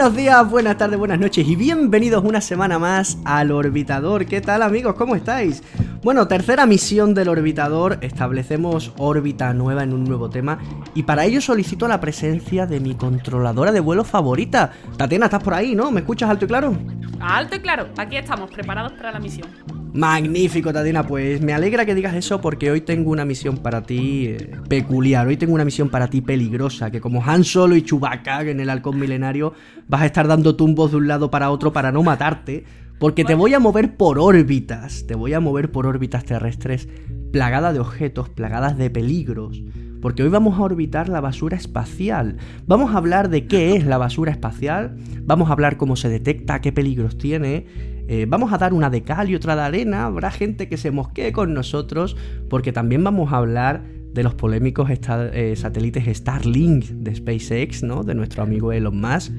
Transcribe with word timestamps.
Buenos 0.00 0.16
días, 0.16 0.50
buenas 0.50 0.78
tardes, 0.78 0.98
buenas 0.98 1.20
noches 1.20 1.46
y 1.46 1.56
bienvenidos 1.56 2.24
una 2.24 2.40
semana 2.40 2.78
más 2.78 3.18
al 3.26 3.50
Orbitador. 3.50 4.24
¿Qué 4.24 4.40
tal 4.40 4.62
amigos? 4.62 4.94
¿Cómo 4.94 5.14
estáis? 5.14 5.62
Bueno, 6.02 6.26
tercera 6.26 6.64
misión 6.64 7.12
del 7.12 7.28
Orbitador, 7.28 7.98
establecemos 8.00 8.94
órbita 8.96 9.52
nueva 9.52 9.82
en 9.82 9.92
un 9.92 10.04
nuevo 10.04 10.30
tema 10.30 10.58
y 10.94 11.02
para 11.02 11.26
ello 11.26 11.42
solicito 11.42 11.86
la 11.86 12.00
presencia 12.00 12.64
de 12.64 12.80
mi 12.80 12.94
controladora 12.94 13.72
de 13.72 13.80
vuelo 13.80 14.02
favorita. 14.02 14.72
Tatiana, 14.96 15.26
estás 15.26 15.42
por 15.42 15.52
ahí, 15.52 15.74
¿no? 15.74 15.90
¿Me 15.90 16.00
escuchas 16.00 16.30
alto 16.30 16.46
y 16.46 16.48
claro? 16.48 16.74
Alto 17.20 17.56
y 17.56 17.60
claro, 17.60 17.88
aquí 17.98 18.16
estamos, 18.16 18.50
preparados 18.50 18.92
para 18.92 19.12
la 19.12 19.20
misión. 19.20 19.48
Magnífico, 19.92 20.72
Tatiana, 20.72 21.04
pues 21.06 21.40
me 21.42 21.52
alegra 21.52 21.84
que 21.84 21.94
digas 21.94 22.14
eso 22.14 22.40
porque 22.40 22.70
hoy 22.70 22.80
tengo 22.80 23.10
una 23.10 23.24
misión 23.24 23.58
para 23.58 23.82
ti 23.82 24.26
eh, 24.28 24.50
peculiar, 24.68 25.26
hoy 25.26 25.36
tengo 25.36 25.54
una 25.54 25.64
misión 25.64 25.88
para 25.88 26.08
ti 26.08 26.20
peligrosa, 26.20 26.90
que 26.90 27.00
como 27.00 27.24
Han 27.24 27.42
Solo 27.42 27.74
y 27.74 27.82
Chewbacca 27.82 28.42
en 28.42 28.60
el 28.60 28.70
halcón 28.70 29.00
milenario 29.00 29.52
vas 29.88 30.02
a 30.02 30.06
estar 30.06 30.28
dando 30.28 30.54
tumbos 30.54 30.92
de 30.92 30.98
un 30.98 31.08
lado 31.08 31.30
para 31.30 31.50
otro 31.50 31.72
para 31.72 31.90
no 31.90 32.04
matarte, 32.04 32.64
porque 33.00 33.24
te 33.24 33.34
voy 33.34 33.54
a 33.54 33.58
mover 33.58 33.96
por 33.96 34.18
órbitas, 34.18 35.06
te 35.06 35.14
voy 35.14 35.32
a 35.32 35.40
mover 35.40 35.72
por 35.72 35.86
órbitas 35.86 36.24
terrestres 36.24 36.86
plagadas 37.32 37.72
de 37.74 37.80
objetos, 37.80 38.28
plagadas 38.28 38.76
de 38.76 38.90
peligros. 38.90 39.62
Porque 40.00 40.22
hoy 40.22 40.30
vamos 40.30 40.58
a 40.58 40.62
orbitar 40.62 41.08
la 41.08 41.20
basura 41.20 41.56
espacial. 41.56 42.38
Vamos 42.66 42.94
a 42.94 42.98
hablar 42.98 43.28
de 43.28 43.46
qué 43.46 43.76
es 43.76 43.84
la 43.84 43.98
basura 43.98 44.32
espacial, 44.32 44.96
vamos 45.24 45.50
a 45.50 45.52
hablar 45.52 45.76
cómo 45.76 45.96
se 45.96 46.08
detecta, 46.08 46.60
qué 46.60 46.72
peligros 46.72 47.18
tiene, 47.18 47.66
eh, 48.12 48.26
vamos 48.26 48.52
a 48.52 48.58
dar 48.58 48.74
una 48.74 48.90
de 48.90 49.04
cal 49.04 49.30
y 49.30 49.36
otra 49.36 49.54
de 49.54 49.62
arena, 49.62 50.06
habrá 50.06 50.32
gente 50.32 50.68
que 50.68 50.76
se 50.76 50.90
mosquee 50.90 51.30
con 51.30 51.54
nosotros, 51.54 52.16
porque 52.48 52.72
también 52.72 53.04
vamos 53.04 53.32
a 53.32 53.36
hablar 53.36 53.84
de 54.12 54.24
los 54.24 54.34
polémicos 54.34 54.90
eh, 54.90 55.54
satélites 55.54 56.16
Starlink 56.16 56.86
de 56.86 57.14
SpaceX, 57.14 57.84
¿no? 57.84 58.02
De 58.02 58.16
nuestro 58.16 58.42
amigo 58.42 58.72
Elon 58.72 59.00
Musk. 59.00 59.30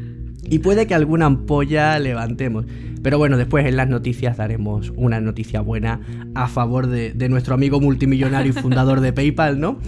Y 0.45 0.59
puede 0.59 0.87
que 0.87 0.95
alguna 0.95 1.25
ampolla 1.25 1.99
levantemos. 1.99 2.65
Pero 3.03 3.17
bueno, 3.17 3.35
después 3.35 3.65
en 3.65 3.75
las 3.75 3.89
noticias 3.89 4.37
daremos 4.37 4.93
una 4.95 5.19
noticia 5.19 5.59
buena 5.59 5.99
a 6.33 6.47
favor 6.47 6.87
de, 6.87 7.13
nuestro 7.27 7.53
amigo 7.53 7.81
multimillonario 7.81 8.51
y 8.51 8.53
fundador 8.53 9.01
de 9.01 9.11
PayPal, 9.11 9.59
¿no? 9.59 9.79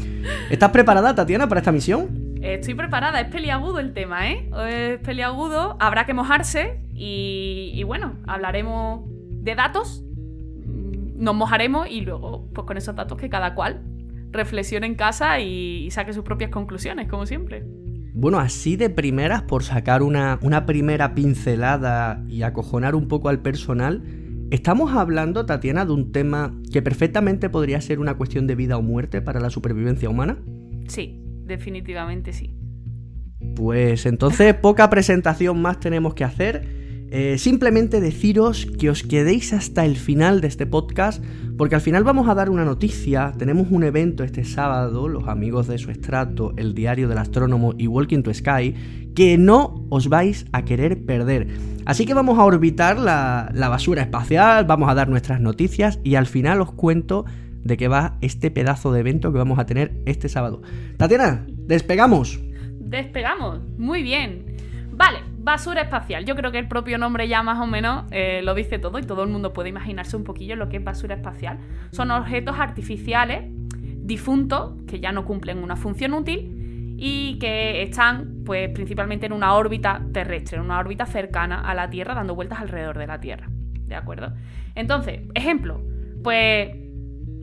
¿Estás 0.51 0.71
preparada, 0.71 1.15
Tatiana, 1.15 1.47
para 1.47 1.61
esta 1.61 1.71
misión? 1.71 2.22
Estoy 2.43 2.73
preparada, 2.73 3.21
es 3.21 3.29
peliagudo 3.29 3.79
el 3.79 3.93
tema, 3.93 4.29
¿eh? 4.29 4.49
Es 4.67 4.99
peliagudo, 4.99 5.77
habrá 5.79 6.05
que 6.05 6.13
mojarse 6.13 6.81
y, 6.93 7.81
bueno, 7.85 8.17
hablaremos 8.27 9.05
de 9.07 9.55
datos, 9.55 10.03
nos 11.15 11.35
mojaremos 11.35 11.87
y 11.89 12.01
luego, 12.01 12.49
pues 12.53 12.67
con 12.67 12.75
esos 12.75 12.97
datos 12.97 13.17
que 13.17 13.29
cada 13.29 13.55
cual 13.55 13.81
reflexione 14.31 14.85
en 14.85 14.95
casa 14.95 15.39
y 15.39 15.89
saque 15.91 16.11
sus 16.11 16.25
propias 16.25 16.49
conclusiones, 16.49 17.07
como 17.07 17.25
siempre. 17.25 17.63
Bueno, 18.13 18.39
así 18.39 18.75
de 18.75 18.89
primeras, 18.89 19.43
por 19.43 19.63
sacar 19.63 20.03
una, 20.03 20.37
primera 20.65 21.15
pincelada 21.15 22.25
y 22.27 22.43
acojonar 22.43 22.93
un 22.93 23.07
poco 23.07 23.29
al 23.29 23.39
personal, 23.39 24.03
estamos 24.51 24.91
hablando, 24.91 25.45
Tatiana, 25.45 25.85
de 25.85 25.93
un 25.93 26.11
tema 26.11 26.53
que 26.73 26.81
perfectamente 26.81 27.49
podría 27.49 27.79
ser 27.79 27.99
una 27.99 28.15
cuestión 28.15 28.47
de 28.47 28.55
vida 28.55 28.75
o 28.75 28.81
muerte 28.81 29.21
para 29.21 29.39
la 29.39 29.49
supervivencia 29.49 30.09
humana. 30.09 30.39
Sí, 30.89 31.22
definitivamente 31.45 32.33
sí. 32.33 32.55
Pues 33.55 34.05
entonces 34.05 34.53
poca 34.61 34.89
presentación 34.89 35.61
más 35.61 35.79
tenemos 35.79 36.13
que 36.13 36.23
hacer. 36.23 36.83
Eh, 37.15 37.37
simplemente 37.37 38.01
deciros 38.01 38.65
que 38.65 38.89
os 38.89 39.03
quedéis 39.03 39.53
hasta 39.53 39.85
el 39.85 39.97
final 39.97 40.41
de 40.41 40.47
este 40.47 40.65
podcast, 40.65 41.23
porque 41.59 41.75
al 41.75 41.81
final 41.81 42.03
vamos 42.03 42.27
a 42.27 42.33
dar 42.33 42.49
una 42.49 42.65
noticia. 42.65 43.33
Tenemos 43.37 43.67
un 43.69 43.83
evento 43.83 44.23
este 44.23 44.43
sábado, 44.43 45.07
los 45.07 45.27
amigos 45.27 45.67
de 45.67 45.77
su 45.77 45.91
estrato, 45.91 46.53
el 46.57 46.73
diario 46.73 47.07
del 47.07 47.19
astrónomo 47.19 47.75
y 47.77 47.85
Walking 47.85 48.23
to 48.23 48.33
Sky, 48.33 48.73
que 49.15 49.37
no 49.37 49.85
os 49.89 50.09
vais 50.09 50.47
a 50.53 50.65
querer 50.65 51.05
perder. 51.05 51.49
Así 51.85 52.07
que 52.07 52.15
vamos 52.15 52.39
a 52.39 52.45
orbitar 52.45 52.97
la, 52.97 53.51
la 53.53 53.69
basura 53.69 54.01
espacial, 54.01 54.65
vamos 54.65 54.89
a 54.89 54.95
dar 54.95 55.07
nuestras 55.07 55.39
noticias 55.39 55.99
y 56.03 56.15
al 56.15 56.25
final 56.25 56.61
os 56.61 56.71
cuento 56.71 57.25
de 57.63 57.77
qué 57.77 57.87
va 57.87 58.17
este 58.21 58.51
pedazo 58.51 58.91
de 58.91 58.99
evento 58.99 59.31
que 59.31 59.37
vamos 59.37 59.59
a 59.59 59.65
tener 59.65 60.01
este 60.05 60.29
sábado. 60.29 60.61
Tatiana, 60.97 61.45
despegamos. 61.47 62.39
Despegamos, 62.79 63.61
muy 63.77 64.03
bien. 64.03 64.53
Vale, 64.91 65.19
basura 65.39 65.81
espacial. 65.81 66.25
Yo 66.25 66.35
creo 66.35 66.51
que 66.51 66.59
el 66.59 66.67
propio 66.67 66.97
nombre 66.97 67.27
ya 67.27 67.41
más 67.41 67.59
o 67.59 67.65
menos 67.65 68.05
eh, 68.11 68.41
lo 68.43 68.53
dice 68.53 68.77
todo 68.77 68.99
y 68.99 69.03
todo 69.03 69.23
el 69.23 69.29
mundo 69.29 69.51
puede 69.51 69.69
imaginarse 69.69 70.15
un 70.15 70.23
poquillo 70.23 70.55
lo 70.55 70.69
que 70.69 70.77
es 70.77 70.83
basura 70.83 71.15
espacial. 71.15 71.57
Son 71.91 72.11
objetos 72.11 72.57
artificiales 72.59 73.45
difuntos 74.05 74.73
que 74.87 74.99
ya 74.99 75.11
no 75.11 75.25
cumplen 75.25 75.59
una 75.59 75.75
función 75.75 76.13
útil 76.13 76.95
y 76.97 77.39
que 77.39 77.81
están 77.81 78.43
pues 78.45 78.69
principalmente 78.69 79.25
en 79.25 79.33
una 79.33 79.55
órbita 79.55 80.01
terrestre, 80.13 80.57
en 80.57 80.63
una 80.63 80.77
órbita 80.79 81.05
cercana 81.05 81.61
a 81.61 81.73
la 81.73 81.89
Tierra, 81.89 82.13
dando 82.13 82.35
vueltas 82.35 82.59
alrededor 82.59 82.97
de 82.99 83.07
la 83.07 83.19
Tierra. 83.19 83.49
¿De 83.87 83.95
acuerdo? 83.95 84.33
Entonces, 84.75 85.21
ejemplo, 85.33 85.81
pues 86.23 86.69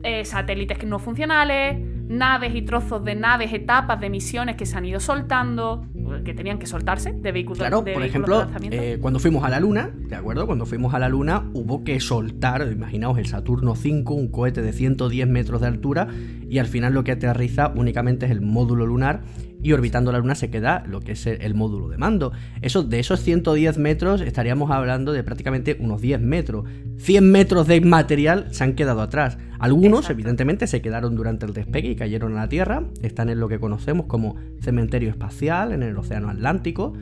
eh, 0.03 0.25
satélites 0.25 0.83
no 0.85 0.99
funcionales, 0.99 1.77
naves 2.07 2.53
y 2.55 2.61
trozos 2.61 3.03
de 3.03 3.15
naves, 3.15 3.53
etapas 3.53 3.99
de 3.99 4.09
misiones 4.09 4.55
que 4.55 4.65
se 4.65 4.77
han 4.77 4.85
ido 4.85 4.99
soltando, 4.99 5.85
que 6.25 6.33
tenían 6.33 6.59
que 6.59 6.65
soltarse 6.65 7.13
de 7.13 7.31
vehículos 7.31 7.59
Claro, 7.59 7.83
por 7.83 8.03
ejemplo, 8.03 8.47
eh, 8.69 8.97
cuando 9.01 9.19
fuimos 9.19 9.43
a 9.43 9.49
la 9.49 9.59
Luna, 9.59 9.91
¿de 9.93 10.15
acuerdo? 10.15 10.45
Cuando 10.45 10.65
fuimos 10.65 10.93
a 10.93 10.99
la 10.99 11.09
Luna 11.09 11.49
hubo 11.53 11.83
que 11.83 11.99
soltar, 11.99 12.67
imaginaos, 12.71 13.17
el 13.17 13.27
Saturno 13.27 13.75
5, 13.75 14.13
un 14.13 14.27
cohete 14.29 14.61
de 14.61 14.73
110 14.73 15.27
metros 15.27 15.61
de 15.61 15.67
altura, 15.67 16.07
y 16.49 16.57
al 16.57 16.67
final 16.67 16.93
lo 16.93 17.03
que 17.03 17.13
aterriza 17.13 17.71
únicamente 17.75 18.25
es 18.25 18.31
el 18.31 18.41
módulo 18.41 18.85
lunar 18.85 19.21
y 19.63 19.73
orbitando 19.73 20.11
la 20.11 20.19
Luna 20.19 20.35
se 20.35 20.49
queda 20.49 20.83
lo 20.87 21.01
que 21.01 21.13
es 21.13 21.25
el 21.27 21.53
módulo 21.53 21.89
de 21.89 21.97
mando. 21.97 22.31
Eso, 22.61 22.83
de 22.83 22.99
esos 22.99 23.21
110 23.21 23.77
metros 23.77 24.21
estaríamos 24.21 24.71
hablando 24.71 25.11
de 25.11 25.23
prácticamente 25.23 25.77
unos 25.79 26.01
10 26.01 26.21
metros. 26.21 26.65
100 26.97 27.31
metros 27.31 27.67
de 27.67 27.81
material 27.81 28.47
se 28.51 28.63
han 28.63 28.73
quedado 28.73 29.01
atrás. 29.01 29.37
Algunos, 29.59 30.09
evidentemente, 30.09 30.65
se 30.65 30.81
quedaron 30.81 31.15
durante 31.15 31.45
el 31.45 31.53
despegue 31.53 31.91
y 31.91 31.95
cayeron 31.95 32.33
a 32.37 32.41
la 32.41 32.49
Tierra. 32.49 32.83
Están 33.01 33.29
en 33.29 33.39
lo 33.39 33.47
que 33.47 33.59
conocemos 33.59 34.07
como 34.07 34.35
cementerio 34.61 35.09
espacial 35.09 35.71
en 35.71 35.83
el 35.83 35.97
Océano 35.97 36.29
Atlántico. 36.29 36.93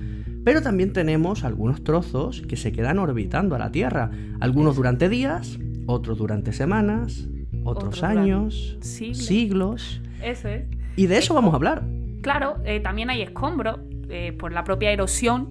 Pero 0.44 0.62
también 0.62 0.92
tenemos 0.92 1.44
algunos 1.44 1.84
trozos 1.84 2.42
que 2.42 2.58
se 2.58 2.72
quedan 2.72 3.00
orbitando 3.00 3.56
a 3.56 3.60
la 3.60 3.72
Tierra. 3.72 4.12
Algunos 4.40 4.76
durante 4.76 5.08
días, 5.08 5.58
otros 5.86 6.18
durante 6.18 6.52
semanas, 6.52 7.30
otros 7.64 8.04
años, 8.04 8.78
siglos. 8.82 10.02
Eso 10.22 10.50
es. 10.50 10.64
Y 10.96 11.08
de 11.08 11.18
eso 11.18 11.34
vamos 11.34 11.54
a 11.54 11.56
hablar. 11.56 11.99
Claro, 12.22 12.58
eh, 12.66 12.80
también 12.80 13.10
hay 13.10 13.22
escombros 13.22 13.80
eh, 14.10 14.34
por 14.34 14.52
la 14.52 14.64
propia 14.64 14.92
erosión 14.92 15.50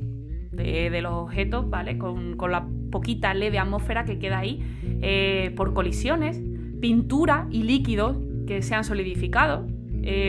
de, 0.51 1.01
los 1.01 1.13
objetos, 1.13 1.71
¿vale? 1.71 1.99
Con, 1.99 2.37
la 2.51 2.67
poquita 2.91 3.33
leve 3.33 3.59
atmósfera 3.59 4.05
que 4.05 4.19
queda 4.19 4.39
ahí, 4.39 4.61
eh, 5.03 5.53
por 5.57 5.73
colisiones, 5.73 6.41
pintura 6.81 7.47
y 7.51 7.63
líquidos 7.63 8.17
que 8.47 8.63
se 8.63 8.75
han 8.75 8.83
solidificado, 8.85 9.67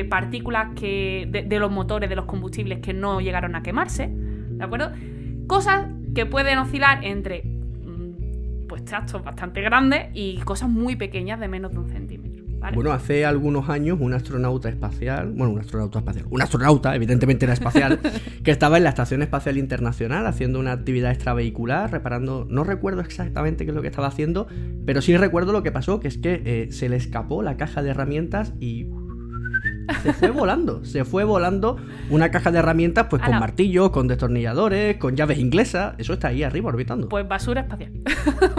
partículas 0.10 0.76
que, 0.76 1.28
de, 1.30 1.60
los 1.60 1.72
motores 1.72 2.10
de 2.10 2.16
los 2.16 2.26
combustibles 2.26 2.80
que 2.80 2.94
no 2.94 3.22
llegaron 3.22 3.56
a 3.56 3.64
quemarse, 3.64 4.10
¿de 4.12 4.64
acuerdo? 4.64 4.92
Cosas 5.48 5.88
que 6.14 6.26
pueden 6.26 6.58
oscilar 6.58 7.04
entre 7.06 7.44
mm, 7.44 8.68
pues 8.68 8.84
trastos 8.84 9.24
bastante 9.24 9.62
grandes 9.62 10.10
y 10.14 10.38
cosas 10.40 10.70
muy 10.70 10.98
pequeñas 10.98 11.40
de 11.40 11.48
menos 11.48 11.72
de 11.72 11.80
un 11.80 11.90
centímetro. 11.90 12.09
Bueno, 12.74 12.92
hace 12.92 13.26
algunos 13.26 13.70
años 13.70 13.98
un 14.00 14.14
astronauta 14.14 14.70
espacial, 14.70 15.32
bueno, 15.32 15.54
un 15.54 15.60
astronauta 15.60 16.00
espacial, 16.00 16.26
un 16.30 16.42
astronauta, 16.42 16.96
evidentemente 16.96 17.46
era 17.46 17.54
espacial, 17.54 18.00
que 18.44 18.52
estaba 18.52 18.78
en 18.78 18.84
la 18.84 18.90
Estación 18.90 19.22
Espacial 19.22 19.58
Internacional 19.58 20.26
haciendo 20.28 20.60
una 20.60 20.74
actividad 20.74 21.12
extravehicular, 21.12 21.92
reparando, 21.92 22.46
no 22.50 22.64
recuerdo 22.64 23.02
exactamente 23.02 23.66
qué 23.66 23.72
es 23.72 23.76
lo 23.76 23.82
que 23.82 23.88
estaba 23.88 24.08
haciendo, 24.08 24.48
pero 24.86 25.02
sí 25.02 25.16
recuerdo 25.18 25.52
lo 25.52 25.64
que 25.64 25.72
pasó, 25.72 26.00
que 26.00 26.08
es 26.08 26.18
que 26.18 26.42
eh, 26.46 26.72
se 26.72 26.90
le 26.90 26.98
escapó 26.98 27.42
la 27.42 27.58
caja 27.58 27.82
de 27.82 27.90
herramientas 27.90 28.54
y 28.60 28.88
se 30.04 30.14
fue 30.14 30.30
volando, 30.30 30.86
se 30.86 31.06
fue 31.06 31.24
volando 31.24 31.78
una 32.10 32.32
caja 32.32 32.52
de 32.52 32.60
herramientas 32.60 33.08
pues 33.10 33.22
con 33.22 33.40
martillos, 33.40 33.90
con 33.90 34.08
destornilladores, 34.08 34.98
con 34.98 35.16
llaves 35.16 35.40
inglesas, 35.40 35.96
eso 35.98 36.14
está 36.14 36.30
ahí 36.30 36.44
arriba 36.44 36.70
orbitando. 36.70 37.10
Pues 37.10 37.28
basura 37.28 37.62
espacial. 37.62 37.92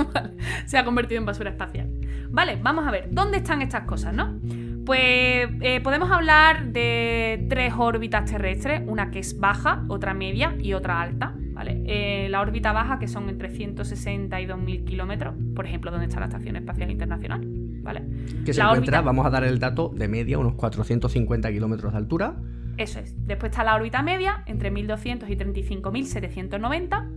Se 0.66 0.78
ha 0.78 0.84
convertido 0.84 1.20
en 1.20 1.26
basura 1.26 1.50
espacial. 1.50 1.90
Vale, 2.30 2.58
vamos 2.62 2.86
a 2.86 2.90
ver, 2.90 3.08
¿dónde 3.10 3.38
están 3.38 3.62
estas 3.62 3.84
cosas, 3.84 4.14
no? 4.14 4.38
Pues 4.86 5.48
eh, 5.60 5.80
podemos 5.82 6.10
hablar 6.10 6.72
de 6.72 7.46
tres 7.48 7.74
órbitas 7.76 8.30
terrestres, 8.30 8.82
una 8.86 9.10
que 9.10 9.18
es 9.18 9.38
baja, 9.38 9.84
otra 9.88 10.14
media 10.14 10.56
y 10.58 10.72
otra 10.72 11.00
alta. 11.00 11.34
¿vale? 11.52 11.82
Eh, 11.86 12.28
la 12.30 12.40
órbita 12.40 12.72
baja, 12.72 12.98
que 12.98 13.06
son 13.06 13.28
entre 13.28 13.50
160 13.50 14.40
y 14.40 14.46
2.000 14.46 14.84
kilómetros, 14.84 15.34
por 15.54 15.66
ejemplo, 15.66 15.90
donde 15.90 16.06
está 16.06 16.18
la 16.18 16.26
Estación 16.26 16.56
Espacial 16.56 16.90
Internacional. 16.90 17.46
¿vale? 17.82 18.02
Que 18.44 18.52
se 18.52 18.60
encuentra, 18.60 19.00
vamos 19.02 19.26
a 19.26 19.30
dar 19.30 19.44
el 19.44 19.58
dato, 19.58 19.90
de 19.94 20.08
media, 20.08 20.38
unos 20.38 20.54
450 20.54 21.50
kilómetros 21.50 21.92
de 21.92 21.98
altura. 21.98 22.36
Eso 22.76 22.98
es. 22.98 23.14
Después 23.26 23.50
está 23.50 23.64
la 23.64 23.74
órbita 23.74 24.02
media, 24.02 24.42
entre 24.46 24.72
1.200 24.72 25.28
y 25.28 25.36
35.790, 25.36 27.08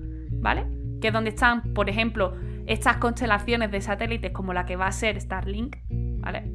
¿vale? 0.41 0.65
Que 0.99 1.07
es 1.07 1.13
donde 1.13 1.29
están, 1.29 1.73
por 1.73 1.89
ejemplo, 1.89 2.33
estas 2.67 2.97
constelaciones 2.97 3.71
de 3.71 3.81
satélites 3.81 4.31
como 4.31 4.53
la 4.53 4.65
que 4.65 4.75
va 4.75 4.87
a 4.87 4.91
ser 4.91 5.19
Starlink, 5.19 5.77
¿vale? 5.89 6.51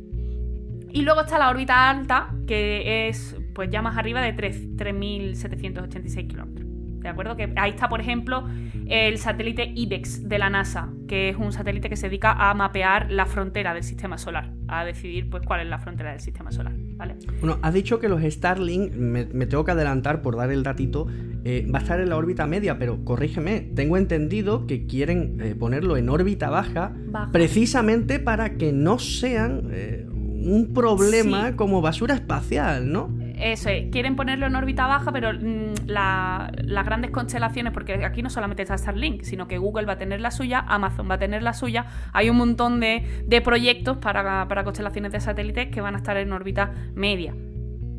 Y 0.90 1.02
luego 1.02 1.20
está 1.20 1.38
la 1.38 1.50
órbita 1.50 1.90
alta, 1.90 2.34
que 2.46 3.08
es 3.08 3.36
pues 3.54 3.68
ya 3.70 3.82
más 3.82 3.96
arriba 3.98 4.20
de 4.22 4.34
3.786 4.34 6.26
kilómetros. 6.26 6.66
¿De 7.00 7.08
acuerdo? 7.08 7.36
Que 7.36 7.52
ahí 7.56 7.70
está, 7.70 7.88
por 7.88 8.00
ejemplo, 8.00 8.48
el 8.86 9.18
satélite 9.18 9.72
IBEX 9.74 10.28
de 10.28 10.38
la 10.38 10.50
NASA, 10.50 10.88
que 11.06 11.28
es 11.28 11.36
un 11.36 11.52
satélite 11.52 11.88
que 11.88 11.96
se 11.96 12.08
dedica 12.08 12.32
a 12.32 12.52
mapear 12.54 13.10
la 13.10 13.26
frontera 13.26 13.72
del 13.74 13.84
sistema 13.84 14.18
solar, 14.18 14.52
a 14.66 14.84
decidir 14.84 15.30
pues 15.30 15.44
cuál 15.44 15.60
es 15.60 15.68
la 15.68 15.78
frontera 15.78 16.10
del 16.10 16.20
sistema 16.20 16.50
solar, 16.50 16.74
¿vale? 16.98 17.16
Bueno, 17.40 17.58
has 17.62 17.72
dicho 17.72 17.98
que 18.00 18.08
los 18.08 18.22
Starlink, 18.22 18.92
me, 18.92 19.24
tengo 19.24 19.64
que 19.64 19.70
adelantar 19.70 20.20
por 20.20 20.36
dar 20.36 20.50
el 20.50 20.62
datito, 20.62 21.06
eh, 21.44 21.66
va 21.72 21.78
a 21.78 21.82
estar 21.82 22.00
en 22.00 22.10
la 22.10 22.16
órbita 22.16 22.46
media, 22.46 22.78
pero 22.78 23.04
corrígeme, 23.04 23.60
tengo 23.74 23.96
entendido 23.96 24.66
que 24.66 24.86
quieren 24.86 25.38
eh, 25.40 25.54
ponerlo 25.54 25.96
en 25.96 26.08
órbita 26.08 26.50
baja, 26.50 26.92
precisamente 27.32 28.18
para 28.18 28.56
que 28.56 28.72
no 28.72 28.98
sean 28.98 29.68
eh, 29.70 30.06
un 30.10 30.72
problema 30.74 31.56
como 31.56 31.80
basura 31.80 32.14
espacial, 32.14 32.90
¿no? 32.90 33.16
Eso 33.40 33.68
es, 33.68 33.90
quieren 33.90 34.16
ponerlo 34.16 34.46
en 34.46 34.56
órbita 34.56 34.86
baja, 34.86 35.12
pero 35.12 35.32
mm, 35.32 35.86
las 35.86 36.84
grandes 36.84 37.10
constelaciones, 37.10 37.72
porque 37.72 38.04
aquí 38.04 38.22
no 38.22 38.30
solamente 38.30 38.62
está 38.62 38.76
Starlink, 38.76 39.22
sino 39.22 39.46
que 39.46 39.58
Google 39.58 39.86
va 39.86 39.94
a 39.94 39.98
tener 39.98 40.20
la 40.20 40.30
suya, 40.30 40.64
Amazon 40.66 41.08
va 41.08 41.14
a 41.14 41.18
tener 41.18 41.42
la 41.42 41.52
suya, 41.52 41.86
hay 42.12 42.30
un 42.30 42.36
montón 42.36 42.80
de, 42.80 43.02
proyectos 43.44 43.96
para, 43.98 44.46
constelaciones 44.64 45.12
de 45.12 45.20
satélites 45.20 45.68
que 45.68 45.80
van 45.80 45.94
a 45.94 45.98
estar 45.98 46.16
en 46.16 46.32
órbita 46.32 46.72
media. 46.94 47.34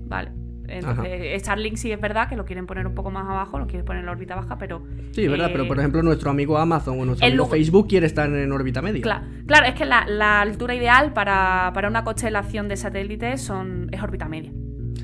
¿Vale? 0.08 0.32
Entonces, 0.68 1.42
Starlink 1.42 1.78
sí 1.78 1.92
es 1.92 2.00
verdad 2.00 2.30
que 2.30 2.36
lo 2.36 2.46
quieren 2.46 2.68
poner 2.68 2.86
un 2.86 2.94
poco 2.94 3.10
más 3.10 3.28
abajo, 3.28 3.58
lo 3.58 3.66
quieren 3.66 3.86
poner 3.86 4.04
en 4.04 4.10
órbita 4.10 4.36
baja, 4.36 4.58
pero. 4.60 4.84
Sí, 5.12 5.24
es 5.24 5.32
verdad, 5.32 5.50
pero 5.52 5.68
por 5.68 5.78
eh, 5.78 5.82
ejemplo, 5.82 6.04
nuestro 6.04 6.30
amigo 6.30 6.60
Amazon 6.60 7.00
o 7.00 7.06
nuestro 7.06 7.26
amigo 7.26 7.48
Facebook 7.48 7.88
quiere 7.88 8.06
estar 8.06 8.30
en 8.30 8.52
órbita 8.52 8.82
media. 8.82 9.02
Claro, 9.02 9.26
claro 9.48 9.66
es 9.66 9.74
que 9.74 9.86
la, 9.86 10.42
altura 10.42 10.76
ideal 10.76 11.12
para, 11.14 11.72
para, 11.74 11.88
una 11.88 12.04
constelación 12.04 12.68
de 12.68 12.78
satélites 12.78 13.42
son, 13.42 13.90
es 13.92 14.02
órbita 14.04 14.28
media. 14.28 14.52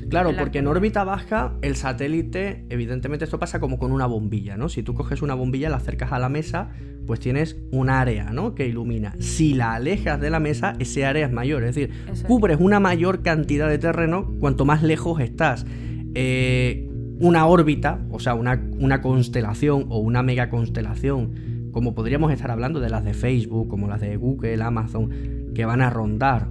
Claro, 0.08 0.32
porque 0.38 0.58
en 0.58 0.66
órbita 0.66 1.04
baja 1.04 1.54
el 1.62 1.74
satélite, 1.74 2.64
evidentemente 2.68 3.24
esto 3.24 3.38
pasa 3.38 3.58
como 3.58 3.78
con 3.78 3.90
una 3.90 4.06
bombilla, 4.06 4.56
¿no? 4.56 4.68
Si 4.68 4.82
tú 4.82 4.94
coges 4.94 5.20
una 5.22 5.34
bombilla, 5.34 5.68
la 5.68 5.76
acercas 5.76 6.12
a 6.12 6.18
la 6.18 6.28
mesa, 6.28 6.70
pues 7.06 7.20
tienes 7.20 7.56
un 7.72 7.90
área, 7.90 8.30
¿no? 8.30 8.54
Que 8.54 8.66
ilumina. 8.66 9.14
Si 9.18 9.54
la 9.54 9.74
alejas 9.74 10.20
de 10.20 10.30
la 10.30 10.38
mesa, 10.38 10.74
ese 10.78 11.04
área 11.04 11.26
es 11.26 11.32
mayor, 11.32 11.64
es 11.64 11.74
decir, 11.74 11.90
cubres 12.26 12.58
una 12.60 12.78
mayor 12.78 13.22
cantidad 13.22 13.68
de 13.68 13.78
terreno 13.78 14.32
cuanto 14.38 14.64
más 14.64 14.82
lejos 14.82 15.20
estás. 15.20 15.66
Eh, 16.14 16.88
una 17.18 17.46
órbita, 17.46 18.00
o 18.10 18.20
sea, 18.20 18.34
una, 18.34 18.62
una 18.78 19.00
constelación 19.00 19.86
o 19.88 19.98
una 19.98 20.22
mega 20.22 20.50
constelación, 20.50 21.70
como 21.72 21.94
podríamos 21.94 22.32
estar 22.32 22.50
hablando 22.50 22.80
de 22.80 22.90
las 22.90 23.04
de 23.04 23.14
Facebook, 23.14 23.68
como 23.68 23.88
las 23.88 24.00
de 24.00 24.16
Google, 24.16 24.62
Amazon, 24.62 25.10
que 25.54 25.64
van 25.64 25.80
a 25.80 25.90
rondar 25.90 26.48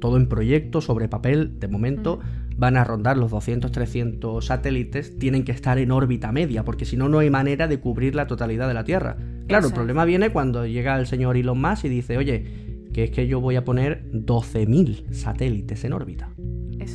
todo 0.00 0.16
en 0.16 0.28
proyecto 0.28 0.80
sobre 0.80 1.08
papel 1.08 1.58
de 1.58 1.68
momento 1.68 2.20
van 2.56 2.76
a 2.76 2.84
rondar 2.84 3.16
los 3.16 3.32
200-300 3.32 4.42
satélites, 4.42 5.18
tienen 5.18 5.44
que 5.44 5.52
estar 5.52 5.78
en 5.78 5.90
órbita 5.90 6.32
media, 6.32 6.64
porque 6.64 6.84
si 6.84 6.96
no, 6.96 7.08
no 7.08 7.18
hay 7.18 7.30
manera 7.30 7.68
de 7.68 7.80
cubrir 7.80 8.14
la 8.14 8.26
totalidad 8.26 8.68
de 8.68 8.74
la 8.74 8.84
Tierra. 8.84 9.16
Claro, 9.48 9.68
el 9.68 9.74
problema 9.74 10.04
viene 10.04 10.30
cuando 10.30 10.66
llega 10.66 10.98
el 10.98 11.06
señor 11.06 11.36
Elon 11.36 11.60
Musk 11.60 11.84
y 11.86 11.88
dice, 11.88 12.16
oye, 12.16 12.64
que 12.92 13.04
es 13.04 13.10
que 13.10 13.26
yo 13.26 13.40
voy 13.40 13.56
a 13.56 13.64
poner 13.64 14.04
12.000 14.12 15.12
satélites 15.12 15.84
en 15.84 15.92
órbita. 15.92 16.30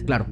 Claro, 0.06 0.28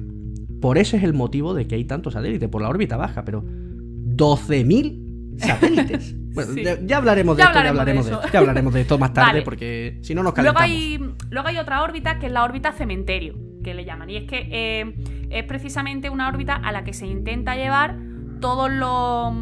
por 0.60 0.78
ese 0.78 0.96
es 0.96 1.04
el 1.04 1.14
motivo 1.14 1.54
de 1.54 1.66
que 1.66 1.74
hay 1.74 1.84
tantos 1.84 2.14
satélites, 2.14 2.48
por 2.48 2.62
la 2.62 2.68
órbita 2.68 2.96
baja, 2.96 3.24
pero 3.24 3.44
12.000 3.44 5.38
satélites. 5.38 6.16
Bueno, 6.32 6.54
ya, 6.86 6.96
hablaremos 6.98 7.36
de 7.36 7.42
esto, 7.42 7.54
ya 7.54 7.68
hablaremos 7.68 8.06
de, 8.06 8.12
esto, 8.12 8.28
ya 8.32 8.38
hablaremos 8.38 8.74
de 8.74 8.80
esto 8.80 8.98
más 8.98 9.12
tarde, 9.12 9.42
porque 9.42 9.98
si 10.02 10.14
no 10.14 10.22
nos 10.22 10.32
calentamos. 10.32 10.68
Luego 10.68 10.74
hay, 10.74 11.14
luego 11.30 11.48
hay 11.48 11.56
otra 11.58 11.82
órbita 11.82 12.18
que 12.18 12.26
es 12.26 12.32
la 12.32 12.44
órbita 12.44 12.72
cementerio, 12.72 13.34
que 13.62 13.74
le 13.74 13.84
llaman, 13.84 14.08
y 14.10 14.16
es 14.16 14.24
que 14.24 14.48
eh, 14.50 14.94
es 15.30 15.44
precisamente 15.44 16.10
una 16.10 16.28
órbita 16.28 16.54
a 16.54 16.72
la 16.72 16.84
que 16.84 16.92
se 16.92 17.06
intenta 17.06 17.54
llevar 17.54 17.96
todos 18.40 18.70
los 18.70 19.34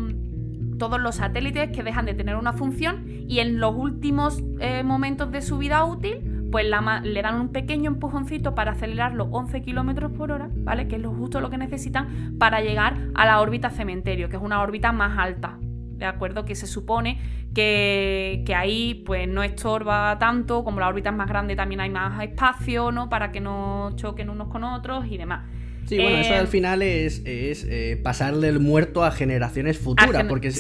todos 0.79 1.01
los 1.01 1.17
satélites 1.17 1.71
que 1.71 1.83
dejan 1.83 2.07
de 2.07 2.15
tener 2.15 2.37
una 2.37 2.53
función 2.53 3.05
y 3.29 3.41
en 3.41 3.61
los 3.61 3.75
últimos 3.75 4.43
eh, 4.61 4.83
momentos 4.83 5.31
de 5.33 5.43
su 5.43 5.59
vida 5.59 5.85
útil, 5.85 6.49
pues 6.53 6.67
le 6.67 7.23
dan 7.23 7.41
un 7.41 7.49
pequeño 7.49 7.91
empujoncito 7.91 8.55
para 8.55 8.73
acelerar 8.73 9.15
los 9.15 9.29
11 9.31 9.63
kilómetros 9.63 10.13
por 10.13 10.31
hora, 10.31 10.49
¿vale? 10.55 10.87
Que 10.87 10.97
es 10.97 11.03
lo 11.03 11.13
justo 11.13 11.41
lo 11.41 11.51
que 11.51 11.59
necesitan 11.59 12.37
para 12.39 12.61
llegar 12.61 12.97
a 13.15 13.27
la 13.27 13.41
órbita 13.41 13.71
cementerio, 13.71 14.29
que 14.29 14.37
es 14.37 14.43
una 14.43 14.63
órbita 14.63 14.93
más 14.93 15.19
alta, 15.19 15.59
¿de 15.61 16.07
acuerdo? 16.07 16.45
Que 16.45 16.55
se 16.55 16.67
supone 16.67 17.19
que, 17.53 18.43
que, 18.47 18.55
ahí 18.55 19.03
pues 19.07 19.27
no 19.29 19.43
estorba 19.43 20.19
tanto, 20.19 20.63
como 20.63 20.79
la 20.79 20.89
órbita 20.89 21.11
es 21.11 21.17
más 21.17 21.29
grande 21.29 21.57
también 21.57 21.81
hay 21.81 21.91
más 21.91 22.23
espacio, 22.23 22.93
¿no? 22.93 23.09
Para 23.09 23.33
que 23.33 23.41
no 23.41 23.91
choquen 23.97 24.31
unos 24.31 24.49
con 24.49 24.63
otros 24.63 25.07
y 25.07 25.17
demás. 25.17 25.47
Sí, 25.87 25.97
bueno, 25.99 26.19
eso 26.19 26.35
al 26.35 26.45
eh, 26.45 26.49
final 26.49 26.83
es, 26.83 27.23
es 27.25 27.65
eh, 27.65 28.01
pasarle 28.03 28.49
el 28.49 28.59
muerto 28.59 29.05
a 29.05 29.11
generaciones 29.11 29.79
futuras, 29.79 30.25
porque, 30.29 30.53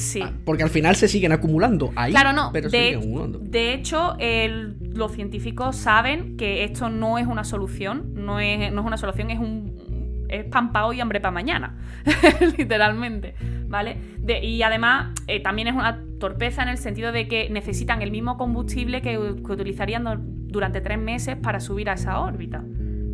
porque 0.45 0.63
al 0.63 0.71
final 0.71 0.97
se 0.97 1.09
siguen 1.09 1.33
acumulando 1.33 1.93
ahí. 1.97 2.13
Claro, 2.13 2.33
no. 2.33 2.51
Pero 2.53 2.69
de, 2.71 2.99
de 3.41 3.75
hecho, 3.75 4.17
los 4.81 5.13
científicos 5.13 5.77
saben 5.77 6.37
que 6.37 6.65
esto 6.65 6.89
no 6.89 7.19
es 7.19 7.27
una 7.27 7.45
solución, 7.45 8.13
no 8.15 8.39
es, 8.41 8.73
no 8.73 8.81
es 8.81 8.87
una 8.87 8.97
solución, 8.97 9.31
es 9.31 9.39
un 9.39 9.87
es 10.29 10.45
pan 10.45 10.73
para 10.73 10.87
hoy 10.87 10.99
y 10.99 11.01
hambre 11.01 11.21
para 11.21 11.33
mañana, 11.33 11.77
literalmente, 12.59 13.35
¿vale? 13.69 13.97
y 14.43 14.63
además 14.63 15.15
eh, 15.29 15.41
también 15.41 15.69
es 15.69 15.75
una 15.75 16.03
torpeza 16.19 16.63
en 16.63 16.69
el 16.69 16.79
sentido 16.79 17.13
de 17.13 17.29
que 17.29 17.49
necesitan 17.51 18.03
el 18.03 18.11
mismo 18.11 18.37
combustible 18.37 19.03
que, 19.03 19.13
que 19.13 19.53
utilizarían 19.53 20.05
durante 20.49 20.81
tres 20.81 20.99
meses 20.99 21.37
para 21.37 21.61
subir 21.61 21.91
a 21.91 21.95
esa 21.95 22.21
órbita. 22.21 22.65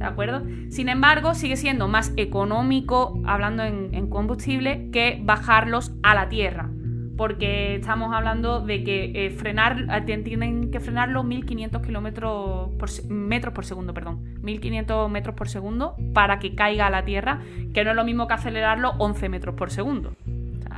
¿De 0.03 0.09
acuerdo? 0.09 0.43
Sin 0.69 0.89
embargo, 0.89 1.35
sigue 1.35 1.57
siendo 1.57 1.89
más 1.89 2.13
económico, 2.17 3.21
hablando 3.25 3.63
en, 3.63 4.09
combustible, 4.09 4.91
que 4.93 5.21
bajarlos 5.23 5.93
a 6.03 6.15
la 6.15 6.29
Tierra. 6.29 6.69
Porque 7.17 7.77
estamos 7.77 8.13
hablando 8.13 8.61
de 8.61 8.83
que 8.83 9.27
eh, 9.27 9.31
frenar, 9.31 9.87
eh, 9.91 10.23
tienen 10.25 10.71
que 10.71 10.81
frenarlo 10.81 11.23
1500 11.23 11.83
kilómetros 11.83 12.71
por, 12.79 12.89
metros 13.11 13.55
por 13.55 13.65
segundo, 13.65 13.95
perdón, 13.95 14.39
1500 14.43 15.11
metros 15.11 15.37
por 15.37 15.49
segundo 15.49 15.95
para 16.15 16.39
que 16.39 16.55
caiga 16.55 16.89
a 16.89 16.91
la 16.91 17.05
Tierra, 17.05 17.41
que 17.73 17.85
no 17.85 17.91
es 17.91 17.97
lo 17.97 18.05
mismo 18.05 18.27
que 18.27 18.35
acelerarlo 18.35 18.95
11 18.99 19.29
metros 19.29 19.55
por 19.55 19.71
segundo. 19.71 20.17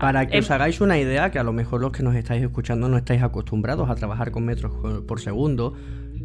Para 0.00 0.26
que 0.26 0.38
os 0.38 0.50
em, 0.50 0.54
hagáis 0.54 0.80
una 0.80 0.98
idea, 0.98 1.30
que 1.30 1.38
a 1.38 1.44
lo 1.44 1.52
mejor 1.52 1.80
los 1.80 1.92
que 1.92 2.02
nos 2.02 2.14
estáis 2.14 2.42
escuchando 2.42 2.88
no 2.88 2.98
estáis 2.98 3.22
acostumbrados 3.22 3.88
a 3.88 3.94
trabajar 3.94 4.32
con 4.32 4.44
metros 4.44 4.72
por 5.06 5.20
segundo, 5.20 5.74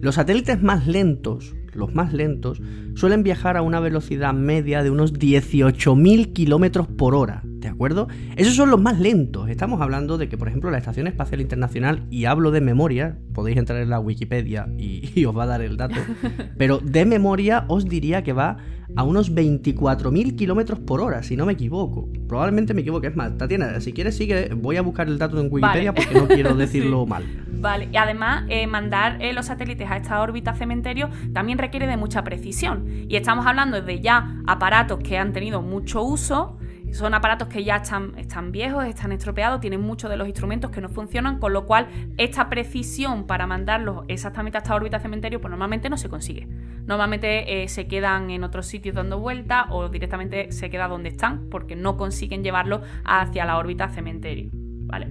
los 0.02 0.16
satélites 0.16 0.62
más 0.62 0.88
lentos, 0.88 1.56
los 1.74 1.94
más 1.94 2.14
lentos, 2.14 2.62
suelen 2.96 3.24
viajar 3.24 3.58
a 3.58 3.62
una 3.62 3.80
velocidad 3.80 4.34
media 4.34 4.84
de 4.84 4.90
unos 4.90 5.14
18.000 5.14 6.34
kilómetros 6.34 6.88
por 6.88 7.16
hora, 7.16 7.42
¿de 7.44 7.68
acuerdo? 7.68 8.08
Esos 8.36 8.56
son 8.56 8.70
los 8.70 8.82
más 8.82 9.00
lentos. 9.00 9.50
Estamos 9.50 9.82
hablando 9.82 10.18
de 10.18 10.30
que, 10.30 10.38
por 10.38 10.48
ejemplo, 10.48 10.72
la 10.72 10.78
Estación 10.78 11.08
Espacial 11.08 11.42
Internacional, 11.42 12.06
y 12.10 12.26
hablo 12.26 12.52
de 12.52 12.62
memoria, 12.62 13.18
podéis 13.34 13.58
entrar 13.58 13.82
en 13.82 13.90
la 13.90 14.00
Wikipedia 14.00 14.68
y, 14.78 15.12
y 15.16 15.26
os 15.26 15.38
va 15.38 15.44
a 15.44 15.48
dar 15.48 15.62
el 15.62 15.78
dato, 15.78 16.00
pero 16.58 16.80
de 16.80 17.06
memoria 17.06 17.66
os 17.68 17.86
diría 17.86 18.24
que 18.24 18.34
va 18.34 18.58
a 18.96 19.04
unos 19.04 19.34
24.000 19.34 20.36
kilómetros 20.36 20.80
por 20.80 21.02
hora, 21.02 21.24
si 21.24 21.36
no 21.38 21.46
me 21.46 21.54
equivoco. 21.54 22.10
Probablemente 22.28 22.74
me 22.74 22.82
equivoque. 22.82 23.08
Es 23.08 23.16
más, 23.16 23.38
Tatiana, 23.38 23.80
si 23.82 23.94
quieres 23.94 24.18
sigue, 24.18 24.54
voy 24.56 24.78
a 24.78 24.82
buscar 24.82 25.08
el 25.08 25.18
dato 25.18 25.40
en 25.40 25.48
Wikipedia 25.52 25.94
porque 25.94 26.16
no 26.16 26.28
quiero 26.28 26.56
decirlo 26.56 27.06
mal. 27.06 27.24
Vale, 27.62 27.90
y 27.92 27.98
además 27.98 28.46
eh, 28.50 28.68
mandar 28.68 29.22
eh, 29.22 29.34
los 29.34 29.48
satélites 29.48 29.90
a 29.90 29.98
esta 29.98 30.22
órbita 30.22 30.54
cementerio 30.54 31.10
también 31.34 31.58
requiere 31.60 31.88
de 31.88 31.98
mucha 31.98 32.24
precisión. 32.24 33.06
Y 33.08 33.16
estamos 33.16 33.46
hablando 33.46 33.82
de 33.82 34.02
ya 34.02 34.42
aparatos 34.48 35.00
que 35.00 35.18
han 35.18 35.34
tenido 35.34 35.62
mucho 35.62 36.02
uso 36.02 36.58
son 36.92 37.14
aparatos 37.14 37.48
que 37.48 37.64
ya 37.64 37.78
están, 37.78 38.18
están 38.18 38.52
viejos, 38.52 38.86
están 38.86 39.12
estropeados, 39.12 39.62
tienen 39.62 39.82
muchos 39.82 40.10
de 40.10 40.18
los 40.18 40.28
instrumentos 40.28 40.72
que 40.72 40.82
no 40.82 40.90
funcionan, 40.90 41.40
con 41.40 41.54
lo 41.54 41.66
cual 41.66 41.88
esta 42.18 42.50
precisión 42.50 43.28
para 43.28 43.48
mandarlos 43.48 44.06
exactamente 44.08 44.58
a 44.58 44.62
esta 44.62 44.76
órbita 44.76 45.00
cementerio, 45.00 45.40
pues 45.40 45.50
normalmente 45.50 45.90
no 45.90 45.98
se 45.98 46.10
consigue. 46.10 46.48
Normalmente 46.86 47.64
eh, 47.64 47.68
se 47.68 47.88
quedan 47.88 48.30
en 48.32 48.44
otros 48.44 48.66
sitios 48.66 48.96
dando 48.96 49.20
vueltas 49.20 49.68
o 49.70 49.90
directamente 49.90 50.52
se 50.52 50.70
queda 50.70 50.88
donde 50.88 51.10
están 51.10 51.50
porque 51.50 51.76
no 51.76 51.98
consiguen 51.98 52.44
llevarlo 52.44 52.82
hacia 53.06 53.46
la 53.46 53.58
órbita 53.58 53.90
cementerio. 53.90 54.50
¿Vale? 54.52 55.10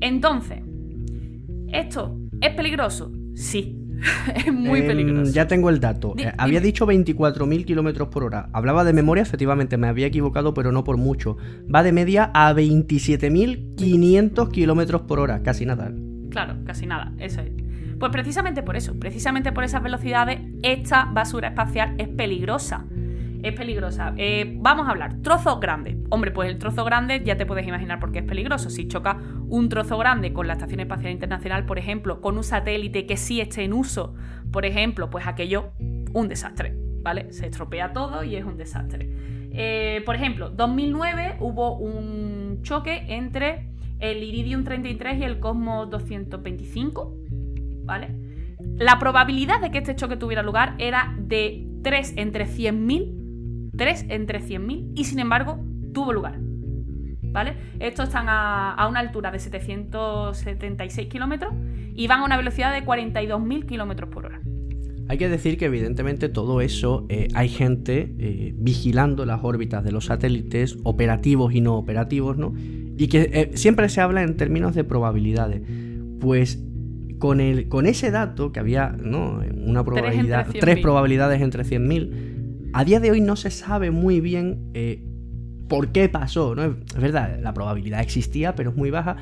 Entonces, 0.00 0.62
¿esto 1.68 2.18
es 2.40 2.54
peligroso? 2.54 3.10
Sí, 3.34 3.81
es 4.34 4.52
muy 4.52 4.80
em, 4.80 4.86
peligroso. 4.86 5.32
Ya 5.32 5.46
tengo 5.46 5.70
el 5.70 5.80
dato. 5.80 6.14
Eh, 6.18 6.32
había 6.36 6.60
dicho 6.60 6.86
24.000 6.86 7.64
kilómetros 7.64 8.08
por 8.08 8.24
hora. 8.24 8.48
Hablaba 8.52 8.84
de 8.84 8.92
memoria, 8.92 9.22
efectivamente, 9.22 9.76
me 9.76 9.86
había 9.88 10.06
equivocado, 10.06 10.54
pero 10.54 10.72
no 10.72 10.84
por 10.84 10.96
mucho. 10.96 11.36
Va 11.72 11.82
de 11.82 11.92
media 11.92 12.30
a 12.34 12.52
27.500 12.52 14.50
kilómetros 14.50 15.02
por 15.02 15.20
hora, 15.20 15.42
casi 15.42 15.66
nada. 15.66 15.92
Claro, 16.30 16.56
casi 16.64 16.86
nada, 16.86 17.12
eso 17.18 17.40
es. 17.40 17.50
Pues 17.98 18.10
precisamente 18.10 18.62
por 18.62 18.76
eso, 18.76 18.98
precisamente 18.98 19.52
por 19.52 19.64
esas 19.64 19.82
velocidades, 19.82 20.40
esta 20.62 21.04
basura 21.04 21.48
espacial 21.48 21.94
es 21.98 22.08
peligrosa 22.08 22.86
es 23.42 23.54
peligrosa. 23.54 24.14
Eh, 24.16 24.56
vamos 24.58 24.86
a 24.86 24.90
hablar, 24.90 25.20
trozos 25.22 25.60
grandes. 25.60 25.96
Hombre, 26.10 26.30
pues 26.30 26.48
el 26.48 26.58
trozo 26.58 26.84
grande 26.84 27.22
ya 27.24 27.36
te 27.36 27.46
puedes 27.46 27.66
imaginar 27.66 27.98
por 27.98 28.12
qué 28.12 28.20
es 28.20 28.24
peligroso. 28.24 28.70
Si 28.70 28.88
choca 28.88 29.18
un 29.48 29.68
trozo 29.68 29.98
grande 29.98 30.32
con 30.32 30.46
la 30.46 30.54
Estación 30.54 30.80
Espacial 30.80 31.12
Internacional, 31.12 31.66
por 31.66 31.78
ejemplo, 31.78 32.20
con 32.20 32.36
un 32.36 32.44
satélite 32.44 33.06
que 33.06 33.16
sí 33.16 33.40
esté 33.40 33.64
en 33.64 33.72
uso, 33.72 34.14
por 34.50 34.64
ejemplo, 34.64 35.10
pues 35.10 35.26
aquello, 35.26 35.72
un 36.12 36.28
desastre, 36.28 36.74
¿vale? 37.02 37.32
Se 37.32 37.46
estropea 37.46 37.92
todo 37.92 38.22
y 38.22 38.36
es 38.36 38.44
un 38.44 38.56
desastre. 38.56 39.10
Eh, 39.52 40.02
por 40.06 40.14
ejemplo, 40.14 40.50
2009 40.50 41.36
hubo 41.40 41.76
un 41.76 42.60
choque 42.62 43.04
entre 43.08 43.68
el 43.98 44.22
Iridium 44.22 44.64
33 44.64 45.18
y 45.18 45.24
el 45.24 45.40
Cosmos 45.40 45.90
225, 45.90 47.14
¿vale? 47.84 48.08
La 48.76 48.98
probabilidad 48.98 49.60
de 49.60 49.70
que 49.70 49.78
este 49.78 49.94
choque 49.94 50.16
tuviera 50.16 50.42
lugar 50.42 50.74
era 50.78 51.14
de 51.18 51.66
3 51.82 52.14
entre 52.16 52.46
100.000, 52.46 53.21
3 53.76 54.06
entre 54.08 54.40
100.000, 54.40 54.92
y 54.94 55.04
sin 55.04 55.18
embargo 55.18 55.64
tuvo 55.92 56.12
lugar. 56.12 56.38
¿Vale? 57.32 57.56
Estos 57.80 58.08
están 58.08 58.26
a, 58.28 58.86
una 58.90 59.00
altura 59.00 59.30
de 59.30 59.38
776 59.38 61.08
kilómetros 61.08 61.54
y 61.94 62.06
van 62.06 62.20
a 62.20 62.24
una 62.24 62.36
velocidad 62.36 62.72
de 62.72 62.84
42.000 62.84 63.64
kilómetros 63.64 64.10
por 64.10 64.26
hora. 64.26 64.42
Hay 65.08 65.18
que 65.18 65.28
decir 65.28 65.56
que 65.56 65.66
evidentemente 65.66 66.28
todo 66.28 66.60
eso 66.60 67.06
eh, 67.08 67.28
hay 67.34 67.48
gente 67.48 68.14
eh, 68.18 68.54
vigilando 68.56 69.24
las 69.24 69.42
órbitas 69.42 69.82
de 69.82 69.92
los 69.92 70.06
satélites 70.06 70.76
operativos 70.84 71.54
y 71.54 71.60
no 71.60 71.76
operativos, 71.76 72.36
¿no? 72.36 72.54
Y 72.96 73.08
que 73.08 73.30
eh, 73.32 73.50
siempre 73.54 73.88
se 73.88 74.00
habla 74.00 74.22
en 74.22 74.36
términos 74.36 74.74
de 74.74 74.84
probabilidades. 74.84 75.62
Pues 76.20 76.62
con, 77.18 77.40
el, 77.40 77.68
con 77.68 77.86
ese 77.86 78.10
dato, 78.10 78.52
que 78.52 78.60
había 78.60 78.96
¿no? 79.00 79.40
una 79.64 79.84
probabilidad, 79.84 80.46
tres, 80.58 80.80
probabilidades 80.80 81.40
entre 81.40 81.62
100.000, 81.62 82.31
a 82.72 82.84
día 82.84 83.00
de 83.00 83.10
hoy 83.10 83.20
no 83.20 83.36
se 83.36 83.50
sabe 83.50 83.90
muy 83.90 84.20
bien 84.20 84.72
por 85.68 85.88
qué 85.88 86.08
pasó, 86.10 86.54
¿no? 86.54 86.64
Es 86.64 87.00
verdad, 87.00 87.38
la 87.40 87.54
probabilidad 87.54 88.00
existía, 88.02 88.54
pero 88.54 88.70
es 88.70 88.76
muy 88.76 88.90
baja. 88.90 89.16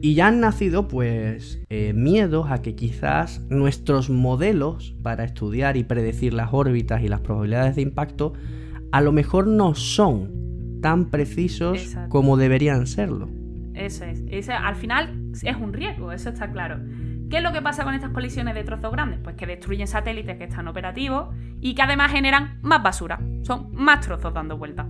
Y 0.00 0.14
ya 0.14 0.28
han 0.28 0.40
nacido, 0.40 0.88
pues, 0.88 1.60
eh, 1.68 1.92
miedos 1.92 2.50
a 2.50 2.62
que 2.62 2.74
quizás 2.74 3.42
nuestros 3.50 4.08
modelos 4.08 4.94
para 5.02 5.24
estudiar 5.24 5.76
y 5.76 5.84
predecir 5.84 6.32
las 6.32 6.54
órbitas 6.54 7.02
y 7.02 7.08
las 7.08 7.20
probabilidades 7.20 7.76
de 7.76 7.82
impacto 7.82 8.32
a 8.92 9.02
lo 9.02 9.12
mejor 9.12 9.46
no 9.46 9.74
son 9.74 10.80
tan 10.80 11.10
precisos 11.10 11.94
como 12.08 12.38
deberían 12.38 12.86
serlo. 12.86 13.28
Eso 13.74 14.04
es. 14.04 14.48
al 14.48 14.76
final 14.76 15.32
es 15.42 15.56
un 15.56 15.74
riesgo, 15.74 16.12
eso 16.12 16.30
está 16.30 16.50
claro. 16.50 16.78
¿Qué 17.30 17.36
es 17.36 17.42
lo 17.44 17.52
que 17.52 17.62
pasa 17.62 17.84
con 17.84 17.94
estas 17.94 18.10
colisiones 18.10 18.56
de 18.56 18.64
trozos 18.64 18.90
grandes? 18.90 19.20
Pues 19.22 19.36
que 19.36 19.46
destruyen 19.46 19.86
satélites 19.86 20.36
que 20.36 20.44
están 20.44 20.66
operativos 20.66 21.28
y 21.60 21.74
que 21.74 21.82
además 21.82 22.10
generan 22.10 22.58
más 22.60 22.82
basura. 22.82 23.20
Son 23.42 23.68
más 23.72 24.00
trozos 24.00 24.34
dando 24.34 24.58
vueltas. 24.58 24.86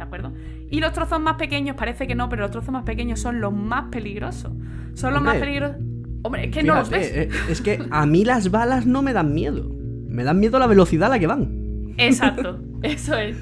¿de 0.00 0.02
acuerdo? 0.04 0.32
Y 0.70 0.80
los 0.80 0.92
trozos 0.92 1.20
más 1.20 1.34
pequeños, 1.34 1.76
parece 1.76 2.06
que 2.06 2.14
no, 2.14 2.28
pero 2.28 2.42
los 2.42 2.50
trozos 2.50 2.72
más 2.72 2.84
pequeños 2.84 3.20
son 3.20 3.40
los 3.40 3.52
más 3.52 3.90
peligrosos. 3.90 4.52
Son 4.94 5.12
los 5.12 5.22
más 5.22 5.36
peligrosos. 5.36 5.76
Hombre, 6.22 6.46
es 6.46 6.50
que 6.52 6.62
no 6.62 6.76
los 6.76 6.88
ves. 6.88 7.12
Eh, 7.12 7.28
es 7.50 7.60
que 7.60 7.78
a 7.90 8.06
mí 8.06 8.24
las 8.24 8.50
balas 8.50 8.86
no 8.86 9.02
me 9.02 9.12
dan 9.12 9.34
miedo. 9.34 9.68
Me 10.08 10.24
dan 10.24 10.38
miedo 10.38 10.58
la 10.58 10.66
velocidad 10.66 11.08
a 11.08 11.16
la 11.16 11.18
que 11.18 11.26
van. 11.26 11.94
Exacto, 11.98 12.60
eso 12.82 13.16
es. 13.16 13.36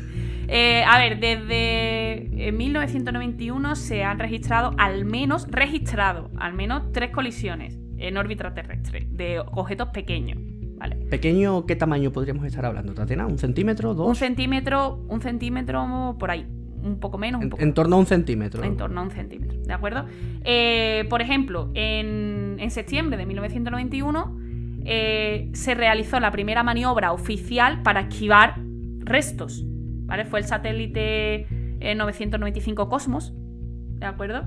Eh, 0.49 0.83
a 0.85 0.99
ver, 0.99 1.21
desde 1.21 2.50
1991 2.52 3.76
se 3.76 4.02
han 4.02 4.19
registrado 4.19 4.75
al 4.78 5.05
menos, 5.05 5.47
registrado 5.50 6.31
al 6.38 6.55
menos 6.55 6.90
tres 6.93 7.11
colisiones 7.11 7.78
en 7.99 8.17
órbita 8.17 8.55
terrestre 8.55 9.07
de 9.11 9.40
objetos 9.40 9.88
pequeños. 9.88 10.38
¿Vale? 10.78 10.97
¿Pequeño 11.11 11.67
qué 11.67 11.75
tamaño 11.75 12.12
podríamos 12.12 12.45
estar 12.45 12.64
hablando, 12.64 12.95
Tatena? 12.95 13.26
¿Un 13.26 13.38
centímetro? 13.38 13.95
¿Dos? 13.95 14.07
Un 14.07 14.14
centímetro, 14.14 15.05
un 15.09 15.21
centímetro 15.21 16.17
por 16.19 16.31
ahí. 16.31 16.47
Un 16.81 17.00
poco 17.00 17.19
menos, 17.19 17.43
un 17.43 17.50
poco 17.50 17.61
En, 17.61 17.75
torno 17.75 17.97
a 17.97 17.99
un 17.99 18.07
centímetro. 18.07 18.62
En 18.62 18.76
torno 18.76 19.00
a 19.00 19.02
un 19.02 19.11
centímetro, 19.11 19.59
¿de 19.61 19.73
acuerdo? 19.73 20.07
Eh, 20.45 21.07
por 21.11 21.21
ejemplo, 21.21 21.73
en, 21.75 22.57
septiembre 22.71 23.17
de 23.17 23.26
1991 23.26 24.38
eh, 24.85 25.50
se 25.55 25.75
realizó 25.75 26.21
la 26.21 26.31
primera 26.31 26.62
maniobra 26.62 27.11
oficial 27.12 27.83
para 27.83 28.02
esquivar 28.02 28.61
restos, 29.00 29.64
¿vale? 29.67 30.25
Fue 30.25 30.38
el 30.38 30.45
satélite 30.45 31.47
995 31.81 32.83
eh, 32.83 32.88
Cosmos, 32.88 33.35
¿de 33.99 34.07
acuerdo? 34.07 34.45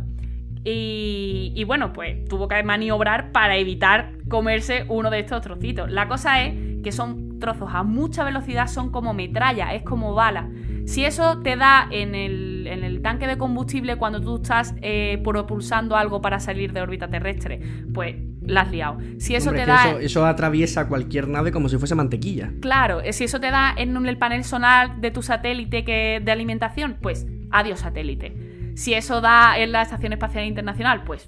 Y, 0.64 1.64
bueno, 1.66 1.92
pues 1.92 2.24
tuvo 2.26 2.48
que 2.48 2.62
maniobrar 2.64 3.32
para 3.32 3.58
evitar 3.58 4.12
comerse 4.30 4.86
uno 4.90 5.10
de 5.10 5.20
estos 5.20 5.42
trocitos. 5.42 5.90
La 5.90 6.08
cosa 6.08 6.44
es 6.44 6.54
que 6.84 6.92
son 6.92 7.40
trozos 7.40 7.70
a 7.74 7.84
mucha 7.84 8.24
velocidad, 8.24 8.68
son 8.68 8.92
como 8.92 9.14
metralla, 9.14 9.74
es 9.74 9.84
como 9.84 10.14
bala. 10.14 10.50
Si 10.86 11.06
eso 11.06 11.40
te 11.40 11.56
da 11.56 11.88
en 11.92 12.16
el, 12.16 13.00
tanque 13.02 13.26
de 13.26 13.38
combustible 13.38 13.96
cuando 13.96 14.22
tú 14.22 14.36
estás 14.38 14.76
eh, 14.82 15.20
propulsando 15.24 15.96
algo 15.96 16.22
para 16.22 16.40
salir 16.40 16.72
de 16.74 16.82
órbita 16.82 17.08
terrestre, 17.10 17.60
pues 17.94 18.16
la 18.42 18.62
has 18.62 18.72
liado. 18.72 18.98
Si 19.18 19.36
eso 19.36 19.52
te 19.52 19.66
da. 19.66 19.98
Eso, 20.00 20.26
atraviesa 20.26 20.88
cualquier 20.88 21.28
nave 21.28 21.52
como 21.52 21.70
si 21.70 21.78
fuese 21.78 21.96
mantequilla. 21.96 22.52
Claro, 22.62 23.02
si 23.12 23.24
eso 23.24 23.40
te 23.40 23.50
da 23.50 23.74
en 23.76 24.06
el 24.06 24.18
panel 24.18 24.44
sonar 24.44 24.98
de 25.02 25.12
tu 25.12 25.24
satélite 25.24 25.84
que, 25.84 26.22
de 26.24 26.32
alimentación, 26.32 26.98
pues 27.02 27.26
adiós 27.50 27.80
satélite. 27.80 28.52
Si 28.82 28.96
eso 28.96 29.22
da 29.22 29.60
en 29.60 29.74
la 29.74 29.84
Estación 29.84 30.12
Espacial 30.12 30.44
Internacional, 30.44 31.04
pues 31.04 31.28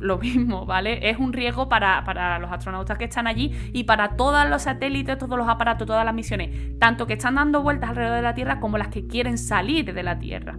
lo 0.00 0.18
mismo, 0.18 0.66
¿vale? 0.66 1.08
Es 1.08 1.16
un 1.20 1.32
riesgo 1.32 1.68
para, 1.68 2.40
los 2.40 2.50
astronautas 2.50 2.98
que 2.98 3.04
están 3.04 3.28
allí 3.28 3.52
y 3.72 3.84
para 3.84 4.16
todos 4.16 4.44
los 4.50 4.62
satélites, 4.62 5.18
todos 5.18 5.38
los 5.38 5.48
aparatos, 5.48 5.86
todas 5.86 6.04
las 6.04 6.12
misiones, 6.12 6.76
tanto 6.80 7.06
que 7.06 7.12
están 7.12 7.36
dando 7.36 7.62
vueltas 7.62 7.90
alrededor 7.90 8.16
de 8.16 8.22
la 8.22 8.34
Tierra 8.34 8.58
como 8.58 8.76
las 8.76 8.88
que 8.88 9.06
quieren 9.06 9.38
salir 9.38 9.94
de 9.94 10.02
la 10.02 10.18
Tierra. 10.18 10.58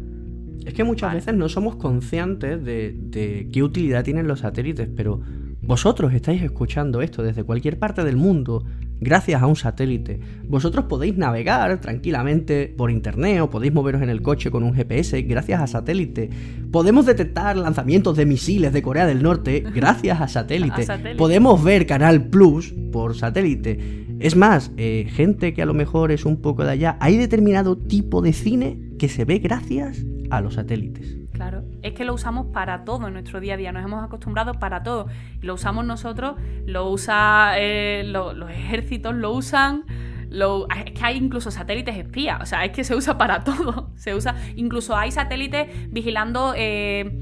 Es 0.66 0.74
que 0.74 0.86
muchas 0.86 1.14
veces 1.14 1.36
no 1.36 1.50
somos 1.50 1.76
conscientes 1.76 2.64
de, 2.64 2.96
de 2.98 3.50
qué 3.52 3.62
utilidad 3.62 4.06
tienen 4.06 4.26
los 4.26 4.40
satélites, 4.40 4.88
pero 4.96 5.20
vosotros 5.62 6.14
estáis 6.14 6.42
escuchando 6.42 7.02
esto 7.02 7.24
desde 7.24 7.44
cualquier 7.44 7.78
parte 7.78 8.06
del 8.06 8.16
mundo 8.16 8.64
gracias 9.00 9.42
a 9.42 9.48
un 9.48 9.56
satélite. 9.56 10.20
Vosotros 10.48 10.86
podéis 10.86 11.18
navegar 11.18 11.80
tranquilamente 11.82 12.74
por 12.76 12.92
internet 12.92 13.42
o 13.42 13.50
podéis 13.50 13.74
moveros 13.74 14.02
en 14.02 14.10
el 14.10 14.22
coche 14.22 14.52
con 14.52 14.64
un 14.64 14.74
GPS 14.74 15.22
gracias 15.24 15.62
a 15.62 15.68
satélite. 15.68 16.30
Podemos 16.72 17.06
detectar 17.06 17.58
lanzamientos 17.58 18.18
de 18.18 18.26
misiles 18.26 18.74
de 18.74 18.82
Corea 18.82 19.06
del 19.06 19.24
Norte 19.24 19.64
gracias 19.76 20.22
a 20.22 20.28
satélite. 20.28 20.86
Podemos 21.18 21.64
ver 21.64 21.86
Canal 21.86 22.26
Plus 22.30 22.74
por 22.92 23.16
satélite. 23.16 24.06
Es 24.20 24.36
más, 24.36 24.72
eh, 24.76 25.08
gente 25.10 25.54
que 25.54 25.62
a 25.62 25.66
lo 25.66 25.74
mejor 25.74 26.12
es 26.12 26.26
un 26.26 26.42
poco 26.42 26.66
de 26.66 26.72
allá, 26.72 26.98
hay 27.00 27.16
determinado 27.16 27.78
tipo 27.78 28.22
de 28.22 28.34
cine 28.34 28.80
que 29.00 29.08
se 29.08 29.24
ve 29.24 29.40
gracias 29.40 30.06
a 30.30 30.42
los 30.42 30.56
satélites. 30.56 31.18
Claro, 31.32 31.64
es 31.82 31.94
que 31.94 32.06
lo 32.06 32.14
usamos 32.14 32.48
para 32.48 32.84
todo 32.84 33.08
en 33.08 33.14
nuestro 33.14 33.40
día 33.40 33.56
a 33.56 33.58
día, 33.58 33.72
nos 33.72 33.84
hemos 33.84 34.04
acostumbrado 34.04 34.54
para 34.54 34.84
todo. 34.84 35.08
Lo 35.42 35.54
usamos 35.54 35.86
nosotros, 35.86 36.36
lo 36.66 36.90
usa 36.90 37.54
eh, 37.58 38.04
los 38.06 38.50
ejércitos, 38.50 39.16
lo 39.16 39.32
usan. 39.32 39.86
es 40.30 40.92
que 40.92 41.00
hay 41.04 41.18
incluso 41.18 41.52
satélites 41.52 41.98
espías, 41.98 42.42
o 42.42 42.46
sea, 42.46 42.66
es 42.66 42.72
que 42.72 42.84
se 42.84 42.96
usa 42.96 43.18
para 43.18 43.44
todo. 43.44 43.92
Se 43.96 44.14
usa, 44.14 44.36
incluso 44.56 44.96
hay 44.96 45.12
satélites 45.12 45.68
vigilando 45.92 46.54
eh, 46.56 47.22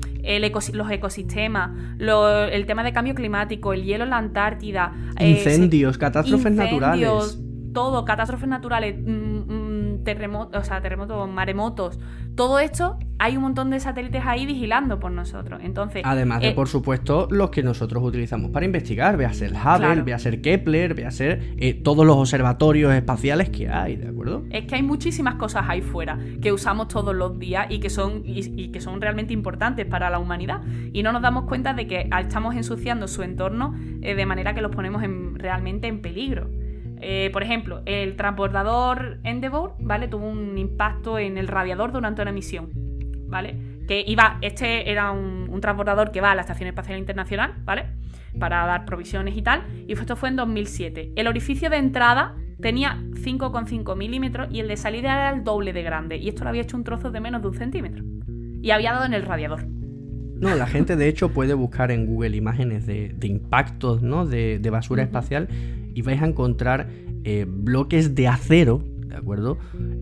los 0.73 0.91
ecosistemas, 0.91 1.71
el 1.99 2.65
tema 2.65 2.83
de 2.83 2.93
cambio 2.93 3.15
climático, 3.15 3.73
el 3.73 3.83
hielo 3.83 4.03
en 4.03 4.09
la 4.09 4.17
Antártida, 4.17 4.93
eh, 5.19 5.29
incendios, 5.29 5.97
catástrofes 5.97 6.51
naturales, 6.51 7.39
todo, 7.73 8.05
catástrofes 8.05 8.49
naturales. 8.49 8.95
Mm, 8.97 9.53
mm, 9.53 9.77
terremotos, 10.07 10.61
o 10.61 10.63
sea, 10.63 10.81
terremotos, 10.81 11.29
maremotos, 11.29 11.99
todo 12.37 12.59
esto, 12.59 12.97
hay 13.19 13.35
un 13.35 13.41
montón 13.41 13.71
de 13.71 13.79
satélites 13.79 14.21
ahí 14.23 14.45
vigilando 14.45 14.99
por 14.99 15.11
nosotros. 15.11 15.59
Entonces, 15.63 16.03
además 16.05 16.39
de, 16.39 16.49
eh, 16.49 16.53
por 16.53 16.67
supuesto, 16.67 17.27
los 17.31 17.49
que 17.49 17.63
nosotros 17.63 18.03
utilizamos 18.03 18.51
para 18.51 18.63
investigar, 18.63 19.17
vea 19.17 19.33
ser 19.33 19.53
Hubble, 19.53 20.03
vea 20.03 20.19
ser 20.19 20.39
Kepler, 20.39 20.93
vea 20.93 21.09
ser 21.09 21.55
eh, 21.57 21.73
todos 21.73 22.05
los 22.05 22.15
observatorios 22.15 22.93
espaciales 22.93 23.49
que 23.49 23.69
hay, 23.69 23.95
¿de 23.95 24.09
acuerdo? 24.09 24.43
Es 24.51 24.65
que 24.65 24.75
hay 24.75 24.83
muchísimas 24.83 25.35
cosas 25.35 25.65
ahí 25.67 25.81
fuera 25.81 26.19
que 26.39 26.53
usamos 26.53 26.89
todos 26.89 27.15
los 27.15 27.39
días 27.39 27.65
y 27.69 27.79
que 27.79 27.89
son, 27.89 28.21
y, 28.23 28.69
que 28.69 28.79
son 28.81 29.01
realmente 29.01 29.33
importantes 29.33 29.87
para 29.87 30.11
la 30.11 30.19
humanidad. 30.19 30.61
Y 30.93 31.01
no 31.01 31.11
nos 31.11 31.23
damos 31.23 31.45
cuenta 31.45 31.73
de 31.73 31.87
que 31.87 32.07
estamos 32.21 32.55
ensuciando 32.55 33.07
su 33.07 33.23
entorno 33.23 33.75
eh, 34.03 34.13
de 34.13 34.25
manera 34.27 34.53
que 34.53 34.61
los 34.61 34.71
ponemos 34.71 35.01
realmente 35.33 35.87
en 35.87 36.01
peligro. 36.01 36.49
Eh, 37.01 37.29
por 37.31 37.43
ejemplo, 37.43 37.81
el 37.85 38.15
transbordador 38.15 39.19
Endeavour, 39.23 39.75
¿vale? 39.79 40.07
Tuvo 40.07 40.27
un 40.27 40.57
impacto 40.57 41.19
en 41.19 41.37
el 41.37 41.47
radiador 41.47 41.91
durante 41.91 42.21
una 42.21 42.31
misión, 42.31 42.69
¿vale? 43.27 43.55
Que 43.87 44.03
iba, 44.05 44.37
este 44.41 44.89
era 44.89 45.11
un, 45.11 45.59
transbordador 45.61 46.11
que 46.11 46.21
va 46.21 46.31
a 46.31 46.35
la 46.35 46.41
Estación 46.41 46.67
Espacial 46.69 46.99
Internacional, 46.99 47.55
¿vale? 47.63 47.85
Para 48.39 48.65
dar 48.65 48.85
provisiones 48.85 49.35
y 49.35 49.41
tal, 49.41 49.63
y 49.87 49.93
esto 49.93 50.15
fue 50.15 50.29
en 50.29 50.35
2007. 50.35 51.13
El 51.15 51.27
orificio 51.27 51.69
de 51.69 51.77
entrada 51.77 52.35
tenía 52.61 52.97
5,5 53.13 53.95
milímetros 53.95 54.49
y 54.51 54.59
el 54.59 54.67
de 54.67 54.77
salida 54.77 55.13
era 55.13 55.29
el 55.31 55.43
doble 55.43 55.73
de 55.73 55.83
grande, 55.83 56.17
y 56.17 56.29
esto 56.29 56.43
lo 56.43 56.49
había 56.49 56.61
hecho 56.61 56.77
un 56.77 56.83
trozo 56.83 57.11
de 57.11 57.19
menos 57.19 57.41
de 57.41 57.47
un 57.47 57.55
centímetro. 57.55 58.03
Y 58.61 58.71
había 58.71 58.93
dado 58.93 59.05
en 59.05 59.13
el 59.13 59.23
radiador. 59.23 59.65
No, 60.39 60.55
la 60.55 60.67
gente 60.67 60.95
de 60.95 61.07
hecho 61.07 61.29
puede 61.29 61.55
buscar 61.55 61.89
en 61.89 62.05
Google 62.05 62.35
imágenes 62.37 62.85
de, 62.85 63.15
impactos, 63.23 64.03
¿no? 64.03 64.25
De, 64.25 64.59
basura 64.69 65.03
espacial 65.03 65.47
y 65.97 66.03
vais 66.03 66.21
a 66.21 66.27
encontrar 66.27 66.89
eh, 67.23 67.47
bloques 67.49 68.13
de 68.13 68.27
acero, 68.27 68.83
¿de 69.07 69.15
acuerdo? 69.15 69.57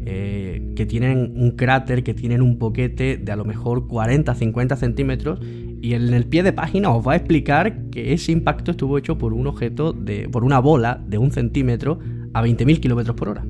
Eh, 0.05 0.73
que 0.75 0.85
tienen 0.85 1.31
un 1.37 1.51
cráter, 1.51 2.03
que 2.03 2.13
tienen 2.13 2.41
un 2.41 2.59
poquete 2.59 3.15
de 3.15 3.31
a 3.31 3.37
lo 3.37 3.45
mejor 3.45 3.87
40, 3.87 4.35
50 4.35 4.75
centímetros 4.75 5.39
y 5.81 5.93
en 5.93 6.13
el 6.13 6.25
pie 6.25 6.43
de 6.43 6.51
página 6.51 6.89
os 6.89 7.07
va 7.07 7.13
a 7.13 7.15
explicar 7.15 7.89
que 7.91 8.11
ese 8.11 8.33
impacto 8.33 8.71
estuvo 8.71 8.97
hecho 8.97 9.17
por 9.17 9.33
un 9.33 9.47
objeto, 9.47 9.93
de, 9.93 10.27
por 10.27 10.43
una 10.43 10.59
bola 10.59 11.01
de 11.07 11.17
un 11.17 11.31
centímetro 11.31 11.99
a 12.33 12.43
20.000 12.43 12.81
kilómetros 12.81 13.15
por 13.15 13.29
hora. 13.29 13.45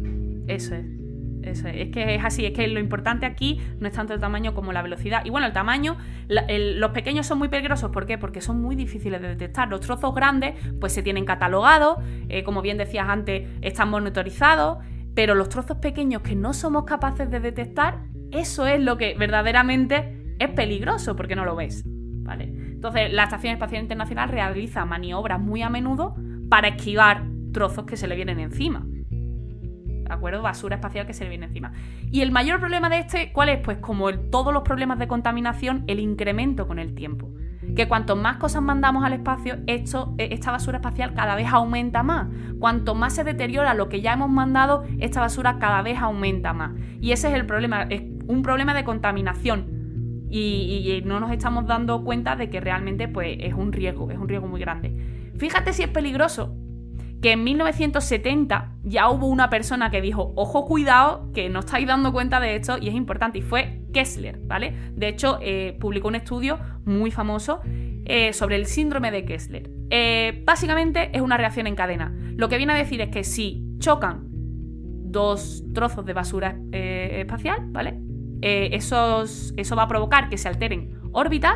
Eso 0.45 0.75
es. 0.75 0.94
Es. 1.45 1.63
es 1.63 1.89
que 1.89 2.15
es 2.15 2.23
así, 2.23 2.45
es 2.45 2.51
que 2.53 2.67
lo 2.67 2.79
importante 2.79 3.25
aquí 3.25 3.61
no 3.79 3.87
es 3.87 3.93
tanto 3.93 4.13
el 4.13 4.19
tamaño 4.19 4.53
como 4.53 4.73
la 4.73 4.81
velocidad. 4.81 5.23
Y 5.25 5.29
bueno, 5.29 5.47
el 5.47 5.53
tamaño, 5.53 5.97
los 6.27 6.91
pequeños 6.91 7.25
son 7.27 7.37
muy 7.37 7.49
peligrosos, 7.49 7.91
¿por 7.91 8.05
qué? 8.05 8.17
Porque 8.17 8.41
son 8.41 8.61
muy 8.61 8.75
difíciles 8.75 9.21
de 9.21 9.29
detectar. 9.29 9.69
Los 9.69 9.81
trozos 9.81 10.13
grandes, 10.15 10.55
pues 10.79 10.93
se 10.93 11.03
tienen 11.03 11.25
catalogados, 11.25 11.97
eh, 12.29 12.43
como 12.43 12.61
bien 12.61 12.77
decías 12.77 13.07
antes, 13.07 13.47
están 13.61 13.89
monitorizados, 13.89 14.79
pero 15.13 15.35
los 15.35 15.49
trozos 15.49 15.77
pequeños 15.77 16.21
que 16.21 16.35
no 16.35 16.53
somos 16.53 16.85
capaces 16.85 17.29
de 17.29 17.39
detectar, 17.39 17.99
eso 18.31 18.67
es 18.67 18.81
lo 18.81 18.97
que 18.97 19.15
verdaderamente 19.15 20.35
es 20.39 20.49
peligroso, 20.49 21.15
porque 21.15 21.35
no 21.35 21.45
lo 21.45 21.55
ves. 21.55 21.83
¿Vale? 21.85 22.45
Entonces, 22.45 23.13
la 23.13 23.23
Estación 23.23 23.53
Espacial 23.53 23.83
Internacional 23.83 24.29
realiza 24.29 24.83
maniobras 24.85 25.39
muy 25.39 25.61
a 25.61 25.69
menudo 25.69 26.15
para 26.49 26.69
esquivar 26.69 27.23
trozos 27.53 27.85
que 27.85 27.97
se 27.97 28.07
le 28.07 28.15
vienen 28.15 28.39
encima. 28.39 28.85
¿De 30.07 30.13
acuerdo? 30.13 30.41
Basura 30.41 30.75
espacial 30.75 31.07
que 31.07 31.13
se 31.13 31.23
le 31.23 31.29
viene 31.31 31.47
encima. 31.47 31.73
Y 32.11 32.21
el 32.21 32.31
mayor 32.31 32.59
problema 32.59 32.89
de 32.89 32.99
este, 32.99 33.31
¿cuál 33.33 33.49
es? 33.49 33.59
Pues 33.59 33.77
como 33.79 34.13
todos 34.13 34.53
los 34.53 34.63
problemas 34.63 34.99
de 34.99 35.07
contaminación, 35.07 35.83
el 35.87 35.99
incremento 35.99 36.67
con 36.67 36.79
el 36.79 36.93
tiempo. 36.93 37.29
Que 37.75 37.87
cuanto 37.87 38.15
más 38.15 38.37
cosas 38.37 38.61
mandamos 38.61 39.03
al 39.03 39.13
espacio, 39.13 39.57
eh, 39.65 39.83
esta 40.17 40.51
basura 40.51 40.77
espacial 40.77 41.15
cada 41.15 41.35
vez 41.35 41.47
aumenta 41.51 42.03
más. 42.03 42.27
Cuanto 42.59 42.93
más 42.93 43.13
se 43.13 43.23
deteriora 43.23 43.73
lo 43.73 43.89
que 43.89 44.01
ya 44.01 44.13
hemos 44.13 44.29
mandado, 44.29 44.85
esta 44.99 45.19
basura 45.21 45.57
cada 45.57 45.81
vez 45.81 45.97
aumenta 45.97 46.53
más. 46.53 46.71
Y 47.01 47.11
ese 47.11 47.29
es 47.29 47.33
el 47.33 47.47
problema, 47.47 47.83
es 47.89 48.03
un 48.27 48.43
problema 48.43 48.75
de 48.75 48.83
contaminación. 48.83 49.65
Y- 50.29 50.91
y 50.91 51.01
no 51.05 51.19
nos 51.19 51.31
estamos 51.31 51.65
dando 51.65 52.03
cuenta 52.03 52.35
de 52.35 52.49
que 52.49 52.59
realmente 52.59 53.07
pues, 53.07 53.37
es 53.39 53.53
un 53.53 53.71
riesgo, 53.71 54.11
es 54.11 54.17
un 54.19 54.27
riesgo 54.27 54.47
muy 54.47 54.59
grande. 54.61 54.95
Fíjate 55.37 55.73
si 55.73 55.81
es 55.83 55.89
peligroso 55.89 56.55
que 57.21 57.31
en 57.31 57.43
1970 57.43 58.73
ya 58.83 59.09
hubo 59.09 59.27
una 59.27 59.49
persona 59.49 59.89
que 59.89 60.01
dijo, 60.01 60.33
ojo, 60.35 60.65
cuidado, 60.65 61.31
que 61.33 61.49
no 61.49 61.59
estáis 61.59 61.87
dando 61.87 62.11
cuenta 62.11 62.39
de 62.39 62.55
esto 62.55 62.77
y 62.79 62.87
es 62.87 62.93
importante, 62.93 63.39
y 63.39 63.41
fue 63.41 63.81
Kessler, 63.93 64.39
¿vale? 64.43 64.73
De 64.93 65.07
hecho, 65.07 65.39
eh, 65.41 65.77
publicó 65.79 66.07
un 66.07 66.15
estudio 66.15 66.59
muy 66.85 67.11
famoso 67.11 67.61
eh, 67.63 68.33
sobre 68.33 68.57
el 68.57 68.65
síndrome 68.65 69.11
de 69.11 69.25
Kessler. 69.25 69.69
Eh, 69.89 70.43
básicamente 70.45 71.09
es 71.13 71.21
una 71.21 71.37
reacción 71.37 71.67
en 71.67 71.75
cadena. 71.75 72.13
Lo 72.35 72.49
que 72.49 72.57
viene 72.57 72.73
a 72.73 72.75
decir 72.75 73.01
es 73.01 73.09
que 73.09 73.23
si 73.23 73.63
chocan 73.79 74.25
dos 74.27 75.63
trozos 75.73 76.05
de 76.05 76.13
basura 76.13 76.57
espacial, 76.71 77.59
¿vale? 77.69 77.99
Eso 78.41 79.25
va 79.75 79.83
a 79.83 79.87
provocar 79.87 80.29
que 80.29 80.37
se 80.37 80.49
alteren 80.49 80.99
órbitas 81.13 81.55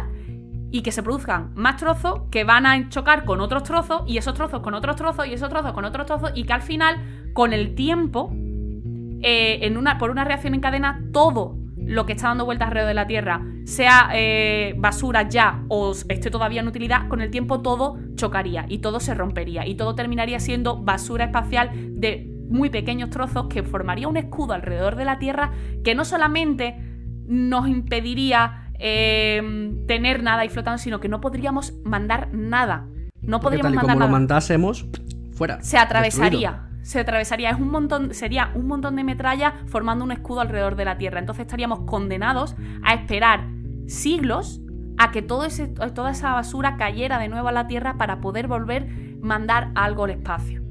y 0.72 0.82
que 0.82 0.92
se 0.92 1.04
produzcan 1.04 1.52
más 1.56 1.78
trozos 1.78 2.22
que 2.32 2.44
van 2.44 2.66
a 2.66 2.90
chocar 2.90 3.26
con 3.26 3.42
otros 3.42 3.64
trozos 3.64 4.04
y 4.08 4.18
esos 4.18 4.34
trozos 4.34 4.62
con 4.62 4.74
otros 4.74 4.96
trozos 4.96 5.28
y 5.28 5.34
esos 5.34 5.50
trozos 5.50 5.74
con 5.74 5.86
otros 5.86 6.06
trozos 6.06 6.32
y 6.36 6.44
que 6.44 6.54
al 6.54 6.62
final, 6.62 7.32
con 7.34 7.54
el 7.54 7.76
tiempo, 7.76 8.32
eh, 9.22 9.60
en 9.62 9.78
una, 9.78 9.98
por 9.98 10.12
una 10.12 10.24
reacción 10.24 10.54
en 10.54 10.62
cadena, 10.62 11.02
todo 11.12 11.58
lo 11.78 12.06
que 12.06 12.14
está 12.14 12.28
dando 12.28 12.46
vueltas 12.46 12.68
alrededor 12.68 12.90
de 12.90 12.94
la 12.94 13.08
Tierra, 13.08 13.42
sea 13.66 14.10
eh, 14.14 14.76
basura 14.78 15.28
ya 15.28 15.64
o 15.70 15.92
esté 15.92 16.30
todavía 16.30 16.62
en 16.62 16.68
utilidad, 16.68 17.08
con 17.08 17.22
el 17.22 17.32
tiempo 17.32 17.62
todo 17.62 17.98
chocaría 18.16 18.66
y 18.70 18.80
todo 18.80 19.00
se 19.00 19.16
rompería 19.16 19.66
y 19.66 19.76
todo 19.76 19.96
terminaría 19.96 20.40
siendo 20.40 20.78
basura 20.78 21.26
espacial 21.26 21.72
de 22.00 22.28
muy 22.50 22.70
pequeños 22.70 23.10
trozos 23.10 23.48
que 23.48 23.64
formaría 23.64 24.08
un 24.08 24.18
escudo 24.18 24.54
alrededor 24.54 24.96
de 24.96 25.06
la 25.06 25.20
Tierra 25.20 25.52
que 25.84 25.96
no 25.96 26.06
solamente 26.06 26.76
nos 27.28 27.68
impediría 27.68 28.69
eh, 28.80 29.42
tener 29.88 30.24
nada 30.24 30.42
ahí 30.42 30.50
flotando, 30.50 30.78
sino 30.78 31.00
que 31.00 31.10
no 31.10 31.22
podríamos 31.22 31.74
mandar 31.84 32.30
nada. 32.34 32.88
No 33.22 33.40
podríamos 33.40 33.66
tal 33.66 33.74
y 33.74 33.76
mandar 33.76 33.96
como 33.96 34.06
lo 34.06 34.12
mandásemos, 34.12 34.88
fuera. 35.34 35.62
se 35.62 35.78
atravesaría. 35.78 36.52
destruido. 36.52 36.70
Se 36.82 37.00
atravesaría. 37.00 37.50
Es 37.52 37.60
un 37.60 37.70
montón, 37.70 38.14
sería 38.14 38.52
un 38.56 38.68
montón 38.68 38.96
de 38.96 39.04
metralla 39.04 39.54
formando 39.68 40.06
un 40.06 40.12
escudo 40.12 40.42
alrededor 40.42 40.76
de 40.76 40.86
la 40.86 40.98
Tierra. 40.98 41.20
Entonces 41.20 41.42
estaríamos 41.42 41.82
condenados 41.82 42.56
a 42.84 42.94
esperar 42.94 43.48
siglos 43.88 44.62
a 44.98 45.12
que 45.12 45.22
todo 45.22 45.46
ese, 45.46 45.68
toda 45.68 46.12
esa 46.12 46.34
basura 46.34 46.78
cayera 46.78 47.20
de 47.20 47.28
nuevo 47.28 47.50
a 47.50 47.52
la 47.52 47.68
Tierra 47.68 47.98
para 47.98 48.22
poder 48.22 48.48
volver 48.48 48.88
mandar 49.22 49.72
algo 49.76 50.06
al 50.06 50.12
espacio. 50.12 50.62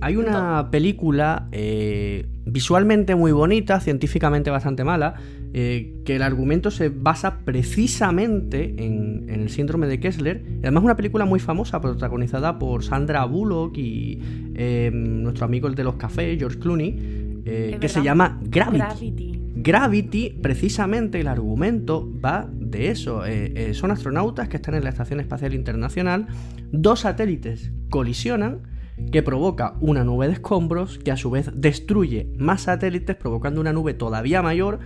Hay 0.00 0.16
una 0.16 0.70
película 0.70 1.48
eh, 1.52 2.26
visualmente 2.44 3.14
muy 3.14 3.30
bonita, 3.30 3.78
científicamente 3.80 4.50
bastante 4.50 4.82
mala, 4.82 5.14
eh, 5.54 6.00
que 6.04 6.16
el 6.16 6.22
argumento 6.22 6.70
se 6.70 6.88
basa 6.88 7.40
precisamente 7.44 8.74
en, 8.78 9.28
en 9.28 9.40
el 9.42 9.50
síndrome 9.50 9.86
de 9.86 10.00
Kessler. 10.00 10.42
Además, 10.62 10.84
una 10.84 10.96
película 10.96 11.24
muy 11.24 11.40
famosa, 11.40 11.80
protagonizada 11.80 12.58
por 12.58 12.84
Sandra 12.84 13.24
Bullock 13.24 13.76
y 13.76 14.18
eh, 14.54 14.90
nuestro 14.92 15.44
amigo 15.44 15.68
el 15.68 15.74
de 15.74 15.84
los 15.84 15.96
cafés, 15.96 16.38
George 16.38 16.58
Clooney, 16.58 17.42
eh, 17.44 17.76
que 17.80 17.88
se 17.88 18.02
llama 18.02 18.40
Gravity. 18.42 18.78
Gravity. 18.78 19.38
Gravity, 19.54 20.30
precisamente 20.42 21.20
el 21.20 21.28
argumento 21.28 22.10
va 22.24 22.48
de 22.50 22.88
eso. 22.88 23.24
Eh, 23.26 23.74
son 23.74 23.90
astronautas 23.90 24.48
que 24.48 24.56
están 24.56 24.74
en 24.74 24.84
la 24.84 24.90
Estación 24.90 25.20
Espacial 25.20 25.54
Internacional, 25.54 26.26
dos 26.72 27.00
satélites 27.00 27.70
colisionan, 27.90 28.62
que 29.10 29.22
provoca 29.22 29.74
una 29.80 30.04
nube 30.04 30.26
de 30.26 30.34
escombros, 30.34 30.98
que 30.98 31.10
a 31.10 31.16
su 31.16 31.30
vez 31.30 31.50
destruye 31.54 32.28
más 32.36 32.62
satélites, 32.62 33.16
provocando 33.16 33.60
una 33.60 33.72
nube 33.72 33.94
todavía 33.94 34.42
mayor, 34.42 34.80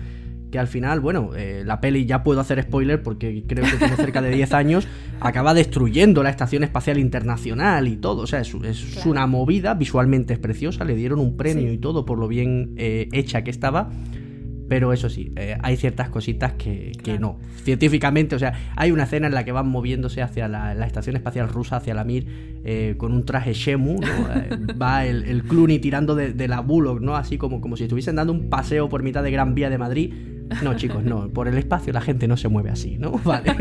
que 0.51 0.59
al 0.59 0.69
final, 0.69 1.01
bueno, 1.01 1.31
eh, 1.37 1.63
la 1.67 1.81
peli 1.81 2.07
ya 2.07 2.23
puedo 2.23 2.41
hacer 2.41 2.63
spoiler 2.63 3.03
porque 3.03 3.45
creo 3.47 3.65
que 3.65 3.77
tiene 3.79 3.97
cerca 3.97 4.23
de 4.23 4.31
10 4.31 4.53
años, 4.55 4.87
acaba 5.21 5.55
destruyendo 5.55 6.23
la 6.23 6.31
Estación 6.31 6.63
Espacial 6.65 6.99
Internacional 6.99 7.89
y 7.89 7.97
todo. 7.97 8.23
O 8.23 8.27
sea, 8.27 8.41
es, 8.41 8.55
es 8.65 8.85
Claro. 8.95 9.11
una 9.11 9.27
movida, 9.27 9.75
visualmente 9.75 10.33
es 10.35 10.39
preciosa, 10.39 10.85
le 10.85 10.95
dieron 10.95 11.19
un 11.21 11.37
premio 11.37 11.69
Sí. 11.69 11.75
y 11.75 11.79
todo 11.79 12.05
por 12.05 12.19
lo 12.19 12.29
bien 12.29 12.75
eh, 12.77 13.09
hecha 13.13 13.43
que 13.43 13.51
estaba. 13.51 13.91
Pero 14.69 14.93
eso 14.93 15.09
sí, 15.09 15.33
eh, 15.37 15.57
hay 15.63 15.77
ciertas 15.77 16.09
cositas 16.09 16.55
que, 16.55 16.91
que 17.05 17.21
no. 17.21 17.39
Científicamente, 17.63 18.35
o 18.35 18.39
sea, 18.41 18.53
hay 18.75 18.91
una 18.91 19.05
escena 19.05 19.29
en 19.29 19.35
la 19.35 19.45
que 19.45 19.53
van 19.53 19.69
moviéndose 19.69 20.23
hacia 20.23 20.49
la, 20.49 20.75
la 20.75 20.87
estación 20.89 21.15
espacial 21.15 21.49
rusa, 21.49 21.77
hacia 21.77 21.95
la 21.95 22.03
Mir, 22.03 22.27
eh, 22.65 22.95
con 22.99 23.13
un 23.13 23.25
traje 23.25 23.53
Shemu, 23.53 24.01
¿no? 24.01 24.77
Va 24.77 25.07
el, 25.07 25.23
el 25.23 25.45
Clooney 25.45 25.79
tirando 25.79 26.17
de, 26.17 26.33
de 26.33 26.49
la 26.49 26.61
Bullock, 26.63 27.01
¿no? 27.01 27.15
Así 27.15 27.39
como, 27.39 27.61
como 27.61 27.77
si 27.77 27.85
estuviesen 27.85 28.17
dando 28.17 28.33
un 28.33 28.49
paseo 28.51 28.89
por 28.89 29.05
mitad 29.05 29.23
de 29.23 29.31
Gran 29.31 29.55
Vía 29.55 29.71
de 29.71 29.79
Madrid. 29.79 30.13
No, 30.63 30.75
chicos, 30.75 31.03
no. 31.03 31.29
Por 31.29 31.49
el 31.49 31.57
espacio 31.59 31.93
la 31.93 32.01
gente 32.01 32.29
no 32.29 32.37
se 32.37 32.49
mueve 32.49 32.71
así, 32.71 32.99
¿no? 32.99 33.13
Vale. 33.25 33.53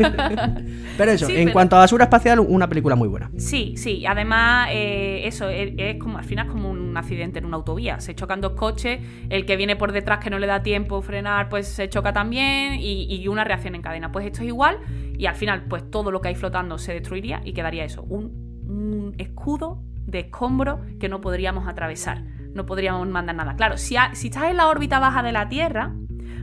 Pero 0.96 1.10
eso, 1.12 1.26
Sí, 1.26 1.32
en 1.36 1.44
pero- 1.44 1.52
cuanto 1.52 1.76
a 1.76 1.80
basura 1.80 2.04
espacial, 2.04 2.40
una 2.40 2.68
película 2.68 2.94
muy 2.96 3.08
buena. 3.08 3.30
Sí, 3.36 3.74
sí. 3.76 4.06
Además, 4.06 4.68
eh, 4.72 5.22
eso 5.26 5.48
es, 5.48 5.72
es 5.76 5.96
como 5.98 6.18
al 6.18 6.24
final 6.24 6.46
es 6.46 6.52
como 6.52 6.70
un 6.70 6.96
accidente 6.96 7.38
en 7.38 7.44
una 7.46 7.56
autovía. 7.56 8.00
Se 8.00 8.14
chocan 8.14 8.40
dos 8.40 8.52
coches, 8.52 9.00
el 9.30 9.46
que 9.46 9.56
viene 9.56 9.76
por 9.76 9.92
detrás 9.92 10.18
que 10.22 10.30
no 10.30 10.38
le 10.38 10.46
da 10.46 10.62
tiempo 10.62 11.02
frenar, 11.02 11.48
pues 11.48 11.66
se 11.68 11.88
choca 11.88 12.12
también 12.12 12.74
y, 12.80 13.04
y 13.14 13.28
una 13.28 13.44
reacción 13.44 13.74
en 13.74 13.82
cadena. 13.82 14.12
Pues 14.12 14.26
esto 14.26 14.42
es 14.42 14.48
igual 14.48 14.78
y 15.18 15.26
al 15.26 15.34
final, 15.34 15.64
pues 15.68 15.90
todo 15.90 16.10
lo 16.10 16.20
que 16.20 16.28
hay 16.28 16.34
flotando 16.34 16.78
se 16.78 16.92
destruiría 16.92 17.40
y 17.44 17.52
quedaría 17.52 17.84
eso, 17.84 18.02
un, 18.02 18.64
un 18.68 19.14
escudo 19.18 19.82
de 20.06 20.20
escombro 20.20 20.80
que 21.00 21.08
no 21.08 21.20
podríamos 21.20 21.66
atravesar. 21.68 22.22
No 22.54 22.64
podríamos 22.64 23.06
mandar 23.08 23.34
nada. 23.36 23.54
Claro, 23.56 23.76
si, 23.76 23.96
ha- 23.96 24.14
si 24.14 24.28
estás 24.28 24.44
en 24.50 24.56
la 24.56 24.68
órbita 24.68 24.98
baja 24.98 25.22
de 25.22 25.32
la 25.32 25.48
Tierra, 25.48 25.94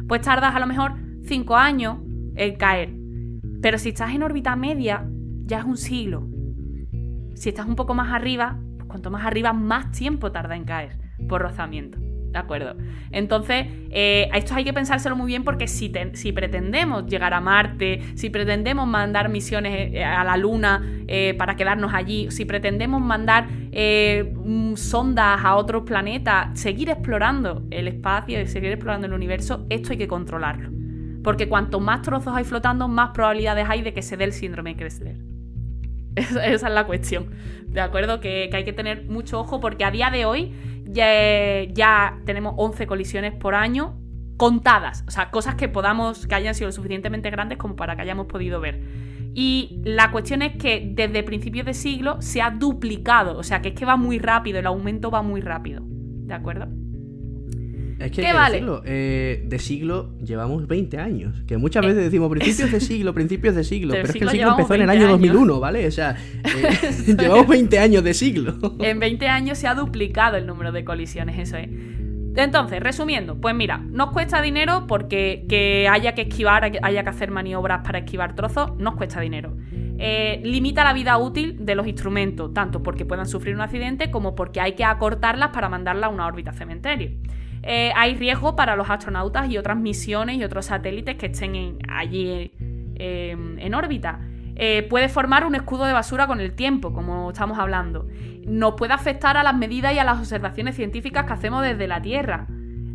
pues 0.08 0.22
tardas 0.22 0.56
a 0.56 0.60
lo 0.60 0.68
mejor 0.68 0.94
5 1.26 1.56
años 1.56 1.98
en 2.36 2.56
caer. 2.56 2.94
Pero 3.62 3.78
si 3.78 3.90
estás 3.90 4.14
en 4.14 4.24
órbita 4.24 4.56
media, 4.56 5.08
ya 5.46 5.60
es 5.60 5.66
un 5.66 5.78
siglo. 5.78 6.28
Si 7.36 7.50
estás 7.50 7.66
un 7.66 7.76
poco 7.76 7.94
más 7.94 8.14
arriba, 8.14 8.60
pues 8.78 8.88
cuanto 8.88 9.10
más 9.10 9.26
arriba, 9.26 9.54
más 9.54 9.92
tiempo 9.92 10.32
tarda 10.32 10.56
en 10.56 10.66
caer 10.66 10.98
por 11.28 11.42
rozamiento. 11.42 11.98
¿De 12.34 12.40
acuerdo? 12.40 12.76
Entonces, 13.12 13.68
eh, 13.92 14.28
a 14.32 14.40
esto 14.40 14.56
hay 14.56 14.64
que 14.64 14.74
pensárselo 14.74 15.16
muy 15.16 15.28
bien 15.28 15.44
porque 15.44 15.68
si, 15.68 15.94
si 16.14 16.32
pretendemos 16.32 17.06
llegar 17.06 17.32
a 17.36 17.40
Marte, 17.40 18.02
si 18.16 18.32
pretendemos 18.32 18.88
mandar 18.88 19.30
misiones 19.30 19.94
eh, 19.94 20.04
a 20.04 20.24
la 20.24 20.36
Luna 20.36 20.82
eh, 21.08 21.36
para 21.38 21.56
quedarnos 21.56 21.94
allí, 21.94 22.32
si 22.32 22.46
pretendemos 22.46 23.02
mandar 23.02 23.46
eh, 23.76 24.34
mm, 24.36 24.76
sondas 24.76 25.44
a 25.44 25.56
otros 25.56 25.84
planetas, 25.84 26.60
seguir 26.60 26.90
explorando 26.90 27.64
el 27.72 27.88
espacio 27.88 28.40
y 28.40 28.48
seguir 28.48 28.72
explorando 28.72 29.08
el 29.08 29.14
universo, 29.14 29.66
esto 29.70 29.92
hay 29.92 29.98
que 29.98 30.08
controlarlo. 30.08 30.70
Porque 31.24 31.48
cuanto 31.50 31.80
más 31.80 32.02
trozos 32.04 32.36
hay 32.36 32.44
flotando, 32.44 32.88
más 32.88 33.10
probabilidades 33.12 33.66
hay 33.68 33.82
de 33.82 33.94
que 33.94 34.02
se 34.02 34.16
dé 34.16 34.26
el 34.26 34.34
síndrome 34.34 34.76
de 34.76 34.84
Kessler. 34.84 35.18
Esa, 36.16 36.46
es 36.46 36.62
la 36.62 36.86
cuestión. 36.86 37.32
¿De 37.68 37.82
acuerdo? 37.82 38.20
Que, 38.20 38.50
que 38.52 38.58
hay 38.58 38.64
que 38.64 38.74
tener 38.74 39.06
mucho 39.06 39.40
ojo 39.40 39.60
porque 39.60 39.84
a 39.86 39.90
día 39.92 40.12
de 40.12 40.26
hoy 40.26 40.54
ya, 40.86 41.64
ya 41.72 42.20
tenemos 42.26 42.54
11 42.58 42.86
colisiones 42.86 43.34
por 43.34 43.56
año 43.56 43.98
contadas. 44.38 45.04
O 45.08 45.12
sea, 45.12 45.32
cosas 45.32 45.56
que 45.56 45.70
podamos, 45.70 46.28
que 46.28 46.36
hayan 46.36 46.54
sido 46.54 46.68
lo 46.68 46.74
suficientemente 46.74 47.30
grandes 47.30 47.58
como 47.58 47.76
para 47.76 47.96
que 47.96 48.04
hayamos 48.04 48.28
podido 48.28 48.60
ver. 48.60 48.82
Y 49.36 49.82
la 49.84 50.12
cuestión 50.12 50.42
es 50.42 50.56
que 50.58 50.92
desde 50.94 51.24
principios 51.24 51.66
de 51.66 51.74
siglo 51.74 52.22
se 52.22 52.42
ha 52.42 52.52
duplicado. 52.52 53.38
O 53.38 53.44
sea, 53.44 53.62
que 53.62 53.70
es 53.70 53.76
que 53.76 53.86
va 53.86 53.98
muy 53.98 54.20
rápido, 54.20 54.60
el 54.60 54.68
aumento 54.68 55.10
va 55.10 55.22
muy 55.22 55.42
rápido. 55.42 55.84
¿De 55.86 56.34
acuerdo? 56.34 56.68
Es 58.00 58.12
que 58.12 58.22
¿Qué 58.22 58.28
hay 58.28 58.34
que 58.34 58.38
vale? 58.38 58.54
decirlo, 58.56 58.82
eh, 58.86 59.44
de 59.46 59.60
siglo 59.60 60.18
llevamos 60.20 60.68
20 60.68 60.98
años. 60.98 61.44
Que 61.48 61.58
muchas 61.58 61.86
veces 61.86 62.04
decimos 62.04 62.30
principios 62.32 62.72
de 62.72 62.80
siglo, 62.80 63.14
principios 63.14 63.56
de 63.56 63.64
siglo. 63.64 63.94
Pero 63.94 64.06
es 64.06 64.14
que 64.14 64.24
el 64.24 64.30
siglo 64.30 64.50
empezó 64.52 64.76
en 64.76 64.82
el 64.82 64.90
año 64.90 65.08
20 65.08 65.28
2001, 65.28 65.60
¿vale? 65.60 65.88
O 65.88 65.92
sea, 65.92 66.16
eh, 66.44 66.92
llevamos 67.18 67.48
20 67.48 67.80
años 67.80 68.04
de 68.04 68.14
siglo. 68.14 68.58
En 68.80 69.00
20 69.00 69.28
años 69.28 69.58
se 69.58 69.68
ha 69.68 69.74
duplicado 69.74 70.38
el 70.38 70.46
número 70.46 70.72
de 70.72 70.84
colisiones, 70.84 71.40
eso 71.40 71.58
es. 71.58 71.70
Entonces, 72.36 72.80
resumiendo, 72.80 73.40
pues 73.40 73.54
mira, 73.54 73.78
nos 73.78 74.12
cuesta 74.12 74.42
dinero 74.42 74.86
porque 74.88 75.46
que 75.48 75.88
haya 75.90 76.16
que 76.16 76.24
esquivar, 76.24 76.64
haya 76.82 77.04
que 77.04 77.10
hacer 77.10 77.32
maniobras 77.32 77.82
para 77.84 78.00
esquivar 78.00 78.36
trozos, 78.36 78.76
nos 78.78 78.96
cuesta 78.96 79.20
dinero. 79.20 79.56
Eh, 80.00 80.42
limita 80.44 80.84
la 80.84 80.94
vida 80.94 81.18
útil 81.18 81.66
de 81.66 81.76
los 81.76 81.88
instrumentos, 81.88 82.54
tanto 82.54 82.82
porque 82.82 83.06
puedan 83.06 83.28
sufrir 83.28 83.54
un 83.56 83.62
accidente 83.62 84.10
como 84.10 84.36
porque 84.36 84.60
hay 84.60 84.74
que 84.74 84.84
acortarlas 84.84 85.50
para 85.50 85.70
mandarlas 85.70 86.10
a 86.10 86.14
una 86.14 86.26
órbita 86.26 86.52
cementerio. 86.54 87.12
Eh, 87.62 87.92
hay 87.96 88.16
riesgo 88.16 88.56
para 88.56 88.76
los 88.76 88.90
astronautas 88.90 89.50
y 89.50 89.58
otras 89.58 89.78
misiones 89.78 90.38
y 90.38 90.44
otros 90.44 90.66
satélites 90.66 91.16
que 91.16 91.28
estén 91.28 91.78
allí 91.88 92.52
eh, 92.96 93.38
en 93.58 93.74
órbita. 93.74 94.20
Puede 94.90 95.10
formar 95.10 95.46
un 95.46 95.56
escudo 95.56 95.86
de 95.86 95.94
basura 95.94 96.28
con 96.28 96.40
el 96.40 96.54
tiempo, 96.54 96.94
como 96.94 97.32
estamos 97.32 97.58
hablando 97.58 98.08
nos 98.46 98.74
puede 98.76 98.94
afectar 98.94 99.38
a 99.38 99.44
las 99.44 99.56
medidas 99.56 99.94
y 99.94 100.00
a 100.00 100.04
las 100.04 100.20
observaciones 100.20 100.76
científicas 100.76 101.26
que 101.26 101.34
hacemos 101.34 101.64
desde 101.64 101.88
la 101.88 102.02
Tierra. 102.02 102.48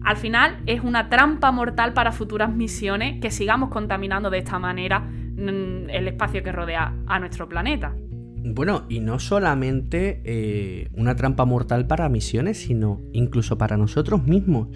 Al 0.05 0.16
final 0.16 0.62
es 0.66 0.83
una 0.83 1.09
trampa 1.09 1.51
mortal 1.51 1.92
para 1.92 2.12
futuras 2.12 2.55
misiones 2.55 3.21
que 3.21 3.31
sigamos 3.31 3.71
contaminando 3.71 4.31
de 4.31 4.38
esta 4.38 4.59
manera 4.59 5.01
mm, 5.01 5.90
el 5.90 6.09
espacio 6.09 6.42
que 6.42 6.53
rodea 6.53 6.94
a 7.07 7.18
nuestro 7.18 7.49
planeta. 7.49 7.94
Bueno, 8.44 8.85
y 8.88 9.01
no 9.01 9.18
solamente 9.18 10.23
eh, 10.25 10.88
una 10.94 11.16
trampa 11.16 11.44
mortal 11.44 11.87
para 11.87 12.09
misiones, 12.09 12.59
sino 12.59 13.01
incluso 13.12 13.59
para 13.59 13.77
nosotros 13.77 14.25
mismos. 14.25 14.68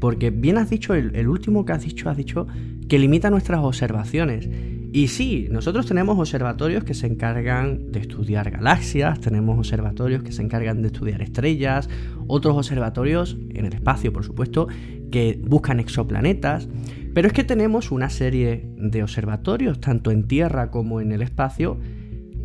Porque 0.00 0.30
bien 0.30 0.58
has 0.58 0.70
dicho, 0.70 0.94
el, 0.94 1.14
el 1.16 1.28
último 1.28 1.64
que 1.64 1.72
has 1.72 1.82
dicho, 1.82 2.08
has 2.08 2.16
dicho 2.16 2.46
que 2.88 2.98
limita 2.98 3.30
nuestras 3.30 3.60
observaciones. 3.60 4.48
Y 4.90 5.08
sí, 5.08 5.48
nosotros 5.50 5.86
tenemos 5.86 6.18
observatorios 6.18 6.82
que 6.82 6.94
se 6.94 7.06
encargan 7.06 7.92
de 7.92 8.00
estudiar 8.00 8.50
galaxias, 8.50 9.20
tenemos 9.20 9.58
observatorios 9.58 10.22
que 10.22 10.32
se 10.32 10.42
encargan 10.42 10.80
de 10.80 10.88
estudiar 10.88 11.20
estrellas, 11.20 11.90
otros 12.26 12.56
observatorios 12.56 13.36
en 13.50 13.66
el 13.66 13.74
espacio, 13.74 14.12
por 14.14 14.24
supuesto, 14.24 14.66
que 15.10 15.38
buscan 15.44 15.78
exoplanetas, 15.78 16.68
pero 17.14 17.28
es 17.28 17.34
que 17.34 17.44
tenemos 17.44 17.90
una 17.90 18.08
serie 18.08 18.70
de 18.76 19.02
observatorios, 19.02 19.80
tanto 19.80 20.10
en 20.10 20.26
Tierra 20.26 20.70
como 20.70 21.02
en 21.02 21.12
el 21.12 21.20
espacio, 21.20 21.78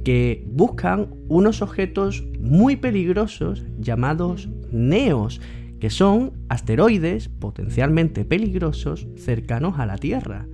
que 0.03 0.43
buscan 0.47 1.15
unos 1.29 1.61
objetos 1.61 2.25
muy 2.41 2.75
peligrosos 2.75 3.65
llamados 3.79 4.49
neos, 4.69 5.39
que 5.79 5.89
son 5.89 6.33
asteroides 6.49 7.29
potencialmente 7.29 8.25
peligrosos 8.25 9.07
cercanos 9.15 9.79
a 9.79 9.85
la 9.85 9.97
Tierra. 9.97 10.45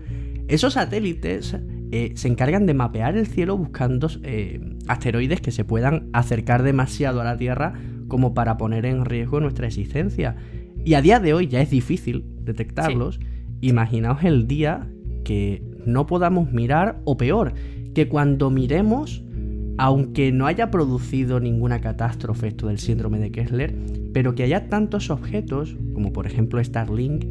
Esos 0.48 0.74
satélites 0.74 1.56
eh, 1.92 2.12
se 2.16 2.28
encargan 2.28 2.66
de 2.66 2.74
mapear 2.74 3.18
el 3.18 3.26
cielo 3.26 3.58
buscando 3.58 4.10
eh, 4.24 4.60
asteroides 4.88 5.42
que 5.42 5.52
se 5.52 5.66
puedan 5.66 6.10
acercar 6.14 6.62
demasiado 6.62 7.22
a 7.22 7.24
la 7.24 7.38
Tierra 7.38 7.74
como 8.08 8.34
para 8.34 8.58
poner 8.58 8.86
en 8.86 9.06
riesgo 9.06 9.40
nuestra 9.40 9.68
existencia. 9.68 10.36
Y 10.86 10.94
a 10.94 11.02
día 11.02 11.20
de 11.20 11.34
hoy 11.34 11.48
ya 11.48 11.62
es 11.62 11.70
difícil 11.70 12.26
detectarlos. 12.42 13.20
Imaginaos 13.62 14.24
el 14.24 14.48
día 14.48 14.88
que 15.24 15.64
no 15.86 16.06
podamos 16.06 16.52
mirar, 16.52 17.02
o 17.06 17.18
peor, 17.18 17.54
que 17.94 18.08
cuando 18.08 18.50
miremos, 18.50 19.24
aunque 19.78 20.32
no 20.32 20.46
haya 20.46 20.72
producido 20.72 21.40
ninguna 21.40 21.82
catástrofe 21.82 22.48
esto 22.48 22.68
del 22.68 22.80
síndrome 22.80 23.20
de 23.20 23.32
Kessler, 23.32 23.76
pero 24.14 24.36
que 24.36 24.44
haya 24.44 24.70
tantos 24.70 25.10
objetos, 25.10 25.76
como 25.94 26.14
por 26.14 26.28
ejemplo 26.28 26.64
Starlink, 26.64 27.26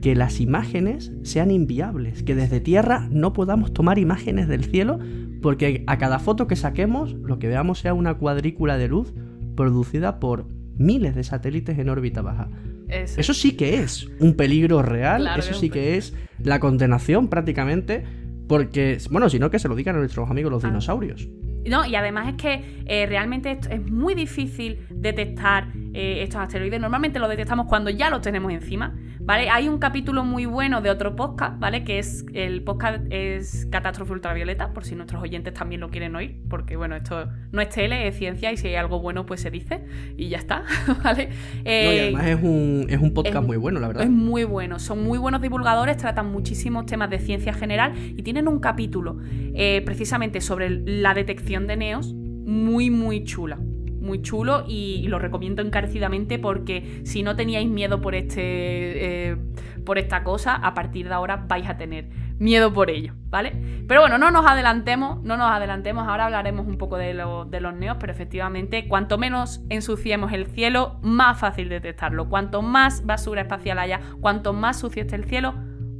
que 0.00 0.14
las 0.14 0.40
imágenes 0.40 1.12
sean 1.22 1.50
inviables, 1.50 2.22
que 2.22 2.34
desde 2.34 2.60
tierra 2.60 3.08
no 3.10 3.32
podamos 3.32 3.72
tomar 3.72 3.98
imágenes 3.98 4.48
del 4.48 4.64
cielo 4.64 4.98
porque 5.42 5.84
a 5.86 5.98
cada 5.98 6.18
foto 6.18 6.46
que 6.46 6.56
saquemos 6.56 7.12
lo 7.14 7.38
que 7.38 7.48
veamos 7.48 7.78
sea 7.80 7.94
una 7.94 8.14
cuadrícula 8.14 8.78
de 8.78 8.88
luz 8.88 9.12
producida 9.56 10.20
por 10.20 10.46
miles 10.76 11.14
de 11.14 11.24
satélites 11.24 11.78
en 11.78 11.88
órbita 11.88 12.22
baja. 12.22 12.48
Eso, 12.88 13.34
sí 13.34 13.56
que 13.56 13.80
es 13.80 14.08
un 14.18 14.34
peligro 14.34 14.82
real, 14.82 15.28
eso 15.38 15.54
sí 15.54 15.70
que 15.70 15.96
es 15.96 16.14
la 16.42 16.58
condenación 16.58 17.28
prácticamente, 17.28 18.04
porque, 18.48 18.98
bueno, 19.10 19.28
si 19.28 19.38
no 19.38 19.50
que 19.50 19.60
se 19.60 19.68
lo 19.68 19.76
digan 19.76 19.94
a 19.96 19.98
nuestros 20.00 20.28
amigos 20.28 20.50
los 20.50 20.64
ah. 20.64 20.68
dinosaurios. 20.68 21.28
No, 21.68 21.84
y 21.86 21.94
además 21.94 22.28
es 22.28 22.34
que 22.34 22.82
eh, 22.86 23.06
realmente 23.06 23.60
es 23.70 23.86
muy 23.86 24.14
difícil 24.14 24.86
detectar 24.90 25.68
eh, 25.92 26.22
estos 26.22 26.40
asteroides. 26.40 26.80
Normalmente 26.80 27.18
los 27.18 27.28
detectamos 27.28 27.66
cuando 27.66 27.90
ya 27.90 28.08
los 28.10 28.22
tenemos 28.22 28.50
encima. 28.50 28.98
Hay 29.26 29.68
un 29.68 29.78
capítulo 29.78 30.24
muy 30.24 30.46
bueno 30.46 30.80
de 30.80 30.90
otro 30.90 31.14
podcast, 31.14 31.58
¿vale? 31.60 31.84
Que 31.84 31.98
es 31.98 32.24
el 32.34 32.62
podcast 32.62 33.00
es 33.10 33.66
Catástrofe 33.70 34.12
Ultravioleta, 34.12 34.72
por 34.72 34.84
si 34.84 34.96
nuestros 34.96 35.22
oyentes 35.22 35.54
también 35.54 35.80
lo 35.80 35.90
quieren 35.90 36.16
oír, 36.16 36.40
porque 36.48 36.76
bueno, 36.76 36.96
esto 36.96 37.28
no 37.52 37.60
es 37.60 37.68
tele, 37.68 38.08
es 38.08 38.16
ciencia 38.16 38.50
y 38.50 38.56
si 38.56 38.68
hay 38.68 38.74
algo 38.74 38.98
bueno 39.00 39.26
pues 39.26 39.40
se 39.40 39.50
dice 39.50 39.84
y 40.16 40.28
ya 40.30 40.38
está, 40.38 40.64
¿vale? 41.04 41.28
y 41.64 41.68
además 41.68 42.26
es 42.26 42.42
un, 42.42 42.86
es 42.88 43.00
un 43.00 43.14
podcast 43.14 43.46
muy 43.46 43.56
bueno, 43.56 43.78
la 43.78 43.88
verdad. 43.88 44.02
Es 44.02 44.10
muy 44.10 44.44
bueno, 44.44 44.78
son 44.78 45.04
muy 45.04 45.18
buenos 45.18 45.40
divulgadores, 45.40 45.96
tratan 45.96 46.32
muchísimos 46.32 46.86
temas 46.86 47.10
de 47.10 47.20
ciencia 47.20 47.52
general 47.52 47.92
y 47.96 48.22
tienen 48.22 48.48
un 48.48 48.58
capítulo 48.58 49.18
eh, 49.54 49.82
precisamente 49.84 50.40
sobre 50.40 50.70
la 50.70 51.14
detección 51.14 51.66
de 51.66 51.76
neos 51.76 52.14
muy, 52.14 52.90
muy 52.90 53.22
chula 53.24 53.58
muy 54.00 54.22
chulo 54.22 54.64
y, 54.66 55.06
lo 55.08 55.18
recomiendo 55.18 55.62
encarecidamente 55.62 56.38
porque 56.38 57.02
si 57.04 57.22
no 57.22 57.36
teníais 57.36 57.68
miedo 57.68 58.00
por 58.00 58.14
este 58.14 59.30
eh, 59.30 59.36
por 59.84 59.98
esta 59.98 60.22
cosa, 60.22 60.54
a 60.54 60.74
partir 60.74 61.08
de 61.08 61.14
ahora 61.14 61.44
vais 61.48 61.68
a 61.68 61.76
tener 61.76 62.08
miedo 62.38 62.72
por 62.72 62.90
ello, 62.90 63.14
¿vale? 63.28 63.84
Pero 63.86 64.00
bueno, 64.00 64.18
no 64.18 64.30
nos 64.30 64.46
adelantemos, 64.46 65.22
no 65.22 65.36
nos 65.36 65.50
adelantemos, 65.50 66.06
ahora 66.06 66.26
hablaremos 66.26 66.66
un 66.66 66.78
poco 66.78 66.96
de, 66.96 67.06
de 67.48 67.60
los 67.60 67.74
neos, 67.74 67.96
pero 67.98 68.12
efectivamente, 68.12 68.88
cuanto 68.88 69.18
menos 69.18 69.62
ensuciemos 69.68 70.32
el 70.32 70.46
cielo, 70.46 70.98
más 71.02 71.38
fácil 71.38 71.68
detectarlo. 71.68 72.28
Cuanto 72.28 72.62
más 72.62 73.04
basura 73.04 73.42
espacial 73.42 73.78
haya, 73.78 74.00
cuanto 74.20 74.52
más 74.52 74.78
sucio 74.78 75.02
esté 75.02 75.16
el 75.16 75.24
cielo, 75.24 75.54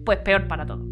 pues 0.04 0.18
peor 0.18 0.46
para 0.46 0.66
todos. 0.66 0.84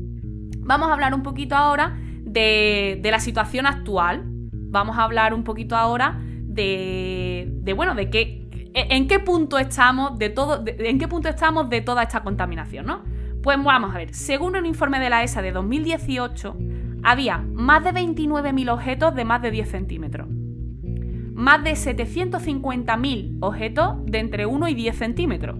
Vamos 0.58 0.88
a 0.88 0.92
hablar 0.92 1.14
un 1.14 1.22
poquito 1.22 1.56
ahora 1.56 1.96
de, 2.22 2.98
de 3.00 3.10
la 3.10 3.20
situación 3.20 3.66
actual. 3.66 4.24
Vamos 4.52 4.98
a 4.98 5.04
hablar 5.04 5.32
un 5.32 5.44
poquito 5.44 5.76
ahora 5.76 6.20
de, 6.58 7.72
bueno, 7.76 7.94
de 7.94 8.10
qué, 8.10 8.48
en 8.74 9.06
qué 9.06 9.20
punto 9.20 9.58
estamos 9.58 10.18
de 10.18 10.30
todo, 10.30 10.64
en 10.66 10.98
qué 10.98 11.06
punto 11.06 11.28
estamos 11.28 11.70
de 11.70 11.80
toda 11.80 12.02
esta 12.02 12.22
contaminación, 12.22 12.86
¿no? 12.86 13.04
Pues 13.42 13.62
vamos 13.62 13.94
a 13.94 13.98
ver, 13.98 14.14
según 14.14 14.56
un 14.56 14.66
informe 14.66 14.98
de 14.98 15.08
la 15.08 15.22
ESA 15.22 15.40
de 15.42 15.52
2018, 15.52 16.56
había 17.04 17.38
más 17.38 17.84
de 17.84 17.92
29.000 17.92 18.72
objetos 18.72 19.14
de 19.14 19.24
más 19.24 19.40
de 19.40 19.52
10 19.52 19.68
centímetros, 19.68 20.28
más 20.28 21.62
de 21.62 21.72
750.000 21.72 23.38
objetos 23.40 24.04
de 24.04 24.18
entre 24.18 24.46
1 24.46 24.68
y 24.68 24.74
10 24.74 24.96
centímetros, 24.96 25.58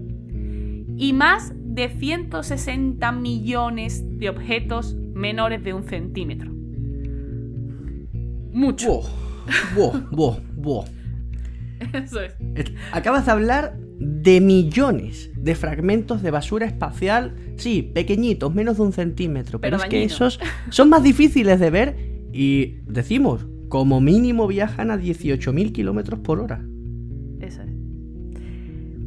y 0.97 1.13
más 1.13 1.53
de 1.55 1.89
160 1.91 3.13
millones 3.13 4.03
de 4.19 4.31
objetos 4.31 4.97
menores 5.15 5.63
de 5.63 5.75
un 5.75 5.85
centímetro. 5.85 6.51
Mucho. 8.53 9.28
Eso 11.93 12.21
es. 12.21 12.35
Acabas 12.93 13.27
de 13.27 13.33
hablar 13.33 13.77
de 13.99 14.41
millones 14.41 15.31
de 15.37 15.55
fragmentos 15.55 16.23
de 16.23 16.31
basura 16.31 16.67
espacial, 16.67 17.35
sí, 17.57 17.83
pequeñitos, 17.83 18.55
menos 18.55 18.77
de 18.77 18.83
un 18.83 18.93
centímetro, 18.93 19.61
pero, 19.61 19.77
es 19.77 19.85
que 19.87 20.05
esos 20.05 20.39
son 20.71 20.89
más 20.89 21.03
difíciles 21.03 21.59
de 21.59 21.71
ver 21.71 21.97
y 22.33 22.77
decimos, 22.87 23.47
como 23.69 24.01
mínimo 24.01 24.47
viajan 24.47 24.91
a 24.91 24.97
18.000 24.97 25.73
kilómetros 25.73 26.21
por 26.21 26.41
hora. 26.41 26.65
Eso 27.41 27.63
es. 27.63 27.71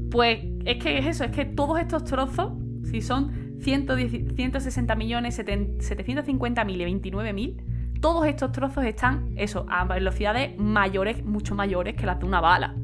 Pues 0.09 0.39
es 0.65 0.83
que 0.83 0.97
es 0.97 1.05
eso, 1.07 1.23
es 1.23 1.31
que 1.31 1.45
todos 1.45 1.79
estos 1.79 2.03
trozos, 2.03 2.53
si 2.83 3.01
son 3.01 3.55
160 3.59 4.95
millones, 4.95 5.35
750 5.35 6.65
mil 6.65 6.81
y 6.81 6.83
29 6.83 7.33
mil, 7.33 7.61
todos 8.01 8.25
estos 8.25 8.51
trozos 8.51 8.83
están, 8.83 9.31
eso, 9.37 9.65
a 9.69 9.85
velocidades 9.85 10.57
mayores, 10.57 11.23
mucho 11.23 11.55
mayores 11.55 11.95
que 11.95 12.05
las 12.05 12.19
de 12.19 12.25
una 12.25 12.41
bala. 12.41 12.75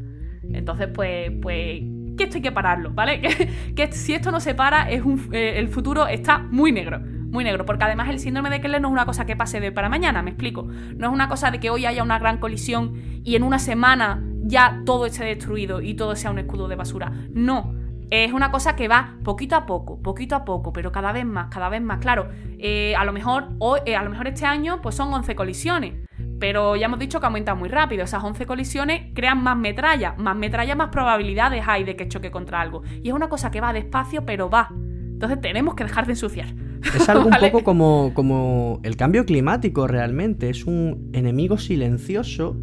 Entonces, 0.54 0.88
pues, 0.94 1.32
pues, 1.42 1.82
que 2.18 2.24
esto 2.24 2.38
hay 2.38 2.42
que 2.42 2.52
pararlo, 2.52 2.92
¿vale? 2.92 3.22
Que, 3.76 3.92
si 3.92 4.14
esto 4.14 4.32
no 4.32 4.40
se 4.40 4.56
para, 4.56 4.90
es 4.90 5.04
un, 5.04 5.30
eh, 5.34 5.54
el 5.58 5.68
futuro 5.68 6.08
está 6.08 6.40
muy 6.40 6.72
negro. 6.72 7.00
Muy 7.00 7.44
negro, 7.44 7.66
porque 7.66 7.84
además 7.84 8.10
el 8.10 8.20
síndrome 8.20 8.50
de 8.50 8.62
Kessler 8.62 8.82
no 8.82 8.88
es 8.88 8.94
una 8.94 9.06
cosa 9.06 9.26
que 9.26 9.36
pase 9.36 9.60
de 9.60 9.74
para 9.74 9.90
mañana, 9.90 10.24
me 10.24 10.30
explico. 10.30 10.64
No 10.64 11.08
es 11.08 11.14
una 11.14 11.28
cosa 11.28 11.52
de 11.52 11.60
que 11.60 11.70
hoy 11.70 11.86
haya 11.86 12.02
una 12.02 12.20
gran 12.20 12.38
colisión 12.38 12.94
y 13.26 13.36
en 13.36 13.44
una 13.44 13.60
semana 13.60 14.24
ya 14.44 14.82
todo 14.86 15.06
esté 15.06 15.26
destruido 15.26 15.82
y 15.82 15.96
todo 15.96 16.16
sea 16.16 16.32
un 16.32 16.40
escudo 16.40 16.70
de 16.70 16.76
basura. 16.78 17.12
No, 17.32 17.76
es 18.10 18.32
una 18.32 18.52
cosa 18.52 18.76
que 18.76 18.88
va 18.88 19.16
poquito 19.24 19.56
a 19.56 19.66
poco, 19.66 20.02
poquito 20.02 20.36
a 20.36 20.46
poco, 20.46 20.72
pero 20.72 20.92
cada 20.92 21.12
vez 21.12 21.26
más, 21.26 21.48
cada 21.50 21.70
vez 21.70 21.82
más. 21.82 22.00
Claro, 22.00 22.30
eh, 22.58 22.96
a, 22.96 23.04
lo 23.04 23.12
mejor, 23.12 23.50
eh, 23.86 23.96
a 23.96 24.04
lo 24.04 24.10
mejor 24.10 24.28
este 24.28 24.46
año 24.46 24.82
pues 24.82 24.96
son 24.96 25.14
11 25.14 25.36
colisiones, 25.36 25.94
pero 26.40 26.76
ya 26.76 26.86
hemos 26.86 27.00
dicho 27.00 27.20
que 27.20 27.26
aumenta 27.26 27.56
muy 27.56 27.70
rápido. 27.70 28.04
Esas 28.04 28.24
11 28.24 28.46
colisiones 28.46 29.12
crean 29.14 29.44
más 29.44 29.58
metralla, 29.58 30.16
más 30.18 30.36
metralla, 30.36 30.76
más 30.76 30.90
probabilidades 30.90 31.64
hay 31.68 31.84
de 31.84 31.96
que 31.96 32.08
choque 32.08 32.32
contra 32.32 32.62
algo. 32.62 32.84
Y 33.04 33.10
es 33.10 33.14
una 33.14 33.28
cosa 33.28 33.52
que 33.52 33.60
va 33.60 33.74
despacio, 33.74 34.26
pero 34.26 34.50
va. 34.50 34.70
Entonces 34.72 35.42
tenemos 35.42 35.76
que 35.76 35.84
dejar 35.84 36.06
de 36.06 36.14
ensuciar. 36.14 36.54
Es 36.96 37.10
algo 37.10 37.26
un 37.26 37.36
poco 37.40 37.64
como, 37.64 38.12
como 38.14 38.80
el 38.84 38.96
cambio 38.96 39.26
climático 39.26 39.88
realmente. 39.88 40.50
Es 40.50 40.66
un 40.66 41.10
enemigo 41.14 41.58
silencioso 41.58 42.56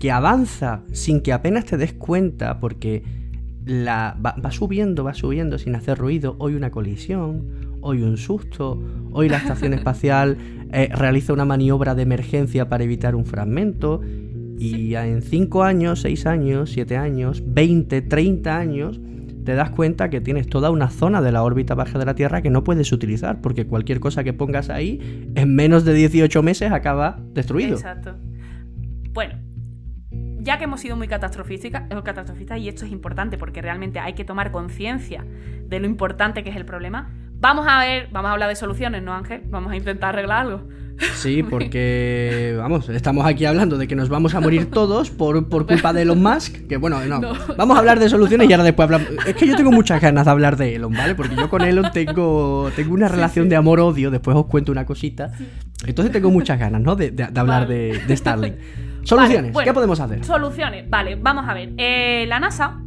que 0.00 0.10
avanza 0.10 0.84
sin 0.92 1.20
que 1.20 1.32
apenas 1.32 1.66
te 1.66 1.76
des 1.76 1.92
cuenta 1.92 2.58
porque 2.58 3.17
la, 3.68 4.16
va, 4.24 4.34
va 4.44 4.50
subiendo, 4.50 5.04
va 5.04 5.14
subiendo 5.14 5.58
sin 5.58 5.74
hacer 5.74 5.98
ruido. 5.98 6.36
Hoy 6.38 6.54
una 6.54 6.70
colisión, 6.70 7.78
hoy 7.80 8.02
un 8.02 8.16
susto, 8.16 8.82
hoy 9.12 9.28
la 9.28 9.36
estación 9.36 9.72
espacial 9.74 10.36
eh, 10.72 10.88
realiza 10.92 11.32
una 11.32 11.44
maniobra 11.44 11.94
de 11.94 12.02
emergencia 12.02 12.68
para 12.68 12.84
evitar 12.84 13.14
un 13.14 13.26
fragmento. 13.26 14.00
Y 14.58 14.94
en 14.96 15.22
5 15.22 15.62
años, 15.62 16.00
6 16.00 16.26
años, 16.26 16.70
7 16.72 16.96
años, 16.96 17.42
20, 17.46 18.02
30 18.02 18.58
años, 18.58 19.00
te 19.44 19.54
das 19.54 19.70
cuenta 19.70 20.10
que 20.10 20.20
tienes 20.20 20.48
toda 20.48 20.70
una 20.70 20.90
zona 20.90 21.22
de 21.22 21.30
la 21.30 21.44
órbita 21.44 21.74
baja 21.74 21.98
de 21.98 22.04
la 22.04 22.14
Tierra 22.14 22.42
que 22.42 22.50
no 22.50 22.64
puedes 22.64 22.90
utilizar, 22.90 23.40
porque 23.40 23.66
cualquier 23.66 24.00
cosa 24.00 24.24
que 24.24 24.32
pongas 24.32 24.68
ahí, 24.68 25.30
en 25.36 25.54
menos 25.54 25.84
de 25.84 25.94
18 25.94 26.42
meses 26.42 26.72
acaba 26.72 27.20
destruido. 27.34 27.76
Exacto. 27.76 28.16
Bueno, 29.12 29.34
ya 30.38 30.58
que 30.58 30.64
hemos 30.64 30.80
sido 30.80 30.96
muy 30.96 31.08
catastrofistas, 31.08 31.82
catastrofistas, 32.04 32.58
y 32.58 32.68
esto 32.68 32.84
es 32.84 32.92
importante 32.92 33.38
porque 33.38 33.60
realmente 33.62 33.98
hay 33.98 34.12
que 34.14 34.24
tomar 34.24 34.50
conciencia 34.52 35.24
de 35.68 35.80
lo 35.80 35.86
importante 35.86 36.42
que 36.44 36.50
es 36.50 36.56
el 36.56 36.64
problema, 36.64 37.10
vamos 37.40 37.66
a 37.68 37.78
ver, 37.80 38.08
vamos 38.12 38.28
a 38.30 38.32
hablar 38.32 38.48
de 38.48 38.56
soluciones, 38.56 39.02
¿no, 39.02 39.12
Ángel? 39.14 39.42
Vamos 39.50 39.72
a 39.72 39.76
intentar 39.76 40.10
arreglar 40.10 40.46
algo. 40.46 40.62
Sí, 41.14 41.42
porque, 41.48 42.54
vamos, 42.58 42.88
estamos 42.88 43.24
aquí 43.24 43.44
hablando 43.44 43.78
de 43.78 43.86
que 43.86 43.94
nos 43.94 44.08
vamos 44.08 44.34
a 44.34 44.40
morir 44.40 44.68
todos 44.70 45.10
por, 45.10 45.48
por 45.48 45.64
culpa 45.66 45.92
de 45.92 46.02
Elon 46.02 46.20
Musk. 46.20 46.66
Que 46.68 46.76
bueno, 46.76 46.98
no, 47.04 47.20
No. 47.20 47.32
vamos 47.56 47.76
a 47.76 47.80
hablar 47.80 48.00
de 48.00 48.08
soluciones 48.08 48.48
y 48.50 48.52
ahora 48.52 48.64
después 48.64 48.84
hablamos. 48.90 49.08
Es 49.26 49.34
que 49.36 49.46
yo 49.46 49.54
tengo 49.54 49.70
muchas 49.70 50.00
ganas 50.00 50.24
de 50.24 50.30
hablar 50.32 50.56
de 50.56 50.74
Elon, 50.74 50.92
¿vale? 50.92 51.14
Porque 51.14 51.36
yo 51.36 51.48
con 51.48 51.62
Elon 51.62 51.92
tengo, 51.92 52.70
tengo 52.74 52.94
una 52.94 53.06
relación 53.06 53.48
de 53.48 53.54
amor-odio, 53.54 54.10
después 54.10 54.36
os 54.36 54.46
cuento 54.46 54.72
una 54.72 54.84
cosita. 54.86 55.30
Entonces 55.86 56.12
tengo 56.12 56.30
muchas 56.30 56.58
ganas, 56.58 56.80
¿no? 56.80 56.96
De, 56.96 57.12
de- 57.12 57.26
de 57.28 57.40
hablar 57.40 57.62
Vale. 57.68 57.74
de, 57.74 57.98
de 58.06 58.16
Starlink. 58.16 58.54
Soluciones, 59.08 59.42
Vale, 59.42 59.52
bueno, 59.52 59.70
¿qué 59.70 59.74
podemos 59.74 60.00
hacer? 60.00 60.24
Soluciones, 60.24 60.88
vale, 60.90 61.16
vamos 61.16 61.48
a 61.48 61.54
ver. 61.54 61.72
Eh, 61.78 62.26
la 62.28 62.38
NASA 62.40 62.80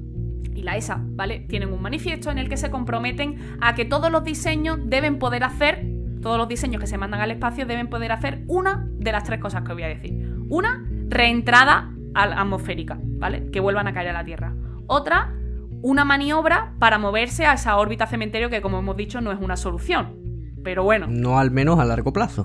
y 0.53 0.61
la 0.63 0.77
ESA, 0.77 0.99
¿vale? 1.01 1.39
Tienen 1.49 1.73
un 1.73 1.81
manifiesto 1.81 2.29
en 2.29 2.37
el 2.37 2.47
que 2.49 2.57
se 2.57 2.69
comprometen 2.69 3.57
a 3.61 3.73
que 3.75 3.85
todos 3.85 4.11
los 4.11 4.23
diseños 4.23 4.77
deben 4.85 5.17
poder 5.19 5.43
hacer, 5.43 5.85
todos 6.21 6.37
los 6.37 6.47
diseños 6.47 6.79
que 6.79 6.87
se 6.87 6.97
mandan 6.97 7.21
al 7.21 7.31
espacio 7.31 7.65
deben 7.65 7.87
poder 7.89 8.11
hacer 8.11 8.43
una 8.47 8.87
de 8.99 9.11
las 9.11 9.23
tres 9.23 9.39
cosas 9.39 9.63
que 9.63 9.73
voy 9.73 9.83
a 9.83 9.87
decir. 9.87 10.13
Una, 10.49 10.85
reentrada 11.09 11.89
al- 12.13 12.33
atmosférica, 12.33 12.99
¿vale? 13.01 13.49
Que 13.51 13.59
vuelvan 13.59 13.87
a 13.87 13.93
caer 13.93 14.09
a 14.09 14.13
la 14.13 14.23
Tierra. 14.23 14.53
Otra, 14.87 15.33
una 15.81 16.05
maniobra 16.05 16.73
para 16.77 16.99
moverse 16.99 17.45
a 17.47 17.53
esa 17.53 17.77
órbita 17.77 18.05
cementerio 18.05 18.49
que, 18.51 18.61
como 18.61 18.77
hemos 18.79 18.95
dicho, 18.97 19.21
no 19.21 19.31
es 19.31 19.39
una 19.39 19.55
solución. 19.57 20.15
Pero 20.63 20.83
bueno, 20.83 21.07
No 21.09 21.39
al 21.39 21.49
menos 21.49 21.79
a 21.79 21.85
largo 21.85 22.13
plazo. 22.13 22.43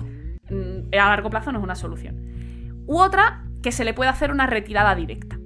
mm, 0.49 0.93
a 0.95 1.09
largo 1.09 1.29
plazo 1.29 1.51
no 1.51 1.59
es 1.59 1.63
una 1.63 1.75
solución. 1.75 2.15
U 2.87 2.97
otra, 2.99 3.43
que 3.61 3.71
se 3.71 3.83
le 3.85 3.93
pueda 3.93 4.11
hacer 4.11 4.31
una 4.31 4.47
retirada 4.47 4.95
directa. 4.95 5.37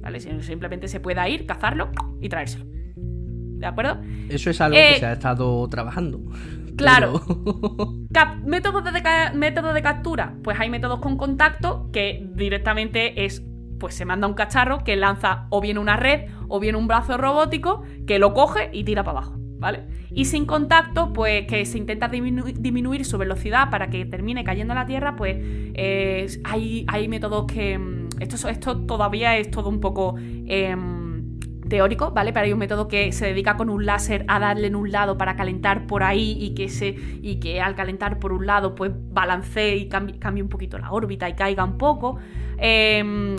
¿Vale? 0.00 0.20
Si- 0.20 0.42
Simplemente 0.42 0.88
se 0.88 1.00
pueda 1.00 1.28
ir, 1.28 1.46
cazarlo 1.46 1.90
y 2.20 2.28
traérselo. 2.28 2.64
¿De 2.96 3.66
acuerdo? 3.66 4.00
Eso 4.28 4.50
es 4.50 4.60
algo 4.60 4.76
Eh, 4.76 4.94
que 4.94 5.00
se 5.00 5.06
ha 5.06 5.12
estado 5.12 5.66
trabajando. 5.68 6.20
Claro. 6.74 7.20
Pero- 7.26 8.36
¿Métodos 8.46 8.82
de, 8.82 9.02
métodos 9.34 9.74
de 9.74 9.82
captura? 9.82 10.34
Pues 10.42 10.58
hay 10.58 10.70
métodos 10.70 11.00
con 11.00 11.18
contacto 11.18 11.90
que 11.92 12.26
directamente 12.34 13.24
es. 13.26 13.42
Pues 13.78 13.94
se 13.94 14.04
manda 14.06 14.26
un 14.26 14.32
cacharro 14.34 14.82
que 14.84 14.96
lanza 14.96 15.46
o 15.50 15.60
bien 15.60 15.76
una 15.76 15.96
red 15.96 16.30
o 16.48 16.60
bien 16.60 16.74
un 16.76 16.86
brazo 16.86 17.18
robótico 17.18 17.82
que 18.06 18.18
lo 18.18 18.32
coge 18.32 18.70
y 18.72 18.84
tira 18.84 19.04
para 19.04 19.18
abajo, 19.18 19.34
¿vale? 19.58 19.86
Y 20.14 20.26
sin 20.26 20.44
contacto, 20.46 21.12
pues 21.12 21.46
que 21.46 21.64
se 21.64 21.78
intenta 21.78 22.08
disminuir 22.08 23.04
su 23.04 23.16
velocidad 23.18 23.70
para 23.70 23.88
que 23.88 24.04
termine 24.04 24.44
cayendo 24.44 24.72
a 24.72 24.76
la 24.76 24.86
Tierra, 24.86 25.16
pues 25.16 25.36
eh, 25.40 26.26
hay, 26.44 26.84
hay 26.88 27.08
métodos 27.08 27.46
que... 27.46 27.78
mm, 27.78 28.08
Esto, 28.20 28.48
esto 28.48 28.80
todavía 28.86 29.36
es 29.38 29.50
todo 29.50 29.68
un 29.68 29.80
poco... 29.80 30.16
em, 30.46 31.22
teórico, 31.68 32.10
¿vale? 32.10 32.34
Pero 32.34 32.44
hay 32.44 32.52
un 32.52 32.58
método 32.58 32.86
que 32.86 33.12
se 33.12 33.24
dedica 33.26 33.56
con 33.56 33.70
un 33.70 33.86
láser 33.86 34.26
a 34.28 34.38
darle 34.38 34.66
en 34.66 34.76
un 34.76 34.92
lado 34.92 35.16
para 35.16 35.36
calentar 35.36 35.86
por 35.86 36.02
ahí 36.02 36.36
y 36.38 36.54
que, 36.54 36.68
se, 36.68 36.94
y 37.22 37.36
que 37.40 37.62
al 37.62 37.74
calentar 37.74 38.18
por 38.18 38.32
un 38.34 38.44
lado 38.44 38.74
pues 38.74 38.92
balancee 38.94 39.76
y 39.76 39.88
cambie, 39.88 40.18
cambie 40.18 40.42
un 40.42 40.50
poquito 40.50 40.76
la 40.78 40.92
órbita 40.92 41.30
y 41.30 41.34
caiga 41.34 41.64
un 41.64 41.78
poco. 41.78 42.18
Em, 42.58 43.36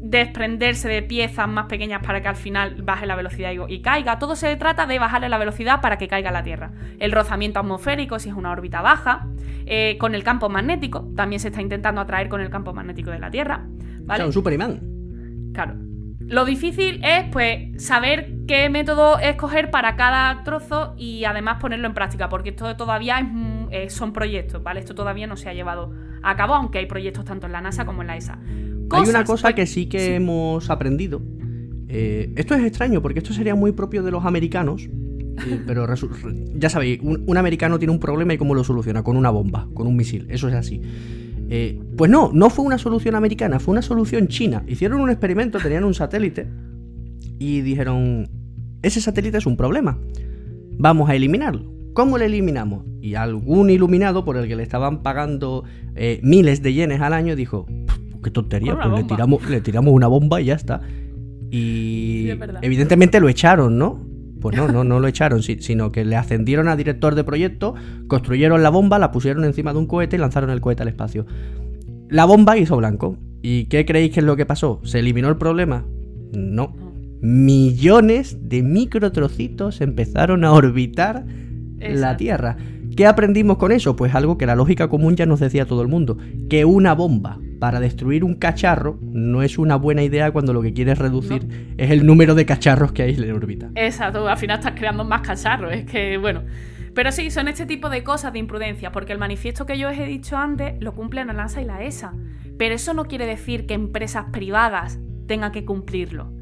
desprenderse 0.00 0.88
de 0.88 1.02
piezas 1.02 1.48
más 1.48 1.66
pequeñas 1.66 2.02
para 2.04 2.22
que 2.22 2.28
al 2.28 2.36
final 2.36 2.82
baje 2.82 3.06
la 3.06 3.16
velocidad 3.16 3.52
y, 3.52 3.74
y 3.74 3.82
caiga. 3.82 4.18
Todo 4.18 4.36
se 4.36 4.54
trata 4.56 4.86
de 4.86 4.98
bajarle 4.98 5.28
la 5.28 5.38
velocidad 5.38 5.80
para 5.80 5.98
que 5.98 6.08
caiga 6.08 6.30
a 6.30 6.32
la 6.32 6.42
Tierra. 6.42 6.72
El 6.98 7.12
rozamiento 7.12 7.60
atmosférico, 7.60 8.18
si 8.18 8.28
es 8.28 8.34
una 8.34 8.50
órbita 8.50 8.82
baja. 8.82 9.26
Eh, 9.68 9.96
con 9.98 10.14
el 10.14 10.22
campo 10.22 10.48
magnético, 10.48 11.08
también 11.16 11.40
se 11.40 11.48
está 11.48 11.60
intentando 11.60 12.00
atraer 12.00 12.28
con 12.28 12.40
el 12.40 12.50
campo 12.50 12.72
magnético 12.72 13.10
de 13.10 13.18
la 13.18 13.30
Tierra. 13.30 13.66
O 13.66 14.06
¿Vale? 14.06 14.18
sea, 14.18 14.26
un 14.26 14.32
superimán. 14.32 14.80
Claro. 15.52 15.74
Lo 16.20 16.44
difícil 16.44 17.04
es, 17.04 17.24
pues, 17.30 17.84
saber 17.84 18.32
qué 18.46 18.68
método 18.68 19.18
escoger 19.18 19.70
para 19.70 19.96
cada 19.96 20.42
trozo 20.44 20.94
y 20.96 21.24
además 21.24 21.58
ponerlo 21.60 21.86
en 21.86 21.94
práctica, 21.94 22.28
porque 22.28 22.50
esto 22.50 22.76
todavía 22.76 23.18
es, 23.18 23.26
eh, 23.70 23.90
son 23.90 24.12
proyectos, 24.12 24.62
¿vale? 24.62 24.80
Esto 24.80 24.94
todavía 24.94 25.26
no 25.26 25.36
se 25.36 25.48
ha 25.48 25.54
llevado 25.54 25.92
a 26.22 26.36
cabo, 26.36 26.54
aunque 26.54 26.78
hay 26.78 26.86
proyectos 26.86 27.24
tanto 27.24 27.46
en 27.46 27.52
la 27.52 27.60
NASA 27.60 27.84
como 27.84 28.02
en 28.02 28.08
la 28.08 28.16
ESA. 28.16 28.38
Hay 28.90 29.08
una 29.08 29.24
cosa 29.24 29.54
que 29.54 29.66
sí 29.66 29.86
que 29.86 29.98
sí. 30.00 30.10
hemos 30.12 30.70
aprendido. 30.70 31.22
Eh, 31.88 32.32
esto 32.36 32.54
es 32.54 32.64
extraño 32.64 33.00
porque 33.02 33.20
esto 33.20 33.32
sería 33.32 33.54
muy 33.54 33.72
propio 33.72 34.02
de 34.02 34.10
los 34.10 34.24
americanos. 34.24 34.82
eh, 34.84 35.60
pero 35.66 35.86
ya 36.54 36.68
sabéis, 36.68 37.00
un, 37.02 37.24
un 37.26 37.36
americano 37.36 37.78
tiene 37.78 37.92
un 37.92 38.00
problema 38.00 38.34
y 38.34 38.38
cómo 38.38 38.54
lo 38.54 38.64
soluciona, 38.64 39.02
con 39.02 39.16
una 39.16 39.30
bomba, 39.30 39.68
con 39.74 39.86
un 39.86 39.96
misil. 39.96 40.26
Eso 40.30 40.48
es 40.48 40.54
así. 40.54 40.80
Eh, 41.48 41.80
pues 41.96 42.10
no, 42.10 42.30
no 42.32 42.50
fue 42.50 42.64
una 42.64 42.78
solución 42.78 43.14
americana, 43.14 43.60
fue 43.60 43.72
una 43.72 43.82
solución 43.82 44.28
china. 44.28 44.64
Hicieron 44.66 45.00
un 45.00 45.10
experimento, 45.10 45.58
tenían 45.58 45.84
un 45.84 45.94
satélite 45.94 46.48
y 47.38 47.60
dijeron, 47.60 48.28
ese 48.82 49.00
satélite 49.00 49.38
es 49.38 49.46
un 49.46 49.56
problema. 49.56 49.98
Vamos 50.78 51.08
a 51.08 51.14
eliminarlo. 51.14 51.72
¿Cómo 51.92 52.18
lo 52.18 52.24
eliminamos? 52.24 52.84
Y 53.00 53.14
algún 53.14 53.70
iluminado 53.70 54.24
por 54.24 54.36
el 54.36 54.48
que 54.48 54.56
le 54.56 54.62
estaban 54.62 55.02
pagando 55.02 55.64
miles 56.22 56.60
de 56.62 56.74
yenes 56.74 57.00
al 57.00 57.14
año 57.14 57.36
dijo, 57.36 57.64
"Pff, 57.64 57.98
qué 58.26 58.30
tontería, 58.32 58.74
pues 58.74 58.86
le 58.86 58.92
bomba". 58.92 59.06
tiramos, 59.08 59.48
le 59.48 59.60
tiramos 59.60 59.92
una 59.94 60.06
bomba 60.08 60.40
y 60.40 60.46
ya 60.46 60.54
está. 60.54 60.80
Y 61.50 62.28
Sí, 62.30 62.38
evidentemente 62.62 63.20
lo 63.20 63.28
echaron, 63.28 63.78
¿no? 63.78 64.00
Pues 64.40 64.56
no, 64.56 64.68
no, 64.68 64.84
no 64.84 65.00
lo 65.00 65.08
echaron, 65.08 65.42
si- 65.42 65.60
sino 65.62 65.90
que 65.92 66.04
le 66.04 66.16
ascendieron 66.16 66.68
a 66.68 66.76
director 66.76 67.14
de 67.14 67.24
proyecto, 67.24 67.74
construyeron 68.08 68.62
la 68.62 68.70
bomba, 68.70 68.98
la 68.98 69.10
pusieron 69.12 69.44
encima 69.44 69.72
de 69.72 69.78
un 69.78 69.86
cohete 69.86 70.16
y 70.16 70.18
lanzaron 70.18 70.50
el 70.50 70.60
cohete 70.60 70.82
al 70.82 70.88
espacio. 70.88 71.24
La 72.08 72.24
bomba 72.24 72.56
hizo 72.58 72.76
blanco. 72.76 73.16
¿Y 73.42 73.64
qué 73.66 73.84
creéis 73.86 74.12
que 74.12 74.20
es 74.20 74.26
lo 74.26 74.36
que 74.36 74.44
pasó? 74.46 74.80
¿Se 74.84 74.98
eliminó 74.98 75.28
el 75.28 75.36
problema? 75.36 75.84
No. 76.32 76.74
Millones 77.22 78.38
de 78.48 78.62
microtrocitos 78.62 79.80
empezaron 79.80 80.44
a 80.44 80.52
orbitar 80.52 81.24
la. 81.78 82.16
Tierra. 82.16 82.56
¿Qué 82.96 83.06
aprendimos 83.06 83.56
con 83.58 83.72
eso? 83.72 83.94
Pues 83.96 84.14
algo 84.14 84.38
que 84.38 84.46
la 84.46 84.56
lógica 84.56 84.88
común 84.88 85.16
ya 85.16 85.26
nos 85.26 85.40
decía 85.40 85.66
todo 85.66 85.82
el 85.82 85.88
mundo, 85.88 86.16
que 86.48 86.64
una 86.64 86.94
bomba 86.94 87.38
para 87.58 87.80
destruir 87.80 88.24
un 88.24 88.34
cacharro 88.34 88.98
no 89.00 89.42
es 89.42 89.58
una 89.58 89.76
buena 89.76 90.02
idea 90.02 90.30
cuando 90.30 90.52
lo 90.52 90.62
que 90.62 90.72
quieres 90.72 90.98
reducir 90.98 91.74
es 91.76 91.90
el 91.90 92.06
número 92.06 92.34
de 92.34 92.46
cacharros 92.46 92.92
que 92.92 93.02
hay 93.02 93.14
en 93.14 93.32
órbita. 93.32 93.70
Exacto, 93.74 94.28
al 94.28 94.36
final 94.36 94.58
estás 94.58 94.74
creando 94.76 95.04
más 95.04 95.22
cacharros, 95.22 95.72
es 95.72 95.84
que, 95.84 96.18
bueno. 96.18 96.42
Pero 96.94 97.12
sí, 97.12 97.30
son 97.30 97.48
este 97.48 97.66
tipo 97.66 97.90
de 97.90 98.02
cosas 98.02 98.32
de 98.32 98.38
imprudencia, 98.38 98.90
porque 98.90 99.12
el 99.12 99.18
manifiesto 99.18 99.66
que 99.66 99.78
yo 99.78 99.90
os 99.90 99.98
he 99.98 100.06
dicho 100.06 100.36
antes 100.36 100.80
lo 100.80 100.94
cumplen 100.94 101.26
la 101.26 101.34
NASA 101.34 101.60
y 101.60 101.66
la 101.66 101.82
ESA. 101.82 102.14
Pero 102.58 102.74
eso 102.74 102.94
no 102.94 103.04
quiere 103.04 103.26
decir 103.26 103.66
que 103.66 103.74
empresas 103.74 104.26
privadas 104.32 104.98
tengan 105.26 105.52
que 105.52 105.66
cumplirlo. 105.66 106.32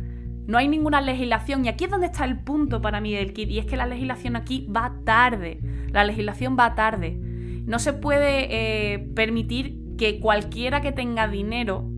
No 0.46 0.58
hay 0.58 0.68
ninguna 0.68 1.00
legislación, 1.00 1.64
y 1.64 1.68
aquí 1.68 1.84
es 1.84 1.90
donde 1.90 2.06
está 2.06 2.24
el 2.24 2.38
punto 2.38 2.80
para 2.80 3.00
mí 3.00 3.12
del 3.14 3.32
kit, 3.32 3.50
y 3.50 3.58
es 3.58 3.66
que 3.66 3.76
la 3.76 3.86
legislación 3.86 4.36
aquí 4.36 4.68
va 4.74 4.94
tarde. 5.04 5.58
La 5.90 6.04
legislación 6.04 6.56
va 6.58 6.74
tarde. 6.74 7.18
No 7.66 7.78
se 7.78 7.92
puede 7.92 8.46
eh, 8.50 9.08
permitir 9.14 9.83
que 9.96 10.20
cualquiera 10.20 10.80
que 10.80 10.92
tenga 10.92 11.28
dinero 11.28 11.90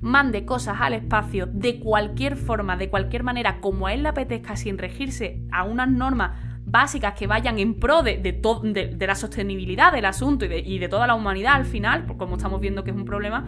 mande 0.00 0.44
cosas 0.44 0.76
al 0.80 0.92
espacio 0.94 1.46
de 1.46 1.80
cualquier 1.80 2.36
forma, 2.36 2.76
de 2.76 2.88
cualquier 2.90 3.22
manera, 3.24 3.60
como 3.60 3.86
a 3.86 3.92
él 3.94 4.02
le 4.04 4.10
apetezca, 4.10 4.54
sin 4.56 4.78
regirse 4.78 5.42
a 5.50 5.64
unas 5.64 5.90
normas 5.90 6.32
básicas 6.64 7.14
que 7.14 7.26
vayan 7.26 7.58
en 7.58 7.74
pro 7.74 8.02
de, 8.02 8.18
de, 8.18 8.32
to- 8.32 8.60
de- 8.62 8.88
de 8.88 9.06
la 9.06 9.14
sostenibilidad 9.14 9.92
del 9.92 10.04
asunto 10.04 10.44
y 10.44 10.48
de, 10.48 10.58
y 10.60 10.78
de 10.78 10.88
toda 10.88 11.06
la 11.06 11.14
humanidad 11.14 11.54
al 11.54 11.64
final, 11.64 12.04
por 12.06 12.16
como 12.16 12.36
estamos 12.36 12.60
viendo 12.60 12.84
que 12.84 12.90
es 12.90 12.96
un 12.96 13.04
problema. 13.04 13.46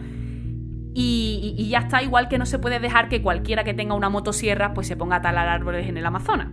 Y, 0.93 1.55
y- 1.57 1.61
y 1.61 1.69
ya 1.69 1.79
está, 1.79 2.01
igual 2.03 2.27
que 2.27 2.37
no 2.37 2.45
se 2.45 2.59
puede 2.59 2.79
dejar 2.79 3.09
que 3.09 3.21
cualquiera 3.21 3.63
que 3.63 3.73
tenga 3.73 3.93
una 3.93 4.09
motosierra 4.09 4.73
pues 4.73 4.87
se 4.87 4.97
ponga 4.97 5.17
a 5.17 5.21
talar 5.21 5.47
árboles 5.47 5.87
en 5.87 5.97
el 5.97 6.05
Amazonas. 6.05 6.49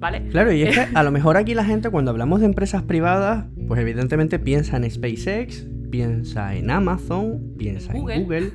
¿Vale? 0.00 0.28
Claro, 0.28 0.52
y 0.52 0.62
es 0.62 0.78
que 0.78 0.86
a 0.96 1.02
lo 1.02 1.10
mejor 1.10 1.36
aquí 1.36 1.54
la 1.54 1.64
gente 1.64 1.90
cuando 1.90 2.10
hablamos 2.12 2.40
de 2.40 2.46
empresas 2.46 2.82
privadas, 2.84 3.46
pues 3.66 3.80
evidentemente 3.80 4.38
piensa 4.38 4.76
en 4.76 4.88
SpaceX, 4.90 5.66
piensa 5.90 6.54
en 6.54 6.70
Amazon, 6.70 7.54
piensa 7.56 7.92
Google. 7.92 8.14
en 8.14 8.22
Google, 8.24 8.52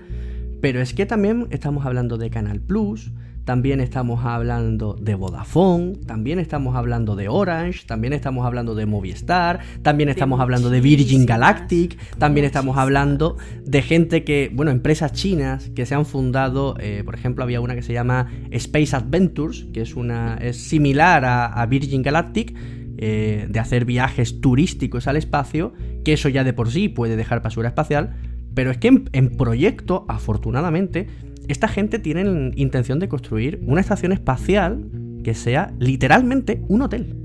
Pero 0.62 0.82
es 0.82 0.94
que 0.94 1.06
también 1.06 1.48
estamos 1.52 1.86
hablando 1.86 2.18
de 2.18 2.30
Canal 2.30 2.60
Plus, 2.60 3.12
también 3.46 3.82
estamos 3.82 4.24
hablando 4.24 4.94
de 4.94 5.16
Vodafone, 5.16 5.98
también 6.08 6.40
estamos 6.40 6.78
hablando 6.78 7.18
de 7.18 7.28
Orange, 7.28 7.86
también 7.86 8.14
estamos 8.14 8.46
hablando 8.46 8.74
de 8.74 8.86
Movistar, 8.86 9.60
también 9.82 10.08
estamos 10.08 10.40
hablando 10.40 10.70
de 10.70 10.80
Virgin 10.80 11.26
Galactic, 11.26 11.98
también 12.18 12.46
estamos 12.46 12.78
hablando 12.78 13.36
de 13.66 13.82
gente 13.82 14.24
que, 14.24 14.50
bueno, 14.54 14.72
empresas 14.72 15.12
chinas 15.12 15.70
que 15.72 15.86
se 15.86 15.94
han 15.94 16.06
fundado, 16.06 16.76
eh, 16.80 17.02
por 17.04 17.16
ejemplo, 17.16 17.44
había 17.44 17.60
una 17.60 17.76
que 17.76 17.82
se 17.82 17.92
llama 17.92 18.32
Space 18.52 18.96
Adventures, 18.96 19.66
que 19.74 19.82
es 19.82 19.96
una 19.96 20.38
es 20.38 20.56
similar 20.58 21.26
a, 21.26 21.66
Virgin 21.66 22.02
Galactic, 22.02 22.56
eh, 22.98 23.48
de 23.50 23.60
hacer 23.60 23.86
viajes 23.86 24.42
turísticos 24.42 25.08
al 25.08 25.18
espacio, 25.18 25.74
que 26.04 26.14
eso 26.14 26.30
ya 26.30 26.44
de 26.44 26.54
por 26.54 26.72
sí 26.72 26.90
puede 26.90 27.16
dejar 27.16 27.42
basura 27.42 27.70
espacial, 27.70 28.16
pero 28.54 28.72
es 28.72 28.78
que 28.78 29.04
en 29.12 29.30
proyecto, 29.38 30.06
afortunadamente, 30.08 31.08
esta 31.48 31.68
gente 31.68 32.00
tiene 32.00 32.52
intención 32.56 33.00
de 33.00 33.10
construir 33.10 33.62
una 33.66 33.82
estación 33.82 34.12
espacial 34.12 34.86
que 35.24 35.34
sea 35.34 35.74
literalmente 35.80 36.62
un 36.68 36.82
hotel. 36.82 37.16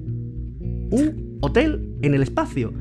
Un 0.90 1.38
hotel 1.40 1.96
en 2.02 2.14
el 2.14 2.22
espacio. 2.22 2.72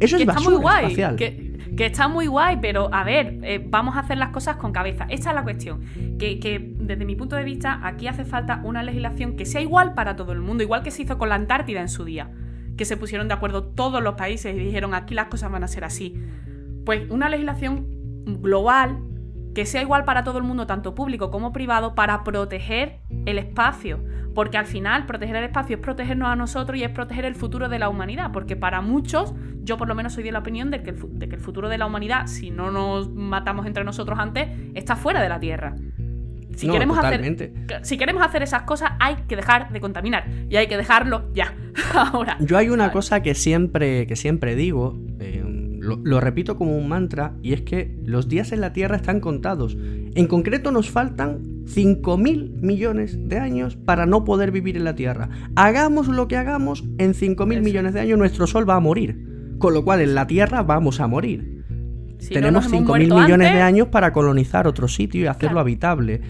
Eso 0.00 0.16
es 0.16 0.26
basura 0.26 0.50
muy 0.50 0.62
guay, 0.62 0.84
espacial. 0.84 1.16
Que, 1.16 1.45
está 1.84 2.08
muy 2.08 2.26
guay, 2.26 2.58
pero 2.62 2.88
a 2.92 3.04
ver, 3.04 3.38
eh, 3.42 3.62
vamos 3.64 3.96
a 3.96 4.00
hacer 4.00 4.16
las 4.16 4.30
cosas 4.30 4.56
con 4.56 4.72
cabeza. 4.72 5.06
Esta 5.10 5.28
es 5.28 5.34
la 5.34 5.42
cuestión. 5.42 5.82
Que, 6.18 6.40
que, 6.40 6.72
desde 6.78 7.04
mi 7.04 7.16
punto 7.16 7.36
de 7.36 7.44
vista, 7.44 7.80
aquí 7.82 8.08
hace 8.08 8.24
falta 8.24 8.62
una 8.64 8.82
legislación 8.82 9.36
que 9.36 9.44
sea 9.44 9.60
igual 9.60 9.92
para 9.92 10.16
todo 10.16 10.32
el 10.32 10.40
mundo, 10.40 10.62
igual 10.62 10.82
que 10.82 10.90
se 10.90 11.02
hizo 11.02 11.18
con 11.18 11.28
la 11.28 11.34
Antártida 11.34 11.82
en 11.82 11.90
su 11.90 12.04
día. 12.04 12.30
Que 12.78 12.86
se 12.86 12.96
pusieron 12.96 13.28
de 13.28 13.34
acuerdo 13.34 13.64
todos 13.64 14.02
los 14.02 14.14
países 14.14 14.56
y 14.56 14.58
dijeron 14.58 14.94
aquí 14.94 15.14
las 15.14 15.26
cosas 15.26 15.50
van 15.50 15.64
a 15.64 15.68
ser 15.68 15.84
así. 15.84 16.14
Pues 16.86 17.10
una 17.10 17.28
legislación 17.28 17.86
global 18.40 18.98
que 19.56 19.64
sea 19.64 19.80
igual 19.80 20.04
para 20.04 20.22
todo 20.22 20.36
el 20.36 20.44
mundo, 20.44 20.66
tanto 20.66 20.94
público 20.94 21.30
como 21.30 21.50
privado, 21.50 21.94
para 21.94 22.24
proteger 22.24 22.98
el 23.24 23.38
espacio. 23.38 24.04
Porque 24.34 24.58
al 24.58 24.66
final 24.66 25.06
proteger 25.06 25.36
el 25.36 25.44
espacio 25.44 25.76
es 25.76 25.82
protegernos 25.82 26.28
a 26.28 26.36
nosotros 26.36 26.78
y 26.78 26.84
es 26.84 26.90
proteger 26.90 27.24
el 27.24 27.34
futuro 27.34 27.70
de 27.70 27.78
la 27.78 27.88
humanidad. 27.88 28.32
Porque 28.32 28.54
para 28.54 28.82
muchos, 28.82 29.32
yo 29.62 29.78
por 29.78 29.88
lo 29.88 29.94
menos 29.94 30.12
soy 30.12 30.24
de 30.24 30.32
la 30.32 30.40
opinión 30.40 30.70
de 30.70 30.82
que 30.82 30.90
el, 30.90 31.40
futuro 31.40 31.70
de 31.70 31.78
la 31.78 31.86
humanidad, 31.86 32.26
si 32.26 32.50
no 32.50 32.70
nos 32.70 33.10
matamos 33.10 33.64
entre 33.64 33.82
nosotros 33.82 34.18
antes, 34.18 34.46
está 34.74 34.94
fuera 34.94 35.22
de 35.22 35.30
la 35.30 35.40
Tierra. 35.40 35.74
Si, 36.54 36.68
queremos 36.68 36.98
hacer, 36.98 37.52
si 37.80 37.96
queremos 37.96 38.22
hacer 38.22 38.42
esas 38.42 38.64
cosas, 38.64 38.92
hay 39.00 39.16
que 39.26 39.36
dejar 39.36 39.70
de 39.70 39.80
contaminar. 39.80 40.26
Y 40.50 40.56
hay 40.56 40.66
que 40.66 40.76
dejarlo 40.76 41.32
ya. 41.32 41.54
Ahora. 41.94 42.36
Yo 42.40 42.58
hay 42.58 42.68
una 42.68 42.92
cosa 42.92 43.22
que 43.22 43.34
siempre, 43.34 44.06
que 44.06 44.16
siempre 44.16 44.54
digo. 44.54 44.98
Lo, 45.86 46.20
repito 46.20 46.56
como 46.56 46.76
un 46.76 46.88
mantra, 46.88 47.34
y 47.42 47.52
es 47.52 47.62
que 47.62 47.96
los 48.04 48.28
días 48.28 48.50
en 48.52 48.60
la 48.60 48.72
Tierra 48.72 48.96
están 48.96 49.20
contados. 49.20 49.76
En 49.78 50.26
concreto 50.26 50.72
nos 50.72 50.90
faltan 50.90 51.64
5.000 51.66 52.60
millones 52.60 53.28
de 53.28 53.38
años 53.38 53.76
para 53.76 54.04
no 54.04 54.24
poder 54.24 54.50
vivir 54.50 54.76
en 54.76 54.84
la 54.84 54.96
Tierra. 54.96 55.28
Hagamos 55.54 56.08
lo 56.08 56.26
que 56.26 56.36
hagamos, 56.36 56.84
en 56.98 57.14
5.000 57.14 57.62
millones 57.62 57.94
de 57.94 58.00
años 58.00 58.18
nuestro 58.18 58.46
Sol 58.46 58.68
va 58.68 58.74
a 58.74 58.80
morir. 58.80 59.54
Con 59.58 59.72
lo 59.72 59.84
cual 59.84 60.00
en 60.00 60.14
la 60.14 60.26
Tierra 60.26 60.62
vamos 60.62 61.00
a 61.00 61.06
morir. 61.06 61.64
Tenemos 62.28 62.70
5.000 62.70 63.22
millones 63.22 63.52
de 63.52 63.62
años 63.62 63.88
para 63.88 64.12
colonizar 64.12 64.66
otro 64.66 64.88
sitio 64.88 65.22
y 65.22 65.26
hacerlo 65.26 65.60
habitable. 65.60 66.20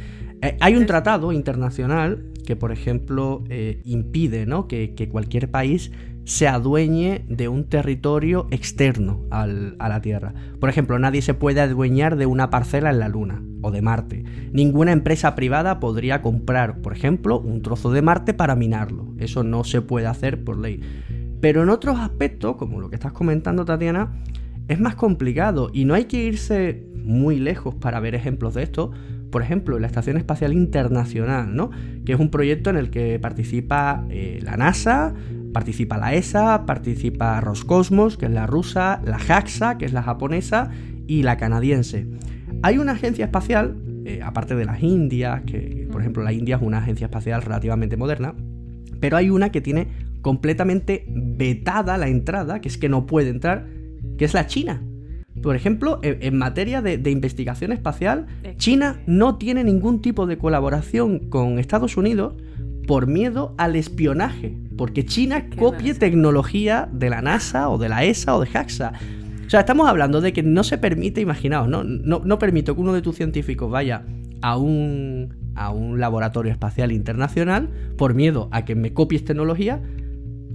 Eh, 0.42 0.56
hay 0.60 0.76
un 0.76 0.84
tratado 0.86 1.32
internacional 1.32 2.32
que, 2.44 2.56
por 2.56 2.72
ejemplo, 2.72 3.42
eh, 3.48 3.80
impide 3.84 4.46
¿no? 4.46 4.68
que, 4.68 4.94
que 4.94 5.08
cualquier 5.08 5.50
país 5.50 5.90
se 6.26 6.48
adueñe 6.48 7.24
de 7.28 7.48
un 7.48 7.64
territorio 7.64 8.48
externo 8.50 9.22
a 9.30 9.46
la 9.46 10.00
Tierra. 10.02 10.34
Por 10.58 10.68
ejemplo, 10.68 10.98
nadie 10.98 11.22
se 11.22 11.34
puede 11.34 11.60
adueñar 11.60 12.16
de 12.16 12.26
una 12.26 12.50
parcela 12.50 12.90
en 12.90 12.98
la 12.98 13.08
Luna 13.08 13.42
o 13.62 13.70
de 13.70 13.80
Marte. 13.80 14.24
Ninguna 14.52 14.90
empresa 14.90 15.36
privada 15.36 15.78
podría 15.78 16.22
comprar, 16.22 16.82
por 16.82 16.92
ejemplo, 16.92 17.38
un 17.38 17.62
trozo 17.62 17.92
de 17.92 18.02
Marte 18.02 18.34
para 18.34 18.56
minarlo. 18.56 19.14
Eso 19.18 19.44
no 19.44 19.62
se 19.62 19.82
puede 19.82 20.08
hacer 20.08 20.42
por 20.42 20.58
ley. 20.58 20.80
Pero 21.40 21.62
en 21.62 21.68
otros 21.68 21.96
aspectos, 22.00 22.56
como 22.56 22.80
lo 22.80 22.90
que 22.90 22.96
estás 22.96 23.12
comentando, 23.12 23.64
Tatiana, 23.64 24.20
es 24.66 24.80
más 24.80 24.96
complicado 24.96 25.70
y 25.72 25.84
no 25.84 25.94
hay 25.94 26.06
que 26.06 26.24
irse 26.24 26.88
muy 26.96 27.38
lejos 27.38 27.76
para 27.76 28.00
ver 28.00 28.16
ejemplos 28.16 28.54
de 28.54 28.64
esto. 28.64 28.90
Por 29.30 29.42
ejemplo, 29.42 29.78
la 29.78 29.86
Estación 29.86 30.16
Espacial 30.16 30.52
Internacional, 30.52 31.54
¿no? 31.54 31.70
que 32.04 32.14
es 32.14 32.18
un 32.18 32.30
proyecto 32.30 32.70
en 32.70 32.76
el 32.76 32.90
que 32.90 33.18
participa 33.20 34.04
eh, 34.10 34.40
la 34.42 34.56
NASA, 34.56 35.14
Participa 35.56 35.96
la 35.96 36.12
ESA, 36.12 36.66
participa 36.66 37.40
Roscosmos, 37.40 38.18
que 38.18 38.26
es 38.26 38.30
la 38.30 38.46
rusa, 38.46 39.00
la 39.06 39.18
JAXA, 39.18 39.78
que 39.78 39.86
es 39.86 39.94
la 39.94 40.02
japonesa, 40.02 40.70
y 41.06 41.22
la 41.22 41.38
canadiense. 41.38 42.06
Hay 42.60 42.76
una 42.76 42.92
agencia 42.92 43.24
espacial, 43.24 43.74
eh, 44.04 44.20
aparte 44.22 44.54
de 44.54 44.66
las 44.66 44.82
Indias, 44.82 45.44
que 45.46 45.88
por 45.90 46.02
ejemplo 46.02 46.22
la 46.22 46.34
India 46.34 46.56
es 46.56 46.62
una 46.62 46.76
agencia 46.76 47.06
espacial 47.06 47.40
relativamente 47.40 47.96
moderna, 47.96 48.34
pero 49.00 49.16
hay 49.16 49.30
una 49.30 49.50
que 49.50 49.62
tiene 49.62 49.88
completamente 50.20 51.06
vetada 51.08 51.96
la 51.96 52.08
entrada, 52.08 52.60
que 52.60 52.68
es 52.68 52.76
que 52.76 52.90
no 52.90 53.06
puede 53.06 53.30
entrar, 53.30 53.66
que 54.18 54.26
es 54.26 54.34
la 54.34 54.46
China. 54.46 54.82
Por 55.42 55.56
ejemplo, 55.56 56.00
en, 56.02 56.36
materia 56.36 56.82
de, 56.82 56.98
de, 56.98 57.10
investigación 57.10 57.72
espacial, 57.72 58.26
China 58.58 59.00
no 59.06 59.38
tiene 59.38 59.64
ningún 59.64 60.02
tipo 60.02 60.26
de 60.26 60.36
colaboración 60.36 61.30
con 61.30 61.58
Estados 61.58 61.96
Unidos 61.96 62.34
por 62.86 63.06
miedo 63.06 63.54
al 63.58 63.76
espionaje, 63.76 64.56
porque 64.76 65.04
China 65.04 65.46
copie 65.58 65.94
tecnología 65.94 66.88
de 66.92 67.10
la 67.10 67.22
NASA 67.22 67.68
o 67.68 67.78
de 67.78 67.88
la 67.88 68.04
ESA 68.04 68.36
o 68.36 68.40
de 68.40 68.46
JAXA. 68.46 68.92
O 69.46 69.50
sea, 69.50 69.60
estamos 69.60 69.88
hablando 69.88 70.20
de 70.20 70.32
que 70.32 70.42
no 70.42 70.64
se 70.64 70.78
permite, 70.78 71.20
imaginaos, 71.20 71.68
no, 71.68 71.84
no, 71.84 72.20
no 72.24 72.38
permito 72.38 72.74
que 72.74 72.80
uno 72.80 72.92
de 72.92 73.02
tus 73.02 73.16
científicos 73.16 73.70
vaya 73.70 74.04
a 74.42 74.56
un, 74.56 75.52
a 75.54 75.70
un 75.70 76.00
laboratorio 76.00 76.52
espacial 76.52 76.92
internacional 76.92 77.68
por 77.96 78.14
miedo 78.14 78.48
a 78.52 78.64
que 78.64 78.74
me 78.74 78.92
copies 78.92 79.24
tecnología 79.24 79.80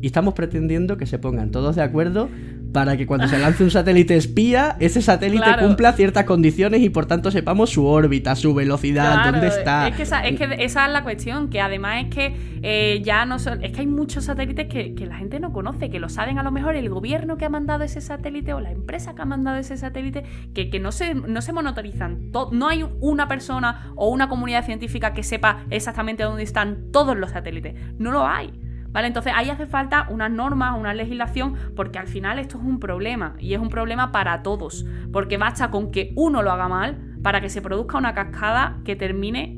y 0.02 0.08
estamos 0.08 0.34
pretendiendo 0.34 0.98
que 0.98 1.06
se 1.06 1.20
pongan 1.20 1.52
todos 1.52 1.76
de 1.76 1.84
acuerdo 1.84 2.30
para 2.72 2.98
que 2.98 3.06
cuando 3.06 3.28
se 3.28 3.38
lance 3.38 3.64
un 3.64 3.72
satélite 3.72 4.16
espía, 4.16 4.76
ese 4.80 5.02
satélite 5.02 5.46
cumpla 5.60 5.94
ciertas 5.94 6.26
condiciones 6.26 6.82
y 6.82 6.90
por 6.90 7.06
tanto 7.06 7.32
sepamos 7.32 7.70
su 7.70 7.86
órbita, 7.86 8.36
su 8.36 8.54
velocidad, 8.54 9.32
dónde 9.32 9.48
está. 9.48 9.88
Es 9.88 9.96
que, 9.96 10.04
esa, 10.04 10.26
es 10.26 10.38
que 10.38 10.64
esa 10.64 10.86
es 10.86 10.92
la 10.92 11.04
cuestión, 11.04 11.50
que 11.50 11.62
además 11.62 12.06
es 12.06 12.14
que 12.14 12.36
eh, 12.62 13.02
ya 13.04 13.26
no 13.26 13.40
son, 13.40 13.64
es 13.64 13.72
que 13.72 13.82
hay 13.82 13.88
muchos 13.88 14.26
satélites 14.26 14.68
que, 14.68 14.94
la 15.06 15.16
gente 15.16 15.40
no 15.40 15.52
conoce, 15.52 15.90
que 15.90 16.00
lo 16.00 16.10
saben 16.10 16.38
a 16.38 16.44
lo 16.44 16.52
mejor 16.52 16.76
el 16.76 16.90
gobierno 16.90 17.38
que 17.38 17.46
ha 17.46 17.50
mandado 17.50 17.84
ese 17.84 18.02
satélite 18.02 18.54
o 18.54 18.60
la 18.60 18.72
empresa 18.72 19.16
que 19.16 19.22
ha 19.22 19.26
mandado 19.26 19.58
ese 19.58 19.76
satélite, 19.78 20.24
que, 20.54 20.70
que 20.70 20.80
no, 20.80 20.92
se, 20.92 21.16
no 21.16 21.42
se 21.42 21.54
monitorizan. 21.54 22.32
no 22.52 22.68
hay 22.68 22.86
una 23.00 23.28
persona 23.28 23.92
o 23.96 24.10
una 24.10 24.30
comunidad 24.30 24.66
científica 24.66 25.14
que 25.14 25.24
sepa 25.24 25.66
exactamente 25.70 26.24
dónde 26.24 26.44
están 26.44 26.92
todos 26.92 27.18
los 27.18 27.32
satélites. 27.32 27.76
No 27.98 28.12
lo 28.12 28.26
hay. 28.26 28.52
¿Vale? 28.92 29.08
Entonces 29.08 29.34
ahí 29.36 29.50
hace 29.50 29.68
falta 29.68 30.08
unas 30.10 30.32
normas, 30.32 30.78
una 30.78 30.94
legislación, 30.94 31.56
porque 31.76 32.00
al 32.00 32.08
final 32.08 32.40
esto 32.40 32.58
es 32.58 32.64
un 32.64 32.80
problema 32.80 33.36
y 33.40 33.54
es 33.54 33.60
un 33.60 33.70
problema 33.70 34.12
para 34.12 34.44
todos, 34.44 34.86
porque 35.12 35.38
basta 35.38 35.72
con 35.72 35.92
que 35.92 36.12
uno 36.16 36.42
lo 36.42 36.52
haga 36.52 36.68
mal 36.68 36.98
para 37.24 37.42
que 37.42 37.50
se 37.50 37.62
produzca 37.62 37.98
una 37.98 38.14
cascada 38.14 38.80
que 38.84 38.96
termine 38.96 39.56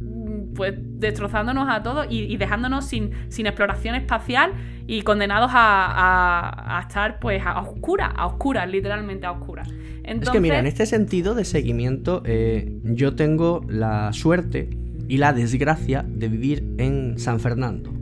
mm, 0.00 0.54
pues 0.54 0.74
destrozándonos 0.76 1.68
a 1.68 1.82
todos 1.82 2.06
y, 2.10 2.36
dejándonos 2.36 2.86
sin, 2.86 3.12
sin, 3.28 3.46
exploración 3.46 3.94
espacial 3.94 4.52
y 4.86 5.02
condenados 5.02 5.50
a, 5.54 6.80
estar 6.86 7.20
pues 7.20 7.42
a 7.44 7.60
oscuras, 7.60 8.12
a 8.16 8.26
oscuras, 8.26 8.68
literalmente 8.68 9.26
a 9.26 9.32
oscuras. 9.32 9.68
Es 10.02 10.28
que 10.28 10.40
mira, 10.40 10.58
en 10.58 10.66
este 10.66 10.86
sentido 10.86 11.34
de 11.34 11.44
seguimiento, 11.44 12.22
eh, 12.24 12.80
yo 12.82 13.14
tengo 13.14 13.60
la 13.68 14.12
suerte 14.12 14.70
y 15.08 15.18
la 15.18 15.32
desgracia 15.32 16.04
de 16.06 16.28
vivir 16.28 16.74
en 16.78 17.18
San 17.18 17.38
Fernando 17.38 17.99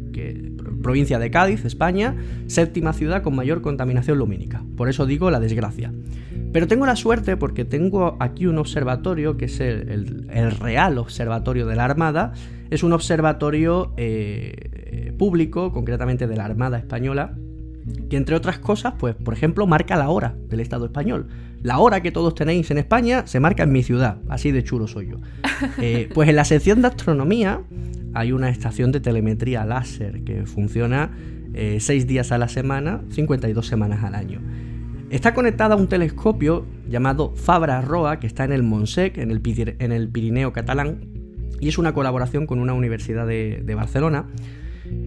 provincia 0.82 1.18
de 1.18 1.30
Cádiz, 1.30 1.64
España, 1.64 2.16
séptima 2.46 2.92
ciudad 2.92 3.22
con 3.22 3.34
mayor 3.34 3.62
contaminación 3.62 4.18
lumínica. 4.18 4.64
Por 4.76 4.88
eso 4.88 5.06
digo 5.06 5.30
la 5.30 5.40
desgracia. 5.40 5.92
Pero 6.52 6.66
tengo 6.66 6.86
la 6.86 6.96
suerte 6.96 7.36
porque 7.36 7.64
tengo 7.64 8.16
aquí 8.20 8.46
un 8.46 8.58
observatorio 8.58 9.36
que 9.36 9.46
es 9.46 9.60
el, 9.60 10.24
Real 10.58 10.98
Observatorio 10.98 11.66
de 11.66 11.76
la 11.76 11.84
Armada. 11.84 12.32
Es 12.70 12.82
un 12.82 12.92
observatorio 12.92 13.92
eh, 13.96 15.12
público, 15.18 15.72
concretamente 15.72 16.26
de 16.26 16.36
la 16.36 16.46
Armada 16.46 16.78
Española, 16.78 17.36
que 18.08 18.16
entre 18.16 18.36
otras 18.36 18.58
cosas, 18.58 18.94
pues 18.98 19.14
por 19.14 19.34
ejemplo, 19.34 19.66
marca 19.66 19.96
la 19.96 20.08
hora 20.08 20.36
del 20.48 20.60
Estado 20.60 20.86
español. 20.86 21.28
La 21.62 21.78
hora 21.78 22.00
que 22.02 22.12
todos 22.12 22.34
tenéis 22.34 22.70
en 22.70 22.78
España 22.78 23.26
se 23.26 23.40
marca 23.40 23.64
en 23.64 23.72
mi 23.72 23.82
ciudad, 23.82 24.18
así 24.28 24.52
de 24.52 24.62
chulo 24.64 24.86
soy 24.86 25.08
yo. 25.08 25.16
Eh, 25.82 26.08
pues 26.14 26.28
en 26.28 26.36
la 26.36 26.44
sección 26.44 26.82
de 26.82 26.88
astronomía 26.88 27.62
hay 28.14 28.30
una 28.30 28.48
estación 28.48 28.92
de 28.92 29.00
telemetría 29.00 29.64
láser 29.64 30.22
que 30.22 30.46
funciona 30.46 31.10
6 31.52 31.88
eh, 31.88 32.06
días 32.06 32.30
a 32.30 32.38
la 32.38 32.48
semana, 32.48 33.02
52 33.10 33.66
semanas 33.66 34.04
al 34.04 34.14
año. 34.14 34.40
Está 35.10 35.32
conectada 35.34 35.74
a 35.74 35.78
un 35.78 35.88
telescopio 35.88 36.66
llamado 36.88 37.32
Fabra 37.34 37.80
Roa, 37.80 38.20
que 38.20 38.26
está 38.26 38.44
en 38.44 38.52
el 38.52 38.62
Monsec, 38.62 39.16
en 39.16 39.30
el, 39.30 39.40
Pirineo 39.40 40.52
catalán, 40.52 41.06
y 41.60 41.68
es 41.68 41.78
una 41.78 41.94
colaboración 41.94 42.46
con 42.46 42.58
una 42.58 42.74
universidad 42.74 43.26
de, 43.26 43.74
Barcelona. 43.74 44.26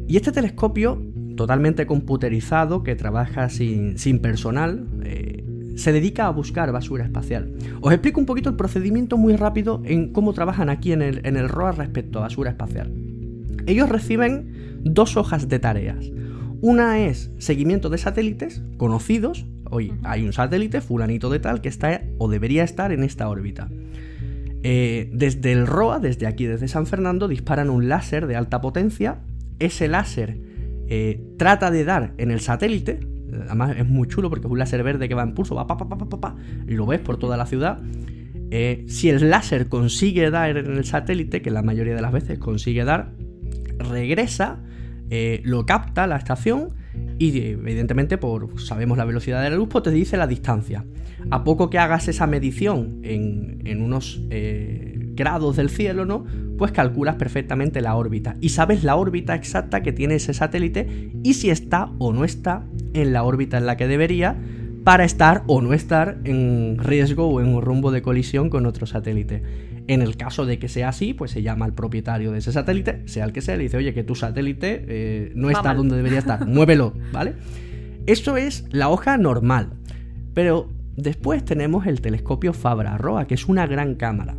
Y 0.07 0.15
este 0.15 0.31
telescopio, 0.31 1.01
totalmente 1.37 1.85
computerizado, 1.85 2.81
que 2.81 2.95
trabaja 2.95 3.49
sin, 3.49 3.95
personal, 4.21 4.87
eh, 5.03 5.40
se 5.75 5.91
dedica 5.91 6.27
a 6.27 6.31
buscar 6.31 6.71
basura 6.71 7.03
espacial. 7.05 7.53
Os 7.81 7.91
explico 7.93 8.19
un 8.19 8.25
poquito 8.25 8.49
el 8.49 8.55
procedimiento 8.55 9.17
muy 9.17 9.35
rápido 9.35 9.81
en 9.85 10.11
cómo 10.11 10.33
trabajan 10.33 10.69
aquí 10.69 10.91
en 10.91 11.01
el, 11.01 11.25
en 11.25 11.37
el 11.37 11.49
ROA 11.49 11.71
respecto 11.73 12.19
a 12.19 12.23
basura 12.23 12.51
espacial. 12.51 12.93
Ellos 13.65 13.89
reciben 13.89 14.79
dos 14.83 15.17
hojas 15.17 15.47
de 15.47 15.59
tareas. 15.59 16.11
Una 16.61 16.99
es 16.99 17.31
seguimiento 17.37 17.89
de 17.89 17.97
satélites 17.97 18.61
conocidos. 18.77 19.45
Hoy 19.69 19.93
hay 20.03 20.25
un 20.25 20.33
satélite, 20.33 20.81
fulanito 20.81 21.29
de 21.29 21.39
tal, 21.39 21.61
que 21.61 21.69
está 21.69 22.01
o 22.17 22.29
debería 22.29 22.63
estar 22.63 22.91
en 22.91 23.03
esta 23.03 23.29
órbita. 23.29 23.69
Eh, 24.63 25.09
desde 25.11 25.53
el 25.53 25.65
ROA, 25.65 25.99
desde 25.99 26.27
aquí, 26.27 26.45
desde 26.45 26.67
San 26.67 26.85
Fernando, 26.85 27.27
disparan 27.27 27.69
un 27.69 27.89
láser 27.89 28.27
de 28.27 28.35
alta 28.35 28.61
potencia. 28.61 29.19
Ese 29.59 29.87
láser 29.87 30.37
eh, 30.87 31.23
trata 31.37 31.71
de 31.71 31.83
dar 31.83 32.13
en 32.17 32.31
el 32.31 32.41
satélite. 32.41 32.99
Además 33.47 33.75
es 33.77 33.87
muy 33.87 34.07
chulo 34.07 34.29
porque 34.29 34.47
es 34.47 34.51
un 34.51 34.59
láser 34.59 34.83
verde 34.83 35.07
que 35.07 35.15
va 35.15 35.23
en 35.23 35.33
pulso, 35.33 35.55
va 35.55 35.67
pa, 35.67 35.77
pa, 35.77 35.87
pa, 35.87 35.97
pa, 35.97 36.19
pa 36.19 36.35
lo 36.67 36.85
ves 36.85 36.99
por 36.99 37.17
toda 37.17 37.37
la 37.37 37.45
ciudad. 37.45 37.79
Eh, 38.51 38.85
si 38.87 39.09
el 39.09 39.29
láser 39.29 39.67
consigue 39.69 40.29
dar 40.29 40.57
en 40.57 40.77
el 40.77 40.85
satélite, 40.85 41.41
que 41.41 41.51
la 41.51 41.61
mayoría 41.61 41.95
de 41.95 42.01
las 42.01 42.11
veces 42.11 42.37
consigue 42.39 42.83
dar, 42.83 43.13
regresa, 43.77 44.59
lo 45.43 45.65
capta 45.65 46.07
la 46.07 46.15
estación 46.15 46.73
y 47.19 47.37
evidentemente 47.39 48.17
por 48.17 48.59
sabemos 48.59 48.97
la 48.97 49.05
velocidad 49.05 49.43
de 49.43 49.49
la 49.49 49.55
luz, 49.55 49.69
pues 49.69 49.83
te 49.83 49.91
dice 49.91 50.17
la 50.17 50.27
distancia. 50.27 50.85
A 51.29 51.43
poco 51.43 51.69
que 51.69 51.77
hagas 51.77 52.07
esa 52.07 52.25
medición 52.27 52.99
en, 53.03 53.81
unos 53.81 54.21
eh, 54.31 55.11
grados 55.13 55.57
del 55.57 55.69
cielo, 55.69 56.05
¿no? 56.05 56.25
Pues 56.57 56.71
calculas 56.71 57.15
perfectamente 57.15 57.81
la 57.81 57.95
órbita 57.95 58.37
y 58.41 58.49
sabes 58.49 58.83
la 58.83 58.95
órbita 58.95 59.35
exacta 59.35 59.83
que 59.83 59.93
tiene 59.93 60.15
ese 60.15 60.33
satélite 60.33 61.11
y 61.23 61.35
si 61.35 61.49
está 61.49 61.91
o 61.99 62.11
no 62.11 62.25
está 62.25 62.65
en 62.93 63.13
la 63.13 63.23
órbita 63.23 63.57
en 63.57 63.65
la 63.65 63.77
que 63.77 63.87
debería 63.87 64.37
para 64.83 65.03
estar 65.03 65.43
o 65.47 65.61
no 65.61 65.73
estar 65.73 66.19
en 66.23 66.77
riesgo 66.79 67.27
o 67.27 67.41
en 67.41 67.47
un 67.47 67.61
rumbo 67.61 67.91
de 67.91 68.01
colisión 68.01 68.49
con 68.49 68.65
otro 68.65 68.85
satélite. 68.85 69.43
En 69.87 70.01
el 70.01 70.15
caso 70.15 70.45
de 70.45 70.59
que 70.59 70.69
sea 70.69 70.89
así, 70.89 71.13
pues 71.13 71.31
se 71.31 71.41
llama 71.41 71.65
al 71.65 71.73
propietario 71.73 72.31
de 72.31 72.39
ese 72.39 72.51
satélite, 72.51 73.07
sea 73.07 73.25
el 73.25 73.33
que 73.33 73.41
sea, 73.41 73.57
le 73.57 73.63
dice, 73.63 73.77
oye, 73.77 73.93
que 73.93 74.03
tu 74.03 74.15
satélite 74.15 74.85
eh, 74.87 75.31
no 75.35 75.49
está 75.49 75.73
donde 75.73 75.95
debería 75.95 76.19
estar, 76.19 76.45
muévelo, 76.47 76.93
¿vale? 77.11 77.33
Eso 78.07 78.37
es 78.37 78.65
la 78.71 78.89
hoja 78.89 79.17
normal. 79.17 79.73
Pero 80.33 80.69
después 80.95 81.43
tenemos 81.45 81.85
el 81.87 82.01
telescopio 82.01 82.53
Fabra-Roa, 82.53 83.27
que 83.27 83.35
es 83.35 83.47
una 83.47 83.67
gran 83.67 83.95
cámara. 83.95 84.37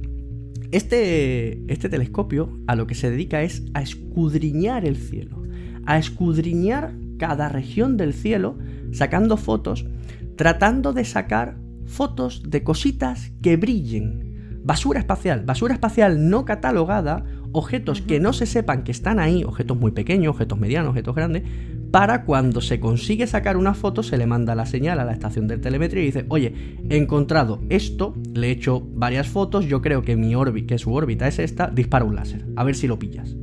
Este, 0.70 1.70
este 1.70 1.88
telescopio 1.88 2.58
a 2.66 2.74
lo 2.74 2.86
que 2.86 2.94
se 2.94 3.10
dedica 3.10 3.42
es 3.42 3.62
a 3.74 3.82
escudriñar 3.82 4.86
el 4.86 4.96
cielo, 4.96 5.42
a 5.84 5.98
escudriñar 5.98 6.94
cada 7.22 7.48
región 7.48 7.96
del 7.96 8.14
cielo, 8.14 8.58
sacando 8.90 9.36
fotos, 9.36 9.86
tratando 10.34 10.92
de 10.92 11.04
sacar 11.04 11.56
fotos 11.86 12.42
de 12.44 12.64
cositas 12.64 13.30
que 13.40 13.56
brillen, 13.56 14.32
Basura 14.64 15.00
espacial, 15.00 15.44
basura 15.44 15.74
espacial 15.74 16.30
no 16.30 16.44
catalogada, 16.44 17.24
objetos 17.50 18.00
que 18.00 18.20
no 18.20 18.32
se 18.32 18.46
sepan 18.46 18.82
que 18.82 18.92
están 18.92 19.18
ahí, 19.18 19.42
objetos 19.42 19.76
muy 19.76 19.90
pequeños, 19.90 20.30
objetos 20.30 20.58
medianos, 20.58 20.90
objetos 20.90 21.16
grandes, 21.16 21.42
para 21.90 22.24
cuando 22.24 22.60
se 22.60 22.78
consigue 22.78 23.26
sacar 23.26 23.56
una 23.56 23.74
foto 23.74 24.02
se 24.02 24.16
le 24.16 24.26
manda 24.26 24.54
la 24.54 24.66
señal 24.66 25.00
a 25.00 25.04
la 25.04 25.12
estación 25.12 25.48
de 25.48 25.58
telemetría 25.58 26.02
y 26.02 26.06
dice, 26.06 26.26
oye, 26.28 26.78
he 26.88 26.96
encontrado 26.96 27.60
esto, 27.70 28.14
le 28.34 28.48
he 28.48 28.50
hecho 28.52 28.80
varias 28.80 29.28
fotos, 29.28 29.66
yo 29.66 29.80
creo 29.80 30.02
que 30.02 30.16
mi 30.16 30.34
órbita, 30.34 30.68
que 30.68 30.78
su 30.78 30.92
órbita 30.92 31.26
es 31.26 31.40
esta, 31.40 31.68
dispara 31.68 32.04
un 32.04 32.14
láser, 32.14 32.46
a 32.54 32.64
ver 32.64 32.76
si 32.76 32.86
lo 32.86 32.98
pillas. 33.00 33.36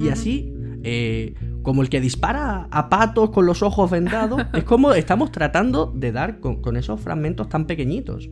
Y 0.00 0.08
así, 0.08 0.54
eh, 0.84 1.34
como 1.62 1.82
el 1.82 1.88
que 1.88 2.00
dispara 2.00 2.68
a 2.70 2.88
patos 2.88 3.30
con 3.30 3.46
los 3.46 3.62
ojos 3.62 3.90
vendados, 3.90 4.42
es 4.54 4.64
como 4.64 4.92
estamos 4.92 5.32
tratando 5.32 5.92
de 5.94 6.12
dar 6.12 6.40
con 6.40 6.76
esos 6.76 7.00
fragmentos 7.00 7.48
tan 7.48 7.66
pequeñitos. 7.66 8.28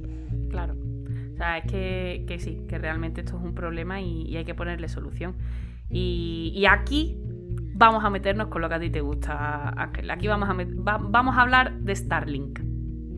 Claro 0.49 0.81
sea, 1.41 1.59
es 1.59 1.65
que, 2.27 2.37
sí, 2.39 2.63
que 2.69 2.79
realmente 2.79 3.23
esto 3.23 3.39
es 3.39 3.43
un 3.43 3.55
problema 3.55 4.01
y, 4.01 4.37
hay 4.37 4.45
que 4.45 4.55
ponerle 4.55 4.89
solución. 4.89 5.35
Y, 5.89 6.65
aquí 6.71 7.17
vamos 7.75 8.05
a 8.05 8.11
meternos 8.11 8.49
con 8.49 8.61
lo 8.61 8.69
que 8.69 8.75
a 8.75 8.81
ti 8.81 8.91
te 8.91 9.01
gusta, 9.01 9.71
Ángel. 9.71 10.11
Aquí 10.11 10.29
vamos 10.29 10.49
a, 10.49 10.99
vamos 10.99 11.37
a 11.37 11.41
hablar 11.41 11.79
de 11.81 11.97
Starlink, 11.97 12.61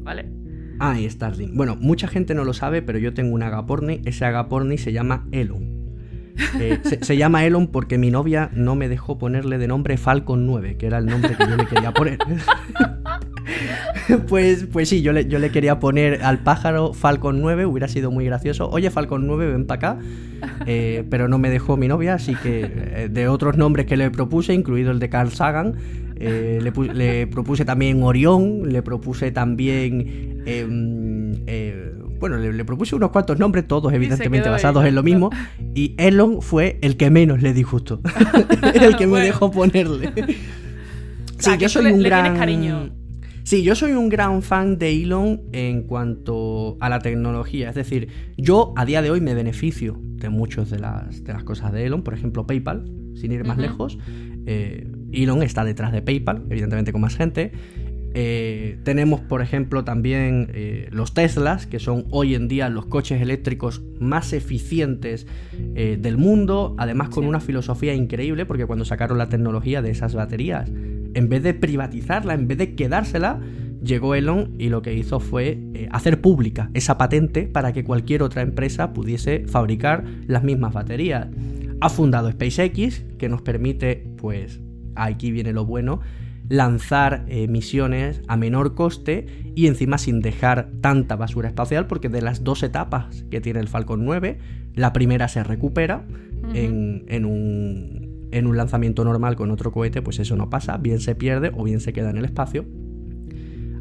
¿vale? 0.04 0.30
Ah, 0.78 0.98
y 0.98 1.08
Starlink. 1.08 1.54
Bueno, 1.54 1.76
mucha 1.76 2.06
gente 2.06 2.34
no 2.34 2.44
lo 2.44 2.52
sabe, 2.52 2.80
pero 2.80 2.98
yo 2.98 3.12
tengo 3.12 3.34
un 3.34 3.42
agaporni. 3.42 4.02
Ese 4.04 4.24
agaporni 4.24 4.78
se 4.78 4.92
llama 4.92 5.26
Elon. 5.32 5.71
Eh, 6.60 6.80
se, 7.02 7.16
llama 7.16 7.44
Elon 7.44 7.68
porque 7.68 7.98
mi 7.98 8.10
novia 8.10 8.50
no 8.54 8.74
me 8.74 8.88
dejó 8.88 9.18
ponerle 9.18 9.58
de 9.58 9.68
nombre 9.68 9.96
Falcon 9.96 10.46
9, 10.46 10.76
que 10.76 10.86
era 10.86 10.98
el 10.98 11.06
nombre 11.06 11.34
que 11.36 11.46
yo 11.46 11.56
le 11.56 11.66
quería 11.66 11.92
poner. 11.92 12.18
pues, 14.28 14.66
pues 14.72 14.88
sí, 14.88 15.02
yo 15.02 15.12
le, 15.12 15.26
yo 15.26 15.38
le 15.38 15.50
quería 15.50 15.78
poner 15.78 16.22
al 16.22 16.38
pájaro 16.38 16.92
Falcon 16.92 17.40
9, 17.40 17.66
hubiera 17.66 17.88
sido 17.88 18.10
muy 18.10 18.24
gracioso. 18.24 18.68
Oye, 18.70 18.90
Falcon 18.90 19.26
9, 19.26 19.52
ven 19.52 19.66
para 19.66 19.92
acá. 19.92 20.02
Eh, 20.66 21.04
pero 21.08 21.28
no 21.28 21.38
me 21.38 21.50
dejó 21.50 21.76
mi 21.76 21.88
novia, 21.88 22.14
así 22.14 22.34
que 22.34 22.62
eh, 22.64 23.08
de 23.10 23.28
otros 23.28 23.56
nombres 23.56 23.86
que 23.86 23.96
le 23.96 24.10
propuse, 24.10 24.54
incluido 24.54 24.90
el 24.90 24.98
de 24.98 25.08
Carl 25.08 25.30
Sagan, 25.30 25.74
le, 26.18 26.60
le, 26.60 27.26
propuse 27.26 27.64
también 27.64 28.02
Orión, 28.02 28.72
le 28.72 28.82
propuse 28.82 29.32
también 29.32 30.42
em, 30.46 31.34
bueno, 32.22 32.38
le, 32.38 32.64
propuse 32.64 32.94
unos 32.94 33.10
cuantos 33.10 33.36
nombres, 33.40 33.66
todos 33.66 33.92
evidentemente 33.92 34.48
basados 34.48 34.84
en 34.86 34.94
lo 34.94 35.02
mismo, 35.02 35.30
y 35.74 35.96
Elon 35.98 36.40
fue 36.40 36.78
el 36.80 36.96
que 36.96 37.10
menos 37.10 37.42
le 37.42 37.52
disgustó. 37.52 38.00
el 38.74 38.96
que 38.96 39.08
me 39.08 39.18
dejó 39.18 39.50
ponerle. 39.50 40.12
sí, 41.38 41.50
yo 41.58 41.68
soy 41.68 41.86
un 41.86 42.00
gran. 42.00 42.36
Cariño. 42.36 42.90
Sí, 43.42 43.64
yo 43.64 43.74
soy 43.74 43.90
un 43.90 44.08
gran 44.08 44.40
fan 44.42 44.78
de 44.78 45.02
Elon 45.02 45.40
en 45.50 45.82
cuanto 45.82 46.76
a 46.78 46.88
la 46.88 47.00
tecnología. 47.00 47.70
Es 47.70 47.74
decir, 47.74 48.06
yo 48.36 48.72
a 48.76 48.84
día 48.84 49.02
de 49.02 49.10
hoy 49.10 49.20
me 49.20 49.34
beneficio 49.34 49.98
de 50.00 50.28
muchas 50.28 50.70
de 50.70 50.78
las, 50.78 51.24
de 51.24 51.32
las 51.32 51.42
cosas 51.42 51.72
de 51.72 51.86
Elon. 51.86 52.04
Por 52.04 52.14
ejemplo, 52.14 52.46
PayPal, 52.46 52.84
sin 53.16 53.32
ir 53.32 53.44
más 53.44 53.58
lejos. 53.58 53.98
Eh, 54.46 54.86
Elon 55.10 55.42
está 55.42 55.64
detrás 55.64 55.90
de 55.90 56.02
PayPal, 56.02 56.44
evidentemente 56.50 56.92
con 56.92 57.00
más 57.00 57.16
gente. 57.16 57.50
Eh, 58.14 58.78
tenemos, 58.84 59.20
por 59.20 59.40
ejemplo, 59.40 59.84
también 59.84 60.48
eh, 60.52 60.88
los 60.90 61.14
Teslas, 61.14 61.66
que 61.66 61.78
son 61.78 62.06
hoy 62.10 62.34
en 62.34 62.46
día 62.48 62.68
los 62.68 62.86
coches 62.86 63.22
eléctricos 63.22 63.82
más 64.00 64.32
eficientes 64.32 65.26
eh, 65.74 65.98
del 66.00 66.18
mundo, 66.18 66.74
además 66.78 67.08
con 67.08 67.24
una 67.24 67.40
filosofía 67.40 67.94
increíble, 67.94 68.44
porque 68.44 68.66
cuando 68.66 68.84
sacaron 68.84 69.18
la 69.18 69.28
tecnología 69.28 69.80
de 69.80 69.90
esas 69.90 70.14
baterías, 70.14 70.70
en 71.14 71.28
vez 71.28 71.42
de 71.42 71.54
privatizarla, 71.54 72.34
en 72.34 72.48
vez 72.48 72.58
de 72.58 72.74
quedársela, 72.74 73.40
llegó 73.82 74.14
Elon 74.14 74.54
y 74.58 74.68
lo 74.68 74.82
que 74.82 74.94
hizo 74.94 75.18
fue 75.18 75.58
hacer 75.90 76.20
pública 76.20 76.70
esa 76.72 76.98
patente 76.98 77.42
para 77.42 77.72
que 77.72 77.82
cualquier 77.82 78.22
otra 78.22 78.42
empresa 78.42 78.92
pudiese 78.92 79.44
fabricar 79.48 80.04
las 80.26 80.44
mismas 80.44 80.72
baterías. 80.72 81.28
Ha 81.80 81.88
fundado 81.88 82.30
SpaceX, 82.30 83.04
que 83.18 83.28
nos 83.28 83.42
permite, 83.42 84.06
pues, 84.18 84.60
aquí 84.94 85.32
viene 85.32 85.52
lo 85.52 85.66
bueno, 85.66 86.00
lanzar 86.52 87.24
eh, 87.28 87.48
misiones 87.48 88.20
a 88.28 88.36
menor 88.36 88.74
coste 88.74 89.24
y 89.54 89.68
encima 89.68 89.96
sin 89.96 90.20
dejar 90.20 90.68
tanta 90.82 91.16
basura 91.16 91.48
espacial 91.48 91.86
porque 91.86 92.10
de 92.10 92.20
las 92.20 92.44
dos 92.44 92.62
etapas 92.62 93.24
que 93.30 93.40
tiene 93.40 93.58
el 93.58 93.68
Falcon 93.68 94.04
9, 94.04 94.36
la 94.74 94.92
primera 94.92 95.28
se 95.28 95.42
recupera 95.44 96.04
en, 96.52 97.24
un, 97.24 98.28
en 98.30 98.46
un 98.46 98.56
lanzamiento 98.58 99.02
normal 99.02 99.34
con 99.34 99.50
otro 99.50 99.72
cohete, 99.72 100.02
pues 100.02 100.18
eso 100.18 100.36
no 100.36 100.50
pasa, 100.50 100.76
bien 100.76 101.00
se 101.00 101.14
pierde 101.14 101.52
o 101.56 101.64
bien 101.64 101.80
se 101.80 101.94
queda 101.94 102.10
en 102.10 102.18
el 102.18 102.26
espacio. 102.26 102.66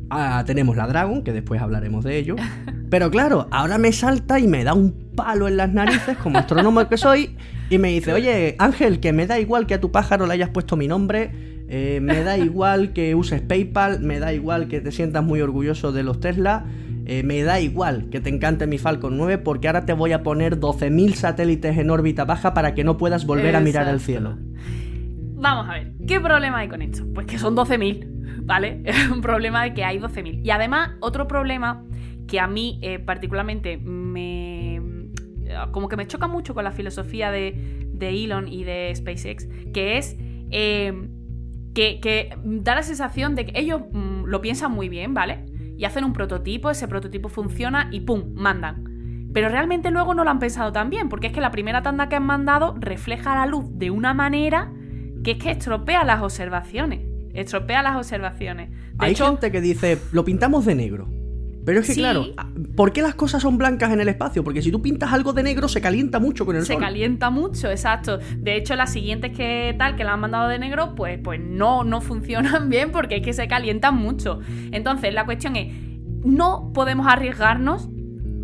Ah, 0.09 0.43
tenemos 0.47 0.77
la 0.77 0.87
Dragon, 0.87 1.23
que 1.23 1.33
después 1.33 1.61
hablaremos 1.61 2.05
de 2.05 2.19
ello. 2.19 2.37
Pero 2.89 3.11
claro, 3.11 3.49
ahora 3.51 3.79
me 3.79 3.91
salta 3.91 4.39
y 4.39 4.47
me 4.47 4.63
da 4.63 4.73
un 4.73 5.11
palo 5.13 5.49
en 5.49 5.57
las 5.57 5.73
narices, 5.73 6.15
como 6.17 6.37
astrónomo 6.37 6.87
que 6.87 6.95
soy, 6.95 7.35
y 7.69 7.77
me 7.77 7.89
dice, 7.89 8.13
oye, 8.13 8.55
Ángel, 8.59 9.01
que 9.01 9.11
me 9.11 9.27
da 9.27 9.39
igual 9.39 9.67
que 9.67 9.73
a 9.73 9.81
tu 9.81 9.91
pájaro 9.91 10.25
le 10.25 10.33
hayas 10.33 10.49
puesto 10.49 10.77
mi 10.77 10.87
nombre, 10.87 11.50
eh, 11.73 12.01
me 12.01 12.21
da 12.21 12.37
igual 12.37 12.91
que 12.91 13.15
uses 13.15 13.39
PayPal, 13.39 14.01
me 14.01 14.19
da 14.19 14.33
igual 14.33 14.67
que 14.67 14.81
te 14.81 14.91
sientas 14.91 15.23
muy 15.23 15.39
orgulloso 15.39 15.93
de 15.93 16.03
los 16.03 16.19
Tesla, 16.19 16.65
eh, 17.05 17.23
me 17.23 17.43
da 17.43 17.61
igual 17.61 18.09
que 18.09 18.19
te 18.19 18.27
encante 18.27 18.67
mi 18.67 18.77
Falcon 18.77 19.17
9 19.17 19.37
porque 19.37 19.69
ahora 19.69 19.85
te 19.85 19.93
voy 19.93 20.11
a 20.11 20.21
poner 20.21 20.59
12.000 20.59 21.13
satélites 21.13 21.77
en 21.77 21.89
órbita 21.89 22.25
baja 22.25 22.53
para 22.53 22.73
que 22.73 22.83
no 22.83 22.97
puedas 22.97 23.25
volver 23.25 23.55
a 23.55 23.61
mirar 23.61 23.87
el 23.87 24.01
cielo. 24.01 24.37
Vamos 25.35 25.69
a 25.69 25.75
ver, 25.75 25.93
¿qué 26.05 26.19
problema 26.19 26.57
hay 26.57 26.67
con 26.67 26.81
esto? 26.81 27.05
Pues 27.13 27.25
que 27.25 27.39
son 27.39 27.55
12.000, 27.55 28.43
¿vale? 28.43 28.81
Es 28.85 29.09
un 29.09 29.21
problema 29.21 29.63
de 29.63 29.73
que 29.73 29.85
hay 29.85 29.97
12.000. 29.97 30.41
Y 30.43 30.49
además, 30.49 30.89
otro 30.99 31.25
problema 31.25 31.85
que 32.27 32.41
a 32.41 32.47
mí 32.47 32.79
eh, 32.81 32.99
particularmente 32.99 33.77
me... 33.77 34.81
como 35.71 35.87
que 35.87 35.95
me 35.95 36.05
choca 36.05 36.27
mucho 36.27 36.53
con 36.53 36.65
la 36.65 36.73
filosofía 36.73 37.31
de, 37.31 37.87
Elon 38.01 38.49
y 38.49 38.65
de 38.65 38.91
SpaceX, 38.93 39.47
que 39.73 39.97
es 39.97 40.17
que, 41.73 42.35
da 42.43 42.75
la 42.75 42.83
sensación 42.83 43.35
de 43.35 43.45
que 43.45 43.59
ellos 43.59 43.81
mm, 43.91 44.25
lo 44.25 44.41
piensan 44.41 44.71
muy 44.71 44.89
bien, 44.89 45.13
¿vale? 45.13 45.45
Y 45.77 45.85
hacen 45.85 46.03
un 46.03 46.13
prototipo, 46.13 46.69
ese 46.69 46.87
prototipo 46.87 47.29
funciona 47.29 47.89
y 47.91 48.01
¡pum! 48.01 48.33
mandan. 48.35 49.29
Pero 49.33 49.49
realmente 49.49 49.91
luego 49.91 50.13
no 50.13 50.23
lo 50.23 50.29
han 50.29 50.39
pensado 50.39 50.71
tan 50.71 50.89
bien, 50.89 51.09
porque 51.09 51.27
es 51.27 51.33
que 51.33 51.41
la 51.41 51.51
primera 51.51 51.81
tanda 51.81 52.09
que 52.09 52.15
han 52.15 52.25
mandado 52.25 52.75
refleja 52.77 53.35
la 53.35 53.45
luz 53.45 53.65
de 53.71 53.89
una 53.89 54.13
manera 54.13 54.71
que 55.23 55.31
es 55.31 55.37
que 55.37 55.51
estropea 55.51 56.03
las 56.03 56.21
observaciones. 56.21 56.99
Estropea 57.33 57.81
las 57.81 57.95
observaciones. 57.95 58.69
Hay 58.97 59.15
gente 59.15 59.51
que 59.51 59.61
dice, 59.61 59.97
lo 60.11 60.25
pintamos 60.25 60.65
de 60.65 60.75
negro. 60.75 61.07
Pero 61.65 61.79
es 61.81 61.87
que, 61.87 61.93
Sí. 61.93 61.99
claro, 61.99 62.25
¿por 62.75 62.91
qué 62.91 63.01
las 63.01 63.13
cosas 63.15 63.41
son 63.43 63.57
blancas 63.57 63.91
en 63.91 64.01
el 64.01 64.09
espacio? 64.09 64.43
Porque 64.43 64.61
si 64.61 64.71
tú 64.71 64.81
pintas 64.81 65.13
algo 65.13 65.31
de 65.33 65.43
negro, 65.43 65.67
se 65.67 65.79
calienta 65.81 66.19
mucho 66.19 66.45
con 66.45 66.55
el 66.55 66.63
Se 66.65 66.73
sol. 66.73 66.81
calienta 66.81 67.29
mucho, 67.29 67.69
exacto. 67.69 68.17
De 68.37 68.55
hecho, 68.55 68.75
las 68.75 68.91
siguientes 68.91 69.35
que 69.37 69.75
tal, 69.77 69.95
que 69.95 70.03
la 70.03 70.13
han 70.13 70.19
mandado 70.21 70.47
de 70.49 70.57
negro, 70.57 70.95
pues, 70.95 71.19
pues 71.23 71.39
no, 71.39 71.83
no 71.83 72.01
funcionan 72.01 72.69
bien 72.69 72.91
porque 72.91 73.17
es 73.17 73.21
que 73.21 73.33
se 73.33 73.47
calientan 73.47 73.95
mucho. 73.95 74.39
Entonces, 74.71 75.13
la 75.13 75.25
cuestión 75.25 75.55
es, 75.55 75.67
no 76.23 76.71
podemos 76.73 77.05
arriesgarnos 77.07 77.89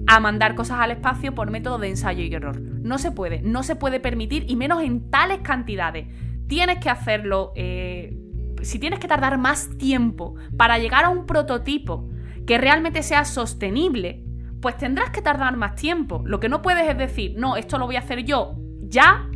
a 0.08 0.20
mandar 0.20 0.56
cosas 0.56 0.80
al 0.80 0.92
espacio 0.92 1.34
por 1.36 1.50
método 1.52 1.80
de 1.80 1.90
ensayo 1.90 2.24
y 2.24 2.34
error. 2.34 2.62
No 2.62 2.98
se 2.98 3.12
puede, 3.12 3.42
no 3.42 3.64
se 3.64 3.76
puede 3.76 4.00
permitir, 4.00 4.46
y 4.48 4.56
menos 4.56 4.82
en 4.84 5.10
tales 5.10 5.40
cantidades. 5.40 6.08
Tienes 6.48 6.78
que 6.78 6.90
hacerlo, 6.90 7.52
eh, 7.56 8.16
si 8.62 8.80
tienes 8.80 9.00
que 9.00 9.08
tardar 9.08 9.38
más 9.38 9.70
tiempo 9.78 10.36
para 10.56 10.78
llegar 10.78 11.04
a 11.04 11.10
un 11.10 11.26
prototipo 11.26 12.10
que 12.48 12.58
realmente 12.58 13.04
sea 13.04 13.26
sostenible, 13.26 14.24
pues 14.62 14.78
tendrás 14.78 15.12
que 15.12 15.22
tardar 15.22 15.56
más 15.58 15.76
tiempo. 15.76 16.24
Lo 16.26 16.40
que 16.40 16.50
no 16.50 16.64
puedes 16.64 16.90
es 16.90 16.98
decir, 16.98 17.36
no, 17.38 17.58
esto 17.58 17.78
lo 17.78 17.86
voy 17.86 17.98
a 17.98 18.00
hacer 18.00 18.24
yo 18.24 18.56
ya 18.82 19.30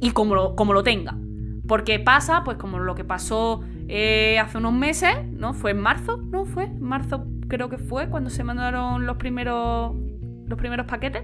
y 0.00 0.12
como 0.12 0.34
lo, 0.34 0.56
como 0.56 0.72
lo 0.72 0.82
tenga. 0.82 1.18
Porque 1.66 1.98
pasa, 1.98 2.44
pues 2.44 2.56
como 2.56 2.78
lo 2.78 2.94
que 2.94 3.04
pasó 3.04 3.60
eh, 3.88 4.38
hace 4.38 4.56
unos 4.56 4.72
meses, 4.72 5.16
¿no? 5.32 5.52
Fue 5.52 5.72
en 5.72 5.80
marzo, 5.80 6.16
¿no? 6.16 6.46
Fue 6.46 6.64
en 6.64 6.80
marzo 6.80 7.26
creo 7.48 7.68
que 7.68 7.78
fue 7.78 8.08
cuando 8.08 8.30
se 8.30 8.44
mandaron 8.44 9.06
los 9.06 9.16
primeros, 9.16 9.96
los 10.48 10.58
primeros 10.58 10.86
paquetes. 10.86 11.22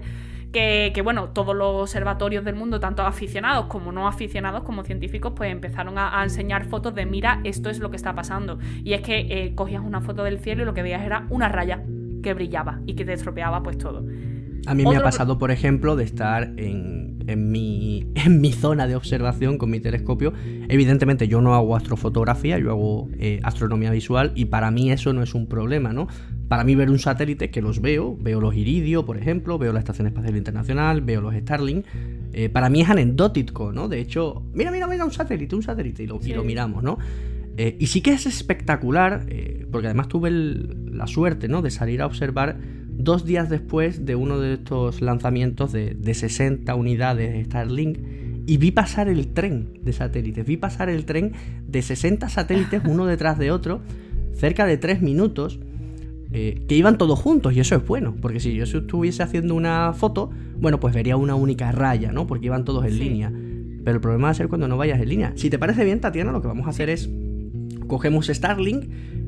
Que, 0.51 0.91
que, 0.95 1.01
bueno, 1.01 1.29
todos 1.29 1.53
los 1.53 1.81
observatorios 1.81 2.45
del 2.45 2.55
mundo, 2.55 2.79
tanto 2.79 3.01
aficionados 3.01 3.65
como 3.65 3.91
no 3.91 4.07
aficionados, 4.07 4.63
como 4.63 4.83
científicos, 4.85 5.33
pues 5.35 5.51
empezaron 5.51 5.97
a, 5.97 6.17
a 6.21 6.23
enseñar 6.23 6.63
fotos 6.65 6.95
de 6.95 7.05
mira, 7.05 7.41
esto 7.43 7.69
es 7.69 7.79
lo 7.79 7.89
que 7.89 7.97
está 7.97 8.15
pasando. 8.15 8.57
Y 8.83 8.93
es 8.93 9.01
que 9.01 9.19
eh, 9.29 9.53
cogías 9.53 9.81
una 9.83 9.99
foto 9.99 10.23
del 10.23 10.39
cielo 10.39 10.63
y 10.63 10.65
lo 10.65 10.73
que 10.73 10.81
veías 10.81 11.03
era 11.03 11.25
una 11.29 11.49
raya 11.49 11.83
que 12.23 12.33
brillaba 12.33 12.79
y 12.85 12.93
que 12.95 13.03
te 13.03 13.11
estropeaba 13.11 13.61
pues 13.63 13.77
todo. 13.77 14.05
A 14.67 14.73
mí 14.73 14.83
me 14.83 14.89
Otro- 14.89 15.01
ha 15.01 15.03
pasado, 15.03 15.37
por 15.37 15.51
ejemplo, 15.51 15.95
de 15.97 16.05
estar 16.05 16.53
en, 16.57 17.19
en 17.27 17.51
mi, 17.51 18.07
en 18.15 18.39
mi 18.39 18.53
zona 18.53 18.87
de 18.87 18.95
observación 18.95 19.57
con 19.57 19.69
mi 19.69 19.81
telescopio. 19.81 20.31
Evidentemente 20.69 21.27
yo 21.27 21.41
no 21.41 21.53
hago 21.53 21.75
astrofotografía, 21.75 22.57
yo 22.59 22.69
hago 22.71 23.09
eh, 23.19 23.41
astronomía 23.43 23.91
visual 23.91 24.31
y 24.35 24.45
para 24.45 24.71
mí 24.71 24.89
eso 24.89 25.11
no 25.11 25.21
es 25.21 25.35
un 25.35 25.47
problema, 25.47 25.91
¿no? 25.91 26.07
Para 26.47 26.63
mí 26.63 26.75
ver 26.75 26.89
un 26.91 26.99
satélite, 26.99 27.49
que 27.49 27.61
los 27.61 27.81
veo, 27.81 28.15
veo 28.19 28.39
los 28.39 28.55
Iridio, 28.55 29.03
por 29.05 29.17
ejemplo, 29.17 29.57
veo 29.57 29.73
la 29.73 29.79
Estación 29.79 30.07
Espacial 30.07 30.37
Internacional, 30.37 31.01
veo 31.01 31.21
los 31.21 31.33
Starlink, 31.33 31.85
eh, 32.33 32.49
para 32.49 32.69
mí 32.69 32.81
es 32.81 32.89
anecdótico, 32.89 33.71
¿no? 33.71 33.87
De 33.87 33.99
hecho, 33.99 34.43
mira, 34.53 34.69
mira, 34.71 34.87
mira, 34.87 35.05
un 35.05 35.11
satélite, 35.11 35.55
un 35.55 35.63
satélite, 35.63 36.03
y 36.03 36.07
lo, 36.07 36.17
y 36.17 36.23
Sí. 36.25 36.33
lo 36.33 36.43
miramos, 36.43 36.83
¿no? 36.83 36.97
Eh, 37.57 37.77
y 37.79 37.87
sí 37.87 38.01
que 38.01 38.11
es 38.11 38.25
espectacular, 38.25 39.25
eh, 39.29 39.65
porque 39.71 39.87
además 39.87 40.07
tuve 40.09 40.29
el- 40.29 40.91
la 40.91 41.07
suerte, 41.07 41.47
¿no? 41.47 41.61
De 41.61 41.71
salir 41.71 42.01
a 42.01 42.05
observar 42.05 42.57
dos 42.89 43.25
días 43.25 43.49
después 43.49 44.05
de 44.05 44.15
uno 44.15 44.39
de 44.39 44.53
estos 44.55 45.01
lanzamientos 45.01 45.71
de, 45.71 45.95
de 45.95 46.13
60 46.13 46.75
unidades 46.75 47.33
de 47.33 47.43
Starlink 47.45 47.97
y 48.45 48.57
vi 48.57 48.71
pasar 48.71 49.07
el 49.09 49.27
tren 49.33 49.69
de 49.81 49.93
satélites, 49.93 50.45
vi 50.45 50.57
pasar 50.57 50.89
el 50.89 51.05
tren 51.05 51.31
de 51.67 51.81
60 51.81 52.29
satélites 52.29 52.81
uno 52.85 53.05
detrás 53.05 53.39
de 53.39 53.51
otro, 53.51 53.81
cerca 54.33 54.65
de 54.65 54.77
3 54.77 55.01
minutos, 55.01 55.59
eh, 56.37 56.65
que 56.67 56.75
iban 56.75 56.97
todos 56.97 57.17
juntos 57.17 57.53
y 57.53 57.61
eso 57.61 57.75
es 57.77 57.85
bueno, 57.87 58.13
porque 58.21 58.41
si 58.41 58.53
yo 58.55 58.65
estuviese 58.65 59.23
haciendo 59.23 59.55
una 59.55 59.93
foto, 59.93 60.31
bueno, 60.57 60.81
pues 60.81 60.93
vería 60.93 61.15
una 61.15 61.33
única 61.33 61.71
raya, 61.71 62.11
¿no? 62.11 62.27
Porque 62.27 62.47
iban 62.47 62.65
todos 62.65 62.83
en 62.83 62.91
Sí. 62.91 62.99
línea. 62.99 63.31
Pero 63.85 63.95
el 63.95 64.01
problema 64.01 64.25
va 64.25 64.31
a 64.31 64.33
ser 64.33 64.49
cuando 64.49 64.67
no 64.67 64.75
vayas 64.75 64.99
en 64.99 65.07
línea. 65.07 65.31
Si 65.35 65.49
te 65.49 65.57
parece 65.57 65.85
bien, 65.85 66.01
Tatiana, 66.01 66.33
lo 66.33 66.41
que 66.41 66.47
vamos 66.49 66.67
a 66.67 66.71
hacer 66.71 66.89
es 66.89 67.09
cogemos 67.87 68.27
Starlink, 68.27 68.83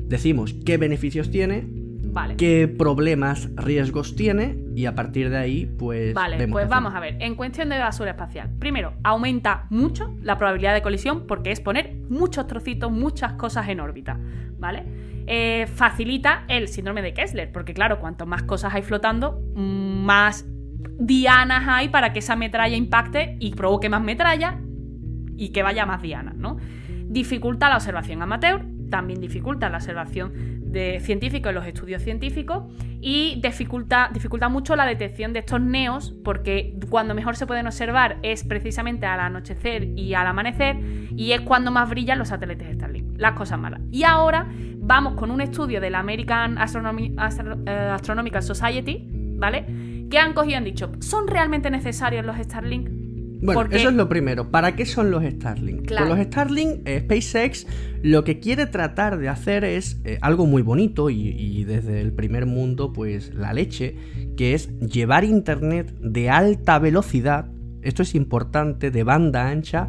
decimos 0.08 0.52
qué 0.66 0.76
beneficios 0.76 1.30
tiene, 1.30 1.64
Vale. 2.12 2.36
qué 2.36 2.68
problemas, 2.68 3.48
riesgos 3.56 4.14
tiene 4.14 4.58
y 4.74 4.84
a 4.86 4.94
partir 4.94 5.30
de 5.30 5.36
ahí, 5.38 5.66
pues. 5.78 6.12
Vale, 6.12 6.36
vemos 6.36 6.52
pues 6.52 6.68
vamos 6.68 6.94
a 6.94 7.00
ver. 7.00 7.16
En 7.20 7.36
cuestión 7.36 7.70
de 7.70 7.78
basura 7.78 8.10
espacial, 8.10 8.50
primero, 8.58 8.92
aumenta 9.02 9.66
mucho 9.70 10.14
la 10.22 10.36
probabilidad 10.36 10.74
de 10.74 10.82
colisión 10.82 11.26
porque 11.26 11.52
es 11.52 11.60
poner 11.60 11.96
muchos 12.10 12.46
trocitos, 12.46 12.92
muchas 12.92 13.32
cosas 13.34 13.68
en 13.70 13.80
órbita, 13.80 14.18
¿vale? 14.58 14.82
Eh, 15.30 15.66
facilita 15.66 16.44
el 16.48 16.68
síndrome 16.68 17.02
de 17.02 17.12
Kessler, 17.12 17.52
porque 17.52 17.74
claro, 17.74 18.00
cuanto 18.00 18.24
más 18.24 18.44
cosas 18.44 18.72
hay 18.72 18.80
flotando, 18.80 19.42
más 19.54 20.46
dianas 20.98 21.64
hay 21.68 21.90
para 21.90 22.14
que 22.14 22.20
esa 22.20 22.34
metralla 22.34 22.74
impacte 22.74 23.36
y 23.38 23.50
provoque 23.50 23.90
más 23.90 24.02
metralla 24.02 24.58
y 25.36 25.50
que 25.50 25.62
vaya 25.62 25.84
más 25.84 26.00
dianas, 26.00 26.34
¿no? 26.34 26.56
Dificulta 27.10 27.68
la 27.68 27.76
observación 27.76 28.22
amateur, 28.22 28.64
también 28.88 29.20
dificulta 29.20 29.68
la 29.68 29.76
observación 29.76 30.32
de 30.72 30.98
científicos 31.00 31.50
en 31.50 31.56
los 31.56 31.66
estudios 31.66 32.02
científicos 32.02 32.64
y 33.02 33.38
dificulta, 33.42 34.08
dificulta 34.10 34.48
mucho 34.48 34.76
la 34.76 34.86
detección 34.86 35.34
de 35.34 35.40
estos 35.40 35.60
neos 35.60 36.14
porque 36.24 36.74
cuando 36.88 37.14
mejor 37.14 37.36
se 37.36 37.46
pueden 37.46 37.66
observar 37.66 38.16
es 38.22 38.44
precisamente 38.44 39.04
al 39.04 39.20
anochecer 39.20 39.84
y 39.84 40.14
al 40.14 40.26
amanecer 40.26 40.78
y 41.14 41.32
es 41.32 41.42
cuando 41.42 41.70
más 41.70 41.90
brillan 41.90 42.18
los 42.18 42.28
satélites 42.28 42.74
Starlink. 42.76 43.07
Las 43.18 43.32
cosas 43.32 43.58
malas. 43.58 43.80
Y 43.90 44.04
ahora 44.04 44.48
vamos 44.78 45.14
con 45.14 45.30
un 45.30 45.42
estudio 45.42 45.80
de 45.80 45.90
la 45.90 45.98
American 45.98 46.56
Astro- 46.56 47.62
eh, 47.66 47.70
Astronomical 47.92 48.42
Society, 48.42 49.06
¿vale? 49.36 49.66
Que 50.10 50.18
han 50.18 50.32
cogido 50.32 50.52
y 50.52 50.54
han 50.54 50.64
dicho, 50.64 50.90
¿son 51.00 51.26
realmente 51.28 51.70
necesarios 51.70 52.24
los 52.24 52.36
Starlink? 52.38 52.88
Bueno, 53.40 53.60
Porque- 53.60 53.76
eso 53.76 53.90
es 53.90 53.94
lo 53.94 54.08
primero. 54.08 54.50
¿Para 54.50 54.74
qué 54.74 54.84
son 54.86 55.10
los 55.12 55.22
Starlink? 55.22 55.86
Claro. 55.86 56.08
Con 56.08 56.16
los 56.16 56.26
Starlink, 56.26 56.80
eh, 56.88 57.00
SpaceX 57.00 57.66
lo 58.02 58.24
que 58.24 58.40
quiere 58.40 58.66
tratar 58.66 59.18
de 59.18 59.28
hacer 59.28 59.62
es 59.64 60.00
eh, 60.04 60.18
algo 60.22 60.46
muy 60.46 60.62
bonito 60.62 61.08
y, 61.10 61.28
y 61.28 61.62
desde 61.64 62.00
el 62.00 62.12
primer 62.12 62.46
mundo, 62.46 62.92
pues 62.92 63.32
la 63.34 63.52
leche, 63.52 63.94
que 64.36 64.54
es 64.54 64.76
llevar 64.80 65.22
Internet 65.24 65.92
de 66.00 66.30
alta 66.30 66.78
velocidad, 66.80 67.46
esto 67.82 68.02
es 68.02 68.14
importante, 68.16 68.90
de 68.90 69.04
banda 69.04 69.48
ancha, 69.48 69.88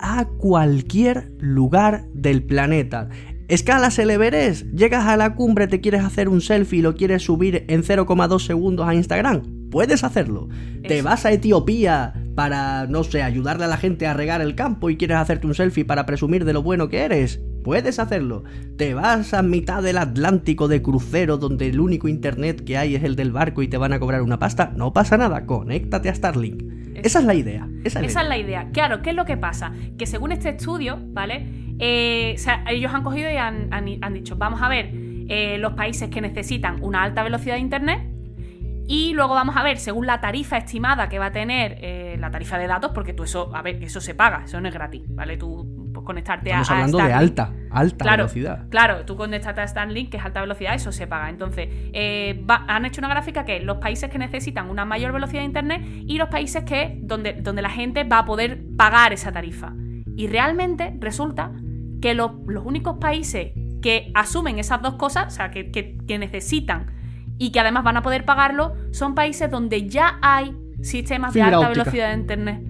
a 0.00 0.26
cualquier 0.26 1.32
lugar 1.38 2.06
del 2.12 2.42
planeta. 2.42 3.08
Escalas 3.48 3.98
el 3.98 4.10
Everest, 4.10 4.66
llegas 4.66 5.06
a 5.06 5.16
la 5.16 5.34
cumbre, 5.34 5.66
te 5.66 5.80
quieres 5.80 6.04
hacer 6.04 6.28
un 6.28 6.40
selfie 6.40 6.78
y 6.78 6.82
lo 6.82 6.94
quieres 6.94 7.24
subir 7.24 7.64
en 7.66 7.82
0,2 7.82 8.38
segundos 8.38 8.86
a 8.86 8.94
Instagram. 8.94 9.42
Puedes 9.70 10.04
hacerlo. 10.04 10.48
Te 10.86 11.02
vas 11.02 11.26
a 11.26 11.32
Etiopía 11.32 12.14
para, 12.36 12.86
no 12.86 13.02
sé, 13.02 13.22
ayudarle 13.22 13.64
a 13.64 13.68
la 13.68 13.76
gente 13.76 14.06
a 14.06 14.14
regar 14.14 14.40
el 14.40 14.54
campo 14.54 14.88
y 14.88 14.96
quieres 14.96 15.16
hacerte 15.16 15.46
un 15.48 15.54
selfie 15.54 15.84
para 15.84 16.06
presumir 16.06 16.44
de 16.44 16.52
lo 16.52 16.62
bueno 16.62 16.88
que 16.88 17.00
eres. 17.00 17.40
Puedes 17.64 17.98
hacerlo. 17.98 18.44
Te 18.76 18.94
vas 18.94 19.34
a 19.34 19.42
mitad 19.42 19.82
del 19.82 19.98
Atlántico 19.98 20.68
de 20.68 20.80
crucero 20.80 21.36
donde 21.36 21.68
el 21.68 21.80
único 21.80 22.08
internet 22.08 22.64
que 22.64 22.78
hay 22.78 22.94
es 22.94 23.04
el 23.04 23.16
del 23.16 23.32
barco 23.32 23.62
y 23.62 23.68
te 23.68 23.76
van 23.76 23.92
a 23.92 24.00
cobrar 24.00 24.22
una 24.22 24.38
pasta. 24.38 24.72
No 24.76 24.92
pasa 24.92 25.16
nada, 25.16 25.44
conéctate 25.44 26.08
a 26.08 26.14
Starlink. 26.14 26.79
Esa 26.94 27.18
es 27.20 27.24
la 27.24 27.34
idea. 27.34 27.68
Esa 27.84 27.86
es 27.86 27.94
la 27.94 28.00
Esa 28.00 28.06
es 28.06 28.12
idea. 28.12 28.22
la 28.28 28.38
idea. 28.38 28.68
Claro, 28.72 29.02
¿qué 29.02 29.10
es 29.10 29.16
lo 29.16 29.24
que 29.24 29.36
pasa? 29.36 29.72
Que 29.98 30.06
según 30.06 30.32
este 30.32 30.50
estudio, 30.50 30.98
¿vale? 31.00 31.46
Eh, 31.78 32.34
o 32.36 32.38
sea, 32.38 32.64
ellos 32.68 32.92
han 32.92 33.02
cogido 33.02 33.30
y 33.30 33.36
han, 33.36 33.72
han- 33.72 33.98
han 34.02 34.14
dicho, 34.14 34.36
vamos 34.36 34.60
a 34.62 34.68
ver 34.68 34.90
eh, 34.92 35.56
los 35.58 35.72
países 35.74 36.10
que 36.10 36.20
necesitan 36.20 36.82
una 36.82 37.02
alta 37.02 37.22
velocidad 37.22 37.54
de 37.54 37.60
Internet 37.60 38.00
y 38.86 39.12
luego 39.14 39.34
vamos 39.34 39.56
a 39.56 39.62
ver, 39.62 39.78
según 39.78 40.06
la 40.06 40.20
tarifa 40.20 40.56
estimada 40.58 41.08
que 41.08 41.18
va 41.20 41.26
a 41.26 41.32
tener 41.32 41.78
eh, 41.80 42.16
la 42.18 42.30
tarifa 42.32 42.58
de 42.58 42.66
datos, 42.66 42.90
porque 42.92 43.12
tú 43.14 43.22
eso, 43.22 43.54
a 43.54 43.62
ver, 43.62 43.82
eso 43.84 44.00
se 44.00 44.14
paga, 44.16 44.42
eso 44.44 44.60
no 44.60 44.66
es 44.68 44.74
gratis, 44.74 45.02
¿vale? 45.08 45.36
Tú 45.36 45.79
pues, 46.00 46.06
conectarte 46.06 46.52
a- 46.52 46.60
Estamos 46.62 46.70
a, 46.70 46.74
hablando 46.74 46.98
de 46.98 47.12
alta, 47.12 47.52
alta 47.70 48.04
Claro, 48.04 48.24
velocidad. 48.24 48.68
Claro, 48.70 49.04
tú 49.04 49.16
conectate 49.16 49.60
a 49.60 49.66
Starlink, 49.68 50.10
que 50.10 50.16
es 50.16 50.24
alta 50.24 50.40
velocidad, 50.40 50.74
eso 50.74 50.92
se 50.92 51.06
paga. 51.06 51.28
Entonces, 51.30 51.68
eh, 51.92 52.44
va- 52.48 52.64
han 52.68 52.84
hecho 52.84 53.00
una 53.00 53.08
gráfica 53.08 53.44
que 53.44 53.58
es 53.58 53.64
los 53.64 53.78
países 53.78 54.10
que 54.10 54.18
necesitan 54.18 54.68
una 54.70 54.84
mayor 54.84 55.12
velocidad 55.12 55.40
de 55.40 55.46
internet 55.46 55.82
y 56.06 56.18
los 56.18 56.28
países 56.28 56.64
que 56.64 56.98
donde, 57.02 57.34
donde 57.34 57.62
la 57.62 57.70
gente 57.70 58.04
va 58.04 58.18
a 58.20 58.24
poder 58.24 58.60
pagar 58.76 59.12
esa 59.12 59.32
tarifa. 59.32 59.72
Y 60.16 60.26
realmente 60.28 60.96
resulta 61.00 61.52
que 62.02 62.14
lo- 62.14 62.42
los 62.46 62.64
únicos 62.64 62.96
países 62.98 63.52
que 63.82 64.10
asumen 64.14 64.58
esas 64.58 64.82
dos 64.82 64.94
cosas, 64.94 65.26
o 65.26 65.30
sea, 65.30 65.50
que, 65.50 65.70
que- 65.70 65.96
que 66.06 66.18
necesitan 66.18 66.86
y 67.38 67.52
que 67.52 67.60
además 67.60 67.84
van 67.84 67.96
a 67.96 68.02
poder 68.02 68.24
pagarlo, 68.24 68.74
son 68.90 69.14
países 69.14 69.50
donde 69.50 69.88
ya 69.88 70.18
hay 70.20 70.54
sistemas 70.82 71.32
de 71.34 71.42
alta 71.42 71.60
óptica. 71.60 71.82
velocidad 71.84 72.08
de 72.12 72.20
internet 72.20 72.62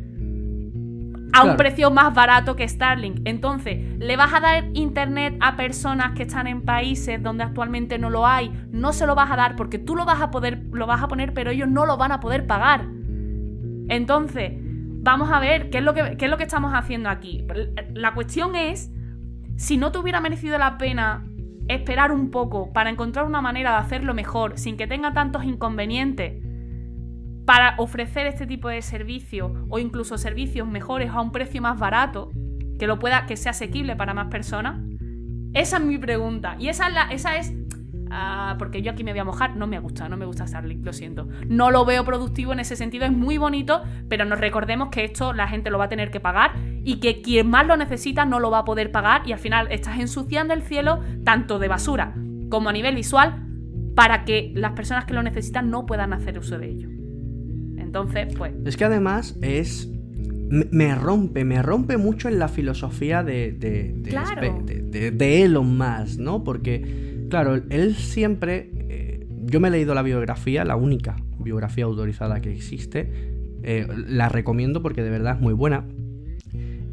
a 1.33 1.45
un 1.45 1.57
precio 1.57 1.91
más 1.91 2.15
barato 2.15 2.57
que 2.57 2.69
Starlink. 2.69 3.21
Entonces, 3.25 3.99
¿le 3.99 4.17
vas 4.17 4.33
a 4.35 4.41
dar 4.41 4.65
internet 4.75 5.37
a 5.41 5.57
personas 5.57 6.13
que 6.13 6.25
están 6.25 6.47
en 6.47 6.63
países 6.63 7.23
donde 7.23 7.45
actualmente 7.45 7.99
no 7.99 8.11
lo 8.11 8.27
hay? 8.27 8.51
No 8.71 8.93
se 8.93 9.07
lo 9.07 9.15
vas 9.15 9.31
a 9.31 9.37
dar 9.37 9.57
porque 9.57 9.79
tú 9.79 9.97
lo 9.97 10.05
vas 10.05 10.21
a 10.21 10.31
poder, 10.31 10.63
lo 10.73 10.87
vas 10.87 11.03
a 11.03 11.09
poner, 11.09 11.33
pero 11.35 11.51
ellos 11.51 11.69
no 11.69 11.87
lo 11.87 11.97
van 11.97 12.13
a 12.13 12.21
poder 12.21 12.47
pagar. 12.47 12.87
Entonces, 13.89 14.53
vamos 15.03 15.31
a 15.31 15.41
ver 15.41 15.71
qué 15.71 15.79
es 15.79 15.85
lo 15.85 15.95
que, 15.95 16.17
qué 16.17 16.27
es 16.27 16.31
lo 16.31 16.37
que 16.37 16.45
estamos 16.45 16.73
haciendo 16.75 17.09
aquí. 17.09 17.47
La 17.95 18.15
cuestión 18.15 18.55
es, 18.55 18.91
si 19.57 19.77
no 19.77 19.93
te 19.93 19.99
hubiera 19.99 20.21
merecido 20.21 20.59
la 20.59 20.79
pena 20.79 21.25
esperar 21.69 22.13
un 22.13 22.31
poco 22.31 22.73
para 22.73 22.91
encontrar 22.91 23.25
una 23.27 23.41
manera 23.41 23.73
de 23.73 23.77
hacerlo 23.79 24.15
mejor, 24.15 24.59
sin 24.59 24.77
que 24.77 24.87
tenga 24.87 25.13
tantos 25.13 25.45
inconvenientes, 25.45 26.43
para 27.51 27.75
ofrecer 27.79 28.29
este 28.29 28.47
tipo 28.47 28.69
de 28.69 28.81
servicio 28.81 29.67
o 29.69 29.81
incluso 29.81 30.17
servicios 30.19 30.69
mejores 30.69 31.11
a 31.11 31.21
un 31.21 31.33
precio 31.33 31.61
más 31.61 31.81
barato, 31.81 32.31
que 32.79 32.87
lo 32.87 33.01
pueda, 33.01 33.27
que 33.27 33.37
sea 33.37 33.51
asequible 33.51 33.97
para 33.97 34.15
más 34.15 34.29
personas? 34.29 34.79
Esa 35.53 35.79
es 35.79 35.83
mi 35.83 35.99
pregunta. 35.99 36.55
Y 36.61 36.69
esa 36.69 36.87
es 36.87 36.95
la, 36.95 37.03
esa 37.11 37.39
es. 37.39 37.53
ah, 38.13 38.55
porque 38.57 38.83
yo 38.83 38.93
aquí 38.93 39.03
me 39.03 39.11
voy 39.11 39.19
a 39.19 39.25
mojar, 39.25 39.57
no 39.57 39.67
me 39.67 39.81
gusta, 39.81 40.09
no 40.09 40.17
me 40.17 40.27
gusta 40.27 40.47
Starlink, 40.47 40.87
lo 40.87 40.93
siento. 40.93 41.27
No 41.49 41.73
lo 41.73 41.85
veo 41.85 42.05
productivo 42.05 42.53
en 42.53 42.61
ese 42.61 42.77
sentido, 42.77 43.05
es 43.05 43.11
muy 43.11 43.37
bonito, 43.37 43.83
pero 44.09 44.25
nos 44.25 44.39
recordemos 44.39 44.91
que 44.91 45.03
esto 45.03 45.33
la 45.33 45.49
gente 45.49 45.71
lo 45.71 45.79
va 45.79 45.87
a 45.87 45.89
tener 45.89 46.13
que 46.13 46.21
pagar 46.21 46.53
y 46.85 47.01
que 47.01 47.21
quien 47.21 47.51
más 47.51 47.67
lo 47.67 47.77
necesita 47.77 48.27
no 48.27 48.39
lo 48.39 48.53
va 48.53 48.59
a 48.59 48.65
poder 48.65 48.93
pagar 48.93 49.23
y 49.27 49.33
al 49.33 49.41
final 49.41 49.73
estás 49.73 49.99
ensuciando 49.99 50.55
el 50.55 50.63
cielo 50.63 51.01
tanto 51.25 51.59
de 51.59 51.67
basura 51.67 52.15
como 52.49 52.69
a 52.69 52.73
nivel 52.73 52.95
visual 52.95 53.45
para 53.97 54.25
que 54.25 54.53
las 54.55 54.75
personas 54.75 55.05
que 55.05 55.15
lo 55.15 55.23
necesitan 55.25 55.69
no 55.69 55.85
puedan 55.85 56.13
hacer 56.13 56.39
uso 56.39 56.57
de 56.57 56.69
ello. 56.69 57.00
Entonces, 57.91 58.33
pues... 58.39 58.53
Es 58.65 58.77
que 58.77 58.85
además 58.85 59.37
es 59.43 59.91
me 60.49 60.95
rompe, 60.95 61.45
me 61.45 61.61
rompe 61.61 61.97
mucho 61.97 62.29
en 62.29 62.39
la 62.39 62.47
filosofía 62.47 63.25
de, 63.25 63.51
de, 63.53 65.11
de, 65.13 65.43
Elon 65.43 65.77
Musk, 65.77 66.21
¿no? 66.21 66.45
Porque, 66.45 67.27
claro, 67.29 67.57
él 67.69 67.97
siempre... 67.97 68.71
Eh, 68.89 69.27
yo 69.43 69.59
me 69.59 69.69
he 69.69 69.71
leído 69.73 69.93
la 69.95 70.03
biografía, 70.03 70.65
la 70.65 70.77
única 70.77 71.17
biografía 71.39 71.85
autorizada 71.85 72.41
que 72.41 72.53
existe. 72.53 73.11
Eh, 73.65 73.89
la 74.07 74.29
recomiendo 74.29 74.83
porque 74.83 75.03
de 75.03 75.11
verdad 75.11 75.35
es 75.35 75.41
muy 75.41 75.53
buena. 75.53 75.89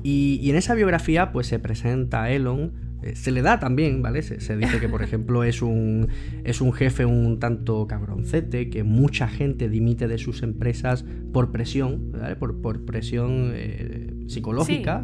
Y, 0.02 0.40
y, 0.42 0.50
en 0.50 0.56
esa 0.56 0.74
biografía 0.74 1.32
pues 1.32 1.46
se 1.46 1.60
presenta 1.60 2.32
Elon 2.32 2.87
eh, 3.04 3.16
se 3.16 3.32
le 3.32 3.42
da 3.42 3.60
también, 3.60 4.02
¿vale? 4.02 4.22
Se, 4.22 4.58
dice 4.58 4.80
que, 4.80 4.90
por 4.90 5.02
ejemplo, 5.04 5.44
es 5.44 5.62
un, 5.62 6.08
es 6.44 6.62
un 6.62 6.74
jefe 6.74 7.06
un 7.06 7.40
tanto 7.40 7.88
cabroncete, 7.88 8.70
que 8.70 8.84
mucha 8.84 9.28
gente 9.28 9.70
dimite 9.70 10.08
de 10.08 10.18
sus 10.18 10.44
empresas 10.44 11.06
por 11.34 11.52
presión, 11.52 12.12
¿vale? 12.12 12.36
por, 12.36 12.62
por, 12.62 12.86
presión 12.86 13.52
eh, 13.54 14.14
psicológica, 14.28 15.04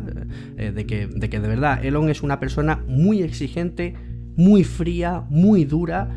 eh, 0.57 0.71
de, 0.71 0.85
que, 0.85 1.07
de 1.07 1.29
que 1.29 1.39
de 1.39 1.47
verdad 1.47 1.83
Elon 1.85 2.09
es 2.09 2.23
una 2.23 2.39
persona 2.39 2.83
muy 2.87 3.21
exigente, 3.21 3.95
muy 4.35 4.63
fría, 4.63 5.25
muy 5.29 5.65
dura 5.65 6.09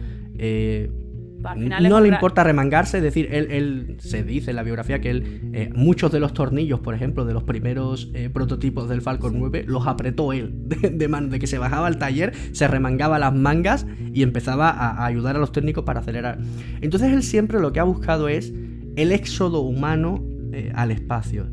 no 1.55 2.01
le 2.01 2.09
importa 2.09 2.45
remangarse, 2.45 2.99
es 2.99 3.03
decir, 3.03 3.29
él, 3.33 3.97
se 3.99 4.23
dice 4.23 4.51
en 4.51 4.57
la 4.57 4.63
biografía 4.63 5.01
que 5.01 5.11
él, 5.11 5.51
eh, 5.53 5.71
muchos 5.75 6.11
de 6.13 6.21
los 6.21 6.33
tornillos, 6.33 6.81
por 6.81 6.95
ejemplo, 6.95 7.25
de 7.25 7.35
los 7.35 7.45
primeros 7.45 8.11
eh, 8.15 8.31
prototipos 8.31 8.89
del 8.89 9.03
Falcon 9.03 9.35
9, 9.39 9.65
los 9.67 9.87
apretó 9.87 10.33
él, 10.33 10.53
de, 10.67 11.09
mano, 11.09 11.29
de 11.29 11.39
que 11.39 11.47
se 11.47 11.59
bajaba 11.59 11.87
al 11.87 11.99
taller, 11.99 12.33
se 12.53 12.67
remangaba 12.69 13.19
las 13.19 13.35
mangas 13.35 13.87
y 14.13 14.23
empezaba 14.23 14.71
a, 14.71 15.05
ayudar 15.05 15.37
a 15.37 15.39
los 15.39 15.53
técnicos 15.53 15.85
para 15.85 16.01
acelerar. 16.01 16.39
Entonces 16.81 17.13
él 17.13 17.23
siempre 17.23 17.61
lo 17.61 17.73
que 17.73 17.81
ha 17.81 17.85
buscado 17.85 18.29
es 18.29 18.53
el 18.97 19.13
éxodo 19.13 19.61
humano 19.61 20.25
eh, 20.53 20.73
al 20.75 20.91
espacio. 20.91 21.47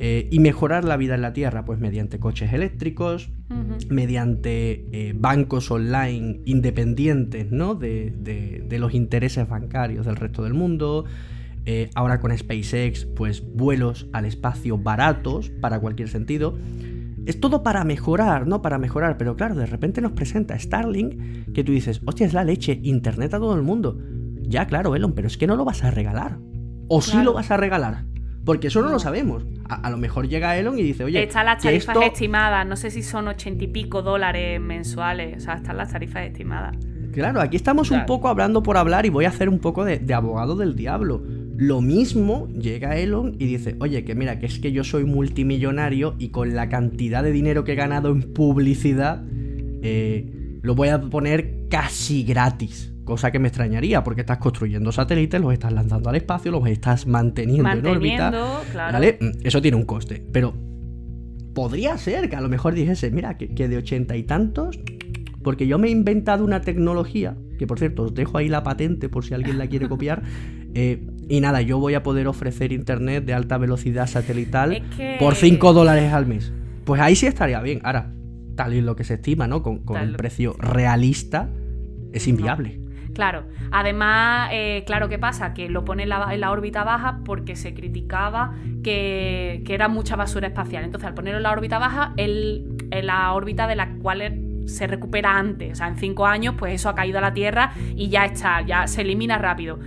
Eh, 0.00 0.28
y 0.30 0.38
mejorar 0.38 0.84
la 0.84 0.96
vida 0.96 1.16
en 1.16 1.22
la 1.22 1.32
Tierra, 1.32 1.64
pues 1.64 1.80
mediante 1.80 2.20
coches 2.20 2.52
eléctricos, 2.52 3.32
mediante 3.88 4.86
eh, 4.92 5.12
bancos 5.18 5.72
online 5.72 6.40
independientes 6.44 7.50
¿no? 7.50 7.74
de, 7.74 8.64
los 8.78 8.94
intereses 8.94 9.48
bancarios 9.48 10.06
del 10.06 10.14
resto 10.14 10.44
del 10.44 10.54
mundo. 10.54 11.04
Eh, 11.66 11.90
ahora 11.96 12.20
con 12.20 12.36
SpaceX, 12.36 13.06
pues 13.06 13.42
vuelos 13.44 14.06
al 14.12 14.24
espacio 14.24 14.78
baratos 14.78 15.50
para 15.60 15.80
cualquier 15.80 16.08
sentido. 16.08 16.56
Es 17.26 17.40
todo 17.40 17.64
para 17.64 17.82
mejorar, 17.82 18.46
¿no? 18.46 18.62
Para 18.62 18.78
mejorar. 18.78 19.18
Pero 19.18 19.34
claro, 19.34 19.56
de 19.56 19.66
repente 19.66 20.00
nos 20.00 20.12
presenta 20.12 20.56
Starlink 20.56 21.52
que 21.52 21.64
tú 21.64 21.72
dices, 21.72 22.02
hostia, 22.06 22.24
es 22.24 22.34
la 22.34 22.44
leche, 22.44 22.78
internet 22.84 23.34
a 23.34 23.40
todo 23.40 23.56
el 23.56 23.62
mundo. 23.62 23.98
Ya, 24.42 24.68
claro, 24.68 24.94
Elon, 24.94 25.12
pero 25.12 25.26
es 25.26 25.36
que 25.36 25.48
no 25.48 25.56
lo 25.56 25.64
vas 25.64 25.82
a 25.82 25.90
regalar. 25.90 26.38
¿O 26.86 27.02
sí 27.02 27.20
lo 27.20 27.32
vas 27.32 27.50
a 27.50 27.56
regalar? 27.56 28.04
Porque 28.44 28.68
eso 28.68 28.80
no, 28.80 28.88
lo 28.88 28.98
sabemos. 28.98 29.44
A, 29.68 29.90
lo 29.90 29.98
mejor 29.98 30.28
llega 30.28 30.56
Elon 30.56 30.78
y 30.78 30.82
dice, 30.82 31.04
oye. 31.04 31.22
Están 31.22 31.46
las 31.46 31.62
tarifas 31.62 31.96
estimadas, 32.02 32.66
no 32.66 32.76
sé 32.76 32.90
si 32.90 33.02
son 33.02 33.28
ochenta 33.28 33.64
y 33.64 33.68
pico 33.68 34.02
dólares 34.02 34.60
mensuales. 34.60 35.36
O 35.36 35.40
sea, 35.40 35.54
están 35.54 35.76
las 35.76 35.92
tarifas 35.92 36.26
estimadas. 36.26 36.76
Claro, 37.12 37.40
aquí 37.40 37.56
estamos 37.56 37.90
un 37.90 38.06
poco 38.06 38.28
hablando 38.28 38.62
por 38.62 38.76
hablar 38.76 39.06
y 39.06 39.08
voy 39.08 39.24
a 39.24 39.28
hacer 39.28 39.48
un 39.48 39.58
poco 39.58 39.84
de, 39.84 40.14
abogado 40.14 40.56
del 40.56 40.76
diablo. 40.76 41.22
Lo 41.56 41.80
mismo 41.80 42.48
llega 42.48 42.96
Elon 42.96 43.34
y 43.38 43.46
dice, 43.46 43.76
oye, 43.80 44.04
que 44.04 44.14
mira, 44.14 44.38
que 44.38 44.46
es 44.46 44.58
que 44.60 44.70
yo 44.70 44.84
soy 44.84 45.04
multimillonario 45.04 46.14
y 46.18 46.28
con 46.28 46.54
la 46.54 46.68
cantidad 46.68 47.24
de 47.24 47.32
dinero 47.32 47.64
que 47.64 47.72
he 47.72 47.74
ganado 47.74 48.10
en 48.10 48.32
publicidad, 48.32 49.24
eh, 49.82 50.60
lo 50.62 50.74
voy 50.74 50.88
a 50.88 51.00
poner 51.00 51.66
casi 51.68 52.22
gratis. 52.22 52.92
Cosa 53.08 53.30
que 53.30 53.38
me 53.38 53.48
extrañaría 53.48 54.04
porque 54.04 54.20
estás 54.20 54.36
construyendo 54.36 54.92
satélites, 54.92 55.40
los 55.40 55.50
estás 55.54 55.72
lanzando 55.72 56.10
al 56.10 56.16
espacio, 56.16 56.50
los 56.52 56.68
estás 56.68 57.06
manteniendo, 57.06 57.70
en 57.70 57.86
órbita. 57.86 58.30
¿vale? 58.74 59.16
Mm, 59.18 59.30
eso 59.44 59.62
tiene 59.62 59.78
un 59.78 59.84
coste. 59.84 60.22
Pero 60.30 60.52
podría 61.54 61.96
ser 61.96 62.28
que 62.28 62.36
a 62.36 62.42
lo 62.42 62.50
mejor 62.50 62.74
dijese, 62.74 63.10
mira, 63.10 63.38
que, 63.38 63.48
de 63.66 63.76
ochenta 63.78 64.14
y 64.14 64.24
tantos, 64.24 64.78
porque 65.42 65.66
yo 65.66 65.78
me 65.78 65.88
he 65.88 65.90
inventado 65.90 66.44
una 66.44 66.60
tecnología, 66.60 67.34
que 67.58 67.66
por 67.66 67.78
cierto, 67.78 68.02
os 68.02 68.14
dejo 68.14 68.36
ahí 68.36 68.50
la 68.50 68.62
patente 68.62 69.08
por 69.08 69.24
si 69.24 69.32
alguien 69.32 69.56
la 69.56 69.68
quiere 69.68 69.88
copiar. 69.88 70.22
Eh, 70.74 71.02
y 71.30 71.40
nada, 71.40 71.62
yo 71.62 71.78
voy 71.78 71.94
a 71.94 72.02
poder 72.02 72.28
ofrecer 72.28 72.72
internet 72.72 73.24
de 73.24 73.32
alta 73.32 73.56
velocidad 73.56 74.06
satelital 74.06 74.82
por 75.18 75.34
5 75.34 75.72
dólares 75.72 76.12
al 76.12 76.26
mes. 76.26 76.52
Pues 76.84 77.00
ahí 77.00 77.16
sí 77.16 77.26
estaría 77.26 77.62
bien. 77.62 77.80
Ahora, 77.84 78.12
tal 78.54 78.74
y 78.74 78.82
lo 78.82 78.96
que 78.96 79.04
se 79.04 79.14
estima, 79.14 79.48
¿no? 79.48 79.62
Con, 79.62 79.78
con 79.78 79.98
un 79.98 80.12
precio 80.12 80.52
realista, 80.58 81.48
es 82.12 82.28
inviable. 82.28 82.77
Claro, 83.18 83.46
además, 83.72 84.48
eh, 84.52 84.84
claro, 84.86 85.08
¿qué 85.08 85.18
pasa? 85.18 85.52
Que 85.52 85.68
lo 85.68 85.84
pone 85.84 86.04
en 86.04 86.08
la, 86.08 86.50
órbita 86.52 86.84
baja 86.84 87.18
porque 87.24 87.56
se 87.56 87.74
criticaba 87.74 88.54
que, 88.84 89.64
era 89.68 89.88
mucha 89.88 90.14
basura 90.14 90.46
espacial. 90.46 90.84
Entonces, 90.84 91.08
al 91.08 91.14
ponerlo 91.14 91.38
en 91.38 91.42
la 91.42 91.50
órbita 91.50 91.80
baja, 91.80 92.12
en 92.16 93.06
la 93.06 93.32
órbita 93.32 93.66
de 93.66 93.74
la 93.74 93.88
cual 93.94 94.22
se 94.66 94.86
recupera 94.86 95.36
antes. 95.36 95.72
O 95.72 95.74
sea, 95.74 95.88
en 95.88 95.96
cinco 95.96 96.26
años, 96.26 96.54
pues 96.56 96.74
eso 96.74 96.88
ha 96.90 96.94
caído 96.94 97.18
a 97.18 97.20
la 97.20 97.32
Tierra 97.32 97.72
y 97.96 98.08
ya 98.08 98.24
está, 98.24 98.60
ya 98.60 98.86
se 98.86 99.00
elimina 99.00 99.36
rápido. 99.36 99.80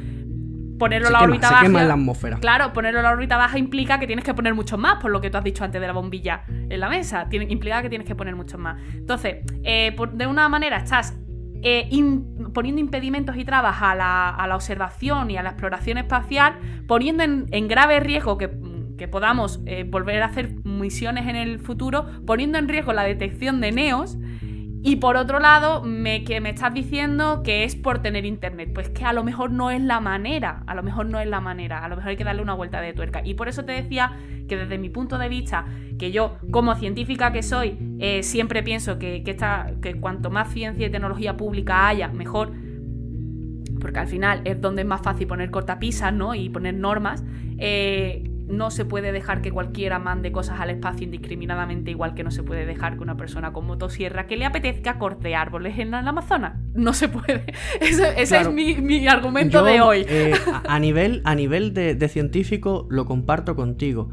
Ponerlo 0.77 1.07
en 1.07 1.13
la 1.13 1.21
órbita 1.21 1.51
baja. 1.51 1.69
la 1.69 1.93
atmósfera. 1.93 2.37
Claro, 2.37 2.73
ponerlo 2.73 2.99
en 2.99 3.05
la 3.05 3.11
órbita 3.11 3.37
baja 3.37 3.57
implica 3.57 3.97
que 3.97 4.07
tienes 4.07 4.25
que 4.25 4.33
poner 4.33 4.53
muchos 4.55 4.77
más, 4.77 5.01
por 5.01 5.09
lo 5.09 5.21
que 5.21 5.29
tú 5.29 5.37
has 5.37 5.45
dicho 5.45 5.63
antes 5.63 5.79
de 5.79 5.87
la 5.87 5.93
bombilla 5.93 6.43
en 6.49 6.77
la 6.81 6.89
mesa. 6.89 7.29
implica 7.31 7.81
que 7.81 7.87
tienes 7.87 8.05
que 8.05 8.15
poner 8.15 8.35
muchos 8.35 8.59
más. 8.59 8.77
Entonces, 8.93 9.37
eh, 9.63 9.95
de 10.11 10.27
una 10.27 10.49
manera 10.49 10.75
estás 10.75 11.17
eh, 11.63 11.89
poniendo 12.53 12.81
impedimentos 12.81 13.37
y 13.37 13.45
trabas 13.45 13.77
a 13.81 13.95
la, 13.95 14.55
observación 14.55 15.31
y 15.31 15.37
a 15.37 15.43
la 15.43 15.49
exploración 15.51 15.97
espacial, 15.97 16.59
poniendo 16.87 17.23
en, 17.23 17.67
grave 17.67 17.99
riesgo 17.99 18.37
que, 18.37 18.49
podamos 19.09 19.59
eh, 19.65 19.83
volver 19.83 20.21
a 20.21 20.27
hacer 20.27 20.53
misiones 20.63 21.27
en 21.27 21.35
el 21.35 21.59
futuro, 21.59 22.05
poniendo 22.27 22.59
en 22.59 22.67
riesgo 22.67 22.93
la 22.93 23.01
detección 23.01 23.59
de 23.59 23.71
neos 23.71 24.15
y 24.83 24.95
por 24.95 25.15
otro 25.15 25.39
lado, 25.39 25.83
me, 25.83 26.23
que 26.23 26.41
me 26.41 26.49
estás 26.49 26.73
diciendo 26.73 27.43
que 27.43 27.63
es 27.63 27.75
por 27.75 27.99
tener 27.99 28.25
internet. 28.25 28.71
Pues 28.73 28.89
que 28.89 29.05
a 29.05 29.13
lo 29.13 29.23
mejor 29.23 29.51
no 29.51 29.69
es 29.69 29.79
la 29.79 29.99
manera. 29.99 30.63
A 30.65 30.73
lo 30.73 30.81
mejor 30.81 31.05
no 31.05 31.19
es 31.19 31.27
la 31.27 31.39
manera. 31.39 31.85
A 31.85 31.89
lo 31.89 31.97
mejor 31.97 32.09
hay 32.09 32.17
que 32.17 32.23
darle 32.23 32.41
una 32.41 32.55
vuelta 32.55 32.81
de 32.81 32.93
tuerca. 32.93 33.21
Y 33.23 33.35
por 33.35 33.47
eso 33.47 33.63
te 33.63 33.73
decía 33.73 34.17
que 34.47 34.57
desde 34.57 34.79
mi 34.79 34.89
punto 34.89 35.19
de 35.19 35.29
vista, 35.29 35.65
que 35.99 36.11
yo 36.11 36.37
como 36.49 36.73
científica 36.73 37.31
que 37.31 37.43
soy, 37.43 37.77
eh, 37.99 38.23
siempre 38.23 38.63
pienso 38.63 38.97
que, 38.97 39.23
que, 39.23 39.37
que 39.81 39.99
cuanto 39.99 40.31
más 40.31 40.51
ciencia 40.51 40.87
y 40.87 40.89
tecnología 40.89 41.37
pública 41.37 41.87
haya, 41.87 42.07
mejor. 42.07 42.51
Porque 43.79 43.99
al 43.99 44.07
final 44.07 44.41
es 44.45 44.59
donde 44.61 44.81
es 44.81 44.87
más 44.87 45.01
fácil 45.01 45.27
poner 45.27 45.51
cortapisas, 45.51 46.11
¿no? 46.11 46.33
Y 46.33 46.49
poner 46.49 46.73
normas. 46.73 47.23
Eh, 47.59 48.30
no 48.51 48.69
se 48.69 48.85
puede 48.85 49.11
dejar 49.11 49.41
que 49.41 49.51
cualquiera 49.51 49.97
mande 49.99 50.31
cosas 50.31 50.59
al 50.59 50.69
espacio 50.69 51.05
indiscriminadamente, 51.05 51.91
igual 51.91 52.13
que 52.13 52.23
no 52.23 52.31
se 52.31 52.43
puede 52.43 52.65
dejar 52.65 52.97
que 52.97 53.03
una 53.03 53.17
persona 53.17 53.53
con 53.53 53.65
motosierra 53.65 54.27
que 54.27 54.37
le 54.37 54.45
apetezca 54.45 54.99
corte 54.99 55.35
árboles 55.35 55.79
en 55.79 55.93
el 55.93 56.07
Amazonas. 56.07 56.59
No 56.73 56.93
se 56.93 57.07
puede. 57.07 57.45
Ese, 57.79 58.19
es 58.19 58.51
mi, 58.51 59.07
argumento 59.07 59.63
de 59.63 59.81
hoy. 59.81 60.05
Eh, 60.07 60.33
a, 60.67 60.79
nivel, 60.79 61.21
a 61.23 61.35
nivel 61.35 61.73
de, 61.73 62.07
científico 62.09 62.87
lo 62.89 63.05
comparto 63.05 63.55
contigo, 63.55 64.09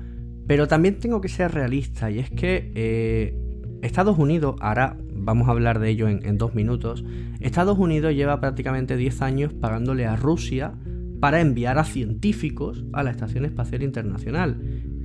pero 0.47 0.69
también 0.69 0.99
tengo 0.99 1.21
que 1.21 1.29
ser 1.29 1.53
realista 1.53 2.11
y 2.11 2.21
es 2.21 2.31
que 2.31 2.71
eh, 2.75 3.35
Estados 3.83 4.19
Unidos, 4.19 4.57
ahora 4.61 4.97
vamos 5.13 5.49
a 5.49 5.51
hablar 5.51 5.81
de 5.81 5.91
ello 5.91 6.09
en, 6.09 6.25
en 6.25 6.39
dos 6.39 6.55
minutos, 6.55 7.05
Estados 7.41 7.79
Unidos 7.79 8.15
lleva 8.15 8.41
prácticamente 8.41 8.97
10 8.97 9.23
años 9.23 9.53
pagándole 9.53 10.07
a 10.07 10.17
Rusia 10.17 10.75
para 11.21 11.41
enviar 11.41 11.79
a 11.79 11.85
científicos 11.85 12.85
a 12.93 13.03
la 13.03 13.11
Estación 13.11 13.45
Espacial 13.45 13.83
Internacional. 13.83 14.61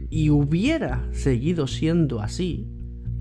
Y 0.10 0.30
hubiera 0.30 1.08
seguido 1.12 1.68
siendo 1.68 2.22
así, 2.22 2.68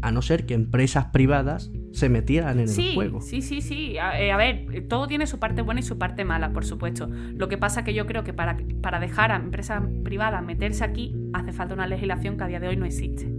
a 0.03 0.11
no 0.11 0.21
ser 0.21 0.47
que 0.47 0.55
empresas 0.55 1.07
privadas 1.07 1.71
se 1.93 2.09
metieran 2.09 2.59
en 2.59 2.69
el 2.69 2.95
juego. 2.95 3.21
Sí, 3.21 3.41
sí, 3.41 3.61
sí. 3.61 3.97
A, 3.99 4.21
eh, 4.21 4.33
a, 4.33 4.37
ver, 4.37 4.87
todo 4.89 5.07
tiene 5.07 5.27
su 5.27 5.39
parte 5.39 5.63
buena 5.63 5.81
y 5.81 5.85
su 5.85 5.97
parte 5.97 6.25
mala, 6.25 6.53
por 6.53 6.65
supuesto. 6.65 7.09
Lo 7.09 7.49
que 7.49 7.57
pasa 7.57 7.85
que 7.85 7.95
yo 7.95 8.07
creo 8.07 8.25
que 8.25 8.33
para, 8.33 8.57
para 8.83 8.99
dejar 8.99 9.31
a 9.31 9.37
empresas 9.37 9.83
privadas 10.03 10.45
meterse 10.45 10.85
aquí 10.85 11.15
hace 11.33 11.53
falta 11.53 11.75
una 11.75 11.87
legislación 11.87 12.37
que 12.37 12.45
a 12.45 12.49
día 12.49 12.61
de 12.61 12.69
hoy 12.69 12.77
no 12.77 12.85
existe. 12.85 13.33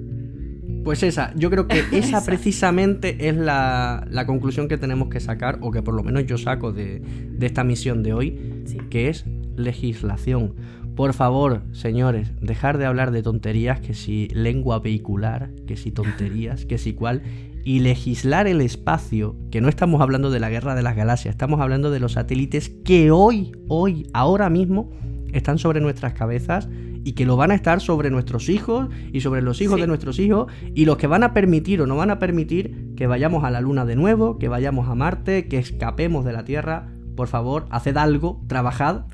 Pues 0.83 1.01
esa, 1.03 1.33
yo 1.35 1.49
creo 1.49 1.67
que 1.67 1.83
esa 1.91 2.23
precisamente 2.25 3.27
es 3.27 3.35
la, 3.35 4.23
conclusión 4.25 4.67
que 4.67 4.77
tenemos 4.77 5.09
que 5.09 5.19
sacar, 5.19 5.59
o 5.61 5.71
que 5.71 5.81
por 5.81 5.93
lo 5.93 6.03
menos 6.03 6.25
yo 6.25 6.37
saco 6.37 6.71
de, 6.71 6.99
de 6.99 7.45
esta 7.45 7.63
misión 7.63 8.03
de 8.03 8.13
hoy, 8.13 8.63
que 8.89 9.09
es 9.09 9.25
legislación. 9.55 10.55
Por 10.95 11.13
favor, 11.13 11.63
señores, 11.71 12.31
dejar 12.39 12.77
de 12.77 12.85
hablar 12.85 13.11
de 13.11 13.23
tonterías, 13.23 13.79
que 13.79 13.93
si 13.93 14.27
lengua 14.29 14.79
vehicular, 14.79 15.49
que 15.65 15.75
si 15.75 15.91
tonterías, 15.91 16.65
que 16.65 16.77
si 16.77 16.93
cual, 16.93 17.23
y 17.63 17.79
legislar 17.79 18.47
el 18.47 18.61
espacio, 18.61 19.35
que 19.49 19.61
no 19.61 19.69
estamos 19.69 20.01
hablando 20.01 20.29
de 20.29 20.39
la 20.39 20.49
guerra 20.49 20.75
de 20.75 20.83
las 20.83 20.95
galaxias, 20.95 21.33
estamos 21.33 21.61
hablando 21.61 21.89
de 21.91 21.99
los 21.99 22.13
satélites 22.13 22.69
que 22.83 23.09
hoy, 23.09 23.53
hoy, 23.69 24.07
ahora 24.13 24.49
mismo, 24.49 24.91
están 25.31 25.57
sobre 25.57 25.81
nuestras 25.81 26.13
cabezas 26.13 26.69
y 27.03 27.13
que 27.13 27.25
lo 27.25 27.35
van 27.35 27.51
a 27.51 27.55
estar 27.55 27.81
sobre 27.81 28.09
nuestros 28.09 28.49
hijos 28.49 28.87
y 29.11 29.21
sobre 29.21 29.41
los 29.41 29.61
hijos 29.61 29.79
de 29.79 29.87
nuestros 29.87 30.19
hijos 30.19 30.51
y 30.73 30.85
los 30.85 30.97
que 30.97 31.07
van 31.07 31.23
a 31.23 31.33
permitir 31.33 31.81
o 31.81 31.87
no 31.87 31.95
van 31.95 32.11
a 32.11 32.19
permitir 32.19 32.93
que 32.95 33.07
vayamos 33.07 33.43
a 33.43 33.51
la 33.51 33.61
Luna 33.61 33.85
de 33.85 33.95
nuevo, 33.95 34.37
que 34.37 34.47
vayamos 34.47 34.87
a 34.87 34.95
Marte, 34.95 35.47
que 35.47 35.57
escapemos 35.57 36.23
de 36.23 36.33
la 36.33 36.45
Tierra. 36.45 36.89
Por 37.15 37.27
favor, 37.27 37.65
haced 37.69 37.97
algo, 37.97 38.41
trabajad, 38.47 39.05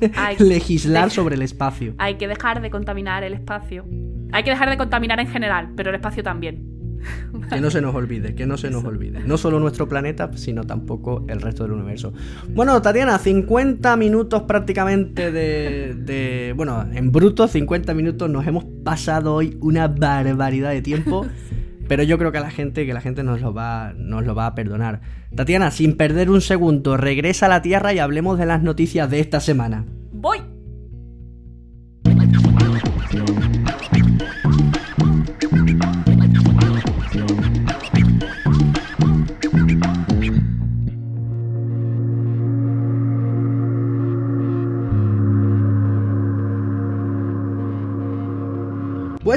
legislar 0.38 1.10
sobre 1.10 1.36
el 1.36 1.42
espacio. 1.42 1.94
Hay 1.98 2.16
que 2.16 2.28
dejar 2.28 2.60
de 2.60 2.70
contaminar 2.70 3.24
el 3.24 3.34
espacio. 3.34 3.84
Hay 4.32 4.44
que 4.44 4.50
dejar 4.50 4.70
de 4.70 4.76
contaminar 4.76 5.20
en 5.20 5.28
general, 5.28 5.72
pero 5.76 5.90
el 5.90 5.96
espacio 5.96 6.22
también. 6.22 6.72
Que 7.50 7.60
no 7.60 7.70
se 7.70 7.82
nos 7.82 7.94
olvide, 7.94 8.34
que 8.34 8.46
no 8.46 8.56
se 8.56 8.70
nos 8.70 8.84
olvide. 8.84 9.20
No 9.20 9.36
solo 9.36 9.60
nuestro 9.60 9.88
planeta, 9.88 10.30
sino 10.36 10.64
tampoco 10.64 11.24
el 11.28 11.40
resto 11.40 11.64
del 11.64 11.72
universo. 11.72 12.12
Bueno, 12.48 12.80
Tatiana, 12.80 13.18
50 13.18 13.96
minutos 13.96 14.42
prácticamente 14.42 15.30
de, 15.30 16.54
Bueno, 16.56 16.86
en 16.92 17.12
bruto, 17.12 17.46
50 17.48 17.92
minutos. 17.94 18.30
Nos 18.30 18.46
hemos 18.46 18.64
pasado 18.84 19.34
hoy 19.34 19.56
una 19.60 19.88
barbaridad 19.88 20.70
de 20.70 20.82
tiempo. 20.82 21.26
Pero 21.92 22.04
yo 22.04 22.16
creo 22.16 22.32
que 22.32 22.40
la 22.40 22.50
gente, 22.50 22.86
que 22.86 22.94
la 22.94 23.02
gente 23.02 23.22
nos 23.22 23.42
lo 23.42 23.52
va, 23.52 23.92
nos 23.94 24.24
lo 24.24 24.34
va 24.34 24.46
a 24.46 24.54
perdonar. 24.54 25.02
Tatiana, 25.36 25.70
sin 25.70 25.98
perder 25.98 26.30
un 26.30 26.40
segundo, 26.40 26.96
regresa 26.96 27.44
a 27.44 27.48
la 27.50 27.60
Tierra 27.60 27.92
y 27.92 27.98
hablemos 27.98 28.38
de 28.38 28.46
las 28.46 28.62
noticias 28.62 29.10
de 29.10 29.20
esta 29.20 29.40
semana. 29.40 29.84
Voy. 30.10 30.38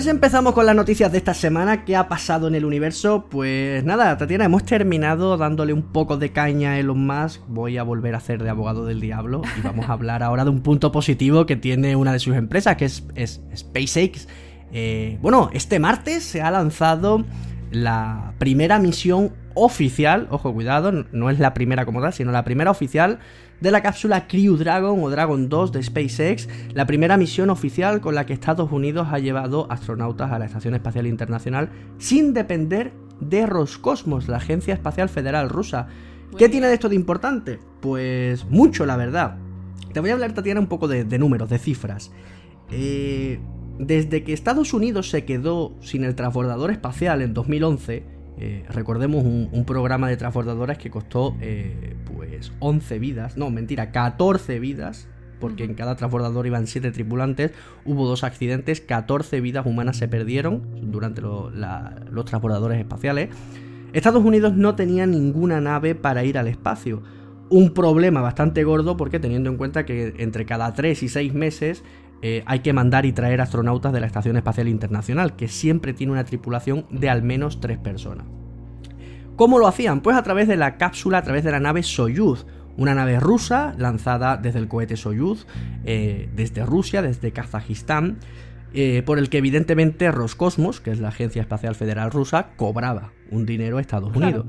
Pues 0.06 0.14
empezamos 0.14 0.54
con 0.54 0.68
las 0.68 0.76
noticias 0.76 1.12
de 1.12 1.18
esta 1.18 1.34
semana. 1.34 1.84
¿Qué 1.84 1.96
ha 1.96 2.08
pasado 2.08 2.48
en 2.48 2.54
el 2.54 2.64
universo? 2.64 3.26
Pues 3.28 3.84
nada, 3.84 4.16
Tatiana, 4.16 4.46
hemos 4.46 4.64
terminado 4.64 5.36
dándole 5.36 5.74
un 5.74 5.82
poco 5.82 6.18
de 6.18 6.32
caña 6.32 6.74
a 6.74 6.80
Elon 6.80 7.08
Musk. 7.08 7.42
Voy 7.48 7.80
a 7.80 7.82
volver 7.82 8.14
a 8.14 8.20
hacer 8.20 8.44
de 8.44 8.52
abogado 8.52 8.86
del 8.86 9.02
diablo 9.02 9.42
y 9.58 9.62
vamos 9.62 9.90
a 9.90 9.94
hablar 9.94 10.22
ahora 10.22 10.44
de 10.44 10.52
un 10.52 10.62
punto 10.62 10.92
positivo 10.92 11.48
que 11.48 11.56
tiene 11.56 11.96
una 11.96 12.14
de 12.14 12.20
sus 12.20 12.36
empresas, 12.36 12.76
que 12.76 12.86
es, 12.86 13.42
SpaceX. 13.56 14.28
Eh, 14.72 15.18
bueno, 15.24 15.50
este 15.54 15.80
martes 15.80 16.24
se 16.24 16.40
ha 16.40 16.52
lanzado 16.52 17.26
la 17.72 18.36
primera 18.38 18.78
misión 18.78 19.34
oficial, 19.56 20.28
ojo, 20.30 20.54
cuidado, 20.54 20.92
no 20.92 21.32
es 21.32 21.40
la 21.40 21.56
primera 21.56 21.84
como 21.84 22.00
tal, 22.00 22.14
sino 22.14 22.32
la 22.32 22.44
primera 22.44 22.70
oficial 22.70 23.18
de 23.62 23.72
la 23.72 23.82
cápsula 23.82 24.28
Crew 24.28 24.58
Dragon 24.58 25.02
o 25.04 25.10
Dragon 25.10 25.50
2 25.50 25.72
de 25.72 25.84
SpaceX, 25.84 26.48
la 26.74 26.86
primera 26.86 27.18
misión 27.18 27.50
oficial 27.50 28.02
con 28.02 28.16
la 28.16 28.26
que 28.26 28.34
Estados 28.34 28.72
Unidos 28.72 29.08
ha 29.12 29.20
llevado 29.20 29.68
astronautas 29.72 30.32
a 30.32 30.40
la 30.40 30.46
Estación 30.46 30.76
Espacial 30.76 31.08
Internacional 31.08 31.70
sin 31.98 32.34
depender 32.34 32.94
de 33.20 33.46
Roscosmos, 33.46 34.28
la 34.28 34.38
Agencia 34.38 34.74
Espacial 34.74 35.10
Federal 35.10 35.50
rusa. 35.50 35.88
¿Qué 36.38 36.50
tiene 36.50 36.68
de 36.68 36.74
esto 36.74 36.90
de 36.90 36.96
importante? 36.96 37.60
Pues 37.82 38.46
mucho, 38.46 38.86
la 38.86 38.98
verdad. 38.98 39.38
Te 39.94 40.02
voy 40.02 40.10
a 40.10 40.14
hablar, 40.14 40.34
Tatiana, 40.34 40.60
un 40.60 40.68
poco 40.68 40.88
de, 40.88 41.06
números, 41.18 41.50
de 41.50 41.60
cifras. 41.60 42.12
Eh, 42.72 43.40
desde 43.80 44.24
que 44.24 44.34
Estados 44.34 44.74
Unidos 44.74 45.10
se 45.10 45.24
quedó 45.26 45.74
sin 45.82 46.04
el 46.04 46.16
transbordador 46.16 46.72
espacial 46.72 47.22
en 47.22 47.34
2011, 47.34 48.04
eh, 48.38 48.66
recordemos 48.70 49.24
un, 49.24 49.66
programa 49.66 50.10
de 50.10 50.18
transbordadoras 50.18 50.78
que 50.78 50.90
costó 50.90 51.36
eh, 51.42 51.96
pues 52.14 52.52
11 52.60 53.00
vidas, 53.00 53.38
no, 53.38 53.50
mentira, 53.50 53.92
14 53.92 54.60
vidas, 54.60 55.08
porque 55.40 55.64
en 55.64 55.74
cada 55.74 55.96
transbordador 55.96 56.46
iban 56.46 56.68
7 56.68 56.92
tripulantes, 56.92 57.52
hubo 57.86 58.08
dos 58.08 58.24
accidentes, 58.24 58.82
14 58.82 59.40
vidas 59.42 59.66
humanas 59.66 59.98
se 59.98 60.08
perdieron 60.08 60.92
durante 60.92 61.22
los 61.22 62.26
transbordadores 62.26 62.80
espaciales. 62.80 63.30
Estados 63.94 64.24
Unidos 64.26 64.54
no 64.54 64.76
tenía 64.76 65.06
ninguna 65.06 65.62
nave 65.62 65.96
para 65.96 66.26
ir 66.26 66.38
al 66.38 66.48
espacio. 66.48 67.02
Un 67.50 67.74
problema 67.74 68.22
bastante 68.22 68.64
gordo 68.64 68.98
porque 68.98 69.20
teniendo 69.20 69.50
en 69.50 69.58
cuenta 69.58 69.86
que 69.86 70.16
entre 70.18 70.46
cada 70.46 70.74
3 70.74 71.04
y 71.04 71.10
6 71.10 71.34
meses 71.34 71.84
eh, 72.22 72.44
hay 72.46 72.60
que 72.60 72.74
mandar 72.74 73.06
y 73.06 73.14
traer 73.14 73.42
astronautas 73.42 73.94
de 73.94 74.00
la 74.00 74.08
Estación 74.08 74.38
Espacial 74.38 74.68
Internacional, 74.68 75.36
que 75.36 75.48
siempre 75.48 75.94
tiene 75.94 76.14
una 76.14 76.24
tripulación 76.24 76.86
de 76.90 77.10
al 77.10 77.24
menos 77.24 77.60
tres 77.60 77.78
personas. 77.78 78.26
¿Cómo 79.36 79.60
lo 79.60 79.68
hacían? 79.68 80.02
Pues 80.02 80.16
a 80.16 80.24
través 80.24 80.48
de 80.48 80.56
la 80.56 80.78
cápsula, 80.78 81.18
a 81.18 81.24
través 81.24 81.44
de 81.44 81.52
la 81.52 81.60
nave 81.60 81.84
Soyuz, 81.84 82.46
una 82.78 82.96
nave 82.96 83.20
rusa 83.20 83.76
lanzada 83.78 84.38
desde 84.38 84.60
el 84.60 84.68
cohete 84.68 84.98
Soyuz, 84.98 85.46
eh, 85.84 86.30
desde 86.36 86.66
Rusia, 86.66 87.02
desde 87.02 87.32
Kazajistán, 87.32 88.18
eh, 88.74 89.04
por 89.06 89.20
el 89.20 89.30
que 89.30 89.38
evidentemente 89.38 90.12
Roscosmos, 90.12 90.82
que 90.82 90.92
es 90.92 91.00
la 91.00 91.10
Agencia 91.10 91.42
Espacial 91.42 91.76
Federal 91.76 92.12
Rusa, 92.12 92.50
cobraba 92.56 93.12
un 93.32 93.46
dinero 93.46 93.78
a 93.78 93.82
Estados 93.82 94.16
Unidos. 94.16 94.46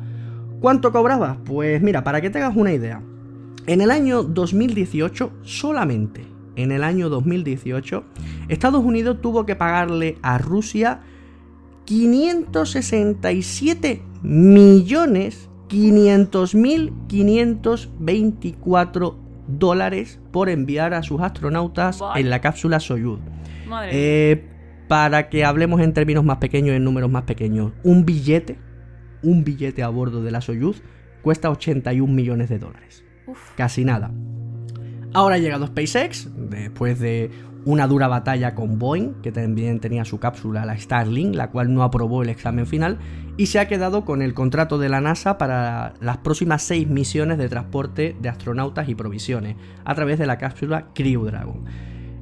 ¿Cuánto 0.60 0.90
cobraba? 0.90 1.38
Pues 1.44 1.82
mira, 1.82 2.02
para 2.02 2.20
que 2.20 2.30
te 2.30 2.38
hagas 2.38 2.56
una 2.56 2.72
idea, 2.72 3.02
en 3.66 3.80
el 3.80 3.90
año 3.90 4.22
2018 4.22 5.32
solamente 5.42 6.35
en 6.56 6.72
el 6.72 6.82
año 6.82 7.08
2018, 7.08 8.02
Estados 8.48 8.84
Unidos 8.84 9.20
tuvo 9.20 9.46
que 9.46 9.54
pagarle 9.56 10.18
a 10.22 10.38
Rusia 10.38 11.02
567 11.84 14.02
millones 14.22 15.50
500 15.68 16.54
mil 16.54 16.92
524 17.08 19.18
dólares 19.48 20.20
por 20.32 20.48
enviar 20.48 20.94
a 20.94 21.02
sus 21.02 21.20
astronautas 21.20 22.00
en 22.14 22.30
la 22.30 22.40
cápsula 22.40 22.80
Soyuz. 22.80 23.20
Eh, 23.90 24.44
para 24.88 25.28
que 25.28 25.44
hablemos 25.44 25.80
en 25.80 25.92
términos 25.92 26.24
más 26.24 26.38
pequeños 26.38 26.74
en 26.76 26.84
números 26.84 27.10
más 27.10 27.24
pequeños, 27.24 27.72
un 27.82 28.06
billete, 28.06 28.58
un 29.22 29.44
billete 29.44 29.82
a 29.82 29.88
bordo 29.88 30.22
de 30.22 30.30
la 30.30 30.40
Soyuz 30.40 30.82
cuesta 31.22 31.50
81 31.50 32.12
millones 32.12 32.48
de 32.48 32.58
dólares. 32.58 33.04
Casi 33.56 33.84
nada. 33.84 34.12
Ahora 35.16 35.36
ha 35.36 35.38
llegado 35.38 35.66
SpaceX, 35.66 36.28
después 36.36 37.00
de 37.00 37.30
una 37.64 37.86
dura 37.86 38.06
batalla 38.06 38.54
con 38.54 38.78
Boeing, 38.78 39.14
que 39.22 39.32
también 39.32 39.80
tenía 39.80 40.04
su 40.04 40.18
cápsula, 40.18 40.66
la 40.66 40.76
Starlink, 40.76 41.34
la 41.34 41.50
cual 41.50 41.72
no 41.72 41.84
aprobó 41.84 42.22
el 42.22 42.28
examen 42.28 42.66
final, 42.66 42.98
y 43.38 43.46
se 43.46 43.58
ha 43.58 43.66
quedado 43.66 44.04
con 44.04 44.20
el 44.20 44.34
contrato 44.34 44.76
de 44.76 44.90
la 44.90 45.00
NASA 45.00 45.38
para 45.38 45.94
las 46.02 46.18
próximas 46.18 46.64
seis 46.64 46.86
misiones 46.86 47.38
de 47.38 47.48
transporte 47.48 48.14
de 48.20 48.28
astronautas 48.28 48.90
y 48.90 48.94
provisiones, 48.94 49.56
a 49.86 49.94
través 49.94 50.18
de 50.18 50.26
la 50.26 50.36
cápsula 50.36 50.88
Crew 50.94 51.24
Dragon. 51.24 51.64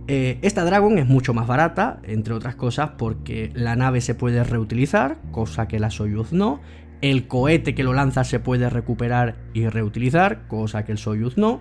Eh, 0.07 0.39
esta 0.43 0.65
Dragon 0.65 0.97
es 0.97 1.09
mucho 1.09 1.35
más 1.35 1.49
barata, 1.49 1.99
entre 2.05 2.33
otras 2.33 2.55
cosas 2.55 2.91
porque 2.97 3.51
la 3.57 3.75
nave 3.75 4.03
se 4.03 4.15
puede 4.15 4.45
reutilizar, 4.45 5.19
cosa 5.33 5.67
que 5.67 5.81
la 5.81 5.91
Soyuz 5.91 6.33
no, 6.33 6.61
el 7.01 7.27
cohete 7.27 7.75
que 7.75 7.83
lo 7.83 7.93
lanza 7.93 8.23
se 8.23 8.39
puede 8.39 8.71
recuperar 8.71 9.35
y 9.53 9.67
reutilizar, 9.67 10.47
cosa 10.47 10.85
que 10.85 10.93
el 10.93 10.99
Soyuz 10.99 11.37
no, 11.37 11.59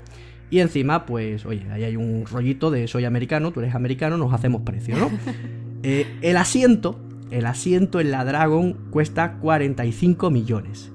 y 0.53 0.59
encima, 0.59 1.07
pues, 1.07 1.47
oye, 1.47 1.65
ahí 1.71 1.83
hay 1.83 1.95
un 1.95 2.27
rollito 2.27 2.69
de 2.69 2.87
soy 2.87 3.05
americano, 3.05 3.51
tú 3.51 3.59
eres 3.59 3.73
americano, 3.73 4.19
nos 4.19 4.31
hacemos 4.33 4.61
precio, 4.61 4.95
¿no? 4.95 5.09
Eh, 5.85 6.07
el 6.21 6.37
asiento, 6.37 6.97
el 7.29 7.45
asiento 7.45 7.99
en 7.99 8.09
la 8.09 8.23
Dragon 8.23 8.71
cuesta 8.89 9.33
45 9.33 10.29
millones. 10.31 10.93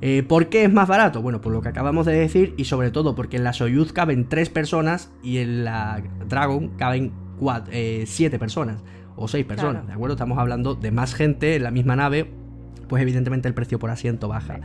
Eh, 0.00 0.22
¿Por 0.22 0.48
qué 0.48 0.64
es 0.64 0.72
más 0.72 0.88
barato? 0.88 1.20
Bueno, 1.20 1.42
por 1.42 1.52
lo 1.52 1.60
que 1.60 1.68
acabamos 1.68 2.06
de 2.06 2.14
decir 2.14 2.54
y 2.56 2.64
sobre 2.64 2.90
todo 2.90 3.14
porque 3.14 3.36
en 3.36 3.44
la 3.44 3.52
Soyuz 3.52 3.92
caben 3.92 4.30
3 4.30 4.48
personas 4.48 5.12
y 5.22 5.38
en 5.38 5.64
la 5.64 6.02
Dragon 6.26 6.68
caben 6.78 7.12
7 7.38 7.66
eh, 7.70 8.38
personas 8.38 8.82
o 9.14 9.28
6 9.28 9.44
personas, 9.44 9.86
¿de 9.86 9.92
acuerdo? 9.92 10.14
Estamos 10.14 10.38
hablando 10.38 10.74
de 10.74 10.90
más 10.90 11.14
gente 11.14 11.56
en 11.56 11.64
la 11.64 11.70
misma 11.70 11.96
nave, 11.96 12.30
pues 12.88 13.02
evidentemente 13.02 13.46
el 13.46 13.52
precio 13.52 13.78
por 13.78 13.90
asiento 13.90 14.26
baja. 14.26 14.60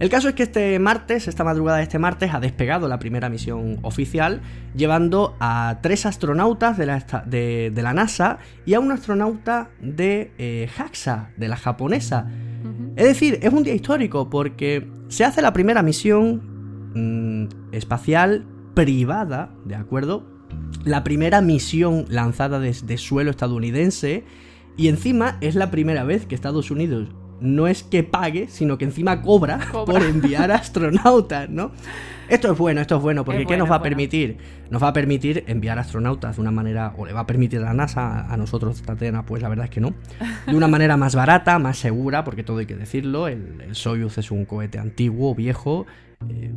El 0.00 0.10
caso 0.10 0.28
es 0.28 0.34
que 0.34 0.44
este 0.44 0.78
martes, 0.78 1.26
esta 1.26 1.42
madrugada 1.42 1.78
de 1.78 1.82
este 1.82 1.98
martes, 1.98 2.32
ha 2.32 2.38
despegado 2.38 2.86
la 2.86 3.00
primera 3.00 3.28
misión 3.28 3.78
oficial, 3.82 4.42
llevando 4.76 5.36
a 5.40 5.80
tres 5.82 6.06
astronautas 6.06 6.78
de 6.78 6.86
la, 6.86 7.24
de, 7.26 7.72
la 7.74 7.92
NASA 7.94 8.38
y 8.64 8.74
a 8.74 8.80
un 8.80 8.92
astronauta 8.92 9.70
de 9.80 10.30
eh, 10.38 10.68
JAXA, 10.72 11.30
de 11.36 11.48
la 11.48 11.56
japonesa. 11.56 12.28
Es 12.94 13.04
decir, 13.04 13.40
es 13.42 13.52
un 13.52 13.64
día 13.64 13.74
histórico 13.74 14.30
porque 14.30 14.88
se 15.08 15.24
hace 15.24 15.42
la 15.42 15.52
primera 15.52 15.82
misión 15.82 16.42
mm, 16.94 17.74
espacial 17.74 18.46
privada, 18.74 19.50
¿de 19.64 19.74
acuerdo? 19.74 20.24
La 20.84 21.02
primera 21.02 21.40
misión 21.40 22.04
lanzada 22.08 22.60
desde 22.60 22.98
suelo 22.98 23.30
estadounidense 23.30 24.24
y 24.76 24.88
encima 24.88 25.38
es 25.40 25.56
la 25.56 25.72
primera 25.72 26.04
vez 26.04 26.26
que 26.26 26.36
Estados 26.36 26.70
Unidos 26.70 27.08
no 27.40 27.66
es 27.66 27.82
que 27.82 28.02
pague, 28.02 28.48
sino 28.48 28.78
que 28.78 28.84
encima 28.84 29.22
cobra, 29.22 29.60
por 29.86 30.02
enviar 30.02 30.50
astronautas, 30.50 31.48
¿no? 31.48 31.72
Esto 32.28 32.52
es 32.52 32.58
bueno, 32.58 32.82
esto 32.82 32.96
es 32.96 33.02
bueno, 33.02 33.24
porque 33.24 33.46
¿qué 33.46 33.56
nos 33.56 33.70
va 33.70 33.76
a 33.76 33.82
permitir? 33.82 34.36
Nos 34.68 34.82
va 34.82 34.88
a 34.88 34.92
permitir 34.92 35.44
enviar 35.46 35.78
astronautas 35.78 36.36
de 36.36 36.42
una 36.42 36.50
manera, 36.50 36.92
o 36.98 37.06
le 37.06 37.14
va 37.14 37.20
a 37.20 37.26
permitir 37.26 37.60
a 37.60 37.64
la 37.64 37.72
NASA, 37.72 38.30
a 38.30 38.36
nosotros, 38.36 38.82
Tatiana, 38.82 39.24
pues 39.24 39.42
la 39.42 39.48
verdad 39.48 39.64
es 39.64 39.70
que 39.70 39.80
no, 39.80 39.94
de 40.46 40.54
una 40.54 40.68
manera 40.68 40.98
más 40.98 41.14
barata, 41.14 41.58
más 41.58 41.78
segura, 41.78 42.24
porque 42.24 42.42
todo 42.42 42.58
hay 42.58 42.66
que 42.66 42.76
decirlo, 42.76 43.28
el, 43.28 43.68
Soyuz 43.72 44.18
es 44.18 44.30
un 44.30 44.44
cohete 44.44 44.78
antiguo, 44.78 45.34
viejo, 45.34 45.86
eh, 46.28 46.52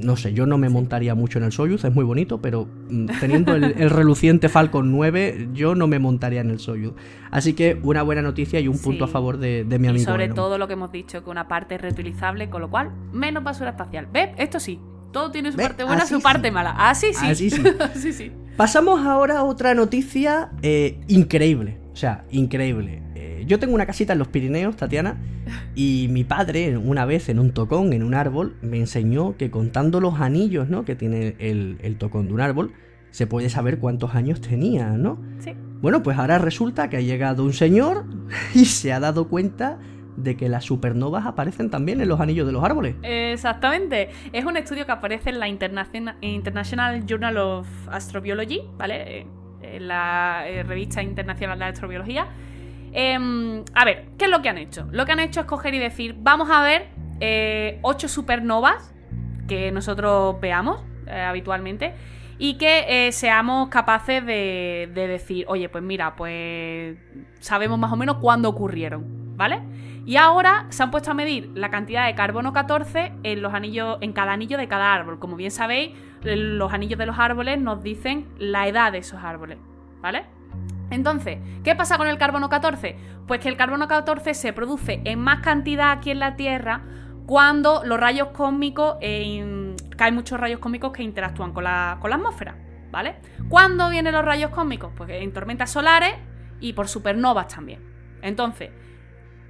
no 0.00 0.16
sé, 0.16 0.32
yo 0.32 0.46
no 0.46 0.58
me 0.58 0.68
montaría 0.68 1.14
mucho 1.14 1.38
en 1.38 1.44
el 1.44 1.52
Soyuz, 1.52 1.84
es 1.84 1.94
muy 1.94 2.04
bonito, 2.04 2.40
pero 2.40 2.68
mm, 2.88 3.06
teniendo 3.20 3.54
el, 3.54 3.90
reluciente 3.90 4.48
Falcon 4.48 4.92
9, 4.92 5.50
yo 5.52 5.74
no 5.74 5.86
me 5.86 5.98
montaría 5.98 6.40
en 6.40 6.50
el 6.50 6.58
Soyuz. 6.58 6.94
Así 7.30 7.54
que 7.54 7.78
una 7.82 8.02
buena 8.02 8.22
noticia 8.22 8.60
y 8.60 8.68
un 8.68 8.78
punto 8.78 9.04
a 9.04 9.08
favor 9.08 9.38
de, 9.38 9.64
mi 9.64 9.88
amigo. 9.88 10.02
Y 10.02 10.04
sobre 10.04 10.28
todo 10.28 10.58
lo 10.58 10.66
que 10.66 10.74
hemos 10.74 10.92
dicho, 10.92 11.24
que 11.24 11.30
una 11.30 11.48
parte 11.48 11.74
es 11.74 11.80
reutilizable, 11.80 12.48
con 12.48 12.60
lo 12.60 12.70
cual, 12.70 12.92
menos 13.12 13.42
basura 13.42 13.70
espacial. 13.70 14.08
¿Ves? 14.12 14.30
Esto 14.38 14.60
sí, 14.60 14.80
todo 15.12 15.30
tiene 15.30 15.50
su 15.52 15.58
parte 15.58 15.84
buena, 15.84 16.06
su 16.06 16.20
parte 16.20 16.50
mala. 16.50 16.74
Así 16.78 17.12
sí. 17.12 17.26
Así 17.26 17.50
sí. 17.50 17.62
sí. 18.12 18.32
Pasamos 18.56 19.04
ahora 19.06 19.38
a 19.38 19.44
otra 19.44 19.74
noticia 19.74 20.50
eh, 20.62 21.00
increíble. 21.08 21.78
O 21.92 21.96
sea, 21.96 22.24
increíble. 22.30 23.02
Eh, 23.20 23.44
yo 23.46 23.58
tengo 23.58 23.74
una 23.74 23.84
casita 23.84 24.12
en 24.12 24.20
los 24.20 24.28
Pirineos, 24.28 24.76
Tatiana, 24.76 25.16
y 25.74 26.06
mi 26.10 26.22
padre, 26.22 26.76
una 26.76 27.04
vez 27.04 27.28
en 27.28 27.40
un 27.40 27.50
tocón, 27.50 27.92
en 27.92 28.04
un 28.04 28.14
árbol, 28.14 28.56
me 28.62 28.78
enseñó 28.78 29.36
que 29.36 29.50
contando 29.50 30.00
los 30.00 30.20
anillos, 30.20 30.68
¿no? 30.68 30.84
Que 30.84 30.94
tiene 30.94 31.34
el, 31.40 31.78
el 31.82 31.96
tocón 31.96 32.28
de 32.28 32.34
un 32.34 32.40
árbol, 32.40 32.72
se 33.10 33.26
puede 33.26 33.50
saber 33.50 33.80
cuántos 33.80 34.14
años 34.14 34.40
tenía, 34.40 34.90
¿no? 34.90 35.18
Sí. 35.40 35.54
Bueno, 35.80 36.04
pues 36.04 36.16
ahora 36.16 36.38
resulta 36.38 36.88
que 36.88 36.98
ha 36.98 37.00
llegado 37.00 37.42
un 37.42 37.52
señor 37.52 38.04
y 38.54 38.66
se 38.66 38.92
ha 38.92 39.00
dado 39.00 39.28
cuenta 39.28 39.80
de 40.16 40.36
que 40.36 40.48
las 40.48 40.64
supernovas 40.64 41.26
aparecen 41.26 41.70
también 41.70 42.00
en 42.00 42.08
los 42.08 42.20
anillos 42.20 42.46
de 42.46 42.52
los 42.52 42.62
árboles. 42.62 42.94
Exactamente. 43.02 44.10
Es 44.32 44.44
un 44.44 44.56
estudio 44.56 44.86
que 44.86 44.92
aparece 44.92 45.30
en 45.30 45.40
la 45.40 45.48
International 45.48 47.04
Journal 47.04 47.36
of 47.36 47.66
Astrobiology, 47.88 48.62
¿vale? 48.76 49.26
En 49.60 49.88
la 49.88 50.44
eh, 50.46 50.62
revista 50.62 51.02
internacional 51.02 51.58
de 51.58 51.64
astrobiología. 51.64 52.28
Em, 52.92 53.64
a 53.74 53.84
ver, 53.84 54.06
¿qué 54.18 54.26
es 54.26 54.30
lo 54.30 54.42
que 54.42 54.48
han 54.48 54.58
hecho? 54.58 54.86
Lo 54.90 55.04
que 55.06 55.12
han 55.12 55.20
hecho 55.20 55.40
es 55.40 55.46
coger 55.46 55.74
y 55.74 55.78
decir, 55.78 56.16
vamos 56.18 56.50
a 56.50 56.62
ver 56.62 56.88
eh, 57.20 57.78
ocho 57.82 58.08
supernovas 58.08 58.94
que 59.46 59.70
nosotros 59.72 60.40
veamos 60.40 60.80
eh, 61.06 61.20
habitualmente 61.20 61.94
y 62.38 62.54
que 62.54 63.10
seamos 63.12 63.68
capaces 63.68 64.24
de, 64.24 64.90
de, 64.94 65.08
decir, 65.08 65.44
oye, 65.48 65.68
pues 65.68 65.82
mira, 65.82 66.14
pues 66.14 66.96
sabemos 67.40 67.78
más 67.78 67.92
o 67.92 67.96
menos 67.96 68.18
cuándo 68.18 68.48
ocurrieron, 68.48 69.36
¿vale? 69.36 69.60
Y 70.08 70.16
ahora 70.16 70.64
se 70.70 70.82
han 70.82 70.90
puesto 70.90 71.10
a 71.10 71.14
medir 71.14 71.50
la 71.54 71.68
cantidad 71.68 72.06
de 72.06 72.14
carbono 72.14 72.54
14 72.54 73.12
en, 73.24 73.42
los 73.42 73.52
anillos, 73.52 73.98
en 74.00 74.14
cada 74.14 74.32
anillo 74.32 74.56
de 74.56 74.66
cada 74.66 74.94
árbol. 74.94 75.18
Como 75.18 75.36
bien 75.36 75.50
sabéis, 75.50 75.90
los 76.22 76.72
anillos 76.72 76.98
de 76.98 77.04
los 77.04 77.18
árboles 77.18 77.60
nos 77.60 77.82
dicen 77.82 78.26
la 78.38 78.66
edad 78.68 78.90
de 78.90 78.98
esos 78.98 79.22
árboles, 79.22 79.58
¿vale? 80.00 80.24
Entonces, 80.90 81.38
¿qué 81.64 81.74
pasa 81.74 81.98
con 81.98 82.06
el 82.08 82.18
carbono 82.18 82.48
14? 82.48 82.96
Pues 83.26 83.40
que 83.40 83.48
el 83.48 83.56
carbono 83.56 83.88
14 83.88 84.34
se 84.34 84.52
produce 84.52 85.02
en 85.04 85.20
más 85.20 85.40
cantidad 85.40 85.90
aquí 85.92 86.10
en 86.10 86.18
la 86.18 86.36
Tierra 86.36 86.82
cuando 87.26 87.82
los 87.84 88.00
rayos 88.00 88.28
cósmicos, 88.28 88.96
eh, 89.02 89.76
caen 89.96 90.14
muchos 90.14 90.40
rayos 90.40 90.60
cósmicos 90.60 90.92
que 90.92 91.02
interactúan 91.02 91.52
con 91.52 91.64
la, 91.64 91.98
con 92.00 92.08
la 92.08 92.16
atmósfera, 92.16 92.56
¿vale? 92.90 93.16
¿Cuándo 93.50 93.90
vienen 93.90 94.14
los 94.14 94.24
rayos 94.24 94.50
cósmicos? 94.50 94.92
Pues 94.96 95.10
en 95.10 95.30
tormentas 95.34 95.70
solares 95.70 96.14
y 96.58 96.72
por 96.72 96.88
supernovas 96.88 97.48
también. 97.48 97.84
Entonces, 98.22 98.70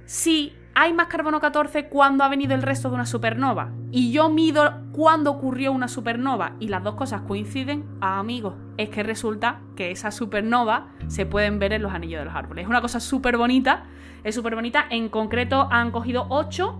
si 0.03 0.58
hay 0.81 0.93
más 0.93 1.07
carbono 1.07 1.41
14 1.41 1.89
cuando 1.89 2.23
ha 2.23 2.29
venido 2.29 2.55
el 2.55 2.61
resto 2.61 2.87
de 2.87 2.95
una 2.95 3.05
supernova. 3.05 3.73
Y 3.91 4.13
yo 4.13 4.29
mido 4.29 4.75
cuándo 4.93 5.29
ocurrió 5.29 5.73
una 5.73 5.89
supernova. 5.89 6.53
Y 6.61 6.69
las 6.69 6.85
dos 6.85 6.95
cosas 6.95 7.23
coinciden, 7.23 7.83
ah, 7.99 8.17
amigos, 8.17 8.53
es 8.77 8.87
que 8.87 9.03
resulta 9.03 9.59
que 9.75 9.91
esas 9.91 10.15
supernovas 10.15 10.83
se 11.07 11.25
pueden 11.25 11.59
ver 11.59 11.73
en 11.73 11.81
los 11.81 11.91
anillos 11.91 12.21
de 12.21 12.25
los 12.25 12.33
árboles. 12.33 12.63
Es 12.63 12.69
una 12.69 12.79
cosa 12.79 13.01
súper 13.01 13.35
bonita, 13.35 13.87
es 14.23 14.33
súper 14.33 14.55
bonita. 14.55 14.85
En 14.89 15.09
concreto 15.09 15.67
han 15.69 15.91
cogido 15.91 16.27
8 16.29 16.79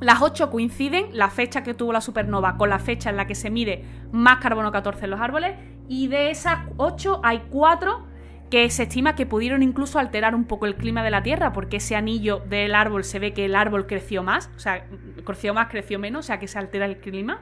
las 0.00 0.20
8 0.20 0.50
coinciden, 0.50 1.06
la 1.12 1.30
fecha 1.30 1.62
que 1.62 1.72
tuvo 1.72 1.94
la 1.94 2.02
supernova 2.02 2.58
con 2.58 2.68
la 2.68 2.78
fecha 2.78 3.08
en 3.08 3.16
la 3.16 3.26
que 3.26 3.34
se 3.34 3.48
mide 3.48 3.86
más 4.12 4.36
carbono 4.38 4.70
14 4.70 5.04
en 5.04 5.10
los 5.10 5.20
árboles, 5.20 5.56
y 5.88 6.08
de 6.08 6.30
esas 6.30 6.58
8 6.76 7.20
hay 7.22 7.42
4 7.48 8.09
que 8.50 8.68
se 8.68 8.82
estima 8.82 9.14
que 9.14 9.26
pudieron 9.26 9.62
incluso 9.62 9.98
alterar 9.98 10.34
un 10.34 10.44
poco 10.44 10.66
el 10.66 10.74
clima 10.74 11.04
de 11.04 11.10
la 11.10 11.22
Tierra, 11.22 11.52
porque 11.52 11.76
ese 11.76 11.94
anillo 11.94 12.42
del 12.48 12.74
árbol 12.74 13.04
se 13.04 13.20
ve 13.20 13.32
que 13.32 13.44
el 13.44 13.54
árbol 13.54 13.86
creció 13.86 14.24
más, 14.24 14.50
o 14.56 14.58
sea, 14.58 14.86
creció 15.24 15.54
más, 15.54 15.68
creció 15.68 15.98
menos, 15.98 16.26
o 16.26 16.26
sea 16.26 16.38
que 16.40 16.48
se 16.48 16.58
altera 16.58 16.86
el 16.86 16.98
clima. 16.98 17.40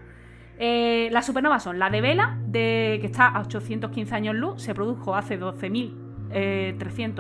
Eh, 0.59 1.09
las 1.11 1.25
supernovas 1.25 1.63
son 1.63 1.79
la 1.79 1.89
de 1.89 2.01
Vela, 2.01 2.39
de, 2.47 2.99
que 3.01 3.07
está 3.07 3.29
a 3.29 3.41
815 3.41 4.15
años 4.15 4.35
luz, 4.35 4.63
se 4.63 4.75
produjo 4.75 5.15
hace 5.15 5.41
12.300 5.41 5.93
eh, 6.33 6.77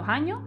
años. 0.07 0.41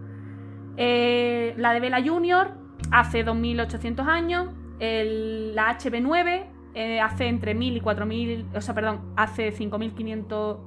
Eh, 0.78 1.56
la 1.58 1.74
de 1.74 1.80
Vela 1.80 2.04
Junior 2.04 2.52
hace 2.92 3.26
2.800 3.26 4.06
años. 4.06 4.50
la 4.80 5.78
HB9 5.78 7.02
hace 7.02 7.28
entre 7.28 7.56
1.000 7.56 7.78
y 7.78 7.82
4.000, 7.82 8.56
o 8.56 8.62
sea, 8.62 8.76
perdón, 8.76 9.14
hace 9.16 9.52
5.500, 9.54 10.58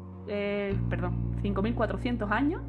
perdón, 0.88 1.33
5.400 1.44 2.30
años. 2.30 2.62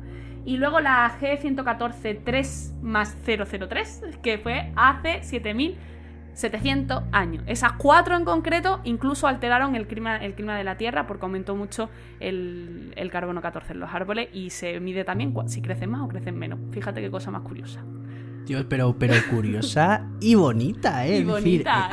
Y 0.45 0.57
luego 0.57 0.79
la 0.79 1.11
G114 1.19 2.21
3 2.23 2.75
más 2.81 3.17
003, 3.25 4.03
que 4.21 4.37
fue 4.37 4.71
hace 4.75 5.21
7.700 5.21 7.05
años. 7.11 7.43
Esas 7.47 7.73
cuatro 7.73 8.15
en 8.15 8.25
concreto 8.25 8.81
incluso 8.83 9.25
alteraron 9.25 9.75
el 9.75 9.87
clima, 9.87 10.17
el 10.17 10.35
clima 10.35 10.55
de 10.55 10.63
la 10.63 10.77
Tierra 10.77 11.07
porque 11.07 11.25
aumentó 11.25 11.55
mucho 11.55 11.89
el, 12.19 12.93
el 12.95 13.09
carbono 13.09 13.41
14 13.41 13.73
en 13.73 13.79
los 13.79 13.91
árboles 13.91 14.29
y 14.33 14.51
se 14.51 14.79
mide 14.79 15.03
también 15.03 15.33
si 15.47 15.61
crecen 15.63 15.89
más 15.89 16.01
o 16.01 16.07
crecen 16.07 16.37
menos. 16.37 16.59
Fíjate 16.71 17.01
qué 17.01 17.09
cosa 17.09 17.31
más 17.31 17.41
curiosa 17.41 17.83
pero, 18.69 18.95
pero 18.97 19.13
curiosa 19.29 20.07
y 20.19 20.35
bonita, 20.35 21.05
¿eh? 21.05 21.23
bonita, 21.23 21.85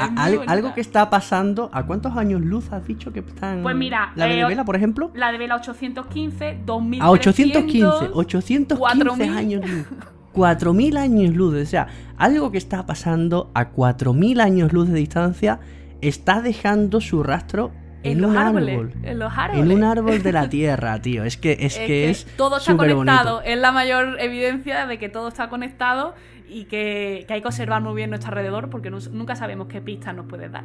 algo 0.46 0.74
que 0.74 0.80
está 0.80 1.10
pasando. 1.10 1.70
¿A 1.72 1.86
cuántos 1.86 2.16
años 2.16 2.40
luz 2.40 2.72
has 2.72 2.86
dicho 2.86 3.12
que 3.12 3.20
están? 3.20 3.62
Pues 3.62 3.76
mira, 3.76 4.12
la 4.16 4.26
de 4.26 4.40
eh, 4.40 4.44
Vela, 4.46 4.64
por 4.64 4.76
ejemplo. 4.76 5.10
La 5.14 5.32
de 5.32 5.38
Vela 5.38 5.56
815, 5.56 6.60
2000. 6.64 7.02
A 7.02 7.10
815, 7.10 8.10
815 8.12 9.28
años 9.28 9.68
luz. 9.68 9.86
4.000 10.34 10.96
años 10.96 11.34
luz, 11.34 11.54
o 11.54 11.66
sea, 11.66 11.88
algo 12.16 12.50
que 12.50 12.56
está 12.56 12.86
pasando 12.86 13.50
a 13.54 13.72
4.000 13.72 14.40
años 14.40 14.72
luz 14.72 14.88
de 14.88 14.94
distancia 14.94 15.60
está 16.00 16.40
dejando 16.40 17.02
su 17.02 17.22
rastro 17.22 17.70
en, 18.02 18.24
un 18.24 18.36
árbol. 18.36 18.92
En 19.02 19.18
los 19.18 19.32
árboles. 19.36 19.64
En 19.64 19.72
un 19.72 19.84
árbol 19.84 20.22
de 20.22 20.32
la 20.32 20.48
tierra, 20.50 21.00
tío. 21.00 21.24
Es 21.24 21.36
que 21.36 21.56
es, 21.60 21.78
que, 21.78 22.10
es 22.10 22.26
todo 22.36 22.58
está 22.58 22.76
conectado. 22.76 23.42
Es 23.42 23.58
la 23.58 23.72
mayor 23.72 24.20
evidencia 24.20 24.86
de 24.86 24.98
que 24.98 25.08
todo 25.08 25.28
está 25.28 25.48
conectado 25.48 26.14
y 26.48 26.64
que, 26.64 27.26
hay 27.28 27.40
que 27.40 27.46
observar 27.46 27.82
muy 27.82 27.94
bien 27.94 28.10
nuestro 28.10 28.30
alrededor 28.30 28.70
porque 28.70 28.90
nunca 28.90 29.36
sabemos 29.36 29.68
qué 29.68 29.80
pistas 29.80 30.14
nos 30.14 30.26
puede 30.26 30.48
dar. 30.48 30.64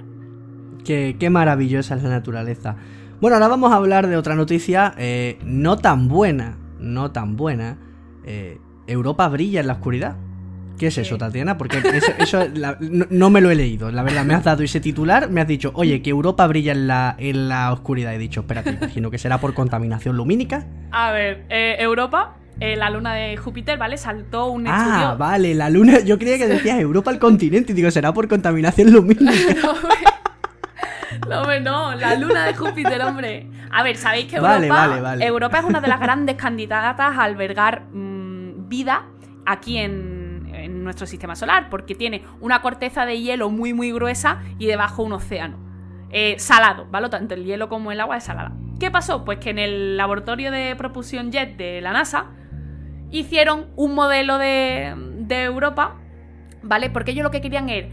Qué, 0.84 1.16
qué, 1.20 1.30
maravillosa 1.30 1.96
es 1.96 2.04
la 2.04 2.10
naturaleza. 2.10 2.76
Bueno, 3.20 3.36
ahora 3.36 3.48
vamos 3.48 3.72
a 3.72 3.76
hablar 3.76 4.08
de 4.08 4.16
otra 4.16 4.36
noticia 4.36 4.94
eh, 4.98 5.40
no 5.44 5.78
tan 5.78 6.08
buena, 6.08 6.58
no 6.80 7.12
tan 7.12 7.36
buena. 7.36 7.78
Eh, 8.24 8.60
Europa 8.86 9.28
brilla 9.28 9.60
en 9.60 9.68
la 9.68 9.74
oscuridad. 9.74 10.18
¿Qué 10.78 10.88
es 10.88 10.98
eso, 11.00 11.18
Tatiana? 11.18 11.58
Porque 11.58 11.82
eso, 12.20 12.40
no, 13.10 13.30
me 13.30 13.42
lo 13.42 13.50
he 13.50 13.56
leído, 13.56 13.92
la 13.92 14.04
verdad. 14.04 14.24
Me 14.24 14.36
has 14.36 14.44
dado 14.44 14.62
ese 14.62 14.80
titular, 14.80 15.30
me 15.32 15.42
has 15.42 15.48
dicho, 15.48 15.72
oye, 15.74 16.04
que 16.04 16.12
Europa 16.12 16.46
brilla 16.46 16.72
en 16.72 16.88
la, 16.88 17.16
en 17.18 17.50
la 17.50 17.74
oscuridad. 17.74 18.14
He 18.14 18.20
dicho, 18.20 18.42
espérate, 18.42 18.72
imagino 18.72 19.10
que 19.10 19.18
será 19.18 19.40
por 19.40 19.56
contaminación 19.56 20.16
lumínica. 20.16 20.68
A 20.92 21.12
ver, 21.12 21.46
eh, 21.50 21.78
Europa, 21.80 22.38
eh, 22.60 22.76
la 22.76 22.90
luna 22.90 23.14
de 23.14 23.38
Júpiter, 23.38 23.78
¿vale? 23.78 23.98
Saltó 23.98 24.48
un 24.48 24.68
ah, 24.68 24.78
estudio. 24.78 25.08
Ah, 25.08 25.16
vale, 25.16 25.56
la 25.56 25.70
luna. 25.70 26.00
Yo 26.00 26.18
creía 26.18 26.38
que 26.38 26.48
decías 26.54 26.80
Europa 26.80 27.12
el 27.12 27.20
continente. 27.20 27.72
Y 27.72 27.76
digo, 27.76 27.92
será 27.92 28.14
por 28.14 28.28
contaminación 28.28 28.92
lumínica. 28.92 29.32
no, 31.30 31.42
hombre, 31.42 31.62
no, 31.62 31.96
la 31.96 32.16
luna 32.16 32.46
de 32.46 32.54
Júpiter, 32.54 33.02
hombre. 33.02 33.48
A 33.72 33.84
ver, 33.84 33.98
sabéis 33.98 34.28
que 34.28 34.38
Europa, 34.38 35.18
Europa 35.20 35.60
es 35.60 35.66
una 35.66 35.82
de 35.82 35.88
las 35.88 36.00
grandes 36.02 36.36
candidatas 36.36 37.18
a 37.18 37.24
albergar 37.24 37.84
mm, 37.92 38.70
vida 38.70 39.06
aquí 39.46 39.78
en 39.78 40.18
en 40.64 40.84
nuestro 40.84 41.08
sistema 41.08 41.36
solar, 41.36 41.70
porque 41.70 41.96
tiene 41.96 42.24
una 42.42 42.62
corteza 42.62 43.06
de 43.06 43.20
hielo 43.20 43.50
muy 43.50 43.74
muy 43.74 43.92
gruesa 43.92 44.42
y 44.58 44.68
debajo 44.68 45.04
un 45.04 45.14
océano. 45.14 45.58
Eh, 46.10 46.36
salado, 46.40 46.88
¿vale? 46.90 47.10
Tanto 47.10 47.34
el 47.34 47.44
hielo 47.44 47.68
como 47.68 47.92
el 47.92 48.00
agua 48.00 48.18
es 48.18 48.24
salada. 48.24 48.54
¿Qué 48.80 48.92
pasó? 48.92 49.26
Pues 49.26 49.40
que 49.40 49.50
en 49.50 49.60
el 49.60 49.98
laboratorio 49.98 50.52
de 50.52 50.76
propulsión 50.76 51.32
jet 51.32 51.58
de 51.58 51.82
la 51.82 51.92
NASA 51.92 52.28
hicieron 53.12 53.68
un 53.76 53.96
modelo 53.96 54.38
de, 54.38 54.94
Europa, 55.30 55.96
¿vale? 56.62 56.90
Porque 56.90 57.12
ellos 57.12 57.24
lo 57.24 57.32
que 57.32 57.42
querían 57.42 57.70
era 57.70 57.88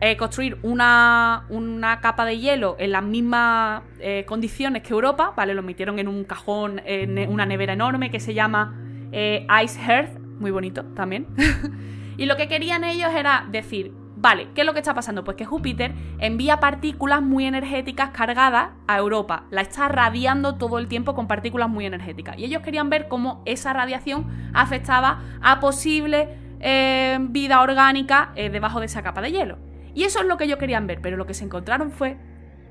eh, 0.00 0.16
construir 0.16 0.58
una, 0.62 1.44
una, 1.50 2.00
capa 2.00 2.24
de 2.24 2.38
hielo 2.38 2.76
en 2.78 2.92
las 2.92 3.02
mismas 3.02 3.82
eh, 4.00 4.24
condiciones 4.26 4.82
que 4.82 4.92
Europa, 4.92 5.34
¿vale? 5.36 5.54
Lo 5.54 5.62
metieron 5.62 5.98
en 5.98 6.08
un 6.08 6.24
cajón, 6.24 6.80
en 6.84 7.28
una 7.28 7.46
nevera 7.46 7.72
enorme 7.72 8.10
que 8.10 8.20
se 8.20 8.34
llama 8.34 8.76
Ice 9.12 9.80
Earth, 9.86 10.18
muy 10.38 10.50
bonito 10.50 10.84
también. 10.94 11.26
Y 12.20 12.26
lo 12.26 12.36
que 12.36 12.48
querían 12.48 12.84
ellos 12.84 13.08
era 13.16 13.46
decir, 13.50 13.94
vale, 14.20 14.48
¿qué 14.54 14.60
es 14.60 14.66
lo 14.66 14.74
que 14.74 14.80
está 14.80 14.94
pasando? 14.94 15.24
Pues 15.24 15.36
que 15.36 15.46
Júpiter 15.46 15.94
envía 16.18 16.60
partículas 16.60 17.22
muy 17.22 17.46
energéticas 17.46 18.10
cargadas 18.10 18.70
a 18.86 18.98
Europa, 18.98 19.44
la 19.50 19.62
está 19.62 19.88
radiando 19.88 20.56
todo 20.56 20.78
el 20.78 20.88
tiempo 20.88 21.14
con 21.14 21.26
partículas 21.26 21.70
muy 21.70 21.86
energéticas. 21.86 22.38
Y 22.38 22.44
ellos 22.44 22.62
querían 22.62 22.90
ver 22.90 23.08
cómo 23.08 23.42
esa 23.46 23.72
radiación 23.72 24.26
afectaba 24.52 25.22
a 25.40 25.58
posible 25.58 26.36
eh, 26.60 27.18
vida 27.20 27.62
orgánica 27.62 28.32
eh, 28.36 28.50
debajo 28.50 28.80
de 28.80 28.86
esa 28.86 29.02
capa 29.02 29.22
de 29.22 29.32
hielo. 29.32 29.58
Y 29.94 30.04
eso 30.04 30.20
es 30.20 30.26
lo 30.26 30.36
que 30.36 30.44
ellos 30.44 30.58
querían 30.58 30.86
ver, 30.86 31.00
pero 31.00 31.16
lo 31.16 31.26
que 31.26 31.34
se 31.34 31.44
encontraron 31.44 31.90
fue 31.90 32.18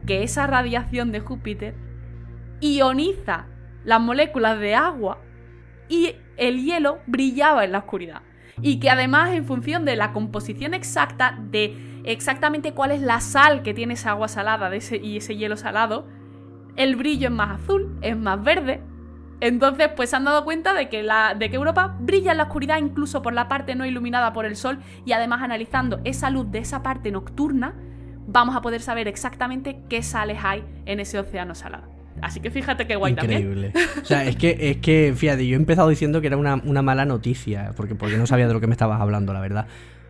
que 0.05 0.23
esa 0.23 0.45
radiación 0.45 1.11
de 1.11 1.19
Júpiter 1.19 1.75
ioniza 2.61 3.47
las 3.83 3.99
moléculas 3.99 4.59
de 4.59 4.75
agua 4.75 5.19
y 5.87 6.15
el 6.37 6.63
hielo 6.63 6.99
brillaba 7.07 7.65
en 7.65 7.71
la 7.71 7.79
oscuridad. 7.79 8.21
Y 8.62 8.80
que 8.80 8.89
además 8.89 9.32
en 9.32 9.45
función 9.45 9.86
de 9.86 9.95
la 9.95 10.12
composición 10.12 10.74
exacta 10.74 11.38
de 11.39 12.01
exactamente 12.03 12.74
cuál 12.74 12.91
es 12.91 13.01
la 13.01 13.22
sal 13.22 13.62
que 13.62 13.74
tiene 13.74 13.93
esa 13.93 14.12
agua 14.12 14.28
salada 14.28 14.72
y 14.76 15.18
ese 15.18 15.36
hielo 15.36 15.57
salado, 15.57 16.07
el 16.76 16.95
brillo 16.95 17.28
es 17.28 17.34
más 17.34 17.62
azul, 17.62 17.97
es 18.01 18.18
más 18.18 18.43
verde. 18.43 18.82
Entonces, 19.41 19.89
pues 19.95 20.10
se 20.10 20.18
han 20.18 20.26
dado 20.26 20.43
cuenta 20.43 20.74
de 20.74 20.89
que, 20.89 21.07
de 21.38 21.49
que 21.49 21.55
Europa 21.55 21.95
brilla 21.99 22.32
en 22.32 22.38
la 22.38 22.43
oscuridad 22.43 22.78
incluso 22.78 23.22
por 23.22 23.34
la 23.34 23.47
parte 23.47 23.76
no 23.76 23.86
iluminada 23.86 24.34
por 24.34 24.45
el 24.45 24.55
sol 24.55 24.80
y 25.05 25.14
además 25.14 25.41
analizando 25.41 26.01
esa 26.03 26.30
luz 26.30 26.51
de 26.51 26.60
esa 26.60 26.84
parte 26.84 27.12
nocturna, 27.12 27.74
vamos 28.28 28.55
a 28.55 28.62
poder 28.62 28.82
saber 28.82 29.07
exactamente 29.07 29.82
qué 29.89 30.03
sales 30.03 30.39
hay 30.43 30.64
en 30.86 30.99
ese 30.99 31.20
océano 31.20 31.55
salado. 31.55 31.98
Así 32.22 32.39
que 32.39 32.51
fíjate 32.51 32.88
qué 32.88 32.95
guay 32.95 33.13
Increíble. 33.13 33.74
O 34.01 34.05
sea, 34.05 34.26
es 34.26 34.36
que, 34.36 34.57
es 34.59 34.78
que, 34.78 35.13
fíjate, 35.15 35.47
yo 35.47 35.55
he 35.55 35.59
empezado 35.59 35.89
diciendo 35.89 36.22
que 36.22 36.28
era 36.28 36.38
una, 36.38 36.55
una 36.55 36.82
mala 36.82 37.05
noticia, 37.05 37.74
porque, 37.76 37.95
porque 37.95 38.17
no 38.17 38.28
sabía 38.28 38.47
de 38.47 38.53
lo 38.53 38.59
que 38.59 38.67
me 38.67 38.74
estabas 38.74 39.01
hablando, 39.01 39.34
la 39.34 39.39
verdad. 39.39 39.67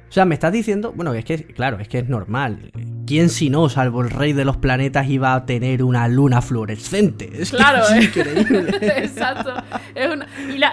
O 0.09 0.11
sea, 0.11 0.25
me 0.25 0.33
estás 0.33 0.51
diciendo, 0.51 0.91
bueno, 0.95 1.13
es 1.13 1.23
que, 1.23 1.43
claro, 1.45 1.79
es 1.79 1.87
que 1.87 1.99
es 1.99 2.09
normal. 2.09 2.71
¿Quién 3.05 3.29
si 3.29 3.51
no, 3.51 3.69
salvo 3.69 4.01
el 4.01 4.09
rey 4.09 4.33
de 4.33 4.43
los 4.43 4.57
planetas, 4.57 5.07
iba 5.07 5.35
a 5.35 5.45
tener 5.45 5.83
una 5.83 6.07
luna 6.07 6.41
fluorescente? 6.41 7.29
Es 7.31 7.51
claro, 7.51 7.83
es 7.83 7.91
¿eh? 7.91 8.03
increíble. 8.05 8.77
Exacto. 8.97 9.53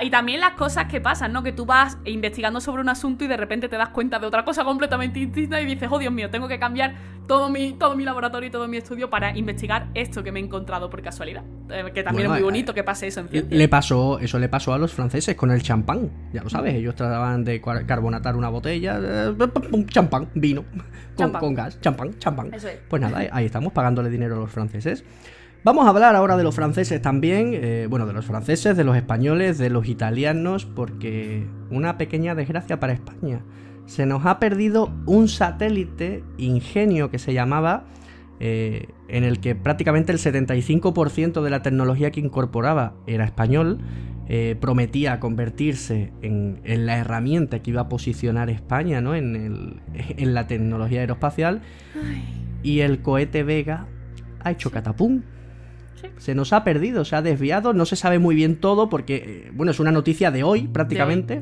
y, 0.03 0.11
también 0.11 0.41
las 0.41 0.53
cosas 0.53 0.87
que 0.87 1.03
pasan, 1.03 1.35
¿no? 1.35 1.43
Que 1.43 1.53
tú 1.53 1.67
vas 1.67 1.99
investigando 2.07 2.63
sobre 2.63 2.81
un 2.81 2.89
asunto 2.89 3.25
y 3.25 3.27
de 3.27 3.37
repente 3.37 3.69
te 3.69 3.77
das 3.77 3.91
cuenta 3.91 4.19
de 4.19 4.27
otra 4.27 4.43
cosa 4.43 4.65
completamente 4.65 5.21
distinta 5.21 5.61
y 5.61 5.67
dices, 5.67 5.89
oh 5.91 5.99
Dios 5.99 6.13
mío, 6.13 6.31
tengo 6.31 6.49
que 6.49 6.59
cambiar 6.59 6.95
todo 7.27 7.51
mi, 7.51 7.73
todo 7.75 7.97
mi 7.97 8.05
laboratorio 8.05 8.49
y 8.49 8.51
todo 8.51 8.69
mi 8.69 8.79
estudio 8.79 9.11
para 9.11 9.37
investigar 9.37 9.89
esto 9.95 10.23
que 10.23 10.33
me 10.33 10.41
he 10.41 10.43
encontrado 10.43 10.89
por 10.89 11.03
casualidad. 11.03 11.43
Eh, 11.71 11.91
que 11.93 12.03
también 12.03 12.27
es 12.27 12.33
muy 12.33 12.43
bonito 12.43 12.73
que 12.73 12.85
pase 12.85 13.09
eso 13.09 13.21
en 13.21 13.29
ciencia. 13.29 13.57
Le 13.57 13.69
pasó, 13.69 14.19
eso 14.19 14.39
le 14.39 14.49
pasó 14.49 14.73
a 14.73 14.79
los 14.79 14.93
franceses 14.93 15.35
con 15.37 15.51
el 15.51 15.63
champán. 15.63 16.11
Ya 16.33 16.43
lo 16.43 16.49
sabes, 16.49 16.75
ellos 16.75 16.95
trataban 16.95 17.45
de 17.45 17.61
carbonatar 17.61 18.37
una 18.37 18.49
botella. 18.49 18.99
Champán, 19.89 20.29
vino, 20.35 20.65
con, 21.17 21.55
gas, 21.55 21.81
champán, 21.81 22.19
champán. 22.19 22.51
Pues 22.89 23.03
nada, 23.03 23.23
ahí 23.33 23.47
estamos 23.47 23.73
pagándole 23.73 24.11
dinero 24.11 24.37
a 24.37 24.39
los 24.39 24.51
franceses. 24.51 25.05
Vamos 25.67 25.87
a 25.87 25.89
hablar 25.89 26.15
ahora 26.15 26.37
de 26.37 26.45
los 26.45 26.55
franceses 26.55 27.03
también, 27.03 27.51
eh, 27.53 27.89
bueno, 27.91 28.07
de 28.07 28.13
los 28.13 28.25
franceses, 28.25 28.77
de 28.77 28.85
los 28.85 28.97
españoles, 28.97 29.59
de 29.59 29.69
los 29.69 29.89
italianos, 29.89 30.65
porque 30.65 31.45
una 31.71 31.99
pequeña 31.99 32.37
desgracia 32.37 32.79
para 32.79 32.93
España. 32.93 33.41
Se 33.87 34.07
nos 34.07 34.27
ha 34.27 34.39
perdido 34.39 34.93
un 35.07 35.27
satélite 35.27 36.23
ingenio 36.39 37.11
que 37.11 37.19
se 37.19 37.35
llamaba, 37.35 37.85
eh, 38.39 38.91
en 39.09 39.25
el 39.25 39.41
que 39.41 39.57
prácticamente 39.57 40.13
el 40.13 40.19
75% 40.19 41.43
de 41.43 41.51
la 41.51 41.63
tecnología 41.63 42.13
que 42.13 42.21
incorporaba 42.21 42.95
era 43.09 43.25
español, 43.25 43.79
eh, 44.29 44.57
prometía 44.61 45.21
convertirse 45.21 46.13
en, 46.23 46.61
la 46.65 46.99
herramienta 46.99 47.61
que 47.61 47.71
iba 47.71 47.83
a 47.83 47.89
posicionar 47.89 48.51
España 48.51 49.01
¿no? 49.01 49.15
en, 49.15 49.81
en 49.95 50.35
la 50.35 50.47
tecnología 50.47 51.01
aeroespacial. 51.01 51.63
Y 52.63 52.81
el 52.81 53.01
cohete 53.03 53.43
Vega 53.43 53.87
ha 54.41 54.51
hecho 54.51 54.71
catapum 54.71 55.23
se 56.19 56.35
nos 56.35 56.53
ha 56.53 56.65
perdido, 56.65 57.05
se 57.05 57.17
ha 57.17 57.23
desviado, 57.23 57.73
no 57.73 57.85
se 57.85 57.97
sabe 57.97 58.19
muy 58.19 58.35
bien 58.35 58.57
todo 58.57 58.89
porque, 58.89 59.17
eh, 59.17 59.51
bueno, 59.53 59.73
es 59.73 59.81
una 59.81 59.93
noticia 59.93 60.31
de 60.31 60.43
hoy 60.43 60.69
prácticamente. 60.69 61.41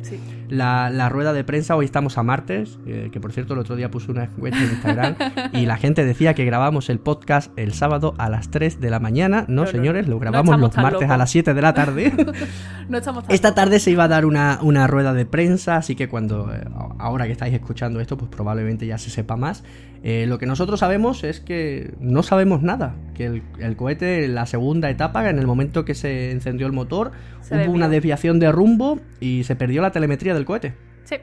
La, 0.48 1.08
rueda 1.08 1.32
de 1.32 1.44
prensa, 1.44 1.76
hoy 1.76 1.84
estamos 1.84 2.18
a 2.18 2.22
martes, 2.22 2.78
eh, 2.86 3.08
que 3.12 3.20
por 3.20 3.32
cierto 3.32 3.54
el 3.54 3.60
otro 3.60 3.76
día 3.76 3.90
puse 3.90 4.10
una 4.10 4.24
encuesta 4.24 4.58
en 4.58 4.70
Instagram 4.70 5.16
y 5.52 5.66
la 5.66 5.76
gente 5.76 6.04
decía 6.04 6.34
que 6.34 6.44
grabamos 6.44 6.90
el 6.90 6.98
podcast 6.98 7.52
el 7.58 7.74
sábado 7.74 8.14
a 8.18 8.28
las 8.28 8.50
3 8.50 8.80
de 8.80 8.90
la 8.90 9.00
mañana. 9.00 9.44
No, 9.48 9.66
señores, 9.66 10.08
lo 10.08 10.18
grabamos 10.18 10.58
los 10.58 10.76
martes 10.76 11.08
a 11.08 11.16
las 11.16 11.30
7 11.30 11.54
de 11.54 11.62
la 11.62 11.74
tarde. 11.74 12.12
no 12.88 12.98
estamos 12.98 13.24
Esta 13.28 13.54
tarde 13.54 13.80
se 13.80 13.90
iba 13.90 14.04
a 14.04 14.08
dar 14.08 14.26
una, 14.26 14.58
una 14.62 14.86
rueda 14.86 15.12
de 15.12 15.26
prensa, 15.26 15.76
así 15.76 15.94
que 15.94 16.08
cuando, 16.08 16.52
eh, 16.52 16.64
ahora 16.98 17.26
que 17.26 17.32
estáis 17.32 17.54
escuchando 17.54 18.00
esto, 18.00 18.16
pues 18.16 18.30
probablemente 18.30 18.86
ya 18.86 18.98
se 18.98 19.10
sepa 19.10 19.36
más. 19.36 19.64
lo 20.02 20.38
que 20.38 20.46
nosotros 20.46 20.80
sabemos 20.80 21.24
es 21.24 21.40
que 21.40 21.94
no 22.00 22.22
sabemos 22.22 22.62
nada, 22.62 22.94
que 23.14 23.26
el, 23.26 23.42
el 23.58 23.76
cohete, 23.76 24.28
la 24.28 24.46
segunda 24.46 24.90
etapa, 24.90 25.28
en 25.28 25.38
el 25.38 25.46
momento 25.46 25.84
que 25.84 25.94
se 25.94 26.30
encendió 26.30 26.66
el 26.66 26.72
motor, 26.72 27.12
hubo 27.50 27.72
una 27.72 27.88
desviación 27.88 28.38
de 28.38 28.50
rumbo 28.52 29.00
y 29.20 29.44
se 29.44 29.56
perdió 29.56 29.82
la 29.82 29.90
telemetría 29.90 30.34
del 30.34 30.43
cohete. 30.44 30.74
Sí, 31.04 31.16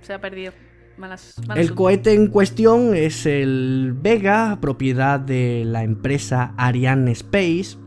se 0.00 0.14
ha 0.14 0.20
perdido. 0.20 0.52
el 1.56 1.74
cohete 1.74 2.14
en 2.14 2.28
cuestión 2.28 2.94
es 2.94 3.26
el 3.26 3.94
Vega, 3.96 4.58
propiedad 4.60 5.18
de 5.20 5.64
la 5.66 5.82
empresa 5.82 6.54
Ariane 6.56 7.12
Space. 7.12 7.78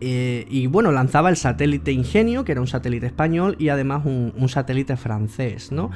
Eh, 0.00 0.46
y 0.48 0.68
bueno, 0.68 0.92
lanzaba 0.92 1.28
el 1.28 1.36
satélite 1.36 1.90
Ingenio, 1.90 2.44
que 2.44 2.52
era 2.52 2.60
un 2.60 2.68
satélite 2.68 3.06
español, 3.06 3.56
y 3.58 3.68
además 3.68 4.06
un, 4.06 4.32
un 4.36 4.48
satélite 4.48 4.96
francés, 4.96 5.72
¿no? 5.72 5.90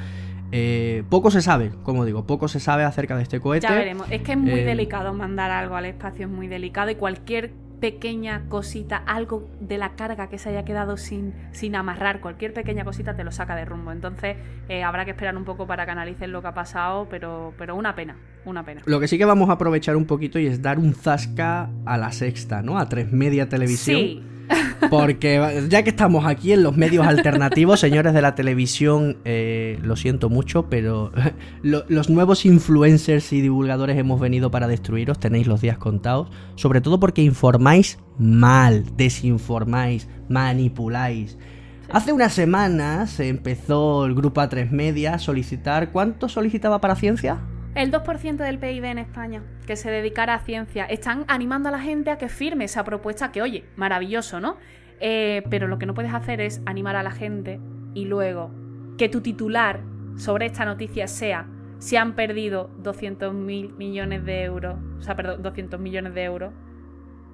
Eh, 0.55 1.03
poco 1.09 1.31
se 1.31 1.41
sabe, 1.41 1.71
como 1.81 2.05
digo, 2.05 2.27
poco 2.27 2.47
se 2.47 2.59
sabe 2.59 2.83
acerca 2.83 3.17
de 3.17 3.23
este 3.23 3.39
cohete. 3.39 3.65
Ya 3.65 3.73
veremos, 3.73 4.05
es 4.11 4.21
que 4.21 4.33
es 4.33 4.37
muy 4.37 4.59
eh, 4.59 4.65
delicado 4.65 5.11
mandar 5.11 5.49
algo 5.49 5.75
al 5.75 5.85
espacio, 5.85 6.27
es 6.27 6.31
muy 6.31 6.47
delicado 6.47 6.91
y 6.91 6.95
cualquier 6.95 7.53
pequeña 7.83 8.43
cosita, 8.47 8.95
algo 8.95 9.49
de 9.59 9.77
la 9.77 9.97
carga 9.97 10.29
que 10.29 10.37
se 10.37 10.47
haya 10.47 10.63
quedado 10.63 10.95
sin, 10.95 11.33
sin 11.51 11.75
amarrar, 11.75 12.21
cualquier 12.21 12.53
pequeña 12.53 12.85
cosita 12.85 13.13
te 13.13 13.25
lo 13.25 13.31
saca 13.33 13.57
de 13.57 13.65
rumbo. 13.65 13.91
Entonces 13.91 14.37
eh, 14.69 14.83
habrá 14.83 15.03
que 15.03 15.11
esperar 15.11 15.35
un 15.35 15.43
poco 15.43 15.67
para 15.67 15.83
que 15.83 15.91
analicen 15.91 16.31
lo 16.31 16.41
que 16.41 16.47
ha 16.47 16.53
pasado, 16.53 17.09
pero, 17.09 17.53
pero 17.57 17.75
una 17.75 17.93
pena, 17.93 18.15
una 18.45 18.63
pena. 18.63 18.83
Lo 18.85 19.01
que 19.01 19.09
sí 19.09 19.17
que 19.17 19.25
vamos 19.25 19.49
a 19.49 19.53
aprovechar 19.53 19.97
un 19.97 20.05
poquito 20.05 20.39
y 20.39 20.47
es 20.47 20.61
dar 20.61 20.79
un 20.79 20.95
zasca 20.95 21.69
a 21.83 21.97
la 21.97 22.13
sexta, 22.13 22.61
¿no? 22.61 22.79
A 22.79 22.87
tres 22.87 23.11
media 23.11 23.49
televisión. 23.49 23.99
Sí. 23.99 24.23
Porque 24.89 25.65
ya 25.69 25.83
que 25.83 25.89
estamos 25.89 26.25
aquí 26.25 26.51
en 26.51 26.63
los 26.63 26.75
medios 26.75 27.05
alternativos, 27.05 27.79
señores 27.79 28.13
de 28.13 28.21
la 28.21 28.35
televisión, 28.35 29.17
eh, 29.25 29.79
lo 29.81 29.95
siento 29.95 30.29
mucho, 30.29 30.69
pero 30.69 31.11
los 31.63 32.09
nuevos 32.09 32.45
influencers 32.45 33.31
y 33.33 33.41
divulgadores 33.41 33.97
hemos 33.97 34.19
venido 34.19 34.51
para 34.51 34.67
destruiros, 34.67 35.19
tenéis 35.19 35.47
los 35.47 35.61
días 35.61 35.77
contados, 35.77 36.29
sobre 36.55 36.81
todo 36.81 36.99
porque 36.99 37.21
informáis 37.21 37.99
mal, 38.17 38.85
desinformáis, 38.95 40.07
manipuláis. 40.29 41.37
Hace 41.91 42.11
unas 42.11 42.33
semanas 42.33 43.19
empezó 43.19 44.05
el 44.05 44.15
grupo 44.15 44.41
A3 44.41 44.71
Media 44.71 45.13
a 45.15 45.19
solicitar, 45.19 45.91
¿cuánto 45.91 46.27
solicitaba 46.29 46.81
para 46.81 46.95
ciencia? 46.95 47.39
El 47.75 47.91
2% 47.91 48.37
del 48.37 48.59
PIB 48.59 48.83
en 48.85 48.97
España 48.99 49.41
que 49.65 49.75
se 49.75 49.89
dedicara 49.89 50.35
a 50.35 50.39
ciencia. 50.39 50.85
Están 50.85 51.25
animando 51.27 51.69
a 51.69 51.71
la 51.71 51.79
gente 51.79 52.11
a 52.11 52.17
que 52.17 52.29
firme 52.29 52.65
esa 52.65 52.83
propuesta 52.83 53.31
que, 53.31 53.41
oye, 53.41 53.65
maravilloso, 53.75 54.39
¿no? 54.39 54.57
Eh, 54.99 55.43
pero 55.49 55.67
lo 55.67 55.79
que 55.79 55.85
no 55.85 55.93
puedes 55.93 56.13
hacer 56.13 56.39
es 56.39 56.61
animar 56.65 56.95
a 56.95 57.03
la 57.03 57.11
gente 57.11 57.59
y 57.93 58.05
luego 58.05 58.51
que 58.97 59.09
tu 59.09 59.21
titular 59.21 59.81
sobre 60.17 60.45
esta 60.45 60.65
noticia 60.65 61.07
sea 61.07 61.47
se 61.79 61.97
han 61.97 62.13
perdido 62.13 62.69
200 62.83 63.33
mil 63.33 63.73
millones 63.73 64.23
de 64.23 64.43
euros, 64.43 64.77
o 64.99 65.01
sea, 65.01 65.15
perdón, 65.15 65.41
200 65.41 65.79
millones 65.79 66.13
de 66.13 66.23
euros, 66.23 66.53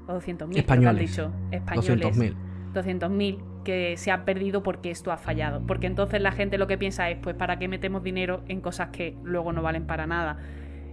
o 0.07 0.13
200 0.13 0.47
mil, 0.47 0.57
españoles, 0.57 1.11
dicho, 1.11 1.31
españoles, 1.51 2.35
200 2.73 3.11
mil 3.11 3.37
que 3.63 3.95
se 3.97 4.11
ha 4.11 4.25
perdido 4.25 4.63
porque 4.63 4.91
esto 4.91 5.11
ha 5.11 5.17
fallado. 5.17 5.61
Porque 5.65 5.87
entonces 5.87 6.21
la 6.21 6.31
gente 6.31 6.57
lo 6.57 6.67
que 6.67 6.77
piensa 6.77 7.09
es, 7.09 7.17
pues, 7.17 7.35
¿para 7.35 7.59
qué 7.59 7.67
metemos 7.67 8.03
dinero 8.03 8.41
en 8.47 8.61
cosas 8.61 8.89
que 8.89 9.15
luego 9.23 9.53
no 9.53 9.61
valen 9.61 9.85
para 9.85 10.07
nada? 10.07 10.37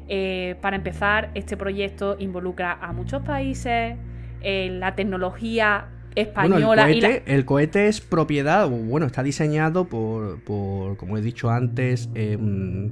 Eh, 0.08 0.56
para 0.60 0.76
empezar, 0.76 1.30
este 1.34 1.56
proyecto 1.56 2.16
involucra 2.18 2.72
a 2.72 2.92
muchos 2.92 3.22
países, 3.22 3.96
eh, 4.40 4.68
la 4.70 4.94
tecnología 4.94 5.88
española. 6.14 6.88
el, 6.88 7.00
cohete, 7.00 7.34
el, 7.34 7.44
cohete, 7.44 7.88
es 7.88 8.00
propiedad, 8.00 8.68
bueno, 8.68 9.06
está 9.06 9.22
diseñado 9.22 9.86
por, 9.86 10.40
por 10.44 10.96
como 10.96 11.18
he 11.18 11.20
dicho 11.20 11.50
antes, 11.50 12.08
em, 12.14 12.90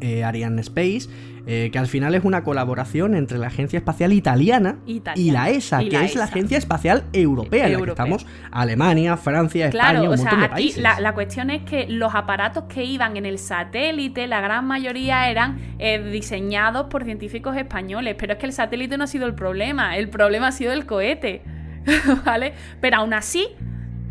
eh, 0.00 0.24
Ariane 0.24 0.60
Space 0.60 1.08
eh, 1.50 1.70
que 1.72 1.78
al 1.78 1.86
final 1.86 2.14
es 2.14 2.24
una 2.24 2.44
colaboración 2.44 3.14
entre 3.14 3.38
la 3.38 3.46
Agencia 3.46 3.78
Espacial 3.78 4.12
Italiana, 4.12 4.76
y 4.84 5.30
la 5.30 5.48
ESA, 5.48 5.78
que 5.78 6.04
es 6.04 6.14
la 6.14 6.24
Agencia 6.24 6.58
Espacial 6.58 7.04
Europea, 7.14 7.68
en 7.68 7.72
la 7.72 7.80
que 7.86 7.90
estamos 7.92 8.26
Alemania, 8.50 9.16
Francia, 9.16 9.68
España, 9.68 10.02
un 10.02 10.08
montón 10.08 10.42
de 10.42 10.48
países. 10.50 10.82
La, 10.82 11.00
la, 11.00 11.14
cuestión 11.14 11.48
es 11.48 11.62
que 11.62 11.86
los 11.88 12.14
aparatos 12.14 12.64
que 12.64 12.84
iban 12.84 13.16
en 13.16 13.24
el 13.24 13.38
satélite, 13.38 14.26
la 14.26 14.42
gran 14.42 14.66
mayoría 14.66 15.30
eran 15.30 15.58
eh, 15.78 15.98
diseñados 16.12 16.88
por 16.88 17.04
científicos 17.04 17.56
españoles, 17.56 18.14
pero 18.18 18.34
es 18.34 18.38
que 18.38 18.44
el 18.44 18.52
satélite 18.52 18.98
no 18.98 19.04
ha 19.04 19.06
sido 19.06 19.26
el 19.26 19.34
problema, 19.34 19.96
el 19.96 20.10
problema 20.10 20.48
ha 20.48 20.52
sido 20.52 20.74
el 20.74 20.84
cohete, 20.84 21.40
¿vale? 22.26 22.52
Pero 22.82 22.98
aún 22.98 23.14
así, 23.14 23.48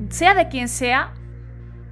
sea 0.09 0.33
de 0.33 0.47
quien 0.47 0.69
sea, 0.69 1.13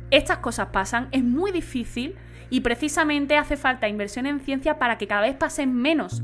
estas 0.09 0.39
cosas 0.39 0.69
pasan, 0.71 1.07
es 1.11 1.23
muy 1.23 1.51
difícil 1.51 2.15
Y 2.49 2.61
precisamente 2.61 3.37
hace 3.37 3.57
falta 3.57 3.87
inversión 3.87 4.25
en 4.25 4.39
ciencia 4.39 4.77
para 4.79 4.97
que 4.97 5.07
cada 5.07 5.21
vez 5.21 5.35
pasen 5.35 5.73
menos 5.73 6.21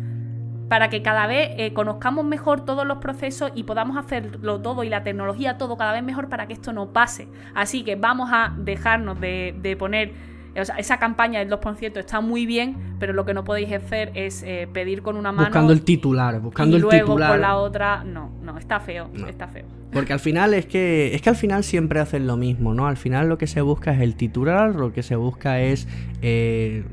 para 0.71 0.89
que 0.89 1.01
cada 1.01 1.27
vez 1.27 1.49
eh, 1.57 1.73
conozcamos 1.73 2.23
mejor 2.23 2.63
todos 2.63 2.87
los 2.87 2.99
procesos 2.99 3.51
y 3.55 3.63
podamos 3.63 3.97
hacerlo 3.97 4.61
todo 4.61 4.85
y 4.85 4.89
la 4.89 5.03
tecnología 5.03 5.57
todo 5.57 5.75
cada 5.75 5.91
vez 5.91 6.01
mejor 6.01 6.29
para 6.29 6.47
que 6.47 6.53
esto 6.53 6.71
no 6.71 6.93
pase. 6.93 7.27
Así 7.53 7.83
que 7.83 7.97
vamos 7.97 8.29
a 8.31 8.53
dejarnos 8.57 9.19
de, 9.19 9.75
poner 9.77 10.13
o 10.57 10.63
sea, 10.63 10.77
esa 10.77 10.97
campaña 10.97 11.39
del 11.39 11.49
2% 11.49 11.97
está 11.97 12.21
muy 12.21 12.45
bien, 12.45 12.95
pero 12.99 13.11
lo 13.11 13.25
que 13.25 13.33
no 13.33 13.43
podéis 13.43 13.73
hacer 13.73 14.13
es 14.15 14.43
eh, 14.43 14.69
pedir 14.71 15.01
con 15.01 15.17
una 15.17 15.33
mano. 15.33 15.49
Buscando 15.49 15.73
el 15.73 15.83
titular, 15.83 16.39
buscando 16.39 16.77
y 16.77 16.79
el 16.79 16.83
luego 16.83 17.05
titular. 17.05 17.31
con 17.31 17.41
la 17.41 17.57
otra, 17.57 18.05
no, 18.05 18.31
no, 18.41 18.57
está 18.57 18.79
feo, 18.79 19.09
está 19.27 19.49
feo. 19.49 19.65
Porque 19.91 20.13
al 20.13 20.19
final 20.19 20.53
es 20.53 20.65
que. 20.65 21.13
Es 21.13 21.21
que 21.21 21.29
al 21.29 21.35
final 21.35 21.63
siempre 21.63 21.99
hacen 21.99 22.27
lo 22.27 22.37
mismo, 22.37 22.73
¿no? 22.73 22.87
Al 22.87 22.97
final 22.97 23.27
lo 23.27 23.37
que 23.37 23.47
se 23.47 23.61
busca 23.61 23.93
es 23.93 24.01
el 24.01 24.15
titular, 24.15 24.75
lo 24.75 24.93
que 24.93 25.03
se 25.03 25.15
busca 25.15 25.61
es. 25.61 25.87
Eh, 26.21 26.83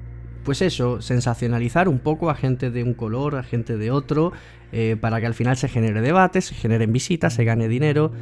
pues 0.45 0.63
eso, 0.63 1.03
sensacionalizar 1.03 1.89
un 1.89 1.99
poco 1.99 2.31
a 2.31 2.35
gente 2.35 2.71
de 2.71 2.83
un 2.83 2.95
color, 2.95 3.37
a 3.37 3.43
gente 3.43 3.77
de 3.77 3.91
otro, 3.91 4.33
eh, 4.73 4.97
para 4.99 5.21
que 5.21 5.27
al 5.27 5.35
final 5.35 5.59
se 5.59 5.69
genere 5.69 6.01
debate, 6.01 6.41
se 6.41 6.55
generen 6.55 6.91
visitas, 6.91 7.35
se 7.35 7.45
gane 7.45 7.69
dinero. 7.69 8.13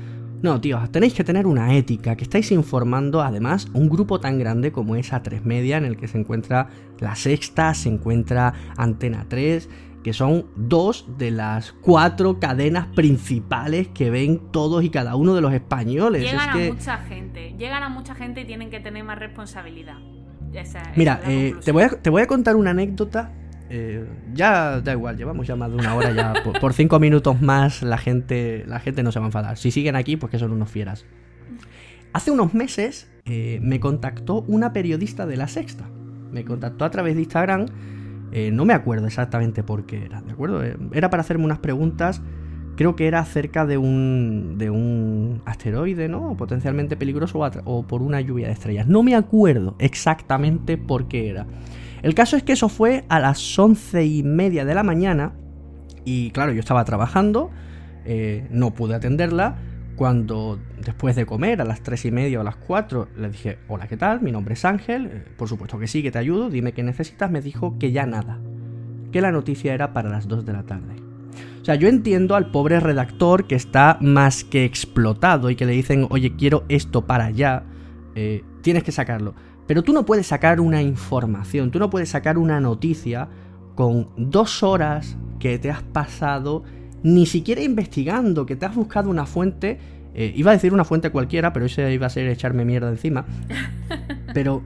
No, 0.42 0.60
tío, 0.60 0.80
tenéis 0.90 1.14
que 1.14 1.24
tener 1.24 1.46
una 1.46 1.74
ética, 1.76 2.16
que 2.16 2.24
estáis 2.24 2.52
informando 2.52 3.22
además 3.22 3.68
un 3.72 3.88
grupo 3.88 4.20
tan 4.20 4.38
grande 4.38 4.70
como 4.70 4.96
es 4.96 5.12
A3 5.12 5.42
Media, 5.42 5.76
en 5.78 5.84
el 5.84 5.96
que 5.96 6.08
se 6.08 6.18
encuentra 6.18 6.68
La 6.98 7.14
Sexta, 7.14 7.72
se 7.74 7.88
encuentra 7.88 8.52
Antena 8.76 9.26
3, 9.28 9.68
que 10.06 10.12
son 10.12 10.46
dos 10.54 11.04
de 11.18 11.32
las 11.32 11.72
cuatro 11.72 12.38
cadenas 12.38 12.86
principales 12.94 13.88
que 13.88 14.08
ven 14.08 14.52
todos 14.52 14.84
y 14.84 14.88
cada 14.88 15.16
uno 15.16 15.34
de 15.34 15.40
los 15.40 15.52
españoles. 15.52 16.22
Llegan 16.22 16.48
a 16.48 16.56
mucha 16.56 16.98
gente, 16.98 17.56
llegan 17.58 17.82
a 17.82 17.88
mucha 17.88 18.14
gente 18.14 18.42
y 18.42 18.44
tienen 18.44 18.70
que 18.70 18.78
tener 18.78 19.02
más 19.02 19.18
responsabilidad. 19.18 19.96
Mira, 20.94 21.20
eh, 21.26 21.56
te, 21.64 21.72
voy 21.72 21.82
a, 21.82 21.88
te 21.88 22.08
voy 22.08 22.22
a 22.22 22.28
contar 22.28 22.54
una 22.54 22.70
anécdota. 22.70 23.32
Eh, 23.68 24.08
ya 24.32 24.80
da 24.80 24.92
igual, 24.92 25.16
llevamos 25.16 25.44
ya 25.44 25.56
más 25.56 25.70
de 25.70 25.76
una 25.76 25.96
hora 25.96 26.12
ya. 26.12 26.34
por, 26.60 26.72
cinco 26.72 27.00
minutos 27.00 27.42
más 27.42 27.82
la 27.82 27.98
gente, 27.98 28.62
la 28.68 28.78
gente 28.78 29.02
no 29.02 29.10
se 29.10 29.18
va 29.18 29.24
a 29.24 29.30
enfadar. 29.30 29.56
Si 29.58 29.72
siguen 29.72 29.96
aquí, 29.96 30.16
pues 30.16 30.30
que 30.30 30.38
son 30.38 30.52
unos 30.52 30.70
fieras. 30.70 31.04
Hace 32.12 32.30
unos 32.30 32.54
meses 32.54 33.10
eh, 33.24 33.58
me 33.60 33.80
contactó 33.80 34.42
una 34.42 34.72
periodista 34.72 35.26
de 35.26 35.36
La 35.36 35.48
Sexta. 35.48 35.88
Me 36.30 36.44
contactó 36.44 36.84
a 36.84 36.92
través 36.92 37.16
de 37.16 37.22
Instagram. 37.22 37.66
No 38.52 38.64
me 38.64 38.74
acuerdo 38.74 39.06
exactamente 39.06 39.62
por 39.62 39.86
qué 39.86 40.04
era, 40.04 40.20
¿de 40.20 40.32
acuerdo? 40.32 40.62
era 40.92 41.10
para 41.10 41.22
hacerme 41.22 41.44
unas 41.44 41.58
preguntas 41.58 42.22
creo 42.76 42.94
que 42.94 43.08
era 43.08 43.24
cerca 43.24 43.66
de 43.66 43.78
un, 43.78 44.56
de 44.58 44.70
un 44.70 45.42
asteroide, 45.46 46.08
¿no? 46.08 46.36
Potencialmente 46.36 46.96
peligroso 46.96 47.40
o, 47.64 47.82
por 47.86 48.02
una 48.02 48.20
lluvia 48.20 48.46
de 48.46 48.52
estrellas. 48.52 48.86
No 48.86 49.02
me 49.02 49.16
acuerdo 49.16 49.74
exactamente 49.78 50.76
por 50.76 51.08
qué 51.08 51.30
era. 51.30 51.46
El 52.02 52.14
caso 52.14 52.36
es 52.36 52.42
que 52.42 52.52
eso 52.52 52.68
fue 52.68 53.04
a 53.08 53.18
las 53.18 53.58
once 53.58 54.04
y 54.04 54.22
media 54.22 54.64
de 54.64 54.74
la 54.74 54.82
mañana 54.82 55.32
y 56.04 56.30
claro, 56.30 56.52
yo 56.52 56.60
estaba 56.60 56.84
trabajando, 56.84 57.50
eh, 58.04 58.46
no 58.50 58.72
pude 58.74 58.94
atenderla. 58.94 59.56
Cuando 59.96 60.58
después 60.84 61.16
de 61.16 61.24
comer 61.24 61.62
a 61.62 61.64
las 61.64 61.82
tres 61.82 62.04
y 62.04 62.10
media 62.10 62.38
o 62.38 62.40
a 62.42 62.44
las 62.44 62.56
4 62.56 63.08
le 63.16 63.30
dije, 63.30 63.58
hola, 63.66 63.88
¿qué 63.88 63.96
tal? 63.96 64.20
Mi 64.20 64.30
nombre 64.30 64.52
es 64.52 64.64
Ángel, 64.66 65.06
eh, 65.06 65.24
por 65.36 65.48
supuesto 65.48 65.78
que 65.78 65.86
sí, 65.86 66.02
que 66.02 66.10
te 66.10 66.18
ayudo, 66.18 66.50
dime 66.50 66.72
qué 66.72 66.82
necesitas, 66.82 67.30
me 67.30 67.40
dijo 67.40 67.78
que 67.78 67.92
ya 67.92 68.04
nada, 68.04 68.38
que 69.10 69.22
la 69.22 69.32
noticia 69.32 69.72
era 69.72 69.94
para 69.94 70.10
las 70.10 70.28
2 70.28 70.44
de 70.44 70.52
la 70.52 70.64
tarde. 70.64 70.96
O 71.62 71.64
sea, 71.64 71.74
yo 71.74 71.88
entiendo 71.88 72.36
al 72.36 72.50
pobre 72.50 72.78
redactor 72.78 73.46
que 73.46 73.54
está 73.54 73.96
más 74.00 74.44
que 74.44 74.64
explotado 74.64 75.50
y 75.50 75.56
que 75.56 75.64
le 75.64 75.72
dicen, 75.72 76.06
oye, 76.10 76.36
quiero 76.36 76.64
esto 76.68 77.06
para 77.06 77.24
allá, 77.24 77.64
eh, 78.14 78.44
tienes 78.60 78.84
que 78.84 78.92
sacarlo. 78.92 79.34
Pero 79.66 79.82
tú 79.82 79.92
no 79.92 80.06
puedes 80.06 80.26
sacar 80.26 80.60
una 80.60 80.82
información, 80.82 81.70
tú 81.70 81.78
no 81.78 81.90
puedes 81.90 82.10
sacar 82.10 82.38
una 82.38 82.60
noticia 82.60 83.28
con 83.74 84.10
dos 84.16 84.62
horas 84.62 85.16
que 85.40 85.58
te 85.58 85.70
has 85.70 85.82
pasado 85.82 86.62
ni 87.06 87.24
siquiera 87.24 87.62
investigando, 87.62 88.46
que 88.46 88.56
te 88.56 88.66
has 88.66 88.74
buscado 88.74 89.08
una 89.08 89.26
fuente. 89.26 89.78
Eh, 90.12 90.32
iba 90.34 90.50
a 90.50 90.54
decir 90.54 90.72
una 90.72 90.84
fuente 90.84 91.10
cualquiera, 91.10 91.52
pero 91.52 91.66
ese 91.66 91.92
iba 91.92 92.06
a 92.06 92.10
ser 92.10 92.26
echarme 92.26 92.64
mierda 92.64 92.88
encima. 92.88 93.24
Pero, 94.34 94.62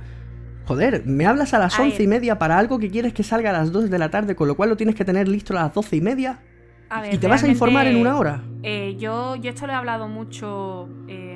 joder, 0.64 1.04
me 1.04 1.26
hablas 1.26 1.54
a 1.54 1.58
las 1.58 1.78
once 1.78 2.02
y 2.02 2.06
media 2.06 2.38
para 2.38 2.58
algo 2.58 2.78
que 2.78 2.90
quieres 2.90 3.12
que 3.12 3.22
salga 3.22 3.50
a 3.50 3.52
las 3.52 3.72
dos 3.72 3.90
de 3.90 3.98
la 3.98 4.10
tarde, 4.10 4.34
con 4.34 4.48
lo 4.48 4.56
cual 4.56 4.70
lo 4.70 4.76
tienes 4.76 4.94
que 4.94 5.04
tener 5.04 5.28
listo 5.28 5.52
a 5.52 5.62
las 5.62 5.74
doce 5.74 5.96
y 5.96 6.00
media. 6.00 6.40
¿Y 7.12 7.18
te 7.18 7.28
vas 7.28 7.44
a 7.44 7.48
informar 7.48 7.86
en 7.86 7.96
una 7.96 8.16
hora? 8.16 8.42
Eh, 8.62 8.96
yo, 8.98 9.36
yo 9.36 9.50
esto 9.50 9.66
lo 9.66 9.72
he 9.72 9.76
hablado 9.76 10.08
mucho 10.08 10.88
em, 11.08 11.29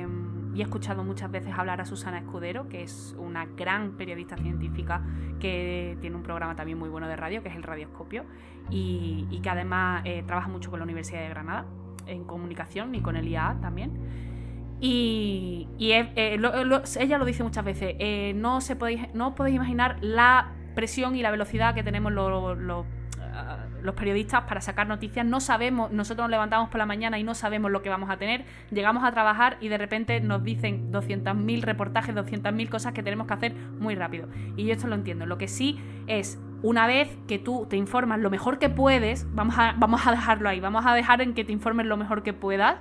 y 0.55 0.61
he 0.61 0.63
escuchado 0.63 1.03
muchas 1.03 1.29
veces 1.29 1.53
hablar 1.55 1.81
a 1.81 1.85
Susana 1.85 2.19
Escudero, 2.19 2.69
que 2.69 2.81
es 2.81 3.13
una 3.19 3.45
gran 3.45 3.97
periodista 3.97 4.37
científica 4.37 5.03
que 5.39 5.97
tiene 5.99 6.15
un 6.15 6.23
programa 6.23 6.55
también 6.55 6.79
muy 6.79 6.87
bueno 6.87 7.09
de 7.09 7.17
radio, 7.17 7.43
que 7.43 7.49
es 7.49 7.55
el 7.55 7.63
Radioscopio, 7.63 8.23
y, 8.69 9.39
que 9.43 9.49
además 9.49 10.01
eh, 10.05 10.23
trabaja 10.25 10.47
mucho 10.47 10.71
con 10.71 10.79
la 10.79 10.85
Universidad 10.85 11.19
de 11.19 11.29
Granada 11.29 11.65
en 12.07 12.23
comunicación 12.23 12.95
y 12.95 13.01
con 13.01 13.17
el 13.17 13.27
IAA 13.27 13.59
también. 13.59 13.91
Y, 14.79 15.67
eh, 15.77 16.39
ella 16.99 17.17
lo 17.17 17.25
dice 17.25 17.43
muchas 17.43 17.65
veces, 17.65 18.35
no, 18.35 18.61
se 18.61 18.77
podéis, 18.77 19.13
no 19.13 19.35
podéis 19.35 19.57
imaginar 19.57 19.97
la 19.99 20.53
presión 20.73 21.17
y 21.17 21.21
la 21.21 21.31
velocidad 21.31 21.75
que 21.75 21.83
tenemos 21.83 22.13
los 22.13 22.85
periodistas 23.93 24.45
para 24.45 24.61
sacar 24.61 24.87
noticias 24.87 25.25
no 25.25 25.39
sabemos, 25.39 25.91
nosotros 25.91 26.23
nos 26.23 26.31
levantamos 26.31 26.69
por 26.69 26.79
la 26.79 26.85
mañana 26.85 27.19
y 27.19 27.23
no 27.23 27.35
sabemos 27.35 27.71
lo 27.71 27.81
que 27.81 27.89
vamos 27.89 28.09
a 28.09 28.17
tener, 28.17 28.45
llegamos 28.71 29.03
a 29.03 29.11
trabajar 29.11 29.57
y 29.61 29.67
de 29.67 29.77
repente 29.77 30.19
nos 30.21 30.43
dicen 30.43 30.91
200.000 30.91 31.61
reportajes, 31.61 32.15
200.000 32.15 32.69
cosas 32.69 32.93
que 32.93 33.03
tenemos 33.03 33.27
que 33.27 33.33
hacer 33.33 33.53
muy 33.53 33.95
rápido. 33.95 34.27
Y 34.55 34.65
yo 34.65 34.73
esto 34.73 34.87
lo 34.87 34.95
entiendo. 34.95 35.25
Lo 35.25 35.37
que 35.37 35.47
sí 35.47 35.79
es, 36.07 36.39
una 36.61 36.87
vez 36.87 37.15
que 37.27 37.37
tú 37.37 37.67
te 37.69 37.77
informas 37.77 38.19
lo 38.19 38.29
mejor 38.29 38.59
que 38.59 38.69
puedes, 38.69 39.27
vamos 39.33 39.55
a, 39.57 39.75
vamos 39.77 40.07
a 40.07 40.11
dejarlo 40.11 40.49
ahí, 40.49 40.59
vamos 40.59 40.85
a 40.85 40.93
dejar 40.93 41.21
en 41.21 41.33
que 41.33 41.43
te 41.43 41.51
informes 41.51 41.85
lo 41.85 41.97
mejor 41.97 42.23
que 42.23 42.33
puedas. 42.33 42.77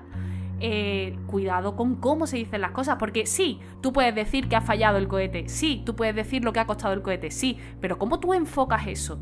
Eh, 0.60 1.18
cuidado 1.26 1.74
con 1.74 1.96
cómo 1.96 2.26
se 2.26 2.36
dicen 2.36 2.60
las 2.60 2.70
cosas, 2.70 2.96
porque 2.96 3.26
sí, 3.26 3.60
tú 3.82 3.92
puedes 3.92 4.14
decir 4.14 4.48
que 4.48 4.54
ha 4.54 4.60
fallado 4.60 4.98
el 4.98 5.08
cohete, 5.08 5.48
sí, 5.48 5.82
tú 5.84 5.96
puedes 5.96 6.14
decir 6.14 6.44
lo 6.44 6.52
que 6.52 6.60
ha 6.60 6.66
costado 6.66 6.94
el 6.94 7.02
cohete, 7.02 7.32
sí, 7.32 7.58
pero 7.80 7.98
¿cómo 7.98 8.20
tú 8.20 8.32
enfocas 8.32 8.86
eso? 8.86 9.18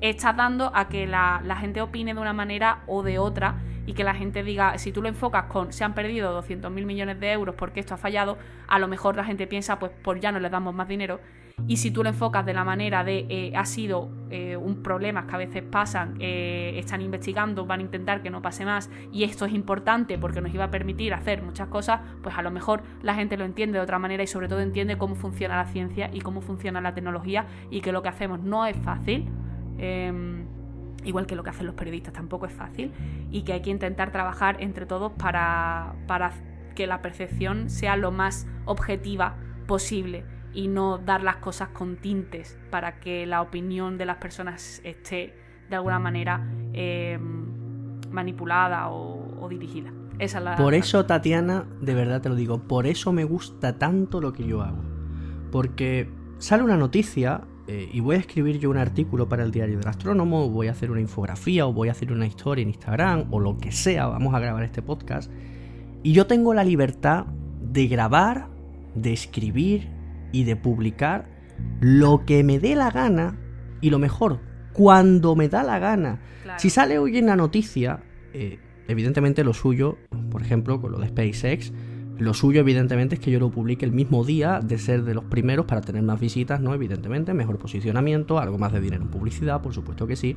Estás 0.00 0.36
dando 0.36 0.70
a 0.74 0.88
que 0.88 1.06
la, 1.06 1.40
gente 1.60 1.80
opine 1.80 2.14
de 2.14 2.20
una 2.20 2.32
manera 2.32 2.82
o 2.86 3.02
de 3.02 3.18
otra 3.18 3.56
y 3.86 3.94
que 3.94 4.04
la 4.04 4.14
gente 4.14 4.42
diga, 4.42 4.76
si 4.78 4.92
tú 4.92 5.02
lo 5.02 5.08
enfocas 5.08 5.44
con 5.44 5.72
se 5.72 5.82
han 5.82 5.94
perdido 5.94 6.32
200 6.32 6.70
mil 6.70 6.86
millones 6.86 7.18
de 7.20 7.32
euros 7.32 7.54
porque 7.54 7.80
esto 7.80 7.94
ha 7.94 7.96
fallado, 7.96 8.38
a 8.66 8.78
lo 8.78 8.86
mejor 8.86 9.16
la 9.16 9.24
gente 9.24 9.46
piensa, 9.46 9.78
pues, 9.78 9.92
por 10.02 10.20
ya 10.20 10.30
no 10.30 10.40
les 10.40 10.50
damos 10.50 10.74
más 10.74 10.88
dinero. 10.88 11.20
Y 11.66 11.78
si 11.78 11.90
tú 11.90 12.04
lo 12.04 12.08
enfocas 12.10 12.46
de 12.46 12.54
la 12.54 12.64
manera 12.64 13.02
de 13.02 13.26
eh, 13.28 13.52
ha 13.56 13.64
sido 13.64 14.10
eh, 14.30 14.56
un 14.56 14.82
problema 14.82 15.26
que 15.26 15.34
a 15.34 15.38
veces 15.38 15.64
pasan, 15.64 16.16
eh, 16.20 16.74
están 16.76 17.02
investigando, 17.02 17.66
van 17.66 17.80
a 17.80 17.82
intentar 17.82 18.22
que 18.22 18.30
no 18.30 18.40
pase 18.40 18.64
más 18.64 18.88
y 19.10 19.24
esto 19.24 19.44
es 19.44 19.52
importante 19.52 20.18
porque 20.18 20.40
nos 20.40 20.54
iba 20.54 20.64
a 20.64 20.70
permitir 20.70 21.14
hacer 21.14 21.42
muchas 21.42 21.68
cosas, 21.68 22.00
pues 22.22 22.38
a 22.38 22.42
lo 22.42 22.52
mejor 22.52 22.84
la 23.02 23.14
gente 23.14 23.36
lo 23.36 23.44
entiende 23.44 23.78
de 23.78 23.82
otra 23.82 23.98
manera 23.98 24.22
y 24.22 24.28
sobre 24.28 24.46
todo 24.46 24.60
entiende 24.60 24.96
cómo 24.98 25.16
funciona 25.16 25.56
la 25.56 25.64
ciencia 25.64 26.10
y 26.12 26.20
cómo 26.20 26.42
funciona 26.42 26.80
la 26.80 26.94
tecnología 26.94 27.46
y 27.70 27.80
que 27.80 27.90
lo 27.90 28.02
que 28.02 28.08
hacemos 28.08 28.40
no 28.40 28.64
es 28.64 28.76
fácil 28.76 29.28
Em, 29.78 30.46
igual 31.04 31.26
que 31.26 31.36
lo 31.36 31.42
que 31.42 31.50
hacen 31.50 31.66
los 31.66 31.74
periodistas 31.74 32.12
tampoco 32.12 32.46
es 32.46 32.52
fácil, 32.52 32.92
y 33.30 33.42
que 33.42 33.52
hay 33.52 33.62
que 33.62 33.70
intentar 33.70 34.10
trabajar 34.10 34.56
entre 34.60 34.86
todos 34.86 35.12
para, 35.12 35.94
para 36.06 36.32
que 36.74 36.86
la 36.86 37.02
percepción 37.02 37.70
sea 37.70 37.96
lo 37.96 38.10
más 38.10 38.46
objetiva 38.64 39.36
posible 39.66 40.24
y 40.52 40.68
no 40.68 40.98
dar 40.98 41.22
las 41.22 41.36
cosas 41.36 41.68
con 41.68 41.96
tintes 41.96 42.58
para 42.70 43.00
que 43.00 43.26
la 43.26 43.42
opinión 43.42 43.98
de 43.98 44.06
las 44.06 44.16
personas 44.16 44.80
esté 44.84 45.34
de 45.68 45.76
alguna 45.76 45.98
manera 45.98 46.48
em, 46.72 48.00
manipulada 48.10 48.88
o, 48.90 49.48
dirigida. 49.48 49.92
por 50.56 50.74
eso, 50.74 51.06
Tatiana, 51.06 51.64
de 51.80 51.94
verdad 51.94 52.20
te 52.20 52.28
lo 52.28 52.34
digo, 52.34 52.58
por 52.58 52.86
eso 52.86 53.12
me 53.12 53.24
gusta 53.24 53.78
tanto 53.78 54.20
lo 54.20 54.32
que 54.32 54.46
yo 54.46 54.62
hago. 54.62 54.82
Porque 55.50 56.10
sale 56.38 56.62
una 56.62 56.76
noticia 56.76 57.42
eh, 57.70 57.90
y 57.92 58.00
voy 58.00 58.16
a 58.16 58.18
escribir 58.18 58.58
yo 58.58 58.70
un 58.70 58.78
artículo 58.78 59.28
para 59.28 59.44
el 59.44 59.50
diario 59.50 59.78
del 59.78 59.86
astrónomo, 59.86 60.46
o 60.46 60.48
voy 60.48 60.68
a 60.68 60.70
hacer 60.70 60.90
una 60.90 61.02
infografía, 61.02 61.66
o 61.66 61.72
voy 61.74 61.88
a 61.88 61.92
hacer 61.92 62.10
una 62.10 62.26
historia 62.26 62.62
en 62.62 62.68
Instagram, 62.68 63.26
o 63.30 63.40
lo 63.40 63.58
que 63.58 63.72
sea, 63.72 64.06
vamos 64.06 64.34
a 64.34 64.40
grabar 64.40 64.64
este 64.64 64.80
podcast. 64.80 65.30
Y 66.02 66.12
yo 66.12 66.26
tengo 66.26 66.54
la 66.54 66.64
libertad 66.64 67.26
de 67.60 67.86
grabar, 67.86 68.48
de 68.94 69.12
escribir 69.12 69.90
y 70.32 70.44
de 70.44 70.56
publicar 70.56 71.28
lo 71.80 72.24
que 72.24 72.42
me 72.42 72.58
dé 72.58 72.74
la 72.74 72.90
gana, 72.90 73.38
y 73.82 73.90
lo 73.90 73.98
mejor, 73.98 74.40
cuando 74.72 75.36
me 75.36 75.50
da 75.50 75.62
la 75.62 75.78
gana. 75.78 76.22
Si 76.56 76.70
sale 76.70 76.98
hoy 76.98 77.18
en 77.18 77.26
la 77.26 77.36
noticia, 77.36 78.00
eh, 78.32 78.60
evidentemente 78.88 79.44
lo 79.44 79.52
suyo, 79.52 79.98
por 80.30 80.40
ejemplo, 80.40 80.80
con 80.80 80.92
lo 80.92 80.98
de 80.98 81.08
SpaceX, 81.08 81.74
lo 82.18 82.34
suyo, 82.34 82.60
evidentemente, 82.60 83.14
es 83.14 83.20
que 83.20 83.30
yo 83.30 83.38
lo 83.38 83.50
publique 83.50 83.84
el 83.84 83.92
mismo 83.92 84.24
día 84.24 84.60
de 84.60 84.78
ser 84.78 85.04
de 85.04 85.14
los 85.14 85.24
primeros 85.24 85.66
para 85.66 85.80
tener 85.80 86.02
más 86.02 86.18
visitas, 86.18 86.60
¿no? 86.60 86.74
Evidentemente, 86.74 87.32
mejor 87.32 87.58
posicionamiento, 87.58 88.38
algo 88.38 88.58
más 88.58 88.72
de 88.72 88.80
dinero 88.80 89.02
en 89.02 89.08
publicidad, 89.08 89.62
por 89.62 89.72
supuesto 89.72 90.06
que 90.06 90.16
sí. 90.16 90.36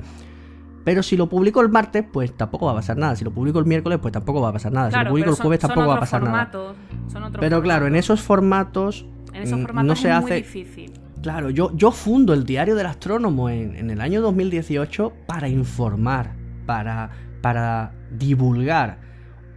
Pero 0.83 1.03
si 1.03 1.17
lo 1.17 1.27
publico 1.27 1.61
el 1.61 1.69
martes, 1.69 2.03
pues 2.11 2.35
tampoco 2.35 2.65
va 2.67 2.71
a 2.73 2.75
pasar 2.75 2.97
nada. 2.97 3.15
Si 3.15 3.23
lo 3.23 3.31
publico 3.31 3.59
el 3.59 3.65
miércoles, 3.65 3.99
pues 4.01 4.11
tampoco 4.11 4.41
va 4.41 4.49
a 4.49 4.53
pasar 4.53 4.71
nada. 4.71 4.91
si 4.91 4.97
lo 4.97 5.09
publico 5.09 5.29
el 5.29 5.35
jueves, 5.35 5.59
tampoco 5.59 5.87
va 5.87 5.95
a 5.95 5.99
pasar 5.99 6.23
nada. 6.23 6.51
pero 7.39 7.61
claro, 7.61 7.87
en 7.87 7.95
esos 7.95 8.21
formatos, 8.21 9.05
en 9.33 9.43
esos 9.43 9.59
mm, 9.59 9.63
formatos 9.63 9.87
no 9.87 9.95
se 9.95 10.09
es 10.09 10.15
hace. 10.15 10.33
Muy 10.33 10.41
difícil. 10.41 10.91
Claro, 11.21 11.51
yo, 11.51 11.75
yo 11.75 11.91
fundo 11.91 12.33
el 12.33 12.45
Diario 12.45 12.75
del 12.75 12.87
Astrónomo 12.87 13.49
en, 13.49 13.75
en 13.75 13.91
el 13.91 14.01
año 14.01 14.21
2018 14.21 15.13
para 15.27 15.49
informar, 15.49 16.33
para, 16.65 17.11
para 17.41 17.93
divulgar 18.11 19.10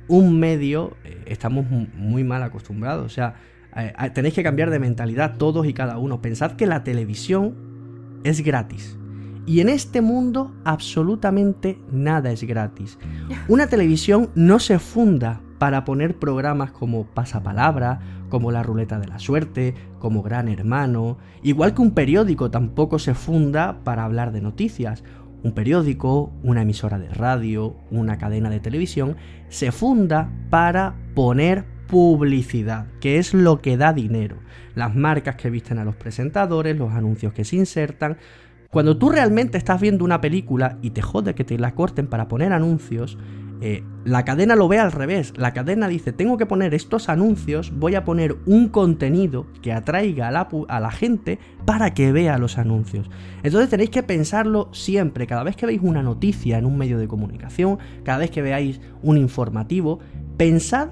un 0.08 0.38
medio. 0.38 0.96
eh, 1.04 1.22
estamos 1.26 1.68
mu- 1.70 1.86
muy 1.94 2.24
mal 2.24 2.42
acostumbrados. 2.42 3.04
O 3.06 3.08
sea, 3.08 3.34
eh, 3.76 3.92
eh, 3.98 4.10
tenéis 4.10 4.34
que 4.34 4.42
cambiar 4.42 4.70
de 4.70 4.78
mentalidad 4.78 5.36
todos 5.36 5.66
y 5.66 5.72
cada 5.72 5.98
uno. 5.98 6.20
Pensad 6.22 6.52
que 6.52 6.66
la 6.66 6.84
televisión 6.84 7.54
es 8.24 8.40
gratis. 8.42 8.98
Y 9.46 9.60
en 9.60 9.68
este 9.68 10.00
mundo 10.00 10.54
absolutamente 10.64 11.78
nada 11.92 12.30
es 12.30 12.42
gratis. 12.44 12.98
Una 13.48 13.66
televisión 13.66 14.30
no 14.34 14.58
se 14.58 14.78
funda 14.78 15.40
para 15.58 15.84
poner 15.84 16.18
programas 16.18 16.70
como 16.72 17.04
Pasapalabra, 17.04 18.00
como 18.30 18.50
La 18.50 18.62
Ruleta 18.62 18.98
de 18.98 19.06
la 19.06 19.18
Suerte, 19.18 19.74
como 19.98 20.22
Gran 20.22 20.48
Hermano, 20.48 21.18
igual 21.42 21.74
que 21.74 21.82
un 21.82 21.92
periódico 21.92 22.50
tampoco 22.50 22.98
se 22.98 23.14
funda 23.14 23.80
para 23.84 24.04
hablar 24.04 24.32
de 24.32 24.40
noticias. 24.40 25.04
Un 25.44 25.52
periódico, 25.52 26.32
una 26.42 26.62
emisora 26.62 26.98
de 26.98 27.10
radio, 27.10 27.76
una 27.90 28.16
cadena 28.16 28.48
de 28.48 28.60
televisión, 28.60 29.16
se 29.50 29.72
funda 29.72 30.30
para 30.48 30.94
poner 31.14 31.66
publicidad, 31.86 32.86
que 32.98 33.18
es 33.18 33.34
lo 33.34 33.60
que 33.60 33.76
da 33.76 33.92
dinero. 33.92 34.38
Las 34.74 34.96
marcas 34.96 35.36
que 35.36 35.50
visten 35.50 35.78
a 35.78 35.84
los 35.84 35.96
presentadores, 35.96 36.78
los 36.78 36.92
anuncios 36.92 37.34
que 37.34 37.44
se 37.44 37.56
insertan, 37.56 38.16
cuando 38.70 38.96
tú 38.96 39.10
realmente 39.10 39.58
estás 39.58 39.82
viendo 39.82 40.04
una 40.04 40.22
película 40.22 40.78
y 40.80 40.90
te 40.90 41.02
jode 41.02 41.34
que 41.34 41.44
te 41.44 41.58
la 41.58 41.74
corten 41.74 42.06
para 42.06 42.26
poner 42.26 42.54
anuncios, 42.54 43.18
eh, 43.66 43.82
la 44.04 44.26
cadena 44.26 44.56
lo 44.56 44.68
ve 44.68 44.78
al 44.78 44.92
revés. 44.92 45.32
La 45.38 45.54
cadena 45.54 45.88
dice, 45.88 46.12
tengo 46.12 46.36
que 46.36 46.44
poner 46.44 46.74
estos 46.74 47.08
anuncios, 47.08 47.72
voy 47.74 47.94
a 47.94 48.04
poner 48.04 48.36
un 48.44 48.68
contenido 48.68 49.46
que 49.62 49.72
atraiga 49.72 50.28
a 50.28 50.30
la, 50.30 50.48
a 50.68 50.80
la 50.80 50.90
gente 50.90 51.38
para 51.64 51.94
que 51.94 52.12
vea 52.12 52.36
los 52.36 52.58
anuncios. 52.58 53.10
Entonces 53.42 53.70
tenéis 53.70 53.88
que 53.88 54.02
pensarlo 54.02 54.68
siempre, 54.74 55.26
cada 55.26 55.44
vez 55.44 55.56
que 55.56 55.64
veis 55.64 55.80
una 55.82 56.02
noticia 56.02 56.58
en 56.58 56.66
un 56.66 56.76
medio 56.76 56.98
de 56.98 57.08
comunicación, 57.08 57.78
cada 58.02 58.18
vez 58.18 58.30
que 58.30 58.42
veáis 58.42 58.82
un 59.00 59.16
informativo, 59.16 59.98
pensad 60.36 60.90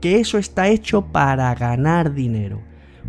que 0.00 0.20
eso 0.20 0.38
está 0.38 0.68
hecho 0.68 1.06
para 1.06 1.52
ganar 1.56 2.14
dinero. 2.14 2.62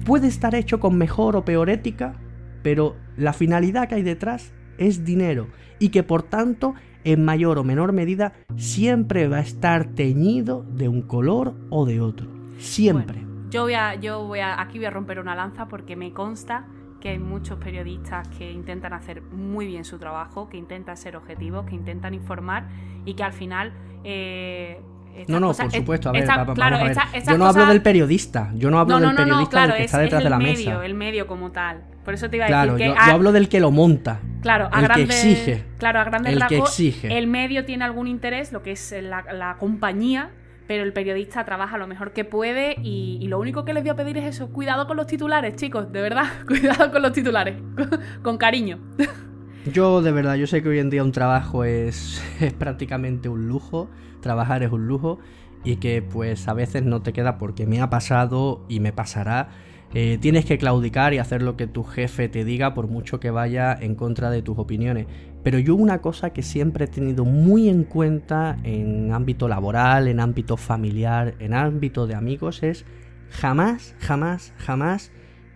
Puede 0.07 0.25
estar 0.25 0.55
hecho 0.55 0.79
con 0.79 0.97
mejor 0.97 1.35
o 1.35 1.45
peor 1.45 1.69
ética, 1.69 2.15
pero 2.63 2.95
la 3.15 3.33
finalidad 3.33 3.87
que 3.87 3.93
hay 3.93 4.01
detrás 4.01 4.53
es 4.79 5.05
dinero 5.05 5.49
y 5.77 5.89
que 5.89 6.01
por 6.01 6.23
tanto 6.23 6.73
en 7.03 7.23
mayor 7.25 7.57
o 7.59 7.63
menor 7.63 7.91
medida 7.93 8.33
siempre 8.55 9.27
va 9.27 9.37
a 9.37 9.41
estar 9.41 9.85
teñido 9.95 10.63
de 10.63 10.87
un 10.87 11.01
color 11.01 11.53
o 11.69 11.85
de 11.85 11.99
otro. 12.01 12.27
Siempre. 12.59 13.19
Bueno, 13.23 13.49
yo 13.49 13.63
voy 13.63 13.73
a, 13.73 13.95
yo 13.95 14.25
voy 14.25 14.39
a, 14.39 14.59
aquí 14.61 14.77
voy 14.77 14.85
a 14.85 14.89
romper 14.91 15.19
una 15.19 15.35
lanza 15.35 15.67
porque 15.67 15.95
me 15.95 16.11
consta 16.13 16.65
que 17.01 17.09
hay 17.09 17.19
muchos 17.19 17.59
periodistas 17.59 18.27
que 18.29 18.49
intentan 18.51 18.93
hacer 18.93 19.21
muy 19.21 19.67
bien 19.67 19.83
su 19.83 19.97
trabajo, 19.99 20.47
que 20.47 20.55
intentan 20.57 20.95
ser 20.95 21.17
objetivos, 21.17 21.65
que 21.65 21.75
intentan 21.75 22.13
informar 22.13 22.69
y 23.05 23.13
que 23.15 23.23
al 23.23 23.33
final 23.33 23.73
eh, 24.05 24.79
No, 25.27 25.39
no, 25.39 25.47
cosas- 25.47 25.65
por 25.67 25.73
es- 25.75 25.79
supuesto. 25.81 26.09
A 26.09 26.11
ver, 26.13 26.21
esta- 26.23 26.37
va- 26.37 26.43
va- 26.45 26.53
claro, 26.53 26.77
vamos 26.77 26.81
a 26.81 26.83
ver. 26.89 27.05
esta- 27.05 27.17
estas 27.17 27.33
Yo 27.33 27.37
no 27.37 27.45
hablo 27.45 27.65
del 27.67 27.81
periodista. 27.81 28.51
Yo 28.55 28.71
no 28.71 28.79
hablo 28.79 28.95
no, 28.95 28.99
no, 29.01 29.07
del 29.07 29.15
no, 29.17 29.23
periodista 29.23 29.51
claro, 29.51 29.67
del 29.73 29.77
que 29.77 29.83
es, 29.83 29.85
está 29.91 29.99
detrás 29.99 30.19
es 30.21 30.23
de 30.23 30.29
la 30.29 30.35
el 30.37 30.43
mesa. 30.43 30.57
medio, 30.69 30.81
el 30.81 30.93
medio 30.95 31.27
como 31.27 31.51
tal. 31.51 31.83
Por 32.05 32.13
eso 32.13 32.29
te 32.29 32.37
iba 32.37 32.45
a 32.45 32.49
Claro, 32.49 32.73
decir 32.73 32.87
yo, 32.87 32.93
que 32.93 32.99
yo 32.99 33.11
a- 33.11 33.13
hablo 33.15 33.31
del 33.31 33.49
que 33.49 33.59
lo 33.59 33.71
monta. 33.71 34.19
Claro, 34.41 34.67
a 34.71 34.81
el 34.81 34.87
que 34.89 35.03
exige. 35.03 35.63
Claro, 35.77 35.99
a 35.99 36.03
grandes 36.03 36.33
El 36.33 36.45
que 36.47 36.57
exige. 36.57 37.17
el 37.17 37.27
medio 37.27 37.63
tiene 37.65 37.85
algún 37.85 38.07
interés, 38.07 38.51
lo 38.51 38.61
que 38.61 38.71
es 38.71 38.93
la, 39.01 39.23
la 39.33 39.55
compañía, 39.57 40.31
pero 40.67 40.83
el 40.83 40.91
periodista 40.93 41.43
trabaja 41.45 41.77
lo 41.77 41.87
mejor 41.87 42.11
que 42.13 42.25
puede 42.25 42.75
y, 42.81 43.17
y 43.21 43.27
lo 43.27 43.39
único 43.39 43.63
que 43.65 43.73
les 43.73 43.83
voy 43.83 43.89
a 43.91 43.95
pedir 43.95 44.17
es 44.17 44.25
eso, 44.25 44.49
cuidado 44.49 44.85
con 44.87 44.97
los 44.97 45.07
titulares, 45.07 45.55
chicos, 45.55 45.91
de 45.91 46.01
verdad, 46.01 46.25
cuidado 46.47 46.91
con 46.91 47.01
los 47.01 47.13
titulares, 47.13 47.55
con, 47.75 47.89
con 48.23 48.37
cariño. 48.37 48.79
Yo 49.71 50.01
de 50.01 50.11
verdad, 50.11 50.35
yo 50.35 50.45
sé 50.45 50.61
que 50.61 50.67
hoy 50.67 50.79
en 50.79 50.89
día 50.89 51.03
un 51.03 51.13
trabajo 51.13 51.63
es, 51.63 52.21
es 52.41 52.51
prácticamente 52.53 53.29
un 53.29 53.47
lujo, 53.47 53.89
trabajar 54.19 54.61
es 54.61 54.71
un 54.73 54.87
lujo 54.87 55.19
y 55.63 55.77
que 55.77 56.01
pues 56.01 56.49
a 56.49 56.53
veces 56.53 56.83
no 56.83 57.01
te 57.01 57.13
queda 57.13 57.37
porque 57.37 57.65
me 57.65 57.79
ha 57.81 57.89
pasado 57.89 58.65
y 58.67 58.81
me 58.81 58.91
pasará. 58.91 59.47
Eh, 59.95 60.17
tienes 60.19 60.45
que 60.45 60.57
claudicar 60.57 61.13
y 61.13 61.19
hacer 61.19 61.43
lo 61.43 61.55
que 61.55 61.67
tu 61.67 61.83
jefe 61.83 62.27
te 62.27 62.43
diga 62.43 62.73
por 62.73 62.87
mucho 62.87 63.19
que 63.19 63.29
vaya 63.29 63.77
en 63.79 63.93
contra 63.93 64.31
de 64.31 64.41
tus 64.41 64.57
opiniones. 64.57 65.05
Pero 65.43 65.59
yo 65.59 65.75
una 65.75 66.01
cosa 66.01 66.31
que 66.31 66.41
siempre 66.41 66.85
he 66.85 66.87
tenido 66.87 67.25
muy 67.25 67.69
en 67.69 67.83
cuenta 67.83 68.57
en 68.63 69.11
ámbito 69.11 69.47
laboral, 69.47 70.07
en 70.07 70.19
ámbito 70.19 70.57
familiar, 70.57 71.35
en 71.39 71.53
ámbito 71.53 72.07
de 72.07 72.15
amigos 72.15 72.63
es 72.63 72.85
jamás, 73.29 73.95
jamás, 73.99 74.53
jamás 74.57 75.11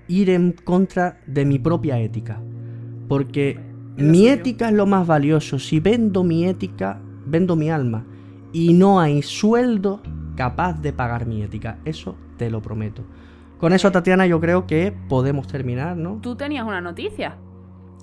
ir 0.07 0.29
en 0.29 0.51
contra 0.51 1.19
de 1.25 1.45
mi 1.45 1.57
propia 1.57 1.99
ética. 1.99 2.39
Porque 3.07 3.59
mi 3.97 4.27
ética 4.27 4.69
es 4.69 4.75
lo 4.75 4.85
más 4.85 5.07
valioso. 5.07 5.57
Si 5.57 5.79
vendo 5.79 6.23
mi 6.23 6.45
ética, 6.45 7.01
vendo 7.25 7.55
mi 7.55 7.71
alma. 7.71 8.05
Y 8.53 8.73
no 8.73 8.99
hay 8.99 9.23
sueldo 9.23 10.01
capaz 10.35 10.81
de 10.81 10.93
pagar 10.93 11.25
mi 11.25 11.41
ética. 11.41 11.79
Eso 11.85 12.15
te 12.37 12.51
lo 12.51 12.61
prometo. 12.61 13.03
Con 13.59 13.73
eso, 13.73 13.91
Tatiana, 13.91 14.27
yo 14.27 14.39
creo 14.39 14.67
que 14.67 14.93
podemos 15.09 15.47
terminar, 15.47 15.97
¿no? 15.97 16.19
Tú 16.21 16.35
tenías 16.35 16.65
una 16.65 16.81
noticia. 16.81 17.37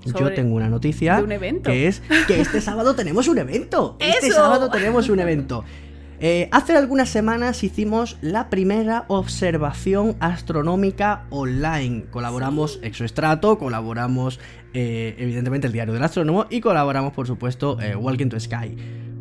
Yo 0.04 0.32
tengo 0.32 0.56
una 0.56 0.68
noticia 0.68 1.16
de 1.16 1.22
un 1.22 1.32
evento. 1.32 1.70
que 1.70 1.86
es 1.86 2.02
que 2.26 2.40
este 2.40 2.60
sábado 2.60 2.94
tenemos 2.94 3.28
un 3.28 3.38
evento. 3.38 3.96
Este 3.98 4.28
¡Eso! 4.28 4.36
sábado 4.36 4.70
tenemos 4.70 5.08
un 5.08 5.20
evento. 5.20 5.64
Eh, 6.20 6.48
hace 6.52 6.76
algunas 6.76 7.08
semanas 7.08 7.64
hicimos 7.64 8.18
la 8.20 8.48
primera 8.48 9.04
observación 9.08 10.16
astronómica 10.20 11.26
online. 11.30 12.04
Colaboramos 12.10 12.78
Exoestrato, 12.82 13.58
colaboramos 13.58 14.38
eh, 14.74 15.16
evidentemente 15.18 15.66
el 15.66 15.72
Diario 15.72 15.92
del 15.92 16.02
Astrónomo 16.02 16.46
y 16.50 16.60
colaboramos 16.60 17.12
por 17.12 17.26
supuesto 17.26 17.80
eh, 17.80 17.96
Walking 17.96 18.28
to 18.28 18.38
Sky. 18.38 18.76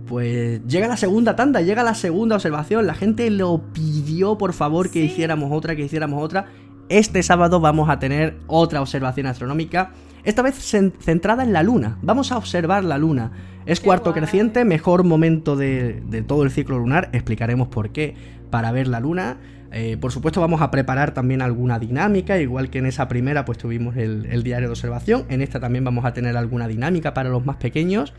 Pues 0.08 0.62
llega 0.68 0.88
la 0.88 0.98
segunda 0.98 1.36
tanda, 1.36 1.62
llega 1.62 1.84
la 1.84 1.96
segunda 1.96 2.36
observación. 2.36 2.86
La 2.86 2.94
gente 2.94 3.30
lo 3.30 3.62
pidió 3.74 4.38
por 4.38 4.54
favor 4.54 4.88
que 4.90 5.00
Sí. 5.00 5.06
hiciéramos 5.06 5.52
otra, 5.52 5.76
que 5.76 5.84
hiciéramos 5.84 6.22
otra. 6.22 6.48
Este 6.90 7.24
sábado 7.24 7.60
vamos 7.60 7.90
a 7.90 8.00
tener 8.00 8.38
otra 8.48 8.82
observación 8.82 9.28
astronómica. 9.28 9.92
Esta 10.26 10.42
vez 10.42 10.56
cen- 10.74 10.94
centrada 11.00 11.44
en 11.44 11.54
la 11.54 11.64
luna. 11.64 11.98
Vamos 12.02 12.32
a 12.32 12.38
observar 12.38 12.84
la 12.84 12.98
luna. 12.98 13.32
Es 13.66 13.80
Qué 13.80 13.86
cuarto 13.86 14.12
guay. 14.12 14.22
creciente, 14.22 14.66
mejor 14.66 15.04
momento 15.06 15.56
de, 15.56 16.02
de 16.10 16.22
todo 16.22 16.44
el 16.44 16.52
ciclo 16.52 16.78
lunar. 16.80 17.10
Explicaremos 17.14 17.70
por 17.70 17.90
qué. 17.92 18.16
Para 18.50 18.72
ver 18.72 18.88
la 18.88 19.00
luna. 19.00 19.38
Eh, 19.72 19.98
por 20.00 20.12
supuesto, 20.12 20.40
vamos 20.42 20.62
a 20.62 20.70
preparar 20.70 21.14
también 21.14 21.42
alguna 21.42 21.80
dinámica. 21.80 22.38
Igual 22.40 22.70
que 22.70 22.80
en 22.80 22.86
esa 22.86 23.08
primera, 23.08 23.46
pues 23.46 23.58
tuvimos 23.58 23.96
el, 23.98 24.28
el 24.30 24.44
diario 24.44 24.68
de 24.68 24.74
observación. 24.74 25.24
En 25.30 25.42
esta 25.42 25.60
también 25.60 25.84
vamos 25.86 26.06
a 26.06 26.14
tener 26.14 26.36
alguna 26.38 26.68
dinámica 26.68 27.14
para 27.14 27.30
los 27.30 27.46
más 27.46 27.56
pequeños. 27.56 28.14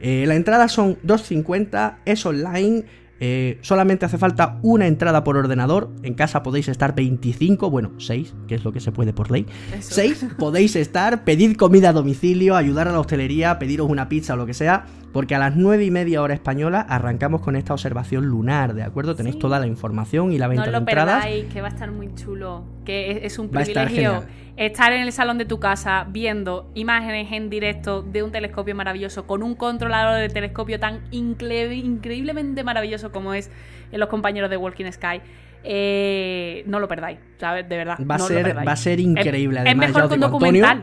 Eh, 0.00 0.24
la 0.26 0.34
entrada 0.34 0.68
son 0.68 0.96
2.50, 1.02 1.96
es 2.04 2.24
online. 2.26 2.84
eh, 3.22 3.58
solamente 3.60 4.06
hace 4.06 4.16
falta 4.16 4.58
una 4.62 4.86
entrada 4.86 5.22
por 5.24 5.36
ordenador. 5.36 5.90
En 6.02 6.14
casa 6.14 6.42
podéis 6.42 6.68
estar 6.68 6.94
25, 6.94 7.68
bueno, 7.70 7.92
6, 7.98 8.32
que 8.48 8.54
es 8.54 8.64
lo 8.64 8.72
que 8.72 8.80
se 8.80 8.92
puede 8.92 9.12
por 9.12 9.30
ley. 9.30 9.44
Eso. 9.76 9.94
6, 9.96 10.26
podéis 10.38 10.74
estar, 10.74 11.22
pedid 11.22 11.54
comida 11.56 11.90
a 11.90 11.92
domicilio, 11.92 12.56
ayudar 12.56 12.88
a 12.88 12.92
la 12.92 12.98
hostelería, 13.00 13.58
pediros 13.58 13.90
una 13.90 14.08
pizza 14.08 14.32
o 14.32 14.36
lo 14.38 14.46
que 14.46 14.54
sea, 14.54 14.86
porque 15.12 15.34
a 15.34 15.38
las 15.38 15.54
9 15.54 15.84
y 15.84 15.90
media 15.90 16.22
hora 16.22 16.32
española 16.32 16.80
arrancamos 16.80 17.42
con 17.42 17.56
esta 17.56 17.74
observación 17.74 18.24
lunar, 18.24 18.72
¿de 18.72 18.84
acuerdo? 18.84 19.14
Tenéis 19.14 19.34
Sí. 19.34 19.40
toda 19.40 19.60
la 19.60 19.66
información 19.66 20.32
y 20.32 20.38
la 20.38 20.46
No 20.46 20.50
venta 20.52 20.64
de 20.64 20.72
lo 20.72 20.78
entradas. 20.78 21.22
perdáis, 21.22 21.44
que 21.52 21.60
va 21.60 21.66
a 21.66 21.70
estar 21.72 21.92
muy 21.92 22.14
chulo. 22.14 22.64
Que 22.86 23.10
es, 23.10 23.18
es 23.24 23.38
un 23.38 23.50
privilegio. 23.50 24.24
Estar 24.66 24.92
en 24.92 25.00
el 25.00 25.10
salón 25.12 25.38
de 25.38 25.46
tu 25.46 25.58
casa 25.58 26.06
viendo 26.10 26.70
imágenes 26.74 27.32
en 27.32 27.48
directo 27.48 28.02
de 28.02 28.22
un 28.22 28.30
telescopio 28.30 28.74
maravilloso 28.74 29.26
con 29.26 29.42
un 29.42 29.54
controlador 29.54 30.20
de 30.20 30.28
telescopio 30.28 30.78
tan 30.78 31.00
incre- 31.10 31.74
increíblemente 31.82 32.62
maravilloso 32.62 33.10
como 33.10 33.32
es 33.32 33.50
en 33.90 33.98
los 33.98 34.08
compañeros 34.10 34.50
de 34.50 34.56
Walking 34.58 34.90
Sky. 34.92 35.20
Eh, 35.62 36.62
no 36.66 36.78
lo 36.78 36.88
perdáis, 36.88 37.18
¿sabes? 37.38 37.68
De 37.68 37.76
verdad. 37.76 37.96
Va 38.10 38.14
a, 38.14 38.18
no 38.18 38.26
ser, 38.26 38.56
va 38.66 38.72
a 38.72 38.76
ser 38.76 39.00
increíble. 39.00 39.58
Es- 39.60 39.66
Además, 39.66 39.88
es 39.88 39.94
mejor 39.94 40.08
que 40.10 40.14
un 40.16 40.24
Antonio, 40.24 40.62
documental. 40.62 40.82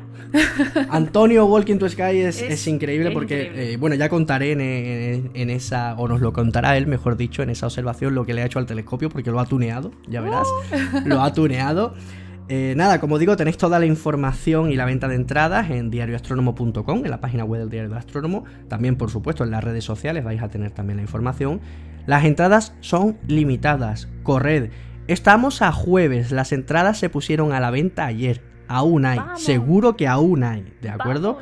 Antonio 0.89 1.45
Walking 1.45 1.77
to 1.77 1.89
Sky 1.89 2.17
es, 2.21 2.41
Es- 2.41 2.51
es 2.51 2.67
increíble 2.67 3.11
porque, 3.11 3.43
increíble. 3.45 3.73
eh, 3.73 3.77
bueno, 3.77 3.95
ya 3.95 4.09
contaré 4.09 4.51
en, 4.53 4.61
en- 4.61 5.31
en 5.33 5.49
esa, 5.49 5.95
o 5.97 6.07
nos 6.07 6.21
lo 6.21 6.33
contará 6.33 6.77
él, 6.77 6.87
mejor 6.87 7.17
dicho, 7.17 7.43
en 7.43 7.49
esa 7.49 7.65
observación 7.67 8.15
lo 8.15 8.25
que 8.25 8.33
le 8.33 8.41
ha 8.41 8.45
hecho 8.45 8.59
al 8.59 8.65
telescopio 8.65 9.09
porque 9.09 9.31
lo 9.31 9.39
ha 9.39 9.45
tuneado, 9.45 9.91
ya 10.07 10.21
verás, 10.21 10.47
Uh. 10.71 11.07
lo 11.07 11.21
ha 11.21 11.33
tuneado. 11.33 11.93
Eh, 12.49 12.73
nada, 12.77 12.99
como 13.01 13.19
digo, 13.19 13.35
tenéis 13.35 13.57
toda 13.57 13.77
la 13.79 13.85
información 13.85 14.71
y 14.71 14.75
la 14.75 14.85
venta 14.85 15.07
de 15.09 15.15
entradas 15.15 15.69
en 15.69 15.89
diarioastrónomo.com, 15.89 17.03
en 17.03 17.11
la 17.11 17.19
página 17.19 17.43
web 17.43 17.59
del 17.61 17.69
Diario 17.69 17.89
de 17.89 17.97
Astrónomo. 17.97 18.45
También, 18.69 18.95
por 18.95 19.09
supuesto, 19.09 19.43
en 19.43 19.51
las 19.51 19.63
redes 19.63 19.83
sociales 19.83 20.23
vais 20.23 20.41
a 20.41 20.47
tener 20.49 20.71
también 20.71 20.97
la 20.97 21.03
información. 21.03 21.59
Las 22.05 22.23
entradas 22.23 22.73
son 22.79 23.17
limitadas. 23.27 24.07
Corred. 24.23 24.69
Estamos 25.07 25.61
a 25.61 25.71
jueves. 25.73 26.31
Las 26.31 26.53
entradas 26.53 26.97
se 26.97 27.09
pusieron 27.09 27.51
a 27.51 27.59
la 27.59 27.69
venta 27.69 28.05
ayer. 28.05 28.41
Aún 28.69 29.05
hay. 29.05 29.19
Vamos. 29.19 29.43
Seguro 29.43 29.97
que 29.97 30.07
aún 30.07 30.43
hay. 30.43 30.73
¿De 30.81 30.89
acuerdo? 30.89 31.39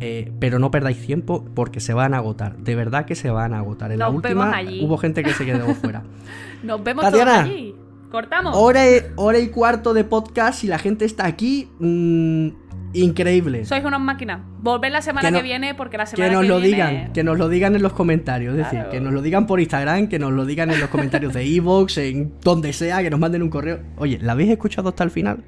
Eh, 0.00 0.32
pero 0.40 0.58
no 0.58 0.70
perdáis 0.70 1.04
tiempo 1.04 1.44
porque 1.54 1.80
se 1.80 1.94
van 1.94 2.14
a 2.14 2.18
agotar. 2.18 2.56
De 2.58 2.74
verdad 2.74 3.04
que 3.06 3.14
se 3.16 3.30
van 3.30 3.54
a 3.54 3.58
agotar. 3.58 3.92
En 3.92 3.98
la 3.98 4.06
vemos 4.06 4.22
última 4.24 4.56
allí. 4.56 4.84
hubo 4.84 4.98
gente 4.98 5.22
que 5.22 5.32
se 5.32 5.44
quedó 5.44 5.74
fuera. 5.74 6.04
Nos 6.62 6.82
vemos 6.82 7.04
Tatiana. 7.04 7.42
todos 7.42 7.44
allí. 7.44 7.74
Cortamos. 8.14 8.54
Hora 8.56 8.88
y, 8.88 9.00
hora 9.16 9.40
y 9.40 9.48
cuarto 9.48 9.92
de 9.92 10.04
podcast. 10.04 10.60
Si 10.60 10.68
la 10.68 10.78
gente 10.78 11.04
está 11.04 11.26
aquí, 11.26 11.68
mm, 11.80 12.48
increíble. 12.92 13.64
Sois 13.64 13.84
unas 13.84 14.00
máquinas. 14.00 14.40
Volver 14.60 14.92
la 14.92 15.02
semana 15.02 15.30
Que 15.30 15.38
que, 15.38 15.42
viene 15.42 15.74
porque 15.74 15.98
la 15.98 16.06
semana 16.06 16.28
Que 16.28 16.30
que, 16.30 16.36
nos 16.36 16.46
lo 16.46 16.60
viene... 16.60 16.76
digan, 16.76 17.12
que 17.12 17.24
nos 17.24 17.36
lo 17.38 17.48
digan 17.48 17.74
en 17.74 17.82
los 17.82 17.92
comentarios, 17.92 18.56
es 18.56 18.58
decir, 18.58 18.86
que 18.88 19.00
nos 19.00 19.12
lo 19.12 19.20
digan 19.20 19.48
por 19.48 19.58
Instagram, 19.58 20.06
que 20.06 20.20
nos 20.20 20.30
lo 20.30 20.46
digan 20.46 20.70
en 20.70 20.78
los 20.78 20.90
comentarios 20.90 21.34
de 21.34 21.42
Evox, 21.56 21.98
en 21.98 22.34
donde 22.40 22.72
sea, 22.72 23.02
que 23.02 23.10
nos 23.10 23.18
manden 23.18 23.42
un 23.42 23.50
correo. 23.50 23.80
Oye, 23.96 24.20
¿la 24.22 24.30
habéis 24.32 24.50
escuchado 24.52 24.90
hasta 24.90 25.02
el 25.02 25.10
final? 25.10 25.42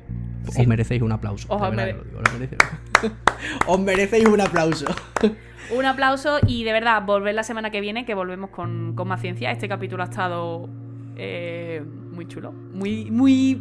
Sí. 0.50 0.62
Os 0.62 0.66
merecéis 0.66 1.02
un 1.02 1.12
aplauso. 1.12 1.46
Os 1.48 1.60
de 1.62 1.70
verdad 1.70 1.84
mere- 1.86 1.92
que 1.92 1.98
lo 1.98 2.04
digo, 2.04 2.20
lo 2.20 2.32
merecéis. 2.32 2.62
Os 3.68 3.78
merecéis 3.80 4.26
un 4.26 4.40
aplauso. 4.40 4.86
Un 5.76 5.84
aplauso 5.84 6.38
y 6.46 6.64
de 6.64 6.72
verdad, 6.72 7.02
volver 7.04 7.34
la 7.36 7.42
semana 7.44 7.70
que 7.70 7.80
viene, 7.80 8.04
que 8.04 8.14
volvemos 8.14 8.50
con, 8.50 8.94
con 8.96 9.06
más 9.06 9.20
ciencia. 9.20 9.52
Este 9.52 9.68
capítulo 9.68 10.02
ha 10.02 10.06
estado 10.06 10.68
eh, 11.16 11.82
muy 12.12 12.26
chulo, 12.26 12.52
muy, 12.52 13.10
muy, 13.10 13.60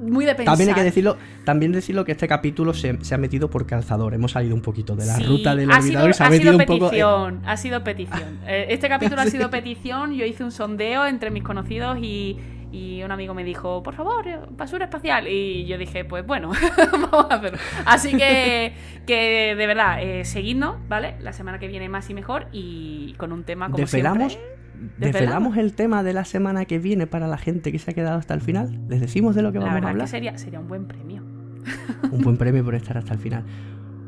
muy 0.00 0.24
de 0.24 0.34
pensar. 0.34 0.52
También 0.52 0.68
hay 0.70 0.74
que 0.74 0.82
decirlo, 0.84 1.16
también 1.44 1.72
decirlo 1.72 2.04
que 2.04 2.12
este 2.12 2.28
capítulo 2.28 2.74
se, 2.74 3.02
se 3.02 3.14
ha 3.14 3.18
metido 3.18 3.48
por 3.50 3.66
calzador. 3.66 4.14
Hemos 4.14 4.32
salido 4.32 4.54
un 4.54 4.60
poquito 4.62 4.94
de 4.96 5.06
la 5.06 5.14
Sí, 5.16 5.24
ruta 5.24 5.54
del 5.56 5.70
olvidador 5.70 6.10
y 6.10 6.14
se 6.14 6.22
ha 6.22 6.26
ha 6.26 6.30
metido 6.30 6.52
sido 6.52 6.60
un 6.60 6.66
poco. 6.66 6.86
petición, 6.90 7.42
ha 7.46 7.56
sido 7.56 7.82
petición. 7.84 8.38
Eh, 8.46 8.66
Este 8.70 8.88
capítulo 8.88 9.22
ha 9.22 9.26
sido 9.26 9.50
petición. 9.50 10.12
Yo 10.14 10.24
hice 10.24 10.44
un 10.44 10.52
sondeo 10.52 11.06
entre 11.06 11.30
mis 11.30 11.42
conocidos 11.42 11.98
y, 12.00 12.36
y 12.76 13.02
un 13.02 13.10
amigo 13.10 13.32
me 13.34 13.44
dijo, 13.44 13.82
por 13.82 13.94
favor, 13.94 14.26
eh, 14.28 14.38
basura 14.50 14.84
espacial. 14.84 15.26
Y 15.28 15.64
yo 15.66 15.78
dije, 15.78 16.04
pues 16.04 16.26
bueno, 16.26 16.50
vamos 16.92 17.26
a 17.30 17.34
hacerlo. 17.36 17.58
Así 17.84 18.16
que, 18.16 18.72
que 19.06 19.54
de 19.56 19.66
verdad, 19.66 20.02
eh, 20.02 20.24
seguidnos, 20.24 20.76
¿vale? 20.88 21.16
La 21.20 21.32
semana 21.32 21.58
que 21.58 21.68
viene 21.68 21.88
más 21.88 22.10
y 22.10 22.14
mejor 22.14 22.48
y 22.52 23.14
con 23.14 23.32
un 23.32 23.44
tema 23.44 23.66
como 23.66 23.78
Desvelamos, 23.78 24.32
siempre. 24.34 24.58
desvelamos 24.98 25.56
el 25.56 25.74
tema 25.74 26.02
de 26.02 26.12
la 26.12 26.24
semana 26.24 26.64
que 26.66 26.78
viene 26.78 27.06
para 27.06 27.26
la 27.28 27.38
gente 27.38 27.72
que 27.72 27.78
se 27.78 27.90
ha 27.90 27.94
quedado 27.94 28.18
hasta 28.18 28.34
el 28.34 28.40
final. 28.40 28.78
Les 28.88 29.00
decimos 29.00 29.34
de 29.34 29.42
lo 29.42 29.52
que 29.52 29.58
La 29.58 29.66
vamos 29.66 29.82
a 29.84 29.88
hablar. 29.90 30.04
que 30.06 30.10
sería, 30.10 30.36
sería 30.38 30.60
un 30.60 30.68
buen 30.68 30.86
premio. 30.86 31.22
Un 32.12 32.20
buen 32.22 32.36
premio 32.36 32.64
por 32.64 32.74
estar 32.76 32.96
hasta 32.96 33.12
el 33.12 33.18
final. 33.18 33.42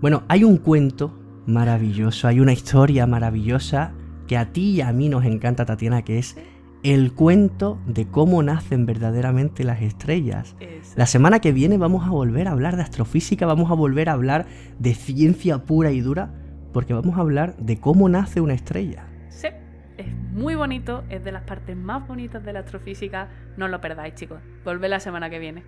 Bueno, 0.00 0.22
hay 0.28 0.44
un 0.44 0.58
cuento 0.58 1.18
maravilloso, 1.46 2.28
hay 2.28 2.38
una 2.38 2.52
historia 2.52 3.06
maravillosa 3.06 3.92
que 4.28 4.36
a 4.36 4.52
ti 4.52 4.76
y 4.76 4.80
a 4.80 4.92
mí 4.92 5.08
nos 5.08 5.24
encanta, 5.24 5.64
Tatiana, 5.64 6.02
que 6.02 6.18
es 6.18 6.36
el 6.82 7.12
cuento 7.12 7.78
de 7.86 8.06
cómo 8.06 8.42
nacen 8.42 8.86
verdaderamente 8.86 9.64
las 9.64 9.82
estrellas. 9.82 10.56
Eso. 10.60 10.92
La 10.96 11.06
semana 11.06 11.40
que 11.40 11.52
viene 11.52 11.76
vamos 11.76 12.06
a 12.06 12.10
volver 12.10 12.48
a 12.48 12.52
hablar 12.52 12.76
de 12.76 12.82
astrofísica, 12.82 13.46
vamos 13.46 13.70
a 13.70 13.74
volver 13.74 14.08
a 14.08 14.12
hablar 14.12 14.46
de 14.78 14.94
ciencia 14.94 15.64
pura 15.64 15.90
y 15.90 16.00
dura, 16.00 16.32
porque 16.72 16.94
vamos 16.94 17.16
a 17.16 17.20
hablar 17.20 17.56
de 17.56 17.80
cómo 17.80 18.08
nace 18.08 18.40
una 18.40 18.54
estrella. 18.54 19.06
Sí, 19.28 19.48
es 19.96 20.06
muy 20.32 20.54
bonito, 20.54 21.04
es 21.08 21.24
de 21.24 21.32
las 21.32 21.42
partes 21.42 21.76
más 21.76 22.06
bonitas 22.06 22.44
de 22.44 22.52
la 22.52 22.60
astrofísica. 22.60 23.28
No 23.56 23.64
os 23.64 23.70
lo 23.70 23.80
perdáis, 23.80 24.14
chicos. 24.14 24.38
Volved 24.64 24.88
la 24.88 25.00
semana 25.00 25.30
que 25.30 25.38
viene. 25.38 25.64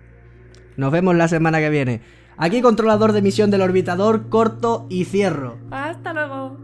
Nos 0.77 0.91
vemos 0.91 1.15
la 1.15 1.27
semana 1.27 1.59
que 1.59 1.69
viene. 1.69 2.01
Aquí 2.37 2.61
controlador 2.61 3.11
de 3.11 3.21
misión 3.21 3.51
del 3.51 3.61
orbitador, 3.61 4.29
corto 4.29 4.87
y 4.89 5.05
cierro. 5.05 5.57
Hasta 5.69 6.13
luego. 6.13 6.57